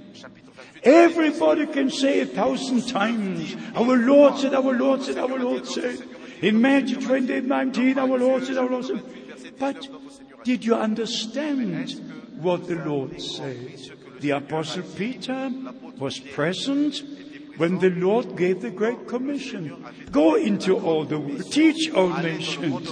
Everybody 0.84 1.66
can 1.68 1.90
say 1.90 2.22
a 2.22 2.26
thousand 2.26 2.88
times, 2.88 3.56
our 3.76 3.98
Lord 3.98 4.38
said, 4.38 4.54
our 4.54 4.74
Lord 4.74 5.02
said, 5.02 5.18
our 5.18 5.38
Lord 5.38 5.68
said. 5.68 6.02
In 6.42 6.62
Matthew 6.62 7.02
28, 7.02 7.44
19, 7.44 8.00
our 8.00 8.18
Lord 8.18 8.46
said, 8.46 8.58
our 8.58 8.70
Lord 8.70 8.86
said. 8.86 9.04
But 9.60 9.88
did 10.44 10.64
you 10.64 10.76
understand 10.76 11.90
what 12.40 12.68
the 12.68 12.76
Lord 12.76 13.20
said? 13.22 13.80
The 14.20 14.32
Apostle 14.32 14.84
Peter 14.96 15.52
was 15.98 16.20
present 16.20 17.04
when 17.58 17.80
the 17.80 17.90
Lord 17.90 18.38
gave 18.38 18.62
the 18.62 18.72
Great 18.72 19.08
Commission. 19.08 19.84
Go 20.12 20.36
into 20.36 20.78
all 20.78 21.06
the 21.06 21.20
world, 21.20 21.52
teach 21.52 21.92
all 21.92 22.10
nations, 22.10 22.92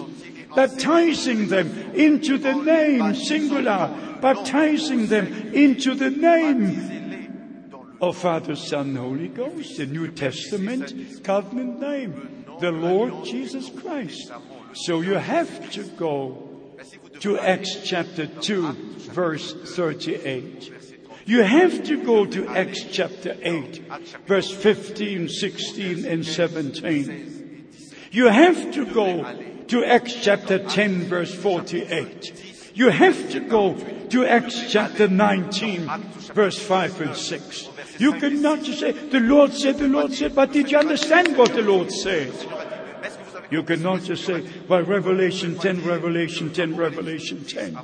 baptizing 0.55 1.47
them 1.47 1.69
into 1.93 2.37
the 2.37 2.53
name, 2.53 3.15
singular, 3.15 4.17
baptizing 4.21 5.07
them 5.07 5.53
into 5.53 5.93
the 5.93 6.09
name 6.09 6.95
of 8.01 8.17
Father, 8.17 8.55
Son, 8.55 8.95
Holy 8.95 9.29
Ghost, 9.29 9.77
the 9.77 9.85
New 9.85 10.09
Testament 10.09 11.23
covenant 11.23 11.79
name, 11.79 12.45
the 12.59 12.71
Lord 12.71 13.23
Jesus 13.23 13.69
Christ. 13.69 14.31
So 14.73 15.01
you 15.01 15.13
have 15.15 15.71
to 15.71 15.83
go 15.83 16.49
to 17.21 17.39
Acts 17.39 17.79
chapter 17.83 18.27
2, 18.27 18.71
verse 19.11 19.53
38. 19.53 20.84
You 21.25 21.41
have 21.41 21.83
to 21.85 22.03
go 22.03 22.25
to 22.25 22.47
Acts 22.49 22.83
chapter 22.91 23.35
8, 23.41 23.83
verse 24.27 24.51
15, 24.51 25.27
16, 25.27 26.05
and 26.05 26.23
17. 26.23 27.67
You 28.11 28.27
have 28.27 28.71
to 28.73 28.85
go 28.85 29.23
to 29.67 29.83
Acts 29.83 30.13
chapter 30.21 30.59
10, 30.59 31.05
verse 31.05 31.33
48. 31.33 32.71
You 32.75 32.89
have 32.89 33.31
to 33.31 33.39
go 33.39 33.73
to 34.09 34.25
Acts 34.25 34.71
chapter 34.71 35.07
19, 35.07 35.87
verse 36.33 36.59
5 36.59 37.01
and 37.01 37.15
6. 37.15 37.69
You 37.97 38.13
cannot 38.13 38.61
just 38.61 38.81
say, 38.81 38.91
the 38.91 39.19
Lord 39.19 39.53
said, 39.53 39.79
the 39.79 39.87
Lord 39.87 40.13
said, 40.13 40.35
but 40.35 40.51
did 40.51 40.69
you 40.69 40.77
understand 40.77 41.35
what 41.37 41.53
the 41.53 41.63
Lord 41.63 41.91
said? 41.91 42.33
You 43.49 43.63
cannot 43.63 44.03
just 44.03 44.25
say, 44.25 44.45
well, 44.67 44.83
Revelation 44.83 45.57
10, 45.57 45.85
Revelation 45.85 46.53
10, 46.53 46.75
Revelation 46.75 47.43
10. 47.45 47.79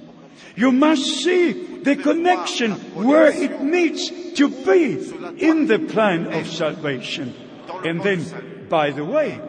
You 0.56 0.72
must 0.72 1.04
see 1.24 1.82
the 1.84 1.96
connection 1.96 2.74
where 2.94 3.28
it 3.28 3.62
needs 3.62 4.12
to 4.34 4.50
be 4.50 4.94
in 5.38 5.68
the 5.68 5.80
plan 5.80 6.28
of 6.34 6.48
salvation. 6.48 7.34
And 7.86 8.02
then, 8.04 8.68
by 8.70 8.92
the 8.92 9.06
way, 9.06 9.40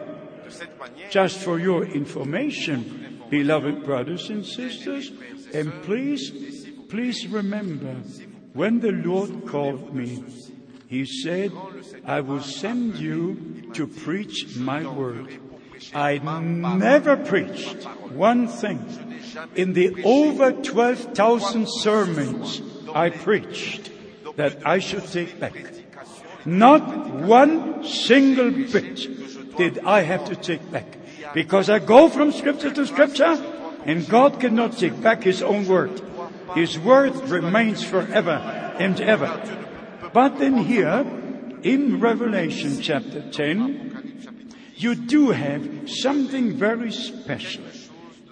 just 1.09 1.39
for 1.39 1.59
your 1.59 1.85
information, 1.85 3.21
beloved 3.29 3.83
brothers 3.83 4.29
and 4.29 4.45
sisters, 4.45 5.11
and 5.53 5.71
please, 5.83 6.31
please 6.89 7.27
remember, 7.27 7.95
when 8.53 8.79
the 8.79 8.91
Lord 8.91 9.45
called 9.47 9.93
me, 9.93 10.23
He 10.87 11.05
said, 11.05 11.51
I 12.05 12.21
will 12.21 12.41
send 12.41 12.97
you 12.97 13.71
to 13.73 13.87
preach 13.87 14.57
my 14.57 14.85
word. 14.85 15.39
I 15.93 16.17
never 16.17 17.17
preached 17.17 17.83
one 18.11 18.47
thing 18.47 18.79
in 19.55 19.73
the 19.73 20.03
over 20.03 20.51
12,000 20.51 21.67
sermons 21.67 22.61
I 22.93 23.09
preached 23.09 23.91
that 24.35 24.65
I 24.65 24.79
should 24.79 25.05
take 25.07 25.39
back. 25.39 25.55
Not 26.45 27.09
one 27.09 27.85
single 27.85 28.51
bit 28.51 29.57
did 29.57 29.79
I 29.79 30.01
have 30.01 30.25
to 30.25 30.35
take 30.35 30.69
back 30.71 30.97
because 31.33 31.69
I 31.69 31.79
go 31.79 32.09
from 32.09 32.31
scripture 32.31 32.71
to 32.71 32.85
scripture 32.85 33.37
and 33.85 34.07
God 34.07 34.39
cannot 34.39 34.77
take 34.77 35.01
back 35.01 35.23
His 35.23 35.41
own 35.41 35.67
word. 35.67 36.01
His 36.55 36.77
word 36.77 37.15
remains 37.29 37.83
forever 37.83 38.41
and 38.79 38.99
ever. 39.01 39.41
But 40.13 40.39
then 40.39 40.57
here 40.57 41.05
in 41.63 41.99
Revelation 41.99 42.81
chapter 42.81 43.29
10, 43.31 43.92
you 44.75 44.95
do 44.95 45.29
have 45.31 45.89
something 45.89 46.53
very 46.53 46.91
special. 46.91 47.63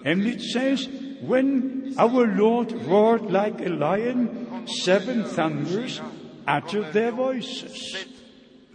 And 0.04 0.26
it 0.26 0.40
says, 0.40 0.88
when 1.20 1.94
our 1.98 2.26
Lord 2.26 2.72
roared 2.72 3.30
like 3.30 3.60
a 3.60 3.68
lion, 3.68 4.66
seven 4.66 5.24
thunders 5.24 6.00
uttered 6.46 6.92
their 6.92 7.12
voices. 7.12 8.06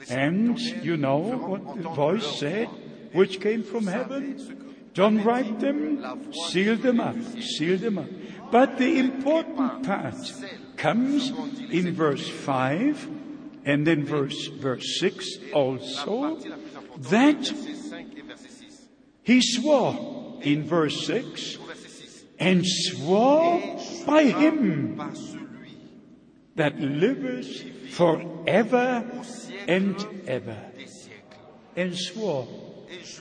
And 0.10 0.58
you 0.60 0.96
know 0.96 1.18
what 1.18 1.84
the 1.84 1.90
voice 1.90 2.40
said, 2.40 2.70
which 3.12 3.42
came 3.42 3.64
from 3.64 3.88
heaven? 3.88 4.88
Don't 4.94 5.24
write 5.24 5.60
them, 5.60 6.32
seal 6.50 6.78
them 6.78 7.00
up, 7.00 7.18
seal 7.42 7.78
them 7.78 7.98
up. 8.00 8.08
But 8.52 8.78
the 8.78 8.98
important 8.98 9.86
part 9.86 10.16
comes 10.78 11.30
in 11.70 11.94
verse 11.94 12.28
5 12.28 13.10
and 13.66 13.86
then 13.86 14.06
verse, 14.06 14.48
verse 14.48 15.00
6 15.00 15.28
also, 15.54 16.40
that 16.98 17.54
he 19.24 19.42
swore 19.42 20.40
in 20.42 20.64
verse 20.64 21.06
6 21.06 21.58
and 22.40 22.64
swore 22.66 23.62
by 24.06 24.24
him 24.24 24.98
that 26.56 26.80
lives 26.80 27.64
forever 27.92 29.06
and 29.68 29.96
ever. 30.28 30.58
And 31.76 31.96
swore. 31.96 32.48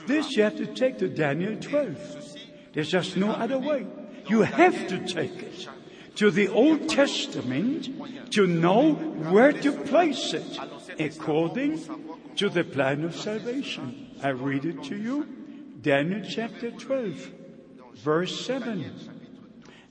This 0.07 0.35
you 0.35 0.43
have 0.43 0.57
to 0.57 0.65
take 0.67 0.97
to 0.99 1.07
Daniel 1.07 1.55
12. 1.59 2.37
There's 2.73 2.89
just 2.89 3.17
no 3.17 3.31
other 3.31 3.59
way. 3.59 3.85
You 4.27 4.41
have 4.41 4.87
to 4.87 5.05
take 5.05 5.43
it 5.43 5.67
to 6.15 6.31
the 6.31 6.47
Old 6.47 6.89
Testament 6.89 8.31
to 8.31 8.47
know 8.47 8.93
where 8.93 9.53
to 9.53 9.71
place 9.71 10.33
it 10.33 10.59
according 10.99 11.81
to 12.35 12.49
the 12.49 12.63
plan 12.63 13.03
of 13.03 13.15
salvation. 13.15 14.11
I 14.21 14.29
read 14.29 14.65
it 14.65 14.83
to 14.85 14.95
you. 14.95 15.27
Daniel 15.81 16.21
chapter 16.27 16.71
12, 16.71 17.31
verse 17.95 18.45
7. 18.45 18.93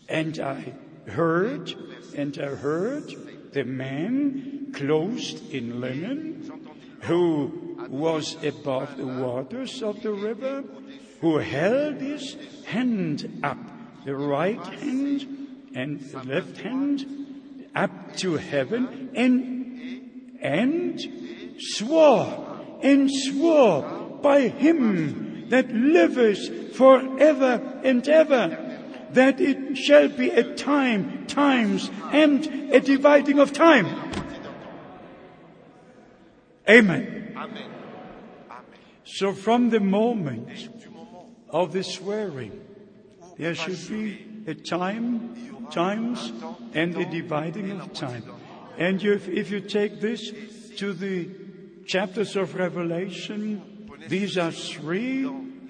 And 0.09 0.39
I 0.39 0.75
heard, 1.07 1.75
and 2.17 2.39
I 2.39 2.55
heard 2.55 3.53
the 3.53 3.65
man 3.65 4.73
clothed 4.73 5.51
in 5.51 5.81
linen 5.81 6.51
who 7.03 7.77
was 7.89 8.37
above 8.45 8.97
the 8.97 9.07
waters 9.07 9.83
of 9.83 10.03
the 10.03 10.13
river, 10.13 10.65
who 11.21 11.39
held 11.39 12.01
his 12.01 12.37
hand 12.67 13.41
up, 13.43 13.59
the 14.05 14.15
right 14.15 14.65
hand 14.67 15.47
and 15.75 16.01
the 16.01 16.23
left 16.25 16.59
hand 16.59 17.07
up 17.75 18.17
to 18.17 18.37
heaven 18.37 19.11
and, 19.15 19.56
and 20.47 21.01
swore 21.59 22.79
and 22.81 23.11
swore 23.11 23.83
by 24.23 24.43
him 24.43 25.49
that 25.49 25.69
liveth 25.73 26.77
forever 26.77 27.81
and 27.83 28.07
ever 28.09 28.63
that 29.11 29.41
it 29.41 29.77
shall 29.77 30.09
be 30.09 30.31
a 30.31 30.55
time, 30.55 31.27
times, 31.27 31.91
and 32.13 32.47
a 32.73 32.81
dividing 32.81 33.41
of 33.41 33.53
time. 33.53 33.87
Amen. 36.69 37.33
Amen. 37.37 37.71
Amen. 38.51 38.67
So 39.05 39.33
from 39.33 39.71
the 39.71 39.81
moment 39.81 40.69
of 41.51 41.73
the 41.73 41.83
swearing, 41.83 42.61
there 43.39 43.55
should 43.55 43.89
be 43.89 44.27
a 44.47 44.55
time, 44.55 45.69
times, 45.71 46.33
and 46.75 46.97
a 46.97 47.05
dividing 47.05 47.81
of 47.81 47.93
time. 47.93 48.36
And 48.79 49.03
you, 49.03 49.13
if 49.13 49.51
you 49.51 49.61
take 49.61 50.01
this 50.01 50.33
to 50.77 50.93
the 50.93 51.31
chapters 51.87 52.37
of 52.37 52.55
Revelation, 52.55 53.89
these 54.09 54.37
are 54.37 54.53
three 54.53 55.25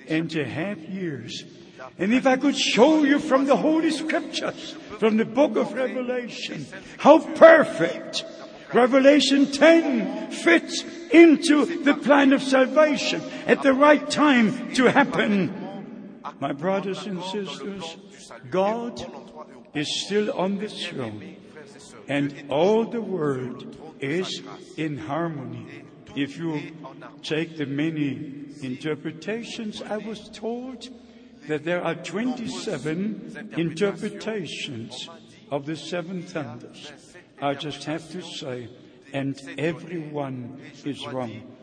and 0.08 0.34
a 0.34 0.44
half 0.44 0.78
years. 0.78 1.44
And 1.98 2.12
if 2.12 2.26
I 2.26 2.36
could 2.36 2.56
show 2.56 3.04
you 3.04 3.18
from 3.18 3.46
the 3.46 3.56
Holy 3.56 3.90
Scriptures, 3.90 4.72
from 4.98 5.16
the 5.16 5.24
book 5.24 5.56
of 5.56 5.72
Revelation, 5.72 6.66
how 6.98 7.18
perfect 7.34 8.24
Revelation 8.72 9.52
10 9.52 10.32
fits 10.32 10.84
into 11.12 11.84
the 11.84 11.94
plan 11.94 12.32
of 12.32 12.42
salvation 12.42 13.22
at 13.46 13.62
the 13.62 13.72
right 13.72 14.08
time 14.10 14.74
to 14.74 14.86
happen. 14.86 16.20
My 16.40 16.52
brothers 16.52 17.06
and 17.06 17.22
sisters, 17.22 17.96
God 18.50 19.00
is 19.74 20.04
still 20.04 20.32
on 20.32 20.58
the 20.58 20.68
throne 20.68 21.35
and 22.08 22.44
all 22.48 22.84
the 22.84 23.00
world 23.00 23.76
is 24.00 24.42
in 24.76 24.98
harmony. 24.98 25.66
If 26.14 26.38
you 26.38 26.72
take 27.22 27.56
the 27.56 27.66
many 27.66 28.46
interpretations, 28.62 29.82
I 29.82 29.98
was 29.98 30.28
told 30.30 30.88
that 31.48 31.64
there 31.64 31.82
are 31.82 31.94
27 31.94 33.52
interpretations 33.56 35.08
of 35.50 35.66
the 35.66 35.76
seven 35.76 36.22
thunders. 36.22 36.92
I 37.40 37.54
just 37.54 37.84
have 37.84 38.08
to 38.10 38.22
say, 38.22 38.68
and 39.12 39.40
everyone 39.58 40.60
is 40.84 41.06
wrong. 41.06 41.55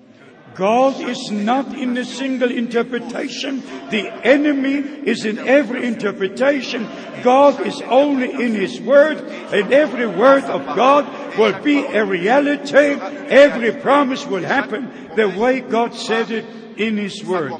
God 0.55 1.01
is 1.09 1.31
not 1.31 1.73
in 1.77 1.97
a 1.97 2.05
single 2.05 2.51
interpretation. 2.51 3.61
The 3.89 4.11
enemy 4.23 4.75
is 5.07 5.25
in 5.25 5.39
every 5.39 5.85
interpretation. 5.85 6.87
God 7.23 7.65
is 7.65 7.81
only 7.81 8.31
in 8.31 8.53
His 8.53 8.79
Word, 8.81 9.17
and 9.17 9.73
every 9.73 10.07
word 10.07 10.43
of 10.43 10.75
God 10.75 11.37
will 11.37 11.59
be 11.61 11.83
a 11.85 12.05
reality. 12.05 12.77
Every 12.77 13.71
promise 13.81 14.25
will 14.25 14.43
happen 14.43 15.09
the 15.15 15.29
way 15.29 15.61
God 15.61 15.95
said 15.95 16.29
it 16.31 16.45
in 16.77 16.97
His 16.97 17.23
Word. 17.23 17.53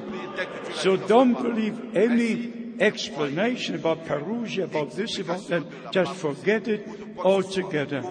So 0.76 0.98
don't 0.98 1.34
believe 1.34 1.96
any 1.96 2.76
explanation 2.80 3.76
about 3.76 4.06
Parousia, 4.06 4.66
about 4.66 4.92
this, 4.92 5.20
about 5.20 5.48
that. 5.48 5.92
Just 5.92 6.16
forget 6.16 6.68
it 6.68 6.88
altogether. 7.18 8.04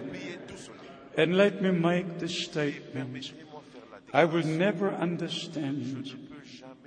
And 1.16 1.36
let 1.36 1.60
me 1.60 1.70
make 1.70 2.18
the 2.18 2.28
statement. 2.28 3.32
I 4.12 4.24
will 4.26 4.44
never 4.44 4.90
understand 4.90 6.12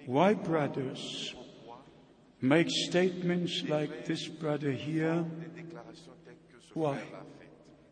why 0.06 0.36
brothers 0.36 1.34
make 2.40 2.68
statements 2.70 3.64
like 3.68 4.06
this 4.06 4.28
brother 4.28 4.72
here. 4.72 5.26
Why? 6.74 7.00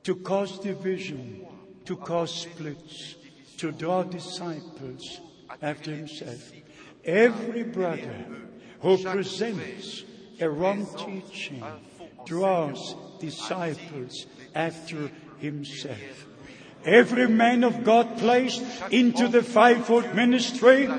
To 0.03 0.15
cause 0.15 0.59
division, 0.59 1.45
to 1.85 1.95
cause 1.95 2.41
splits, 2.41 3.15
to 3.57 3.71
draw 3.71 4.03
disciples 4.03 5.19
after 5.61 5.91
himself. 5.95 6.51
Every 7.03 7.63
brother 7.63 8.25
who 8.81 8.97
presents 8.97 10.03
a 10.39 10.49
wrong 10.49 10.85
teaching 10.97 11.63
draws 12.25 12.95
disciples 13.19 14.27
after 14.53 15.09
himself. 15.39 16.27
Every 16.85 17.29
man 17.29 17.63
of 17.63 17.83
God 17.83 18.17
placed 18.17 18.61
into 18.91 19.27
the 19.29 19.41
fivefold 19.41 20.13
ministry 20.15 20.89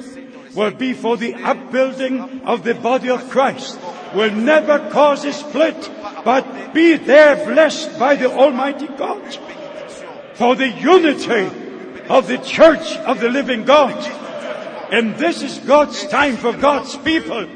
will 0.54 0.70
be 0.70 0.94
for 0.94 1.16
the 1.16 1.34
upbuilding 1.34 2.42
of 2.42 2.64
the 2.64 2.74
body 2.74 3.10
of 3.10 3.28
Christ, 3.28 3.78
will 4.14 4.30
never 4.30 4.90
cause 4.90 5.24
a 5.24 5.32
split, 5.32 5.90
but 6.24 6.72
be 6.72 6.96
there 6.96 7.44
blessed 7.44 7.98
by 7.98 8.14
the 8.16 8.30
Almighty 8.30 8.86
God. 8.86 9.22
For 10.34 10.56
the 10.56 10.68
unity 10.68 11.50
of 12.08 12.28
the 12.28 12.38
church 12.38 12.96
of 12.98 13.20
the 13.20 13.28
living 13.28 13.64
God. 13.64 13.94
And 14.92 15.16
this 15.16 15.42
is 15.42 15.58
God's 15.58 16.06
time 16.06 16.36
for 16.36 16.52
God's 16.52 16.96
people 16.98 17.46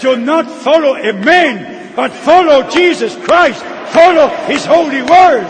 to 0.00 0.16
not 0.16 0.50
follow 0.50 0.94
a 0.94 1.12
man, 1.12 1.94
but 1.94 2.12
follow 2.12 2.68
Jesus 2.70 3.14
Christ, 3.24 3.62
follow 3.92 4.28
His 4.46 4.64
holy 4.64 5.02
word, 5.02 5.46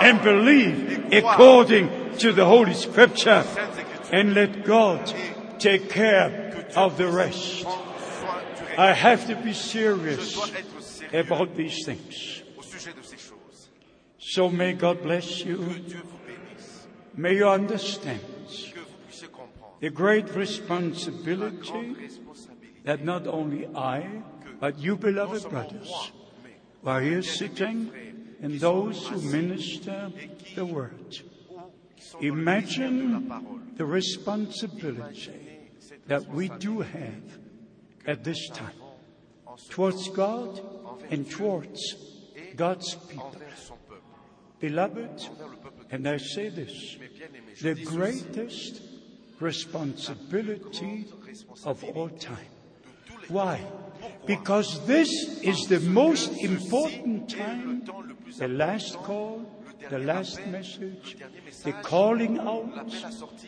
and 0.00 0.22
believe 0.22 0.87
according 1.12 2.16
to 2.18 2.32
the 2.32 2.44
Holy 2.44 2.74
Scripture, 2.74 3.44
and 4.12 4.34
let 4.34 4.64
God 4.64 5.12
take 5.58 5.90
care 5.90 6.66
of 6.76 6.96
the 6.96 7.08
rest. 7.08 7.66
I 8.76 8.92
have 8.92 9.26
to 9.26 9.36
be 9.36 9.52
serious 9.52 10.38
about 11.12 11.56
these 11.56 11.84
things. 11.84 12.42
So 14.18 14.48
may 14.48 14.72
God 14.74 15.02
bless 15.02 15.44
you. 15.44 15.84
May 17.16 17.36
you 17.36 17.48
understand 17.48 18.20
the 19.80 19.90
great 19.90 20.30
responsibility 20.34 21.96
that 22.84 23.04
not 23.04 23.26
only 23.26 23.66
I, 23.74 24.22
but 24.60 24.78
you, 24.78 24.96
beloved 24.96 25.48
brothers, 25.50 26.12
who 26.82 26.88
are 26.88 27.00
here 27.00 27.22
sitting 27.22 27.90
and 28.40 28.60
those 28.60 29.06
who 29.08 29.20
minister 29.20 30.10
the 30.58 30.64
word. 30.64 31.16
Imagine 32.20 33.30
the 33.76 33.86
responsibility 33.86 35.30
that 36.08 36.26
we 36.28 36.48
do 36.48 36.80
have 36.80 37.38
at 38.06 38.24
this 38.24 38.48
time 38.50 38.80
towards 39.70 40.08
God 40.08 40.60
and 41.10 41.30
towards 41.30 41.80
God's 42.56 42.94
people. 42.94 43.36
Beloved, 44.58 45.28
and 45.92 46.08
I 46.08 46.16
say 46.16 46.48
this, 46.48 46.96
the 47.62 47.74
greatest 47.84 48.82
responsibility 49.38 51.06
of 51.64 51.84
all 51.84 52.08
time. 52.08 52.50
Why? 53.28 53.60
Because 54.26 54.84
this 54.86 55.08
is 55.42 55.68
the 55.68 55.80
most 55.80 56.32
important 56.42 57.30
time, 57.30 57.84
the 58.38 58.48
last 58.48 58.96
call, 58.96 59.57
the 59.90 59.98
last 59.98 60.44
message, 60.46 61.16
the 61.64 61.72
calling 61.82 62.38
out 62.38 62.92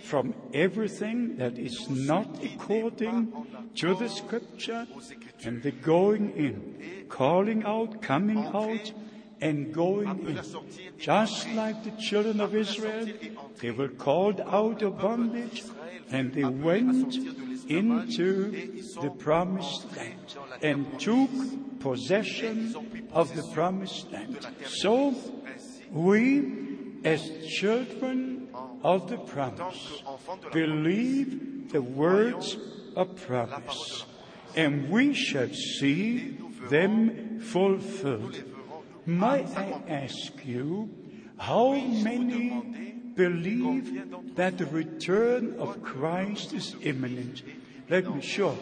from 0.03 0.35
everything 0.55 1.37
that 1.37 1.59
is 1.59 1.89
not 1.89 2.29
according 2.43 3.33
to 3.77 3.95
the 3.95 4.09
scripture 4.09 4.87
and 5.45 5.63
the 5.63 5.71
going 5.71 6.31
in, 6.37 7.07
calling 7.09 7.65
out, 7.65 8.03
coming 8.03 8.45
out, 8.47 8.93
and 9.41 9.73
going 9.73 10.09
in. 10.27 10.41
Just 10.99 11.49
like 11.51 11.83
the 11.85 11.93
children 11.93 12.41
of 12.41 12.55
Israel, 12.55 13.07
they 13.61 13.71
were 13.71 13.89
called 13.89 14.41
out 14.41 14.83
of 14.83 14.99
bondage 14.99 15.65
and 16.11 16.33
they 16.33 16.45
went 16.45 17.17
into 17.69 18.51
the 19.01 19.11
promised 19.19 19.97
land 19.97 20.37
and 20.63 21.01
took 21.01 21.31
possession 21.81 23.09
of 23.13 23.35
the 23.35 23.43
promised 23.55 24.11
land. 24.13 24.47
So 24.67 25.15
we, 25.93 26.53
as 27.05 27.31
children 27.47 28.49
of 28.83 29.09
the 29.09 29.19
promise, 29.19 30.03
believe 30.53 31.73
the 31.73 31.83
words 31.83 32.57
of 32.97 33.17
promise, 33.27 34.05
and 34.57 34.91
we 34.91 35.15
shall 35.15 35.49
see 35.49 36.39
them 36.69 37.41
fulfilled. 37.41 38.43
Might 39.07 39.57
I 39.57 39.81
ask 39.89 40.33
you, 40.45 40.91
how 41.39 41.75
many 41.75 42.51
believe 43.15 44.37
that 44.37 44.59
the 44.59 44.67
return 44.67 45.59
of 45.59 45.83
Christ 45.83 46.53
is 46.53 46.77
imminent? 46.83 47.43
Let 47.89 48.15
me, 48.15 48.21
sure, 48.21 48.57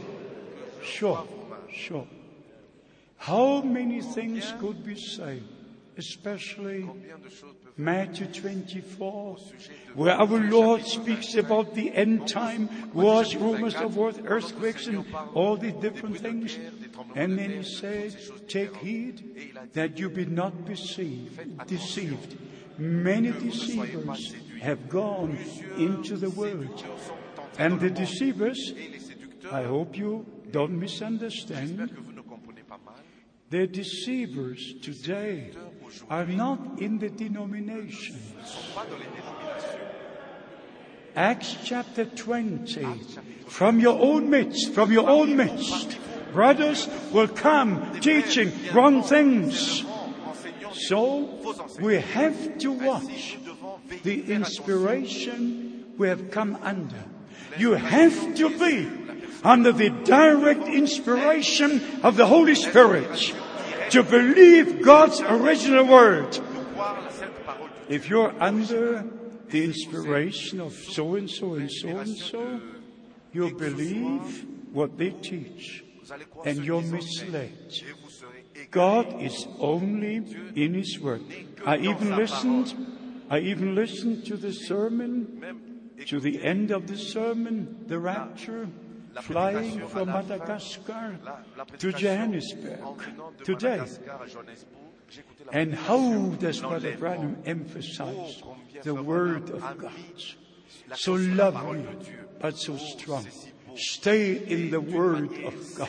sure, 0.83 1.27
sure. 1.71 2.07
How 3.17 3.61
many 3.63 4.01
things 4.01 4.55
could 4.59 4.85
be 4.85 4.97
said, 4.97 5.43
especially 5.99 6.83
combien 6.83 7.19
de 7.19 7.29
choses 7.29 7.55
peuvent 7.63 7.69
Matthew 7.77 8.27
24, 8.27 9.37
where 9.95 10.15
our 10.15 10.41
Lord 10.51 10.85
speaks 10.85 11.35
about 11.35 11.75
the 11.75 11.95
end 11.95 12.29
time, 12.29 12.69
wars, 12.93 13.37
rumors 13.37 13.75
of 13.75 13.97
wars, 13.97 14.17
earthquakes, 14.25 14.87
and 14.87 15.05
all 15.35 15.57
these 15.57 15.75
different 15.75 16.19
things. 16.19 16.59
And 17.15 17.39
then 17.39 17.51
he 17.51 17.63
said, 17.63 18.17
take 18.49 18.75
heed 18.77 19.53
that 19.75 19.99
you 19.99 20.09
be 20.09 20.25
not 20.25 20.65
deceived, 20.65 21.67
deceived. 21.67 22.37
Many 22.79 23.33
deceivers 23.33 24.35
have 24.61 24.89
gone 24.89 25.39
into 25.77 26.17
the 26.17 26.31
world. 26.31 26.85
And 27.59 27.81
the 27.81 27.91
deceivers, 27.91 28.73
I 29.53 29.65
hope 29.65 29.97
you 29.97 30.27
don't 30.51 30.79
misunderstand, 30.79 31.91
que 31.91 32.01
vous 32.01 32.13
ne 32.13 32.23
comprenez 32.23 32.63
pas 32.69 32.79
mal. 32.85 32.95
the 33.51 33.67
deceivers 33.67 34.75
today 34.83 35.51
are 36.11 36.27
not 36.27 36.79
in 36.79 36.99
the 36.99 37.09
denominations. 37.09 38.35
Acts 41.15 41.57
chapter 41.65 42.05
20. 42.05 42.87
From 43.47 43.81
your 43.81 43.99
own 43.99 44.31
midst, 44.31 44.73
from 44.73 44.93
your 44.93 45.09
own 45.09 45.37
midst, 45.37 45.99
brothers 46.33 46.89
will 47.13 47.29
come 47.29 48.01
teaching 48.01 48.53
wrong 48.73 49.03
things. 49.03 49.85
So 50.73 51.41
we 51.81 51.97
have 51.97 52.59
to 52.59 52.73
watch 52.73 53.39
the 54.03 54.31
inspiration 54.33 55.95
we 55.97 56.09
have 56.09 56.31
come 56.31 56.59
under. 56.63 57.05
You 57.57 57.73
have 57.73 58.37
to 58.37 58.51
be 58.59 58.89
under 59.43 59.73
the 59.73 59.91
direct 59.91 60.69
inspiration 60.69 61.81
of 62.03 62.17
the 62.17 62.27
Holy 62.27 62.55
Spirit 62.55 63.35
to 63.91 64.03
believe 64.03 64.83
God's 64.83 65.21
original 65.21 65.87
word. 65.87 66.39
If 67.89 68.09
you're 68.09 68.35
under 68.41 69.05
the 69.49 69.65
inspiration 69.65 70.61
of 70.61 70.75
so 70.75 71.17
and 71.17 71.31
so 71.31 71.55
and 71.55 71.71
so 71.71 71.89
and 71.89 72.17
so, 72.17 72.61
you 73.33 73.55
believe 73.55 74.47
what 74.73 74.99
they 74.99 75.11
teach 75.11 75.85
and 76.45 76.65
you're 76.65 76.83
misled. 76.83 77.73
God 78.71 79.23
is 79.23 79.47
only 79.59 80.17
in 80.55 80.75
His 80.75 80.99
Word. 81.01 81.23
I 81.65 81.79
even 81.79 82.17
listened, 82.17 82.75
I 83.31 83.39
even 83.41 83.75
listened 83.75 84.27
to 84.27 84.37
the 84.37 84.53
sermon, 84.53 85.93
to 86.07 86.21
the 86.21 86.43
end 86.43 86.71
of 86.71 86.87
the 86.87 86.97
sermon, 86.97 87.85
the 87.87 87.99
rapture, 87.99 88.69
flying 89.23 89.87
from 89.89 90.09
Madagascar 90.09 91.17
to 91.79 91.93
Johannesburg 91.93 92.79
today. 93.45 93.79
Madagascar 93.79 94.21
à 94.23 94.27
Johannesburg, 94.27 94.79
j'écoutais 95.11 95.45
la 95.53 95.61
And 95.61 95.75
how 95.75 96.29
does 96.39 96.61
Brother. 96.61 96.97
Branham 96.97 97.37
Oh, 97.39 97.51
emphasize 97.51 98.43
the 98.85 98.95
Word 98.95 99.51
of 99.51 99.63
God? 99.79 99.93
So 100.95 101.15
lovely, 101.15 101.85
but 102.41 102.57
so 102.57 102.75
Oh, 102.75 102.77
strong. 102.77 103.23
c'est 103.25 103.33
si 103.33 103.51
beau. 103.67 103.75
Stay 103.77 104.43
in 104.47 104.71
the 104.71 104.81
Word 104.81 105.31
of 105.45 105.55
God. 105.77 105.89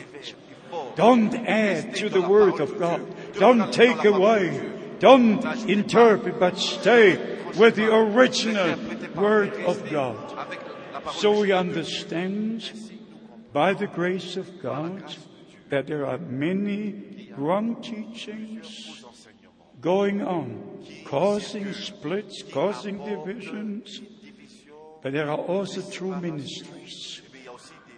Don't 0.96 1.34
add 1.48 1.94
to 1.96 2.08
the 2.08 2.20
Word 2.20 2.60
of 2.60 2.78
God. 2.78 3.00
Don't 3.34 3.72
take 3.72 4.04
away. 4.04 4.60
Don't 5.00 5.44
interpret, 5.68 6.38
but 6.38 6.56
stay 6.58 7.16
with 7.58 7.74
the 7.76 7.92
original 7.92 8.76
Word 9.16 9.52
of 9.64 9.90
God. 9.90 10.16
Avec 10.38 10.60
la 10.92 11.00
parole 11.00 11.14
So 11.20 11.40
we 11.40 11.52
understand 11.52 12.62
by 13.52 13.72
the 13.72 13.86
grace 13.86 14.36
of 14.36 14.62
God 14.62 15.02
that 15.70 15.86
there 15.86 16.06
are 16.06 16.18
many 16.18 17.32
wrong 17.36 17.80
teachings 17.82 19.04
going 19.80 20.22
on, 20.22 20.84
causing 21.04 21.72
splits, 21.72 22.42
causing 22.42 22.98
divisions, 23.04 24.00
but 25.02 25.12
there 25.12 25.30
are 25.30 25.38
also 25.38 25.80
true 25.90 26.14
ministries. 26.16 27.22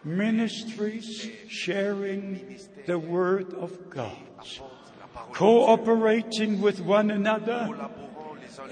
Ministries 0.05 1.31
sharing 1.49 2.59
the 2.87 2.99
Word 2.99 3.55
of 3.55 3.91
God, 3.91 4.17
cooperating 5.33 6.61
with 6.61 6.81
one 6.81 7.11
another, 7.11 7.89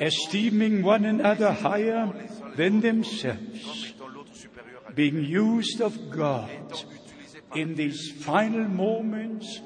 esteeming 0.01 0.83
one 0.83 1.05
another 1.05 1.53
higher 1.53 2.13
than 2.57 2.81
themselves, 2.81 3.90
being 5.01 5.25
used 5.25 5.81
of 5.81 6.11
God 6.11 6.85
in 7.55 7.75
these 7.75 8.11
final 8.21 8.69
moments 8.69 9.59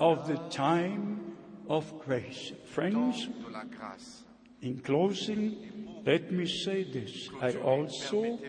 of 0.00 0.26
the 0.26 0.36
time 0.50 1.36
of 1.68 1.84
grace. 2.00 2.50
Friends, 2.66 3.28
in 4.62 4.80
closing, 4.80 6.02
let 6.04 6.32
me 6.32 6.44
say 6.46 6.82
this. 6.82 7.28
I 7.40 7.52
also 7.52 8.40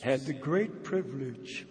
had 0.00 0.20
the 0.24 0.32
great 0.32 0.82
privilege 0.82 1.66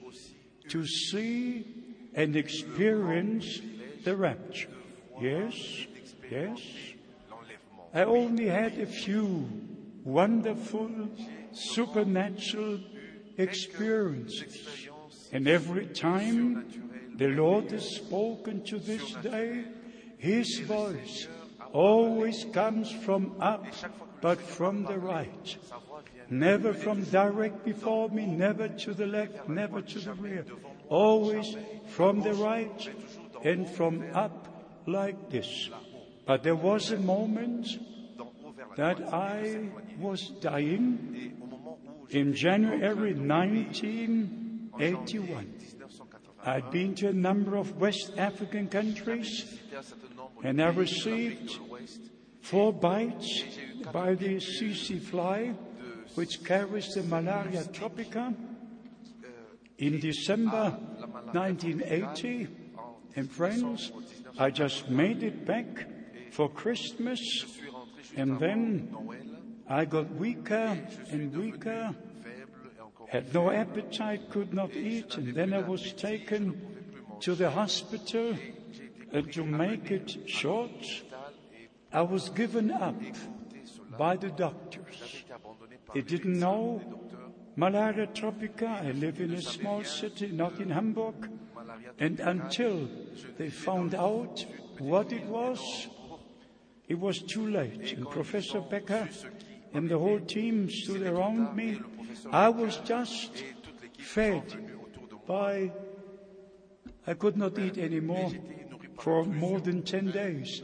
to 0.67 0.85
see 0.85 1.65
and 2.13 2.35
experience 2.35 3.59
the 4.03 4.15
rapture. 4.15 4.69
Yes, 5.19 5.55
yes. 6.29 6.59
I 7.91 8.03
only 8.03 8.49
had 8.49 8.77
a 8.77 8.85
few 8.85 9.49
wonderful 10.03 10.91
supernatural 11.53 12.77
experiences. 13.37 14.89
And 15.31 15.47
every 15.47 15.87
time 15.87 16.65
the 17.15 17.27
Lord 17.27 17.71
has 17.71 17.95
spoken 17.95 18.63
to 18.65 18.79
this 18.79 19.13
day, 19.15 19.65
His 20.17 20.59
voice 20.59 21.27
always 21.73 22.45
comes 22.53 22.91
from 22.91 23.35
up, 23.39 23.65
but 24.21 24.39
from 24.39 24.83
the 24.83 24.97
right. 24.97 25.57
Never 26.29 26.73
from 26.73 27.03
direct 27.03 27.65
before 27.65 28.09
me, 28.09 28.25
never 28.25 28.67
to 28.67 28.93
the 28.93 29.05
left, 29.05 29.47
never 29.49 29.81
to 29.81 29.99
the 29.99 30.13
rear. 30.13 30.45
Always 30.89 31.55
from 31.87 32.21
the 32.21 32.33
right 32.33 32.89
and 33.43 33.69
from 33.69 34.03
up 34.13 34.47
like 34.87 35.29
this. 35.29 35.69
But 36.25 36.43
there 36.43 36.55
was 36.55 36.91
a 36.91 36.97
moment 36.97 37.67
that 38.75 39.13
I 39.13 39.69
was 39.99 40.29
dying 40.41 41.15
Et 41.25 41.31
au 41.41 41.47
moment 41.47 41.77
où 41.87 41.94
in 42.09 42.33
January 42.33 43.13
1981. 43.13 45.53
I'd 46.45 46.71
been 46.71 46.95
to 46.95 47.09
a 47.09 47.13
number 47.13 47.55
of 47.55 47.79
West 47.79 48.13
African 48.17 48.67
countries 48.67 49.59
and 50.43 50.61
I 50.61 50.69
received 50.69 51.59
four 52.41 52.71
bites 52.71 53.43
by 53.91 54.13
the 54.13 54.39
tsetse 54.39 55.01
fly, 55.01 55.55
which 56.13 56.43
carries 56.43 56.93
the 56.93 57.01
malaria 57.03 57.63
tropica. 57.63 58.35
In 59.77 59.99
December 59.99 60.77
1980, 61.33 62.47
and 63.15 63.31
friends, 63.31 63.91
I 64.37 64.51
just 64.51 64.89
made 64.89 65.23
it 65.23 65.45
back 65.45 65.87
for 66.31 66.49
Christmas, 66.49 67.19
and 68.15 68.39
then 68.39 68.95
I 69.67 69.85
got 69.85 70.11
weaker 70.13 70.77
and 71.09 71.35
weaker, 71.35 71.95
had 73.09 73.33
no 73.33 73.49
appetite, 73.51 74.29
could 74.29 74.53
not 74.53 74.75
eat, 74.75 75.17
and 75.17 75.33
then 75.33 75.53
I 75.53 75.59
was 75.59 75.93
taken 75.93 76.61
to 77.21 77.35
the 77.35 77.49
hospital. 77.49 78.35
And 79.11 79.31
to 79.33 79.43
make 79.43 79.91
it 79.91 80.17
short, 80.27 81.03
I 81.91 82.01
was 82.01 82.29
given 82.29 82.71
up 82.71 82.95
by 83.97 84.17
the 84.17 84.29
doctors. 84.29 85.23
They 85.93 86.01
didn't 86.01 86.39
know 86.39 86.81
malaria 87.55 88.07
tropica. 88.07 88.83
I 88.83 88.91
live 88.91 89.21
in 89.21 89.33
a 89.33 89.41
small 89.41 89.83
city, 89.83 90.27
not 90.31 90.59
in 90.59 90.69
Hamburg. 90.69 91.29
And 91.99 92.19
until 92.19 92.89
they 93.37 93.49
found 93.49 93.95
out 93.95 94.45
what 94.79 95.13
it 95.13 95.25
was, 95.25 95.87
it 96.87 96.99
was 96.99 97.19
too 97.19 97.47
late. 97.47 97.93
And 97.93 98.09
Professor 98.09 98.59
Becker 98.59 99.07
and 99.75 99.89
the 99.89 99.99
whole 99.99 100.19
team 100.21 100.69
stood 100.69 101.01
around 101.01 101.53
me. 101.55 101.81
I 102.31 102.47
was 102.47 102.77
just 102.77 103.43
fed 103.99 104.43
by, 105.27 105.71
I 107.05 107.13
could 107.13 107.35
not 107.35 107.59
eat 107.59 107.77
anymore 107.77 108.31
for 108.99 109.25
more 109.25 109.59
than 109.59 109.83
10 109.83 110.11
days. 110.11 110.61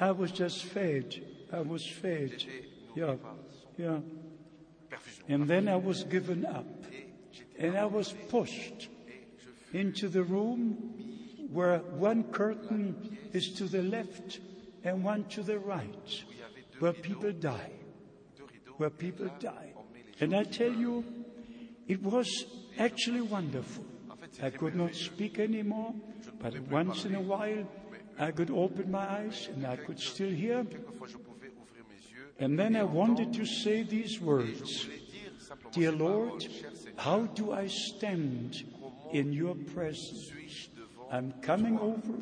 I 0.00 0.12
was 0.12 0.32
just 0.32 0.64
fed. 0.64 1.22
I 1.52 1.60
was 1.60 1.86
fed. 1.86 2.42
Yeah, 2.96 3.16
yeah. 3.76 3.98
And 5.28 5.46
then 5.46 5.68
I 5.68 5.76
was 5.76 6.04
given 6.04 6.46
up. 6.46 6.66
And 7.58 7.76
I 7.76 7.84
was 7.84 8.14
pushed 8.30 8.88
into 9.74 10.08
the 10.08 10.22
room 10.22 10.92
where 11.52 11.78
one 11.78 12.24
curtain 12.32 13.18
is 13.32 13.52
to 13.52 13.64
the 13.64 13.82
left 13.82 14.40
and 14.82 15.04
one 15.04 15.24
to 15.24 15.42
the 15.42 15.58
right, 15.58 16.24
where 16.78 16.92
people 16.92 17.30
die. 17.32 17.72
Where 18.76 18.90
people 18.90 19.30
die. 19.38 19.72
And 20.20 20.34
I 20.34 20.44
tell 20.44 20.72
you, 20.72 21.04
it 21.86 22.02
was 22.02 22.28
actually 22.78 23.20
wonderful. 23.20 23.84
I 24.42 24.50
could 24.50 24.74
not 24.74 24.94
speak 24.94 25.38
anymore, 25.38 25.94
but 26.40 26.58
once 26.70 27.04
in 27.04 27.14
a 27.14 27.20
while 27.20 27.66
I 28.18 28.30
could 28.30 28.50
open 28.50 28.90
my 28.90 29.06
eyes 29.20 29.48
and 29.52 29.66
I 29.66 29.76
could 29.76 29.98
still 29.98 30.30
hear. 30.30 30.66
And 32.38 32.58
then 32.58 32.74
I 32.76 32.82
wanted 32.84 33.32
to 33.34 33.46
say 33.46 33.82
these 33.82 34.20
words 34.20 34.88
Dear 35.72 35.92
Lord, 35.92 36.46
how 36.96 37.26
do 37.26 37.52
I 37.52 37.66
stand 37.66 38.64
in 39.12 39.32
your 39.32 39.54
presence? 39.54 40.32
I'm 41.10 41.32
coming 41.42 41.78
over, 41.78 42.12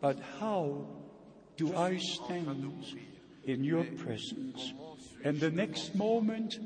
but 0.00 0.18
how 0.40 0.86
do 1.56 1.76
I 1.76 1.98
stand 1.98 2.96
in 3.44 3.64
your 3.64 3.84
presence? 3.84 4.72
And 5.24 5.40
the 5.40 5.50
next 5.50 5.94
moment, 5.94 6.58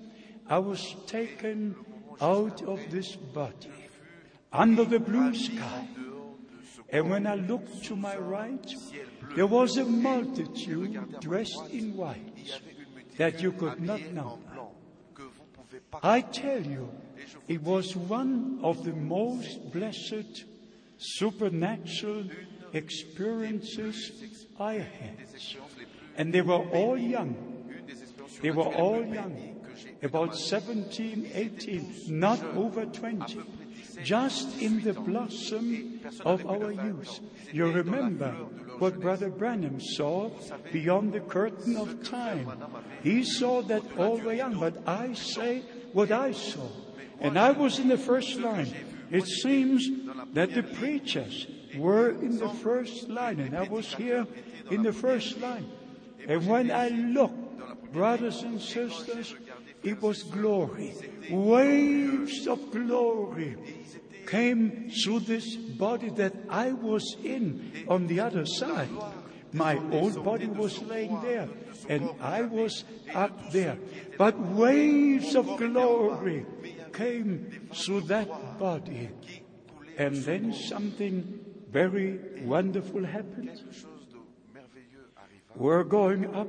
I 0.49 0.59
was 0.59 0.97
taken 1.07 1.77
out 2.21 2.61
of 2.63 2.81
this 2.91 3.15
body 3.15 3.71
under 4.53 4.85
the 4.85 4.99
blue 4.99 5.33
sky. 5.35 5.87
And 6.91 7.09
when 7.09 7.27
I 7.27 7.37
looked 7.37 7.85
to 7.85 7.97
my 7.97 8.17
right, 8.17 8.75
there 9.37 9.47
was 9.47 9.77
a 9.77 9.85
multitude 9.85 11.21
dressed 11.21 11.71
in 11.71 11.97
white 11.97 12.61
that 13.17 13.41
you 13.41 13.53
could 13.53 13.81
not 13.81 14.01
number. 14.13 14.39
I 16.03 16.23
tell 16.23 16.61
you, 16.61 16.91
it 17.47 17.63
was 17.63 17.95
one 17.95 18.59
of 18.63 18.85
the 18.85 18.93
most 18.93 19.73
blessed 19.73 20.45
supernatural 20.97 22.25
experiences 22.73 24.47
I 24.59 24.75
had. 24.75 25.17
And 26.17 26.33
they 26.33 26.41
were 26.41 26.65
all 26.71 26.99
young. 26.99 27.48
They 28.41 28.51
were 28.51 28.65
all 28.65 29.05
young, 29.05 29.57
about 30.03 30.37
17, 30.37 31.31
18, 31.35 31.95
not 32.09 32.43
over 32.55 32.87
20, 32.87 33.41
just 34.03 34.61
in 34.61 34.83
the 34.83 34.93
blossom 34.93 36.01
of 36.25 36.47
our 36.47 36.73
youth. 36.73 37.21
You 37.53 37.71
remember 37.71 38.33
what 38.79 39.01
Brother 39.01 39.29
Branham 39.29 39.81
saw 39.81 40.31
beyond 40.73 41.13
the 41.13 41.21
curtain 41.21 41.77
of 41.77 42.05
time. 42.05 42.49
He 43.03 43.25
saw 43.25 43.63
that 43.63 43.83
all 43.99 44.19
were 44.19 44.35
young, 44.35 44.59
but 44.59 44.77
I 44.87 45.15
say 45.15 45.63
what 45.93 46.13
I 46.13 46.33
saw. 46.33 46.69
And 47.21 47.39
I 47.39 47.51
was 47.51 47.79
in 47.79 47.89
the 47.89 47.99
first 47.99 48.37
line. 48.37 48.73
It 49.11 49.27
seems 49.27 49.89
that 50.35 50.55
the 50.55 50.63
preachers 50.63 51.47
were 51.77 52.11
in 52.11 52.39
the 52.39 52.49
first 52.49 53.09
line, 53.09 53.41
and 53.41 53.57
I 53.57 53.63
was 53.65 53.93
here 53.95 54.27
in 54.71 54.83
the 54.83 54.93
first 54.93 55.41
line. 55.41 55.67
And 56.29 56.47
when 56.47 56.71
I 56.71 56.89
looked, 56.89 57.49
brothers 57.93 58.43
and 58.43 58.61
sisters, 58.61 59.35
it 59.83 60.01
was 60.03 60.23
glory. 60.23 60.95
Waves 61.31 62.47
of 62.47 62.71
glory 62.71 63.57
came 64.27 64.91
through 64.91 65.21
this 65.21 65.57
body 65.57 66.11
that 66.11 66.35
I 66.49 66.73
was 66.73 67.17
in 67.23 67.85
on 67.89 68.07
the 68.07 68.21
other 68.21 68.45
side. 68.45 68.91
My 69.53 69.81
old 69.93 70.23
body 70.23 70.47
was 70.47 70.83
laying 70.83 71.21
there, 71.23 71.49
and 71.89 72.11
I 72.21 72.43
was 72.43 72.85
up 73.15 73.51
there. 73.51 73.79
But 74.19 74.39
waves 74.39 75.35
of 75.35 75.47
glory 75.57 76.45
came 76.93 77.69
through 77.73 78.03
that 78.13 78.59
body. 78.59 79.09
And 79.97 80.17
then 80.17 80.53
something 80.53 81.41
very 81.71 82.19
wonderful 82.45 83.05
happened. 83.05 83.51
We're 85.57 85.85
going 85.85 86.35
up 86.35 86.49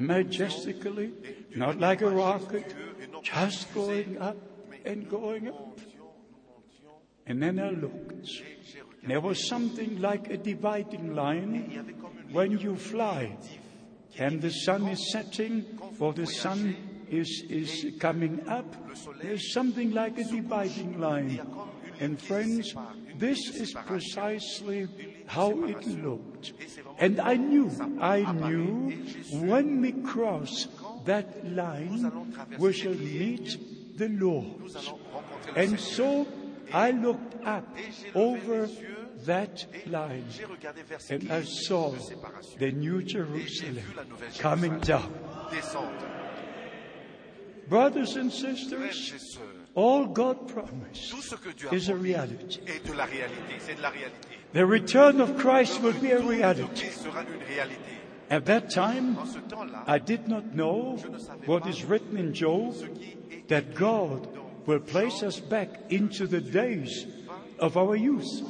majestically, 0.00 1.12
not 1.54 1.78
like 1.78 2.02
a 2.02 2.10
rocket, 2.10 2.74
just 3.22 3.72
going 3.74 4.18
up 4.18 4.36
and 4.84 5.08
going 5.08 5.48
up. 5.48 5.78
And 7.26 7.42
then 7.42 7.60
I 7.60 7.70
looked. 7.70 8.28
There 9.06 9.20
was 9.20 9.48
something 9.48 10.00
like 10.00 10.30
a 10.30 10.36
dividing 10.36 11.14
line 11.14 11.94
when 12.32 12.58
you 12.58 12.76
fly 12.76 13.36
and 14.18 14.40
the 14.40 14.50
sun 14.50 14.88
is 14.88 15.12
setting 15.12 15.78
or 15.98 16.12
the 16.12 16.26
sun 16.26 16.76
is, 17.08 17.44
is 17.48 17.86
coming 17.98 18.46
up. 18.48 18.66
There's 19.22 19.52
something 19.52 19.92
like 19.92 20.18
a 20.18 20.24
dividing 20.24 20.98
line. 21.00 21.40
And 22.00 22.20
friends, 22.20 22.74
this 23.16 23.38
is 23.54 23.74
precisely 23.86 24.88
how 25.30 25.50
it 25.64 25.86
looked. 26.02 26.52
And 26.98 27.20
I 27.20 27.34
knew, 27.36 27.70
I 28.00 28.32
knew 28.32 28.90
when 29.30 29.80
we 29.80 29.92
cross 29.92 30.66
that 31.04 31.46
line, 31.54 32.10
we 32.58 32.72
shall 32.72 32.94
meet 32.94 33.96
the 33.96 34.08
Lord. 34.08 34.58
Nous 34.58 34.76
allons 34.76 34.98
rencontrer 35.14 35.52
le 35.54 35.62
And 35.62 35.78
so 35.78 36.26
I 36.72 36.90
looked 36.90 37.36
up 37.44 37.64
over 38.14 38.68
that 39.26 39.66
line 39.86 40.24
J'ai 40.30 40.46
regardé 40.46 40.82
vers 40.82 41.00
ce 41.00 41.12
and 41.12 41.30
I 41.30 41.44
saw 41.44 41.92
the 42.58 42.72
New 42.72 43.02
Jerusalem 43.02 43.84
vu 43.86 43.94
la 43.94 44.04
nouvelle 44.04 44.32
coming 44.40 44.78
down. 44.80 45.12
Brothers 47.68 48.16
and 48.16 48.30
sisters, 48.32 49.38
all 49.74 50.06
God 50.06 50.48
promised 50.48 51.10
tout 51.10 51.22
ce 51.22 51.36
que 51.36 51.52
Dieu 51.52 51.68
a 51.70 51.74
is 51.74 51.88
a 51.88 51.94
reality. 51.94 52.60
Est 54.54 54.58
de 54.58 54.64
la 54.64 54.66
réalité. 54.66 54.90
C'est 54.90 55.08
de 55.08 55.14
la 55.14 55.14
réalité. 55.14 55.14
The 55.14 55.14
return 55.14 55.20
of 55.20 55.36
Christ 55.36 55.80
will 55.82 55.92
be 55.92 56.12
a 56.12 56.20
reality. 56.20 56.86
Qui 56.86 56.90
sera 56.90 57.22
une 57.22 57.42
réalité. 57.48 58.00
At 58.30 58.44
that 58.46 58.70
time, 58.70 59.16
En 59.18 59.26
ce 59.26 59.38
temps-là, 59.40 59.84
I 59.88 59.98
did 59.98 60.28
not 60.28 60.54
know 60.54 60.96
what 61.46 61.66
is 61.68 61.84
written 61.84 62.16
in 62.16 62.32
Job 62.32 62.74
that 63.48 63.74
God 63.74 64.28
will 64.66 64.78
place 64.78 65.24
us 65.24 65.40
back 65.40 65.68
into 65.90 66.28
the 66.28 66.40
days 66.40 67.06
of 67.58 67.76
our 67.76 67.96
youth. 67.96 68.42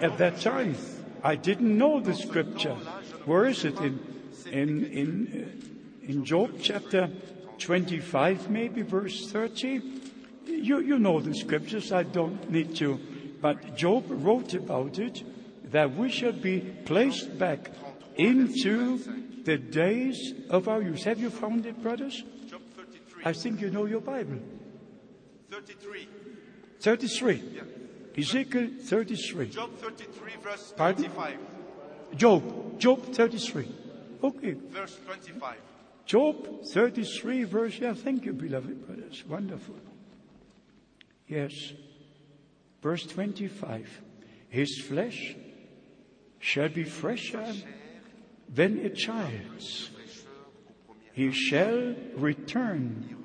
At 0.00 0.16
that 0.18 0.40
time, 0.40 0.74
I 1.22 1.36
didn't 1.36 1.76
know 1.76 2.00
the 2.00 2.14
scripture. 2.14 2.76
Where 3.26 3.44
is 3.44 3.64
it 3.64 3.78
in 3.80 4.00
in 4.50 4.84
in 4.86 5.10
uh, 5.44 6.10
in 6.10 6.24
Job 6.24 6.52
chapter 6.62 7.10
25 7.58 8.48
maybe 8.48 8.80
verse 8.82 9.30
30? 9.30 9.82
You 10.46 10.80
you 10.80 10.98
know 10.98 11.20
the 11.20 11.34
scriptures. 11.34 11.92
I 11.92 12.04
don't 12.04 12.50
need 12.50 12.74
to. 12.76 12.98
But 13.40 13.76
Job 13.76 14.04
wrote 14.08 14.54
about 14.54 14.98
it 14.98 15.22
that 15.70 15.96
we 15.96 16.10
shall 16.10 16.32
be 16.32 16.60
placed 16.84 17.38
back 17.38 17.70
into 18.16 18.98
the 19.44 19.56
days 19.56 20.34
of 20.50 20.68
our 20.68 20.82
youth. 20.82 21.04
Have 21.04 21.20
you 21.20 21.30
found 21.30 21.64
it, 21.66 21.82
brothers? 21.82 22.22
Job 22.48 22.60
33. 22.76 23.22
I 23.24 23.32
think 23.32 23.60
you 23.60 23.70
know 23.70 23.86
your 23.86 24.00
Bible. 24.00 24.38
33. 25.50 26.08
33. 26.80 27.42
Ezekiel 28.16 28.70
33. 28.82 29.48
Job 29.48 29.70
33, 29.78 30.32
verse 30.42 30.74
Pardon? 30.76 31.04
25. 31.04 31.38
Job. 32.16 32.78
Job 32.78 33.02
33. 33.14 33.68
Okay. 34.22 34.52
Verse 34.68 34.98
25. 35.06 35.56
Job 36.04 36.64
33, 36.72 37.44
verse. 37.44 37.78
Yeah, 37.78 37.94
thank 37.94 38.24
you, 38.24 38.32
beloved 38.32 38.86
brothers. 38.86 39.24
Wonderful. 39.28 39.76
Yes. 41.28 41.72
Verse 42.82 43.04
25. 43.06 44.02
His 44.48 44.80
flesh 44.80 45.36
shall 46.38 46.68
be 46.68 46.84
fresher 46.84 47.52
than 48.48 48.84
a 48.84 48.90
child's. 48.90 49.90
He 51.12 51.30
shall 51.32 51.94
return 52.16 53.16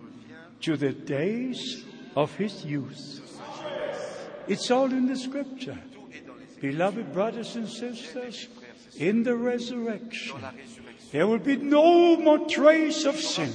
to 0.61 0.76
the 0.76 0.91
days 0.91 1.86
of 2.15 2.36
his 2.36 2.65
youth. 2.65 3.22
It's 4.48 4.69
all 4.69 4.91
in 4.91 5.07
the 5.07 5.15
scripture. 5.15 5.77
Beloved 6.61 7.14
brothers 7.14 7.56
and 7.56 7.68
sisters, 7.68 8.48
in 8.98 9.23
the 9.23 9.36
resurrection, 9.36 10.38
there 11.11 11.27
will 11.27 11.40
be 11.40 11.57
no 11.57 12.18
more 12.18 12.48
trace 12.48 13.06
of 13.06 13.15
sin, 13.15 13.53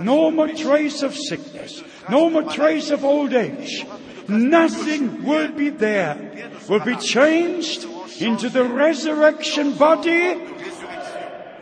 no 0.00 0.30
more 0.30 0.48
trace 0.48 1.02
of 1.02 1.14
sickness, 1.14 1.82
no 2.08 2.30
more 2.30 2.42
trace 2.44 2.90
of 2.90 3.04
old 3.04 3.32
age. 3.32 3.86
Nothing 4.28 5.24
will 5.24 5.52
be 5.52 5.70
there, 5.70 6.50
will 6.68 6.84
be 6.84 6.96
changed 6.96 7.86
into 8.20 8.48
the 8.48 8.64
resurrection 8.64 9.74
body, 9.74 10.36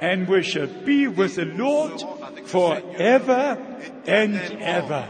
and 0.00 0.28
we 0.28 0.42
shall 0.42 0.66
be 0.66 1.08
with 1.08 1.36
the 1.36 1.46
Lord 1.46 2.02
forever 2.46 3.58
and 4.06 4.36
ever. 4.60 5.02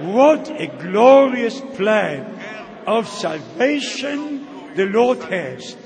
What 0.00 0.48
a 0.48 0.68
glorious 0.68 1.60
plan 1.74 2.38
of 2.86 3.08
salvation 3.08 4.74
the 4.74 4.86
Lord 4.86 5.18
has. 5.24 5.76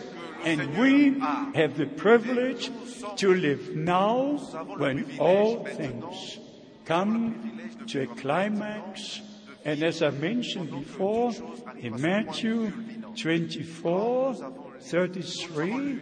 And 0.44 0.76
we 0.76 1.18
have 1.54 1.76
the 1.76 1.86
privilege 1.86 2.70
to 3.16 3.34
live 3.34 3.76
now 3.76 4.38
when 4.76 5.18
all 5.18 5.64
things 5.64 6.38
come 6.84 7.60
to 7.86 8.02
a 8.02 8.06
climax. 8.06 9.20
And 9.64 9.82
as 9.82 10.02
I 10.02 10.10
mentioned 10.10 10.70
before, 10.70 11.32
in 11.78 12.00
Matthew 12.00 12.72
24, 13.16 14.34
33, 14.80 16.00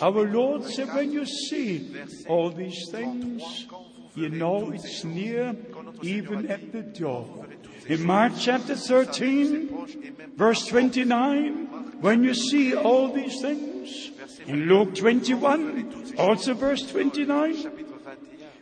our 0.00 0.10
Lord 0.10 0.64
said, 0.64 0.88
when 0.94 1.12
you 1.12 1.26
see 1.26 1.94
all 2.26 2.50
these 2.50 2.88
things, 2.90 3.66
you 4.14 4.30
know 4.30 4.70
it's 4.70 5.04
near, 5.04 5.54
even 6.02 6.50
at 6.50 6.72
the 6.72 6.82
door. 6.82 7.46
In 7.86 8.06
Mark 8.06 8.32
chapter 8.38 8.76
13, 8.76 10.36
verse 10.36 10.66
29, 10.68 12.00
when 12.00 12.24
you 12.24 12.32
see 12.32 12.74
all 12.74 13.12
these 13.12 13.42
things, 13.42 14.10
in 14.46 14.66
Luke 14.68 14.94
21, 14.94 16.14
also 16.16 16.54
verse 16.54 16.90
29, 16.90 17.54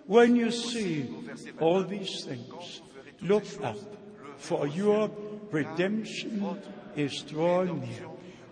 when 0.06 0.34
you 0.34 0.50
see 0.50 1.08
all 1.60 1.84
these 1.84 2.24
things, 2.24 2.82
look 3.20 3.44
up, 3.62 3.76
for 4.38 4.66
your 4.66 5.08
redemption 5.52 6.58
is 6.96 7.22
drawing 7.22 7.80
near. 7.80 8.08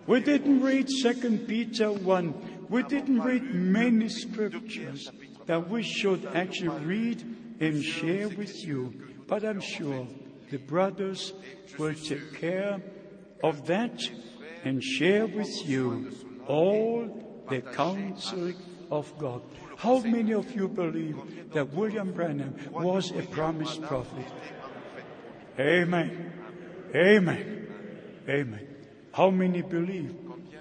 We 0.07 0.21
didn't 0.21 0.61
read 0.61 0.87
2 0.87 1.37
Peter 1.47 1.91
1. 1.91 2.67
We 2.69 2.83
didn't 2.83 3.19
read 3.19 3.53
many 3.53 4.07
scriptures 4.07 5.11
that 5.47 5.69
we 5.69 5.83
should 5.83 6.25
actually 6.33 6.85
read 6.85 7.21
and 7.59 7.83
share 7.83 8.29
with 8.29 8.65
you. 8.65 8.93
But 9.27 9.43
I'm 9.43 9.59
sure 9.59 10.07
the 10.51 10.59
brothers 10.59 11.33
will 11.77 11.95
take 11.95 12.39
care 12.39 12.79
of 13.43 13.65
that 13.67 13.99
and 14.63 14.83
share 14.83 15.25
with 15.25 15.67
you 15.67 16.11
all 16.45 17.43
the 17.49 17.61
counsel 17.61 18.53
of 18.91 19.17
God. 19.17 19.41
How 19.77 19.99
many 19.99 20.33
of 20.33 20.51
you 20.55 20.67
believe 20.67 21.17
that 21.53 21.73
William 21.73 22.11
Branham 22.11 22.55
was 22.71 23.11
a 23.11 23.23
promised 23.23 23.81
prophet? 23.81 24.25
Amen. 25.57 26.33
Amen. 26.93 27.67
Amen. 28.27 28.67
How 29.13 29.29
many 29.29 29.61
believe 29.61 30.15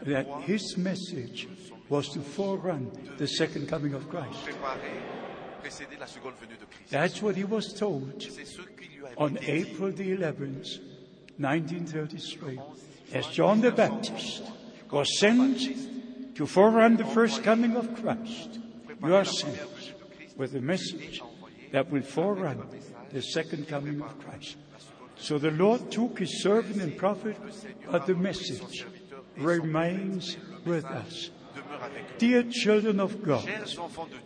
that 0.05 0.27
his 0.43 0.77
message 0.79 1.49
was 1.89 2.09
to 2.11 2.21
forerun 2.21 3.19
the 3.19 3.27
second 3.27 3.69
coming 3.69 3.95
of 3.95 4.09
Christ? 4.09 4.39
Préparer, 4.45 5.03
précéder 5.63 5.99
la 5.99 6.07
seconde 6.07 6.35
venue 6.41 6.57
de 6.57 6.65
Christ. 6.67 6.91
That's 6.91 7.21
what 7.21 7.37
he 7.37 7.45
was 7.45 7.75
told 7.75 8.21
On 9.21 9.39
April 9.43 9.93
the 9.93 10.17
11th, 10.17 10.81
1933, 11.37 12.59
as 13.13 13.27
John 13.27 13.61
the 13.61 13.71
Baptist 13.71 14.43
was 14.91 15.19
sent 15.19 15.59
to 16.37 16.45
forerun 16.45 16.97
the 16.97 17.05
first 17.05 17.43
coming 17.43 17.77
of 17.77 17.95
Christ. 18.01 18.59
You 19.05 19.15
are 19.15 19.27
sent 19.27 19.61
with 20.39 20.55
a 20.55 20.63
message 20.63 21.21
that 21.71 21.91
will 21.91 22.01
forerun 22.01 22.65
the 23.13 23.21
second 23.21 23.69
coming 23.69 24.01
of 24.01 24.19
Christ. 24.21 24.57
So 25.17 25.37
the 25.37 25.51
Lord 25.51 25.91
took 25.91 26.21
his 26.21 26.43
servant 26.43 26.81
and 26.81 26.97
prophet, 26.97 27.37
but 27.91 28.07
the 28.07 28.15
message 28.15 28.87
remains 29.37 30.39
with 30.65 30.87
us. 30.87 31.29
Dear 32.17 32.45
children 32.45 33.01
of 33.01 33.23
God, 33.23 33.47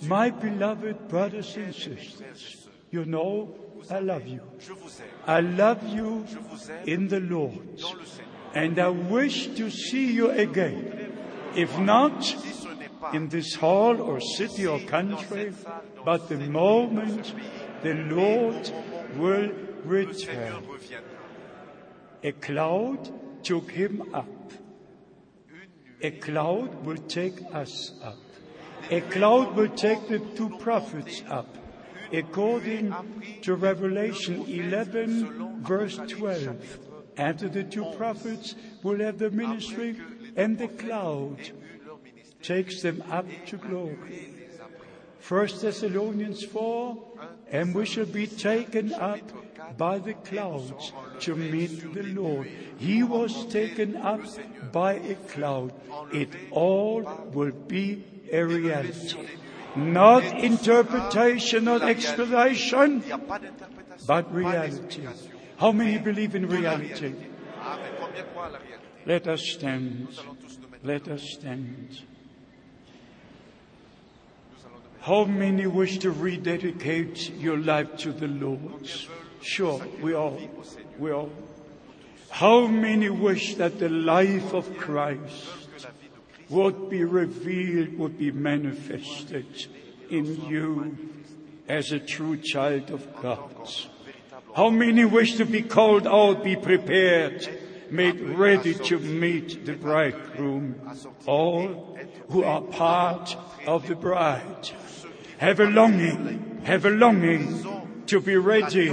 my 0.02 0.30
beloved 0.30 1.08
brothers 1.08 1.56
and 1.56 1.74
sisters, 1.74 2.68
you 2.92 3.04
know 3.04 3.56
I 3.90 4.00
love 4.00 4.26
you. 4.26 4.40
je 4.58 4.72
vous 4.72 4.90
aime. 5.00 5.10
I 5.26 5.40
love 5.56 5.78
you 5.88 6.24
Je 6.28 6.38
vous 6.38 6.70
aime 6.70 7.02
in 7.02 7.08
the 7.08 7.20
Lord. 7.20 7.52
dans 7.80 7.94
le 7.94 8.04
Seigneur. 8.04 8.30
And 8.56 8.78
I 8.78 8.88
wish 8.88 9.48
to 9.56 9.68
see 9.68 10.12
you 10.12 10.30
again. 10.30 11.12
If 11.56 11.76
not 11.78 12.22
Si 12.22 12.36
ce 12.52 12.68
n'est 12.68 12.88
pas 13.00 13.12
in 13.14 13.28
this 13.28 13.54
hall 13.56 14.00
or 14.00 14.20
city 14.20 14.66
or 14.66 14.78
country, 14.80 15.52
but 16.04 16.28
the 16.28 16.36
moment 16.36 17.34
the 17.82 17.94
Lord 17.94 18.70
will 19.16 19.50
return. 19.84 20.62
A 22.22 22.32
cloud 22.32 23.10
took 23.42 23.70
him 23.70 24.02
up. 24.14 24.26
A 26.00 26.10
cloud 26.12 26.84
will 26.84 26.96
take 27.08 27.40
us 27.52 27.92
up. 28.02 28.18
A 28.90 29.00
cloud 29.02 29.54
will 29.56 29.68
take 29.68 30.08
the 30.08 30.18
two 30.36 30.48
prophets 30.58 31.22
up. 31.28 31.46
According 32.12 32.94
to 33.42 33.54
Revelation 33.54 34.44
11, 34.46 35.62
verse 35.62 35.96
12. 35.96 36.78
After 37.16 37.48
the 37.48 37.64
two 37.64 37.84
prophets 37.96 38.54
will 38.82 38.98
have 39.00 39.18
the 39.18 39.30
ministry, 39.30 39.96
and 40.36 40.58
the 40.58 40.68
cloud 40.68 41.38
takes 42.42 42.82
them 42.82 43.02
up 43.10 43.26
to 43.46 43.56
glory. 43.56 44.34
1 45.26 45.46
Thessalonians 45.60 46.44
4, 46.44 46.98
and 47.50 47.74
we 47.74 47.86
shall 47.86 48.04
be 48.04 48.26
taken 48.26 48.92
up 48.92 49.20
by 49.78 49.98
the 49.98 50.12
clouds 50.12 50.92
to 51.20 51.34
meet 51.34 51.94
the 51.94 52.02
Lord. 52.02 52.50
He 52.78 53.02
was 53.02 53.46
taken 53.46 53.96
up 53.96 54.20
by 54.72 54.94
a 54.94 55.14
cloud. 55.14 55.72
It 56.12 56.28
all 56.50 57.02
will 57.32 57.52
be 57.52 58.04
a 58.30 58.42
reality. 58.42 59.26
Not 59.76 60.22
interpretation, 60.22 61.64
not 61.64 61.82
explanation, 61.82 63.02
but 64.06 64.32
reality. 64.32 65.06
How 65.56 65.72
many 65.72 65.98
believe 65.98 66.34
in 66.34 66.46
reality? 66.48 67.14
Let 69.06 69.26
us 69.28 69.42
stand. 69.42 70.08
Let 70.82 71.08
us 71.08 71.22
stand. 71.22 72.02
How 75.00 75.24
many 75.24 75.66
wish 75.66 75.98
to 75.98 76.10
rededicate 76.10 77.34
your 77.34 77.58
life 77.58 77.96
to 77.98 78.12
the 78.12 78.28
Lord? 78.28 78.88
Sure, 79.42 79.84
we 80.00 80.14
all, 80.14 80.38
we 80.98 81.12
all. 81.12 81.30
How 82.30 82.66
many 82.66 83.10
wish 83.10 83.56
that 83.56 83.78
the 83.78 83.90
life 83.90 84.54
of 84.54 84.76
Christ 84.78 85.46
Que 85.76 85.82
la 85.82 85.90
vie 85.90 86.08
de 86.08 86.20
Christ 86.20 86.33
would 86.48 86.90
be 86.90 87.04
revealed, 87.04 87.98
would 87.98 88.18
be 88.18 88.30
manifested 88.30 89.66
in 90.10 90.46
you 90.46 90.96
as 91.68 91.92
a 91.92 91.98
true 91.98 92.36
child 92.36 92.90
of 92.90 93.14
God? 93.20 93.70
How 94.54 94.70
many 94.70 95.04
wish 95.04 95.34
to 95.36 95.44
be 95.44 95.62
called 95.62 96.06
out, 96.06 96.44
be 96.44 96.56
prepared, 96.56 97.48
made 97.90 98.20
ready 98.20 98.74
to 98.74 98.98
meet 98.98 99.66
the 99.66 99.72
bridegroom? 99.72 100.76
All 101.26 101.98
who 102.28 102.44
are 102.44 102.60
part 102.60 103.36
of 103.66 103.88
the 103.88 103.96
bride 103.96 104.70
have 105.38 105.60
a 105.60 105.64
longing, 105.64 106.60
have 106.64 106.84
a 106.84 106.90
longing 106.90 108.04
to 108.06 108.20
be 108.20 108.36
ready 108.36 108.90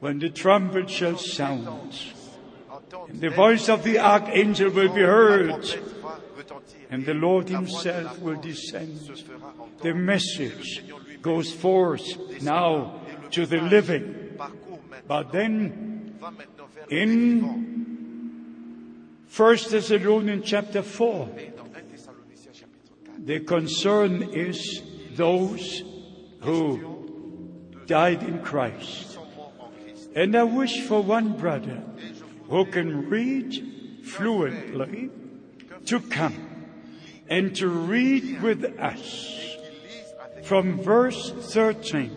when 0.00 0.18
the 0.18 0.28
trumpet 0.28 0.90
shall 0.90 1.16
sound. 1.16 1.94
Attente. 2.70 3.20
The 3.20 3.30
voice 3.30 3.68
of 3.68 3.82
the 3.82 3.98
archangel 3.98 4.70
will 4.70 4.92
be 4.92 5.00
heard. 5.00 5.64
And 6.90 7.04
the 7.04 7.14
Lord 7.14 7.48
himself 7.48 8.18
will 8.20 8.40
descend. 8.40 8.98
The 9.82 9.94
message 9.94 10.84
goes 11.22 11.52
forth 11.52 12.42
now 12.42 13.00
to 13.30 13.46
the 13.46 13.58
living. 13.58 14.38
But 15.06 15.32
then 15.32 16.18
in. 16.90 17.84
1 19.36 19.56
Thessalonians 19.68 20.44
chapter 20.44 20.80
4, 20.80 21.28
Et 21.38 21.56
dans 21.56 21.64
1 21.64 21.82
Thessaloniciens 21.90 22.52
chapitre 22.52 22.94
4. 23.04 23.26
the 23.26 23.40
concern 23.40 24.22
is 24.32 24.80
those 25.16 25.82
who 26.40 27.42
died 27.86 28.22
in 28.22 28.38
Christ. 28.42 29.18
And 30.14 30.36
I 30.36 30.44
wish 30.44 30.82
for 30.82 31.02
one 31.02 31.32
brother 31.32 31.82
who 32.48 32.64
can 32.66 33.10
read 33.10 34.04
fluently 34.04 35.10
to 35.86 35.98
come 35.98 36.43
and 37.28 37.54
to 37.56 37.68
read 37.68 38.42
with 38.42 38.64
us 38.78 39.56
from 40.44 40.82
verse 40.82 41.30
13. 41.30 42.10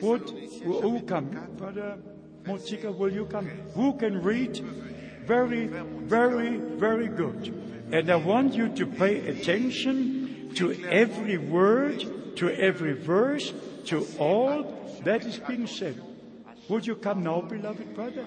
Would, 0.00 0.30
who 0.64 1.00
come? 1.02 1.30
Brother 1.56 1.98
Motika, 2.44 2.96
will 2.96 3.12
you 3.12 3.26
come? 3.26 3.48
Who 3.74 3.94
can 3.94 4.22
read? 4.22 4.58
Very, 5.26 5.66
very, 5.66 6.56
very 6.56 7.08
good. 7.08 7.52
And 7.92 8.10
I 8.10 8.16
want 8.16 8.54
you 8.54 8.68
to 8.76 8.86
pay 8.86 9.28
attention 9.28 10.52
to 10.54 10.72
every 10.84 11.36
word, 11.36 12.36
to 12.36 12.50
every 12.50 12.94
verse, 12.94 13.52
to 13.86 14.06
all 14.18 14.64
that 15.04 15.24
is 15.24 15.38
being 15.40 15.66
said. 15.66 16.00
Would 16.68 16.86
you 16.86 16.96
come 16.96 17.22
now, 17.22 17.40
beloved 17.40 17.94
brother? 17.94 18.26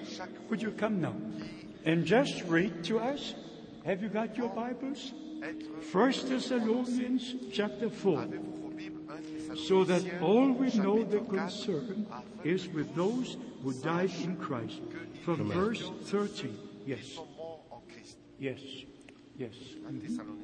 Would 0.50 0.62
you 0.62 0.72
come 0.72 1.00
now? 1.00 1.14
And 1.84 2.04
just 2.04 2.42
read 2.44 2.84
to 2.84 2.98
us. 3.00 3.34
Have 3.84 4.02
you 4.02 4.08
got 4.08 4.36
your 4.36 4.48
Bibles? 4.48 5.12
First 5.90 6.28
Thessalonians 6.28 7.34
chapter 7.52 7.90
4. 7.90 8.18
avez-vous 8.18 8.52
vos 8.62 8.70
Bibles 8.70 9.48
1 9.48 9.56
So 9.56 9.84
that 9.84 10.02
all 10.22 10.52
we 10.52 10.70
know 10.78 11.02
the 11.02 11.20
concern 11.20 12.06
is 12.44 12.68
with 12.68 12.94
those 12.94 13.36
who 13.62 13.72
died 13.72 14.10
in 14.22 14.36
Christ. 14.36 14.80
From 15.24 15.50
verse 15.50 15.90
13. 16.04 16.56
Yes, 16.86 17.14
sont 17.14 17.26
morts 17.36 17.62
en 17.72 17.80
Christ. 17.92 18.16
yes, 18.38 18.60
yes. 19.36 19.54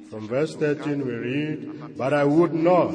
From 0.09 0.27
verse 0.27 0.55
13 0.55 1.05
we 1.05 1.13
read, 1.13 1.97
But 1.97 2.13
I 2.13 2.23
would 2.25 2.53
not 2.53 2.93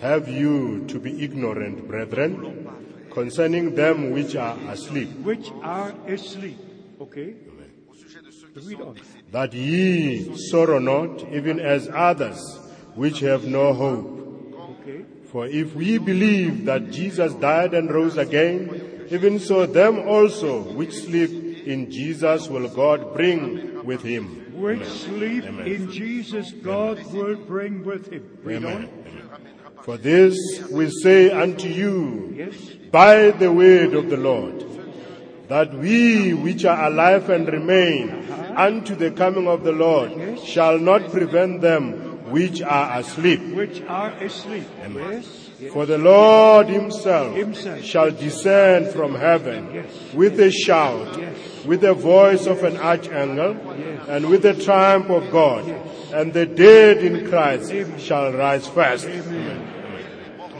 have 0.00 0.28
you 0.28 0.84
to 0.88 0.98
be 0.98 1.22
ignorant, 1.24 1.86
brethren, 1.88 2.68
concerning 3.10 3.74
them 3.74 4.10
which 4.12 4.36
are 4.36 4.56
asleep, 4.68 5.08
Which 5.24 5.50
are 5.62 5.92
asleep. 6.06 6.58
Okay? 7.00 7.34
au 7.88 7.94
sujet 7.94 8.20
de 8.22 8.60
Read 8.68 8.80
on. 8.80 8.96
That 9.32 9.52
ye 9.54 10.36
sorrow 10.36 10.78
not, 10.78 11.26
even 11.32 11.58
as 11.58 11.88
others 11.92 12.38
which 12.94 13.20
have 13.20 13.44
no 13.46 13.72
hope. 13.72 14.54
Okay? 14.80 15.04
For 15.32 15.46
if 15.46 15.74
we 15.74 15.96
believe 15.96 16.66
that 16.66 16.90
Jesus 16.90 17.32
died 17.34 17.72
and 17.72 17.90
rose 17.90 18.18
again, 18.18 19.06
even 19.10 19.40
so 19.40 19.64
them 19.64 20.00
also 20.06 20.60
which 20.74 20.92
sleep 20.92 21.66
in 21.66 21.90
Jesus 21.90 22.48
will 22.48 22.68
God 22.68 23.14
bring 23.14 23.82
with 23.84 24.02
him. 24.02 24.52
Which 24.52 24.86
sleep 24.86 25.44
Amen. 25.44 25.66
in 25.66 25.90
Jesus 25.90 26.52
God 26.52 27.02
will 27.12 27.36
bring 27.36 27.84
with 27.84 28.12
him. 28.12 28.38
Amen. 28.46 28.90
For 29.82 29.96
this 29.96 30.36
we 30.70 30.90
say 30.90 31.30
unto 31.30 31.68
you 31.68 32.34
Yes. 32.36 32.54
by 32.92 33.30
the 33.30 33.50
word 33.50 33.94
of 33.94 34.10
the 34.10 34.16
Lord, 34.18 34.64
that 35.48 35.72
we 35.74 36.34
which 36.34 36.64
are 36.64 36.86
alive 36.86 37.30
and 37.30 37.48
remain 37.48 38.22
unto 38.56 38.94
the 38.94 39.10
coming 39.10 39.46
of 39.48 39.64
the 39.64 39.72
Lord 39.72 40.38
shall 40.40 40.78
not 40.78 41.10
prevent 41.10 41.60
them 41.60 42.30
which 42.30 42.62
are 42.62 42.98
asleep. 43.00 43.40
Which 43.54 43.82
are 43.88 44.10
asleep. 44.20 44.64
Yes. 44.94 45.38
For 45.72 45.86
the 45.86 45.98
Lord 45.98 46.68
himself, 46.68 47.36
Himself. 47.36 47.84
shall 47.84 48.10
descend 48.10 48.88
from 48.88 49.14
heaven 49.14 49.68
Yes. 49.72 49.86
with 50.14 50.40
a 50.40 50.50
shout, 50.50 51.16
Yes. 51.18 51.64
with 51.64 51.82
the 51.82 51.94
voice 51.94 52.46
of 52.46 52.64
an 52.64 52.78
archangel, 52.78 53.54
Yes. 53.78 54.08
and 54.08 54.26
with 54.28 54.42
the 54.42 54.54
triumph 54.54 55.08
of 55.10 55.30
God. 55.30 55.64
And 56.12 56.32
the 56.32 56.46
dead 56.46 56.98
in 56.98 57.28
Christ 57.28 57.72
shall 57.98 58.32
rise 58.32 58.66
first. 58.66 59.08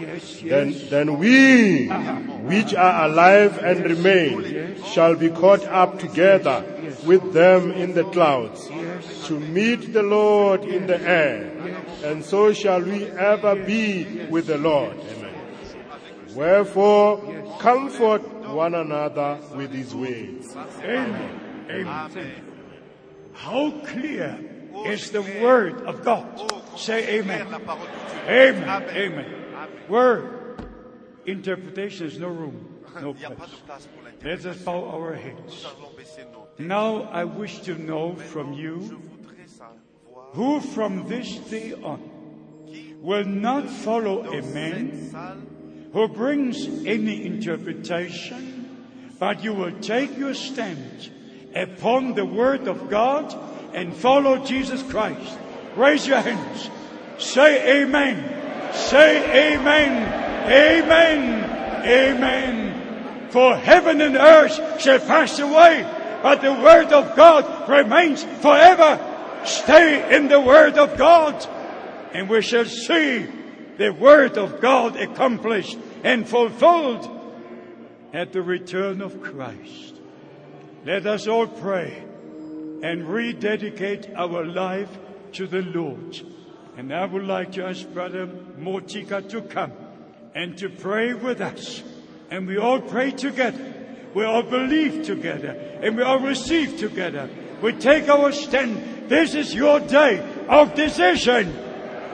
Yes, 0.01 0.41
Then, 0.43 0.75
then 0.91 1.19
we, 1.19 1.87
which 1.87 2.75
are 2.75 3.07
alive 3.07 3.59
and 3.63 3.85
remain, 3.85 4.75
shall 4.93 5.15
be 5.15 5.29
caught 5.31 5.65
up 5.67 5.99
together 6.01 6.65
with 7.05 7.33
them 7.33 7.71
in 7.73 7.95
the 7.95 8.05
clouds 8.05 8.69
to 9.27 9.39
meet 9.39 9.93
the 9.93 10.03
Lord 10.03 10.65
in 10.65 10.87
the 10.87 11.01
air. 11.01 11.51
And 12.05 12.25
so 12.25 12.53
shall 12.53 12.83
we 12.83 13.07
ever 13.07 13.57
be 13.57 14.27
with 14.31 14.47
the 14.47 14.59
Lord. 14.59 14.97
Wherefore, 16.35 17.59
comfort 17.59 18.23
one 18.49 18.75
another 18.75 19.39
with 19.55 19.73
these 19.73 19.95
words. 19.95 20.57
Amen. 20.83 21.67
Amen. 21.71 22.45
How 23.35 23.71
clear 23.87 24.39
is 24.87 25.11
the 25.11 25.23
word 25.23 25.83
of 25.83 26.05
God? 26.05 26.53
Say 26.77 27.21
amen. 27.21 27.47
Amen. 28.27 28.69
Amen. 28.69 29.69
Word. 29.89 30.39
Interpretation 31.27 32.07
is 32.07 32.19
no 32.19 32.29
room. 32.29 32.83
No 33.01 33.15
place. 33.15 33.39
Let 34.25 34.45
us 34.47 34.57
bow 34.59 34.91
our 34.91 35.15
heads. 35.15 35.67
Now 36.59 37.03
I 37.05 37.25
wish 37.25 37.61
to 37.61 37.75
know 37.75 38.15
from 38.15 38.53
you 38.53 39.01
who 40.33 40.61
from 40.61 41.09
this 41.09 41.37
day 41.39 41.73
on 41.73 42.11
will 43.01 43.25
not 43.25 43.69
follow 43.69 44.23
a 44.33 44.43
man 44.43 45.91
who 45.93 46.09
brings 46.09 46.67
any 46.87 47.27
interpretation, 47.27 48.87
but 49.19 49.43
you 49.43 49.53
will 49.53 49.73
take 49.81 50.17
your 50.17 50.35
stand 50.35 51.11
upon 51.55 52.15
the 52.15 52.25
Word 52.25 52.69
of 52.69 52.89
God 52.89 53.35
and 53.75 53.95
follow 53.95 54.45
Jesus 54.45 54.83
Christ. 54.85 55.39
Raise 55.77 56.07
your 56.07 56.21
hands. 56.21 56.71
Say 57.19 57.83
Amen. 57.83 58.73
Say 58.75 59.55
Amen. 59.55 60.23
Amen. 60.51 61.85
Amen. 61.85 63.31
For 63.31 63.57
heaven 63.57 64.01
and 64.01 64.17
earth 64.17 64.81
shall 64.81 65.01
pass 65.01 65.39
away, 65.39 65.87
but 66.23 66.41
the 66.41 66.53
Word 66.53 66.93
of 66.93 67.17
God 67.17 67.69
remains 67.69 68.23
forever. 68.23 68.99
Stay 69.45 70.17
in 70.17 70.29
the 70.29 70.41
Word 70.41 70.79
of 70.79 70.97
God 70.97 71.47
and 72.13 72.29
we 72.29 72.43
shall 72.43 72.67
see 72.67 73.27
the 73.79 73.91
word 73.91 74.37
of 74.37 74.61
God 74.61 74.97
accomplished 74.97 75.79
and 76.05 76.29
fulfilled 76.29 77.09
at 78.13 78.33
the 78.33 78.43
return 78.43 79.01
of 79.01 79.23
Christ. 79.23 79.95
Let 80.85 81.07
us 81.07 81.27
all 81.27 81.47
pray 81.47 82.05
and 82.83 83.09
rededicate 83.09 84.11
our 84.15 84.45
life 84.45 84.91
to 85.33 85.47
the 85.47 85.63
Lord. 85.63 86.21
And 86.77 86.93
I 86.93 87.07
would 87.07 87.25
like 87.25 87.53
to 87.53 87.67
ask 87.67 87.87
Brother 87.89 88.27
Motika 88.27 89.29
to 89.31 89.41
come 89.43 89.73
and 90.35 90.59
to 90.59 90.69
pray 90.69 91.15
with 91.15 91.41
us. 91.41 91.83
And 92.31 92.47
we 92.47 92.59
all 92.59 92.81
pray 92.81 93.11
together. 93.11 93.75
We 94.15 94.25
all 94.25 94.43
believe 94.43 95.05
together. 95.05 95.51
And 95.83 95.97
we 95.97 96.03
all 96.03 96.21
receive 96.21 96.79
together. 96.79 97.29
We 97.63 97.73
take 97.73 98.09
our 98.09 98.33
stand. 98.33 99.09
This 99.09 99.35
is 99.35 99.55
your 99.55 99.81
day 99.81 100.21
of 100.49 100.75
decision 100.75 101.71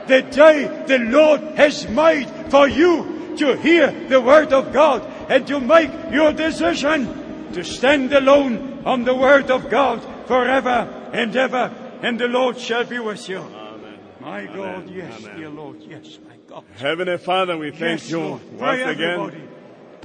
the 0.09 0.23
day 0.23 0.85
the 0.87 0.99
Lord 0.99 1.41
has 1.57 1.87
made 1.89 2.29
for 2.51 2.67
you 2.67 3.37
to 3.37 3.57
hear 3.57 3.93
the 4.09 4.21
word 4.21 4.53
of 4.53 4.73
God 4.73 5.03
and 5.31 5.47
to 5.47 5.61
make 5.61 5.91
your 6.11 6.33
decision 6.33 7.53
to 7.53 7.63
stand 7.63 8.13
alone 8.13 8.83
on 8.85 9.05
the 9.05 9.15
word 9.15 9.51
of 9.51 9.71
God 9.71 10.03
forever 10.27 11.11
and 11.13 11.35
ever, 11.37 11.73
and 12.03 12.19
the 12.19 12.27
Lord 12.27 12.59
shall 12.59 12.85
be 12.85 12.99
with 12.99 13.29
you. 13.29 13.39
Amen. 13.39 13.99
My 14.21 14.47
God, 14.47 14.91
yes, 14.91 15.25
Amen. 15.25 15.37
dear 15.37 15.51
Lord, 15.51 15.77
yes, 15.81 16.19
my 16.27 16.37
God. 16.49 16.65
Heavenly 16.77 17.19
Father, 17.19 17.57
we 17.57 17.71
thank 17.71 18.01
yes, 18.01 18.11
you 18.11 18.21
Lord. 18.21 18.59
once 18.59 18.81
again 18.83 19.21
everybody. 19.21 19.48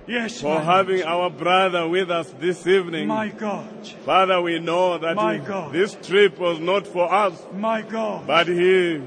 Yes, 0.05 0.41
for 0.41 0.59
having 0.59 0.97
Lord. 0.99 1.07
our 1.07 1.29
brother 1.29 1.87
with 1.87 2.11
us 2.11 2.29
this 2.39 2.67
evening. 2.67 3.07
my 3.07 3.29
God, 3.29 3.87
Father, 4.05 4.41
we 4.41 4.59
know 4.59 4.97
that 4.97 5.15
My 5.15 5.35
he- 5.35 5.39
God. 5.39 5.71
this 5.71 5.95
trip 6.03 6.37
was 6.39 6.59
not 6.59 6.85
for 6.85 7.11
us, 7.11 7.41
my 7.57 7.81
God, 7.83 8.27
but 8.27 8.47
he 8.47 8.99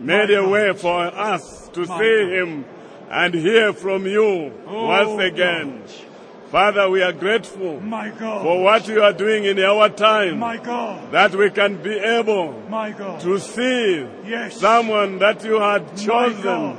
made 0.00 0.30
My 0.30 0.34
a 0.34 0.42
God. 0.42 0.50
way 0.50 0.72
for 0.72 1.00
us 1.04 1.68
to 1.74 1.80
My 1.80 1.98
see 1.98 2.20
God. 2.24 2.32
him 2.32 2.64
and 3.10 3.34
hear 3.34 3.72
from 3.74 4.06
you 4.06 4.50
Oh, 4.66 4.86
once 4.86 5.20
again. 5.22 5.82
Father, 6.50 6.88
we 6.88 7.02
are 7.02 7.12
grateful 7.12 7.78
my 7.78 8.08
God, 8.08 8.42
for 8.42 8.62
what 8.62 8.88
you 8.88 9.02
are 9.02 9.12
doing 9.12 9.44
in 9.44 9.58
our 9.60 9.90
time, 9.90 10.38
my 10.38 10.56
God, 10.56 11.12
that 11.12 11.34
we 11.34 11.50
can 11.50 11.76
be 11.82 11.92
able 11.98 12.54
my 12.70 12.90
God, 12.92 13.20
to 13.20 13.38
see 13.38 14.06
yes, 14.26 14.56
someone 14.58 15.18
that 15.18 15.44
you 15.44 15.60
had 15.60 15.82
my 15.82 15.96
chosen 15.98 16.42
God, 16.42 16.76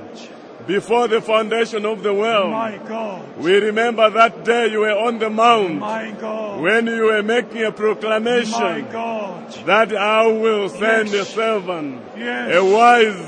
before 0.69 1.07
the 1.07 1.19
foundation 1.19 1.83
of 1.83 2.03
the 2.03 2.13
world. 2.13 2.51
my 2.51 2.77
God, 2.87 3.25
We 3.39 3.53
remember 3.57 4.07
that 4.11 4.45
day 4.45 4.67
you 4.67 4.81
were 4.81 4.97
on 5.07 5.17
the 5.17 5.29
mount 5.29 5.79
my 5.79 6.11
God, 6.11 6.61
when 6.61 6.85
you 6.85 7.05
were 7.05 7.23
making 7.23 7.63
a 7.63 7.71
my 7.71 7.75
proclamation 7.81 8.87
God, 8.91 9.51
that 9.65 9.89
I 9.95 10.27
will 10.27 10.69
send 10.69 11.09
Yes. 11.09 11.21
a 11.21 11.25
servant, 11.25 12.01
yes, 12.15 12.55
a 12.55 12.61
wise 12.63 13.21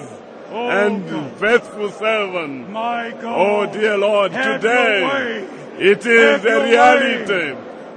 oh 0.52 0.70
and 0.70 1.10
God. 1.10 1.32
faithful 1.44 1.90
servant. 1.90 2.70
My 2.70 3.10
God. 3.10 3.36
Oh 3.42 3.66
dear 3.74 3.98
Lord, 3.98 4.32
Have 4.34 4.62
today 4.62 5.48
it 5.80 6.06
is 6.06 6.42
Have 6.42 6.46
a 6.46 6.64
reality. 6.70 7.48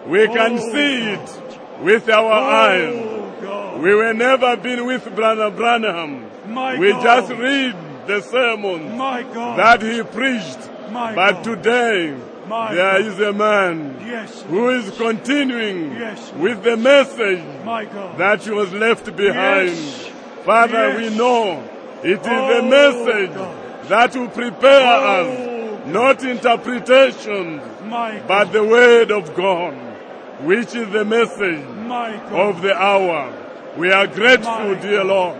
We 0.09 0.27
can 0.29 0.53
Oh, 0.59 0.73
see 0.73 1.01
God. 1.05 1.29
it 1.29 1.59
with 1.83 2.09
our 2.09 2.33
oh, 2.33 2.67
eyes. 2.67 2.95
Oh 2.97 3.43
God. 3.43 3.83
We 3.83 3.95
were 3.95 4.15
never 4.15 4.57
been 4.57 4.87
with 4.87 5.05
Brother 5.15 5.51
Branham. 5.51 6.31
My 6.49 6.79
We 6.79 6.93
just 6.93 7.31
read 7.33 7.75
the 8.07 8.21
sermon 8.23 8.97
My 8.97 9.23
God. 9.23 9.59
that 9.59 9.83
he 9.83 10.03
preached. 10.03 10.59
My 10.91 11.15
But 11.15 11.33
God. 11.37 11.45
today 11.45 12.15
My 12.49 12.75
there 12.75 12.99
God. 13.01 13.07
is 13.13 13.21
a 13.21 13.33
man 13.33 13.97
Yes. 14.07 14.43
who 14.49 14.69
is 14.71 14.91
continuing 14.97 15.97
Yes. 15.99 16.33
with 16.39 16.63
the 16.63 16.77
message 16.77 17.43
My 17.65 17.85
God. 17.87 18.19
that 18.19 18.47
was 18.49 18.73
left 18.73 19.15
behind. 19.17 19.71
Yes. 19.71 20.11
Father, 20.45 20.95
we 20.99 21.09
know 21.17 21.63
it 22.03 22.21
is 22.21 22.27
Oh, 22.27 22.55
the 22.55 22.63
message 22.63 23.35
God. 23.35 23.55
that 23.89 24.15
will 24.17 24.29
prepare 24.29 24.87
Oh, 24.87 25.21
us, 25.21 25.87
not 25.87 26.23
interpretations, 26.23 27.63
but 28.29 28.53
the 28.53 28.63
word 28.65 29.11
of 29.11 29.35
God, 29.35 29.75
which 30.43 30.75
is 30.75 30.89
the 30.91 31.05
message 31.05 31.65
of 32.33 32.61
the 32.63 32.75
hour. 32.77 33.33
We 33.77 33.91
are 33.91 34.07
grateful, 34.07 34.75
dear. 34.77 35.03
Lord, 35.05 35.37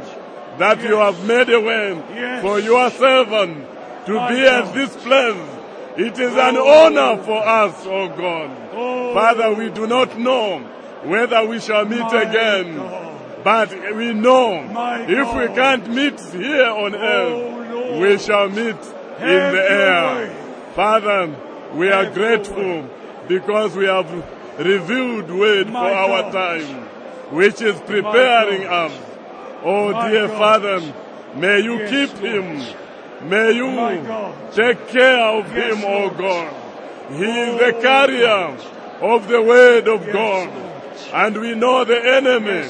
that 0.59 0.83
you 0.83 0.97
have 0.97 1.25
made 1.25 1.49
a 1.51 1.61
way 1.61 2.03
Yes. 2.15 2.43
for 2.43 2.59
your 2.61 2.91
servant 2.91 3.67
to 4.07 4.13
My 4.15 4.29
be 4.31 4.43
God. 4.43 4.65
at 4.69 4.75
this 4.75 4.95
place. 4.97 5.37
It 5.97 6.19
is 6.19 6.33
an 6.35 6.57
Oh. 6.57 6.85
honor 6.87 7.23
for 7.23 7.39
us, 7.47 7.75
oh 7.87 8.09
God. 8.09 8.51
Oh, 8.77 9.15
Father, 9.15 9.53
we 9.55 9.71
do 9.71 9.87
not 9.87 10.19
know 10.19 10.59
whether 11.05 11.45
we 11.47 11.61
shall 11.61 11.85
meet 11.85 12.01
my 12.01 12.23
again, 12.23 12.77
God. 12.77 13.45
but 13.45 13.71
we 13.95 14.13
know 14.13 14.65
if 15.09 15.35
we 15.35 15.55
can't 15.55 15.89
meet 15.89 16.19
here 16.21 16.67
on 16.67 16.95
oh, 16.95 16.99
earth, 16.99 17.71
Lord. 17.75 18.01
we 18.03 18.19
shall 18.19 18.49
meet 18.49 18.77
in 19.21 19.53
the 19.55 19.65
air. 19.71 20.15
way. 20.17 20.31
Father, 20.75 21.31
we 21.75 21.89
are 21.89 22.05
Have 22.05 22.17
your 22.17 22.27
grateful 22.37 22.85
because 23.29 23.77
we 23.77 23.87
have 23.87 24.11
revealed 24.59 25.31
word 25.31 25.69
My 25.71 25.81
for 25.91 25.95
our 25.95 26.33
time, 26.33 26.89
which 27.31 27.63
is 27.63 27.79
preparing 27.83 28.67
us. 28.67 28.93
Oh 29.65 29.93
My 29.93 30.11
dear 30.11 30.29
God. 30.29 30.39
Father, 30.39 30.95
may 31.37 31.61
you 31.61 31.79
Yes, 31.79 31.91
keep 31.91 32.19
him. 32.19 33.29
May 33.29 33.53
you 33.53 33.71
take 34.53 34.89
care 34.89 35.21
of 35.39 35.51
Yes, 35.57 35.77
him, 35.77 35.85
oh 35.87 36.11
God. 36.11 36.55
He 37.11 37.25
is 37.25 37.49
Oh, 37.55 37.59
the 37.59 37.73
carrier 37.81 38.57
of 39.01 39.29
the 39.29 39.41
word 39.43 39.89
of 39.89 40.05
God. 40.13 40.49
And 41.13 41.41
we 41.41 41.55
know 41.55 41.85
the 41.85 42.01
enemy 42.19 42.67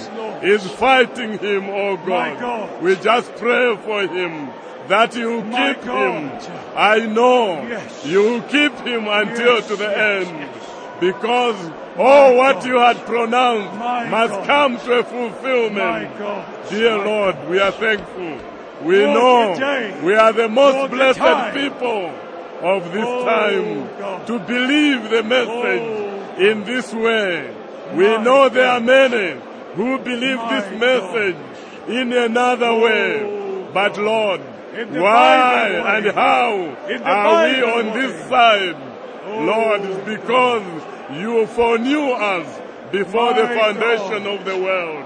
is 0.47 0.67
fighting 0.73 1.39
him, 1.39 1.69
oh 1.71 1.97
God. 1.97 2.83
We 2.83 2.95
just 2.97 3.35
pray 3.37 3.77
for 3.77 4.03
him 4.07 4.51
that 4.89 5.17
you 5.17 5.43
keep 5.43 5.83
him. 5.83 6.31
I 6.77 7.01
know 7.07 7.63
you 8.05 8.43
keep 8.49 8.75
him 8.87 9.09
until 9.09 9.63
to 9.63 9.77
the 9.77 9.99
end. 9.99 10.51
Because 11.01 11.57
all 11.97 12.37
what 12.37 12.55
God. 12.57 12.67
you 12.67 12.79
had 12.79 12.97
pronounced 13.07 13.79
My 13.79 14.09
must 14.09 14.33
God. 14.33 14.47
come 14.47 14.79
to 14.79 14.93
a 14.93 15.03
My 15.03 15.03
fulfillment. 15.03 16.19
Dear 16.71 16.99
My 16.99 17.05
Lord, 17.05 17.49
we 17.49 17.59
are 17.61 17.73
thankful. 17.73 18.39
We 18.83 19.05
Lord, 19.05 19.15
know 19.19 19.55
today, 19.55 20.01
we 20.03 20.15
are 20.15 20.33
the 20.33 20.49
most 20.49 20.75
Lord, 20.77 20.91
blessed 20.91 21.19
time. 21.19 21.55
people 21.55 22.13
of 22.63 22.93
this 22.93 23.05
Oh, 23.07 23.25
time 23.25 23.89
God. 23.99 24.27
to 24.27 24.39
believe 24.39 25.11
the 25.11 25.23
message 25.23 25.83
Oh, 25.83 26.37
in 26.51 26.65
this 26.65 26.93
way. 26.93 27.55
We 27.95 28.07
My 28.17 28.23
know 28.23 28.49
there 28.49 28.69
are 28.69 28.81
many 28.81 29.41
who 29.75 29.99
believe 29.99 30.37
My 30.37 30.61
this 30.61 30.81
message 30.81 31.37
in 31.89 32.13
another 32.13 32.67
oh, 32.67 32.81
way. 32.81 33.23
Oh, 33.23 33.71
But 33.73 33.99
Lord, 33.99 34.41
why 34.41 35.69
and 35.97 36.07
how 36.13 36.77
are 37.05 37.45
we 37.49 37.63
on 37.63 37.99
this 37.99 38.29
side? 38.29 38.77
Lord, 39.41 39.81
it's 39.83 40.05
because 40.09 40.63
you 41.21 41.47
foreknew 41.49 42.11
us 42.13 42.61
before 42.93 43.35
the 43.35 43.47
foundation 43.49 44.25
God. 44.25 44.39
of 44.41 44.45
the 44.45 44.57
world. 44.57 45.05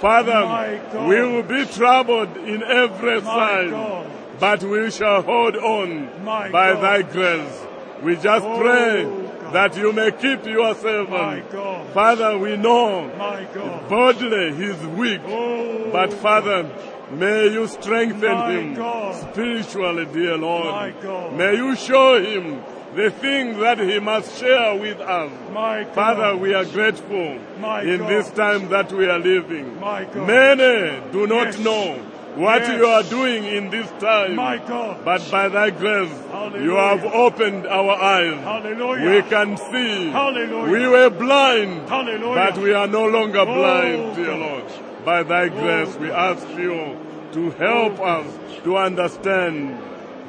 Father, 0.00 0.80
we 1.08 1.20
will 1.22 1.42
be 1.42 1.64
troubled 1.66 2.36
in 2.36 2.62
every 2.62 3.20
My 3.20 3.26
side, 3.70 4.06
but 4.38 4.62
we 4.62 4.90
shall 4.90 5.22
hold 5.22 5.56
on 5.56 6.24
My 6.24 6.50
by 6.50 6.72
God. 6.74 6.82
thy 6.82 7.02
grace. 7.02 7.66
We 8.02 8.16
just 8.16 8.44
Oh, 8.44 8.60
pray 8.60 9.04
God. 9.04 9.52
that 9.54 9.76
you 9.78 9.92
may 9.92 10.10
keep 10.12 10.44
your 10.44 10.74
servant. 10.74 11.50
Father, 11.94 12.36
we 12.36 12.56
know 12.56 13.08
My 13.16 13.46
God. 13.54 13.88
bodily 13.88 14.52
he's 14.54 14.80
weak, 14.98 15.20
Oh, 15.26 15.88
but 15.90 16.12
Father, 16.12 16.68
may 17.12 17.48
you 17.48 17.66
strengthen 17.66 18.32
My 18.34 18.50
him 18.52 18.74
God. 18.74 19.14
spiritually, 19.32 20.06
dear 20.12 20.36
Lord. 20.36 20.66
My. 20.66 21.30
May 21.30 21.54
you 21.56 21.76
show 21.76 22.20
him 22.22 22.60
the 22.94 23.10
thing 23.10 23.58
that 23.60 23.78
he 23.78 23.98
must 23.98 24.38
share 24.38 24.76
with 24.76 25.00
us. 25.00 25.30
my 25.52 25.84
God. 25.84 25.94
Father, 25.94 26.36
we 26.36 26.54
are 26.54 26.64
grateful 26.64 27.38
My 27.60 27.82
in 27.82 27.98
God. 28.00 28.08
this 28.10 28.30
time 28.30 28.68
that 28.70 28.92
we 28.92 29.06
are 29.08 29.18
living. 29.18 29.80
Many 29.80 31.00
do 31.12 31.26
not 31.26 31.46
Yes. 31.46 31.58
know 31.58 31.96
what 32.36 32.62
Yes. 32.62 32.78
you 32.78 32.86
are 32.86 33.02
doing 33.04 33.44
in 33.44 33.70
this 33.70 33.88
time. 34.00 34.34
My 34.36 34.58
God. 34.58 35.04
But 35.04 35.28
by 35.30 35.48
thy 35.48 35.70
grace, 35.70 36.10
Hallelujah. 36.32 36.64
you 36.64 36.76
have 36.76 37.04
opened 37.14 37.66
our 37.66 37.90
eyes. 37.92 38.40
Hallelujah. 38.42 39.10
We 39.10 39.22
can 39.22 39.56
see. 39.56 40.10
Hallelujah. 40.10 40.72
We 40.72 40.86
were 40.88 41.10
blind. 41.10 41.88
Hallelujah. 41.88 42.34
But 42.34 42.58
we 42.58 42.72
are 42.74 42.86
no 42.88 43.06
longer 43.06 43.40
Oh, 43.40 43.54
blind, 43.54 44.16
dear 44.16 44.34
Lord. 44.36 44.64
By 45.04 45.22
thy 45.22 45.44
oh, 45.44 45.48
grace, 45.50 45.96
we 45.96 46.10
ask 46.10 46.46
you 46.56 46.96
to 47.32 47.50
help 47.58 47.98
Oh, 48.00 48.04
us 48.04 48.26
to 48.64 48.76
understand. 48.76 49.78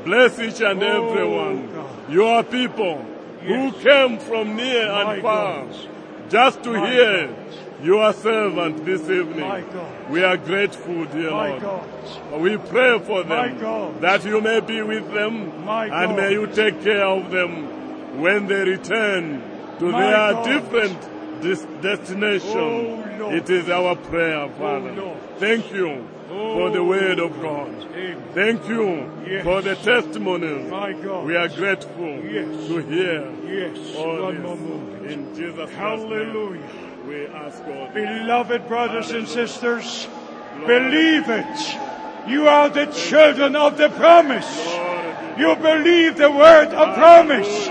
Bless 0.04 0.38
each 0.40 0.62
and 0.62 0.84
Oh, 0.84 1.10
every 1.10 1.28
one. 1.28 1.70
God. 1.74 1.90
Your 2.10 2.44
people 2.44 3.03
who 3.41 3.72
came 3.73 4.19
from 4.19 4.56
near 4.56 4.88
My 4.91 5.14
and 5.15 5.22
far 5.22 5.65
God. 5.65 5.76
just 6.30 6.64
to 6.64 6.72
My 6.72 6.91
hear 6.91 7.27
God. 7.27 7.36
your 7.86 8.14
servant 8.14 8.86
this 8.86 9.02
evening. 9.10 9.65
We 10.10 10.23
are 10.23 10.38
grateful, 10.38 11.06
dear 11.06 11.32
My 11.32 11.49
Lord. 11.49 11.61
God. 11.61 12.41
We 12.41 12.57
pray 12.57 12.99
for 12.99 13.23
them 13.23 14.02
that 14.02 14.23
you 14.26 14.41
may 14.41 14.60
be 14.60 14.82
with 14.82 15.11
them 15.14 15.68
and 15.68 16.15
may 16.15 16.32
you 16.34 16.48
take 16.48 16.82
care 16.84 17.06
of 17.06 17.32
them 17.32 18.19
when 18.22 18.48
they 18.48 18.64
return 18.64 19.41
to 19.80 19.91
their 19.91 20.44
different 20.44 21.41
des- 21.41 21.82
destination. 21.82 23.02
Oh, 23.22 23.32
It 23.32 23.49
is 23.49 23.69
our 23.69 23.95
prayer, 23.95 24.41
oh, 24.41 24.49
Father. 24.49 24.91
Lord. 24.94 25.18
Thank 25.40 25.72
you 25.73 26.07
for 26.36 26.70
the 26.70 26.84
word 26.84 27.20
of 27.20 27.41
God. 27.41 27.70
Amen. 27.95 28.22
Thank 28.34 28.68
you 28.68 29.10
Yes. 29.28 29.44
for 29.44 29.62
the 29.62 29.76
testimonies. 29.76 30.70
My 30.70 30.91
God. 30.94 31.26
We 31.26 31.36
are 31.36 31.48
grateful 31.48 32.20
Yes. 32.24 32.68
to 32.68 32.78
hear 32.80 33.24
Yes. 33.48 33.95
all 33.98 34.22
One 34.24 34.36
this. 34.36 34.44
more 34.44 34.56
moment. 34.57 35.12
In 35.12 35.36
Jesus' 35.36 35.70
name, 35.70 35.80
Hallelujah. 35.80 36.60
we 37.07 37.28
ask 37.28 37.66
God. 37.66 37.94
Beloved 37.94 38.68
brothers 38.68 39.12
and 39.12 39.28
sisters, 39.28 40.07
believe 40.66 41.30
it. 41.30 41.78
You 42.28 42.48
are 42.48 42.70
the 42.70 42.88
children 42.88 43.56
of 43.56 43.78
the 43.78 43.90
promise. 43.90 44.49
Lord, 44.68 44.91
You 45.38 45.56
believe 45.57 46.16
the 46.18 46.32
word 46.32 46.70
of 46.70 46.95
promise. 46.95 47.70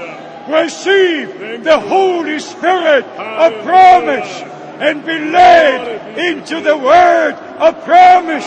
Receive 0.49 1.65
the 1.65 1.79
Holy 1.81 2.39
Spirit 2.39 3.05
of 3.17 3.65
promise 3.65 4.45
and 4.81 5.05
be 5.05 5.19
led 5.19 6.19
into 6.19 6.61
the 6.61 6.77
word 6.77 7.35
of 7.59 7.85
promise 7.85 8.47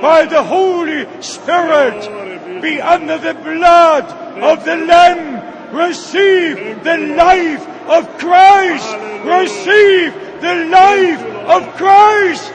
by 0.00 0.24
the 0.24 0.42
Holy 0.42 1.06
Spirit. 1.22 2.62
Be 2.62 2.80
under 2.80 3.18
the 3.18 3.34
blood 3.34 4.04
of 4.42 4.64
the 4.64 4.76
Lamb. 4.76 5.74
Receive 5.74 6.82
the 6.82 6.96
life 7.16 7.66
of 7.88 8.18
Christ. 8.18 8.94
Receive 9.24 10.14
the 10.40 10.66
life 10.70 11.22
of 11.46 11.76
Christ. 11.76 12.52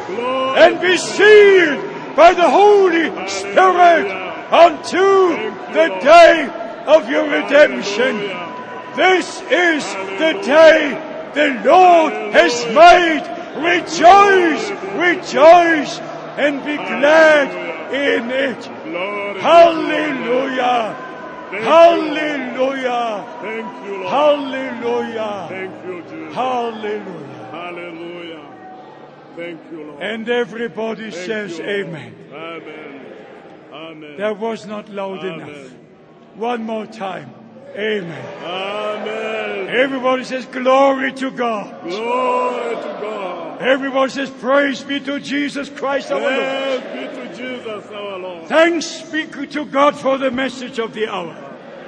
And 0.58 0.82
be 0.82 0.98
sealed 0.98 2.16
by 2.16 2.34
the 2.34 2.50
Holy 2.50 3.28
Spirit 3.28 4.08
unto 4.52 5.30
the 5.74 6.00
day 6.02 6.84
of 6.86 7.10
your 7.10 7.24
redemption. 7.24 8.18
This 8.96 9.42
is 9.50 9.84
the 10.20 10.40
day 10.46 11.13
the 11.34 11.62
Lord 11.66 12.14
has 12.34 12.66
made. 12.68 13.30
Rejoice, 13.54 14.72
rejoice, 14.98 16.00
and 16.38 16.66
be 16.66 16.76
glad 16.76 17.94
in 17.94 18.32
it. 18.32 18.66
Hallelujah! 19.40 20.96
Hallelujah! 21.52 23.26
Thank 23.42 23.86
you, 23.86 23.98
Lord. 23.98 24.10
Hallelujah! 24.10 25.46
Thank 25.50 25.86
you, 25.86 26.02
Jesus. 26.02 26.34
Hallelujah! 26.34 27.50
Hallelujah. 27.52 28.46
Thank 29.36 29.72
you, 29.72 29.84
Lord. 29.84 30.02
And 30.02 30.30
everybody 30.30 31.12
Thank 31.12 31.26
says 31.26 31.60
you, 31.60 31.66
amen. 31.66 32.16
Amen. 32.34 33.06
Amen. 33.72 34.18
That 34.18 34.40
was 34.40 34.66
not 34.66 34.90
loud 34.90 35.20
Amen. 35.20 35.48
enough. 35.48 35.72
One 36.36 36.64
more 36.64 36.88
time. 36.88 37.43
Amen. 37.76 38.44
Amen. 38.44 39.70
Everybody 39.70 40.24
says 40.24 40.46
glory 40.46 41.12
to 41.14 41.32
God. 41.32 41.84
Glory 41.84 42.76
to 42.76 42.98
God. 43.02 43.62
Everybody 43.62 44.12
says 44.12 44.30
praise 44.30 44.84
be 44.84 45.00
to 45.00 45.20
Jesus 45.20 45.70
Christ 45.70 46.12
our 46.12 46.20
Lord. 46.20 46.82
Praise 46.84 47.10
be 47.10 47.18
to 47.18 47.36
Jesus 47.36 47.92
our 47.92 48.20
Lord. 48.20 48.48
Thanks 48.48 49.02
be 49.04 49.26
to 49.26 49.66
God 49.66 49.96
for 49.96 50.18
the 50.18 50.30
message 50.30 50.80
of 50.80 50.94
the 50.94 51.08
hour. 51.08 51.36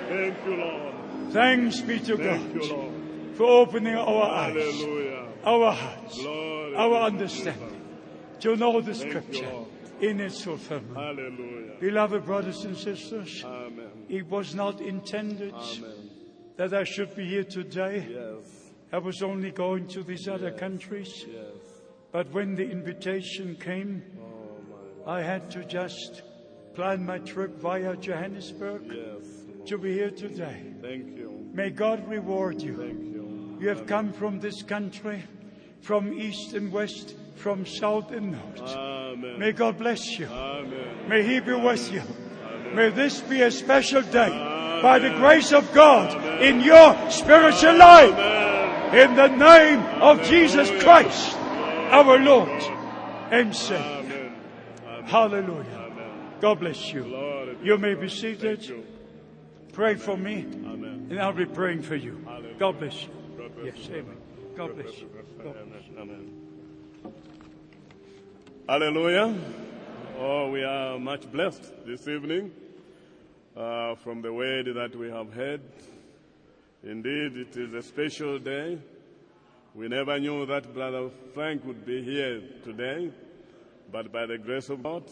Thank 0.08 0.36
you, 0.46 0.56
Lord. 0.56 0.94
Thanks 1.32 1.82
be 1.82 2.00
to 2.00 2.18
Thank 2.18 2.54
you, 2.54 2.62
God 2.62 2.70
Lord. 2.72 2.92
for 3.36 3.44
opening 3.46 3.96
our 3.96 4.24
eyes, 4.24 4.56
Hallelujah. 4.56 5.28
our 5.44 5.72
hearts, 5.72 6.18
Glory 6.18 6.76
our 6.76 6.96
understanding 7.04 7.82
to 8.40 8.56
know 8.56 8.82
the 8.82 8.92
you, 8.92 8.94
scripture 8.96 9.52
Lord. 9.52 9.65
In 10.02 10.20
its 10.20 10.42
fulfillment. 10.44 10.96
Hallelujah. 10.96 11.74
Beloved 11.80 12.26
brothers 12.26 12.66
and 12.66 12.78
sisters, 12.78 13.44
Amen. 13.46 13.90
it 14.10 14.28
was 14.30 14.54
not 14.56 14.82
intended 14.82 15.54
Amen. 15.54 16.10
that 16.58 16.74
I 16.74 16.84
should 16.84 17.16
be 17.16 17.26
here 17.28 17.44
today. 17.44 18.06
Yes. 18.10 18.72
I 18.92 18.98
was 19.00 19.22
only 19.22 19.52
going 19.52 19.88
to 19.90 20.04
these 20.04 20.28
other 20.28 20.52
countries. 20.52 21.26
Yes. 21.28 21.46
But 22.12 22.32
when 22.32 22.56
the 22.56 22.70
invitation 22.70 23.56
came, 23.60 24.04
Oh, 24.20 25.10
I 25.12 25.22
had 25.22 25.50
to 25.52 25.64
just 25.66 26.22
plan 26.74 27.06
my 27.06 27.20
trip 27.20 27.60
via 27.60 27.96
Johannesburg. 27.96 28.84
Yes. 28.88 29.68
to 29.68 29.78
be 29.78 29.94
here 29.94 30.12
today. 30.12 30.62
Thank 30.82 31.18
you. 31.18 31.50
May 31.54 31.70
God 31.72 32.08
reward 32.08 32.62
you. 32.62 32.78
Thank 32.78 33.00
you. 33.04 33.58
You 33.60 33.70
have 33.70 33.86
come 33.88 34.12
from 34.14 34.40
this 34.40 34.62
country, 34.62 35.24
from 35.82 36.14
east 36.14 36.54
and 36.54 36.72
west, 36.72 37.16
from 37.36 37.66
south 37.66 38.12
and 38.12 38.32
north. 38.32 38.62
Amen. 38.62 39.40
May 39.40 39.52
God 39.52 39.78
bless 39.78 40.18
you. 40.18 40.28
Amen. 40.28 41.10
May 41.10 41.24
He 41.24 41.40
be 41.40 41.54
with 41.54 41.92
you. 41.92 42.02
May 42.74 42.90
this 42.90 43.22
be 43.22 43.42
a 43.42 43.52
special 43.52 44.02
day 44.02 44.30
by 44.82 45.00
the 45.00 45.12
grace 45.12 45.54
of 45.54 45.72
God 45.74 46.42
in 46.42 46.62
your 46.62 47.10
spiritual 47.10 47.78
life. 47.78 48.34
In 48.94 49.16
the 49.16 49.28
name 49.28 49.80
of 50.02 50.22
Jesus 50.24 50.70
Christ, 50.84 51.36
our 51.38 52.18
Lord 52.20 52.62
and 53.32 53.56
Savior. 53.56 53.82
Amen. 53.84 54.36
Amen. 54.88 55.04
Hallelujah. 55.06 55.90
Amen. 55.92 56.34
God 56.40 56.60
bless 56.60 56.94
you. 56.94 57.04
You 57.64 57.78
may 57.78 57.96
be 57.96 58.10
seated. 58.10 58.86
Pray 59.74 59.96
for 59.96 60.16
me, 60.16 60.46
Amen. 60.66 61.08
and 61.10 61.20
I'll 61.20 61.34
be 61.34 61.46
praying 61.46 61.82
for 61.82 61.96
you. 61.96 62.26
God 62.58 62.80
bless 62.80 63.04
you. 63.04 63.10
Yes, 63.64 63.90
amen. 63.90 64.18
God 64.56 64.76
bless 64.76 65.00
you. 65.00 65.10
God 65.44 65.54
bless 65.54 65.84
Amen. 66.00 66.22
you. 66.24 66.35
Hallelujah. 68.68 69.32
Oh, 70.18 70.50
we 70.50 70.64
are 70.64 70.98
much 70.98 71.32
blessed 71.32 71.86
this 71.86 72.08
evening 72.08 72.52
uh, 73.56 73.94
from 73.94 74.24
the 74.24 74.34
word 74.34 74.66
that 74.74 74.96
we 74.96 75.08
have 75.12 75.32
heard. 75.32 75.62
Indeed, 76.84 77.38
it 77.38 77.56
is 77.56 77.72
a 77.76 77.84
special 77.84 78.40
day. 78.40 78.80
We 79.76 79.88
never 79.88 80.20
knew 80.20 80.48
that 80.48 80.74
Brother 80.74 81.12
Frank 81.36 81.64
would 81.64 81.86
be 81.86 82.02
here 82.02 82.42
today, 82.64 83.12
but 83.92 84.12
by 84.12 84.26
the 84.26 84.40
grace 84.40 84.70
of 84.70 84.82
God, 84.82 85.04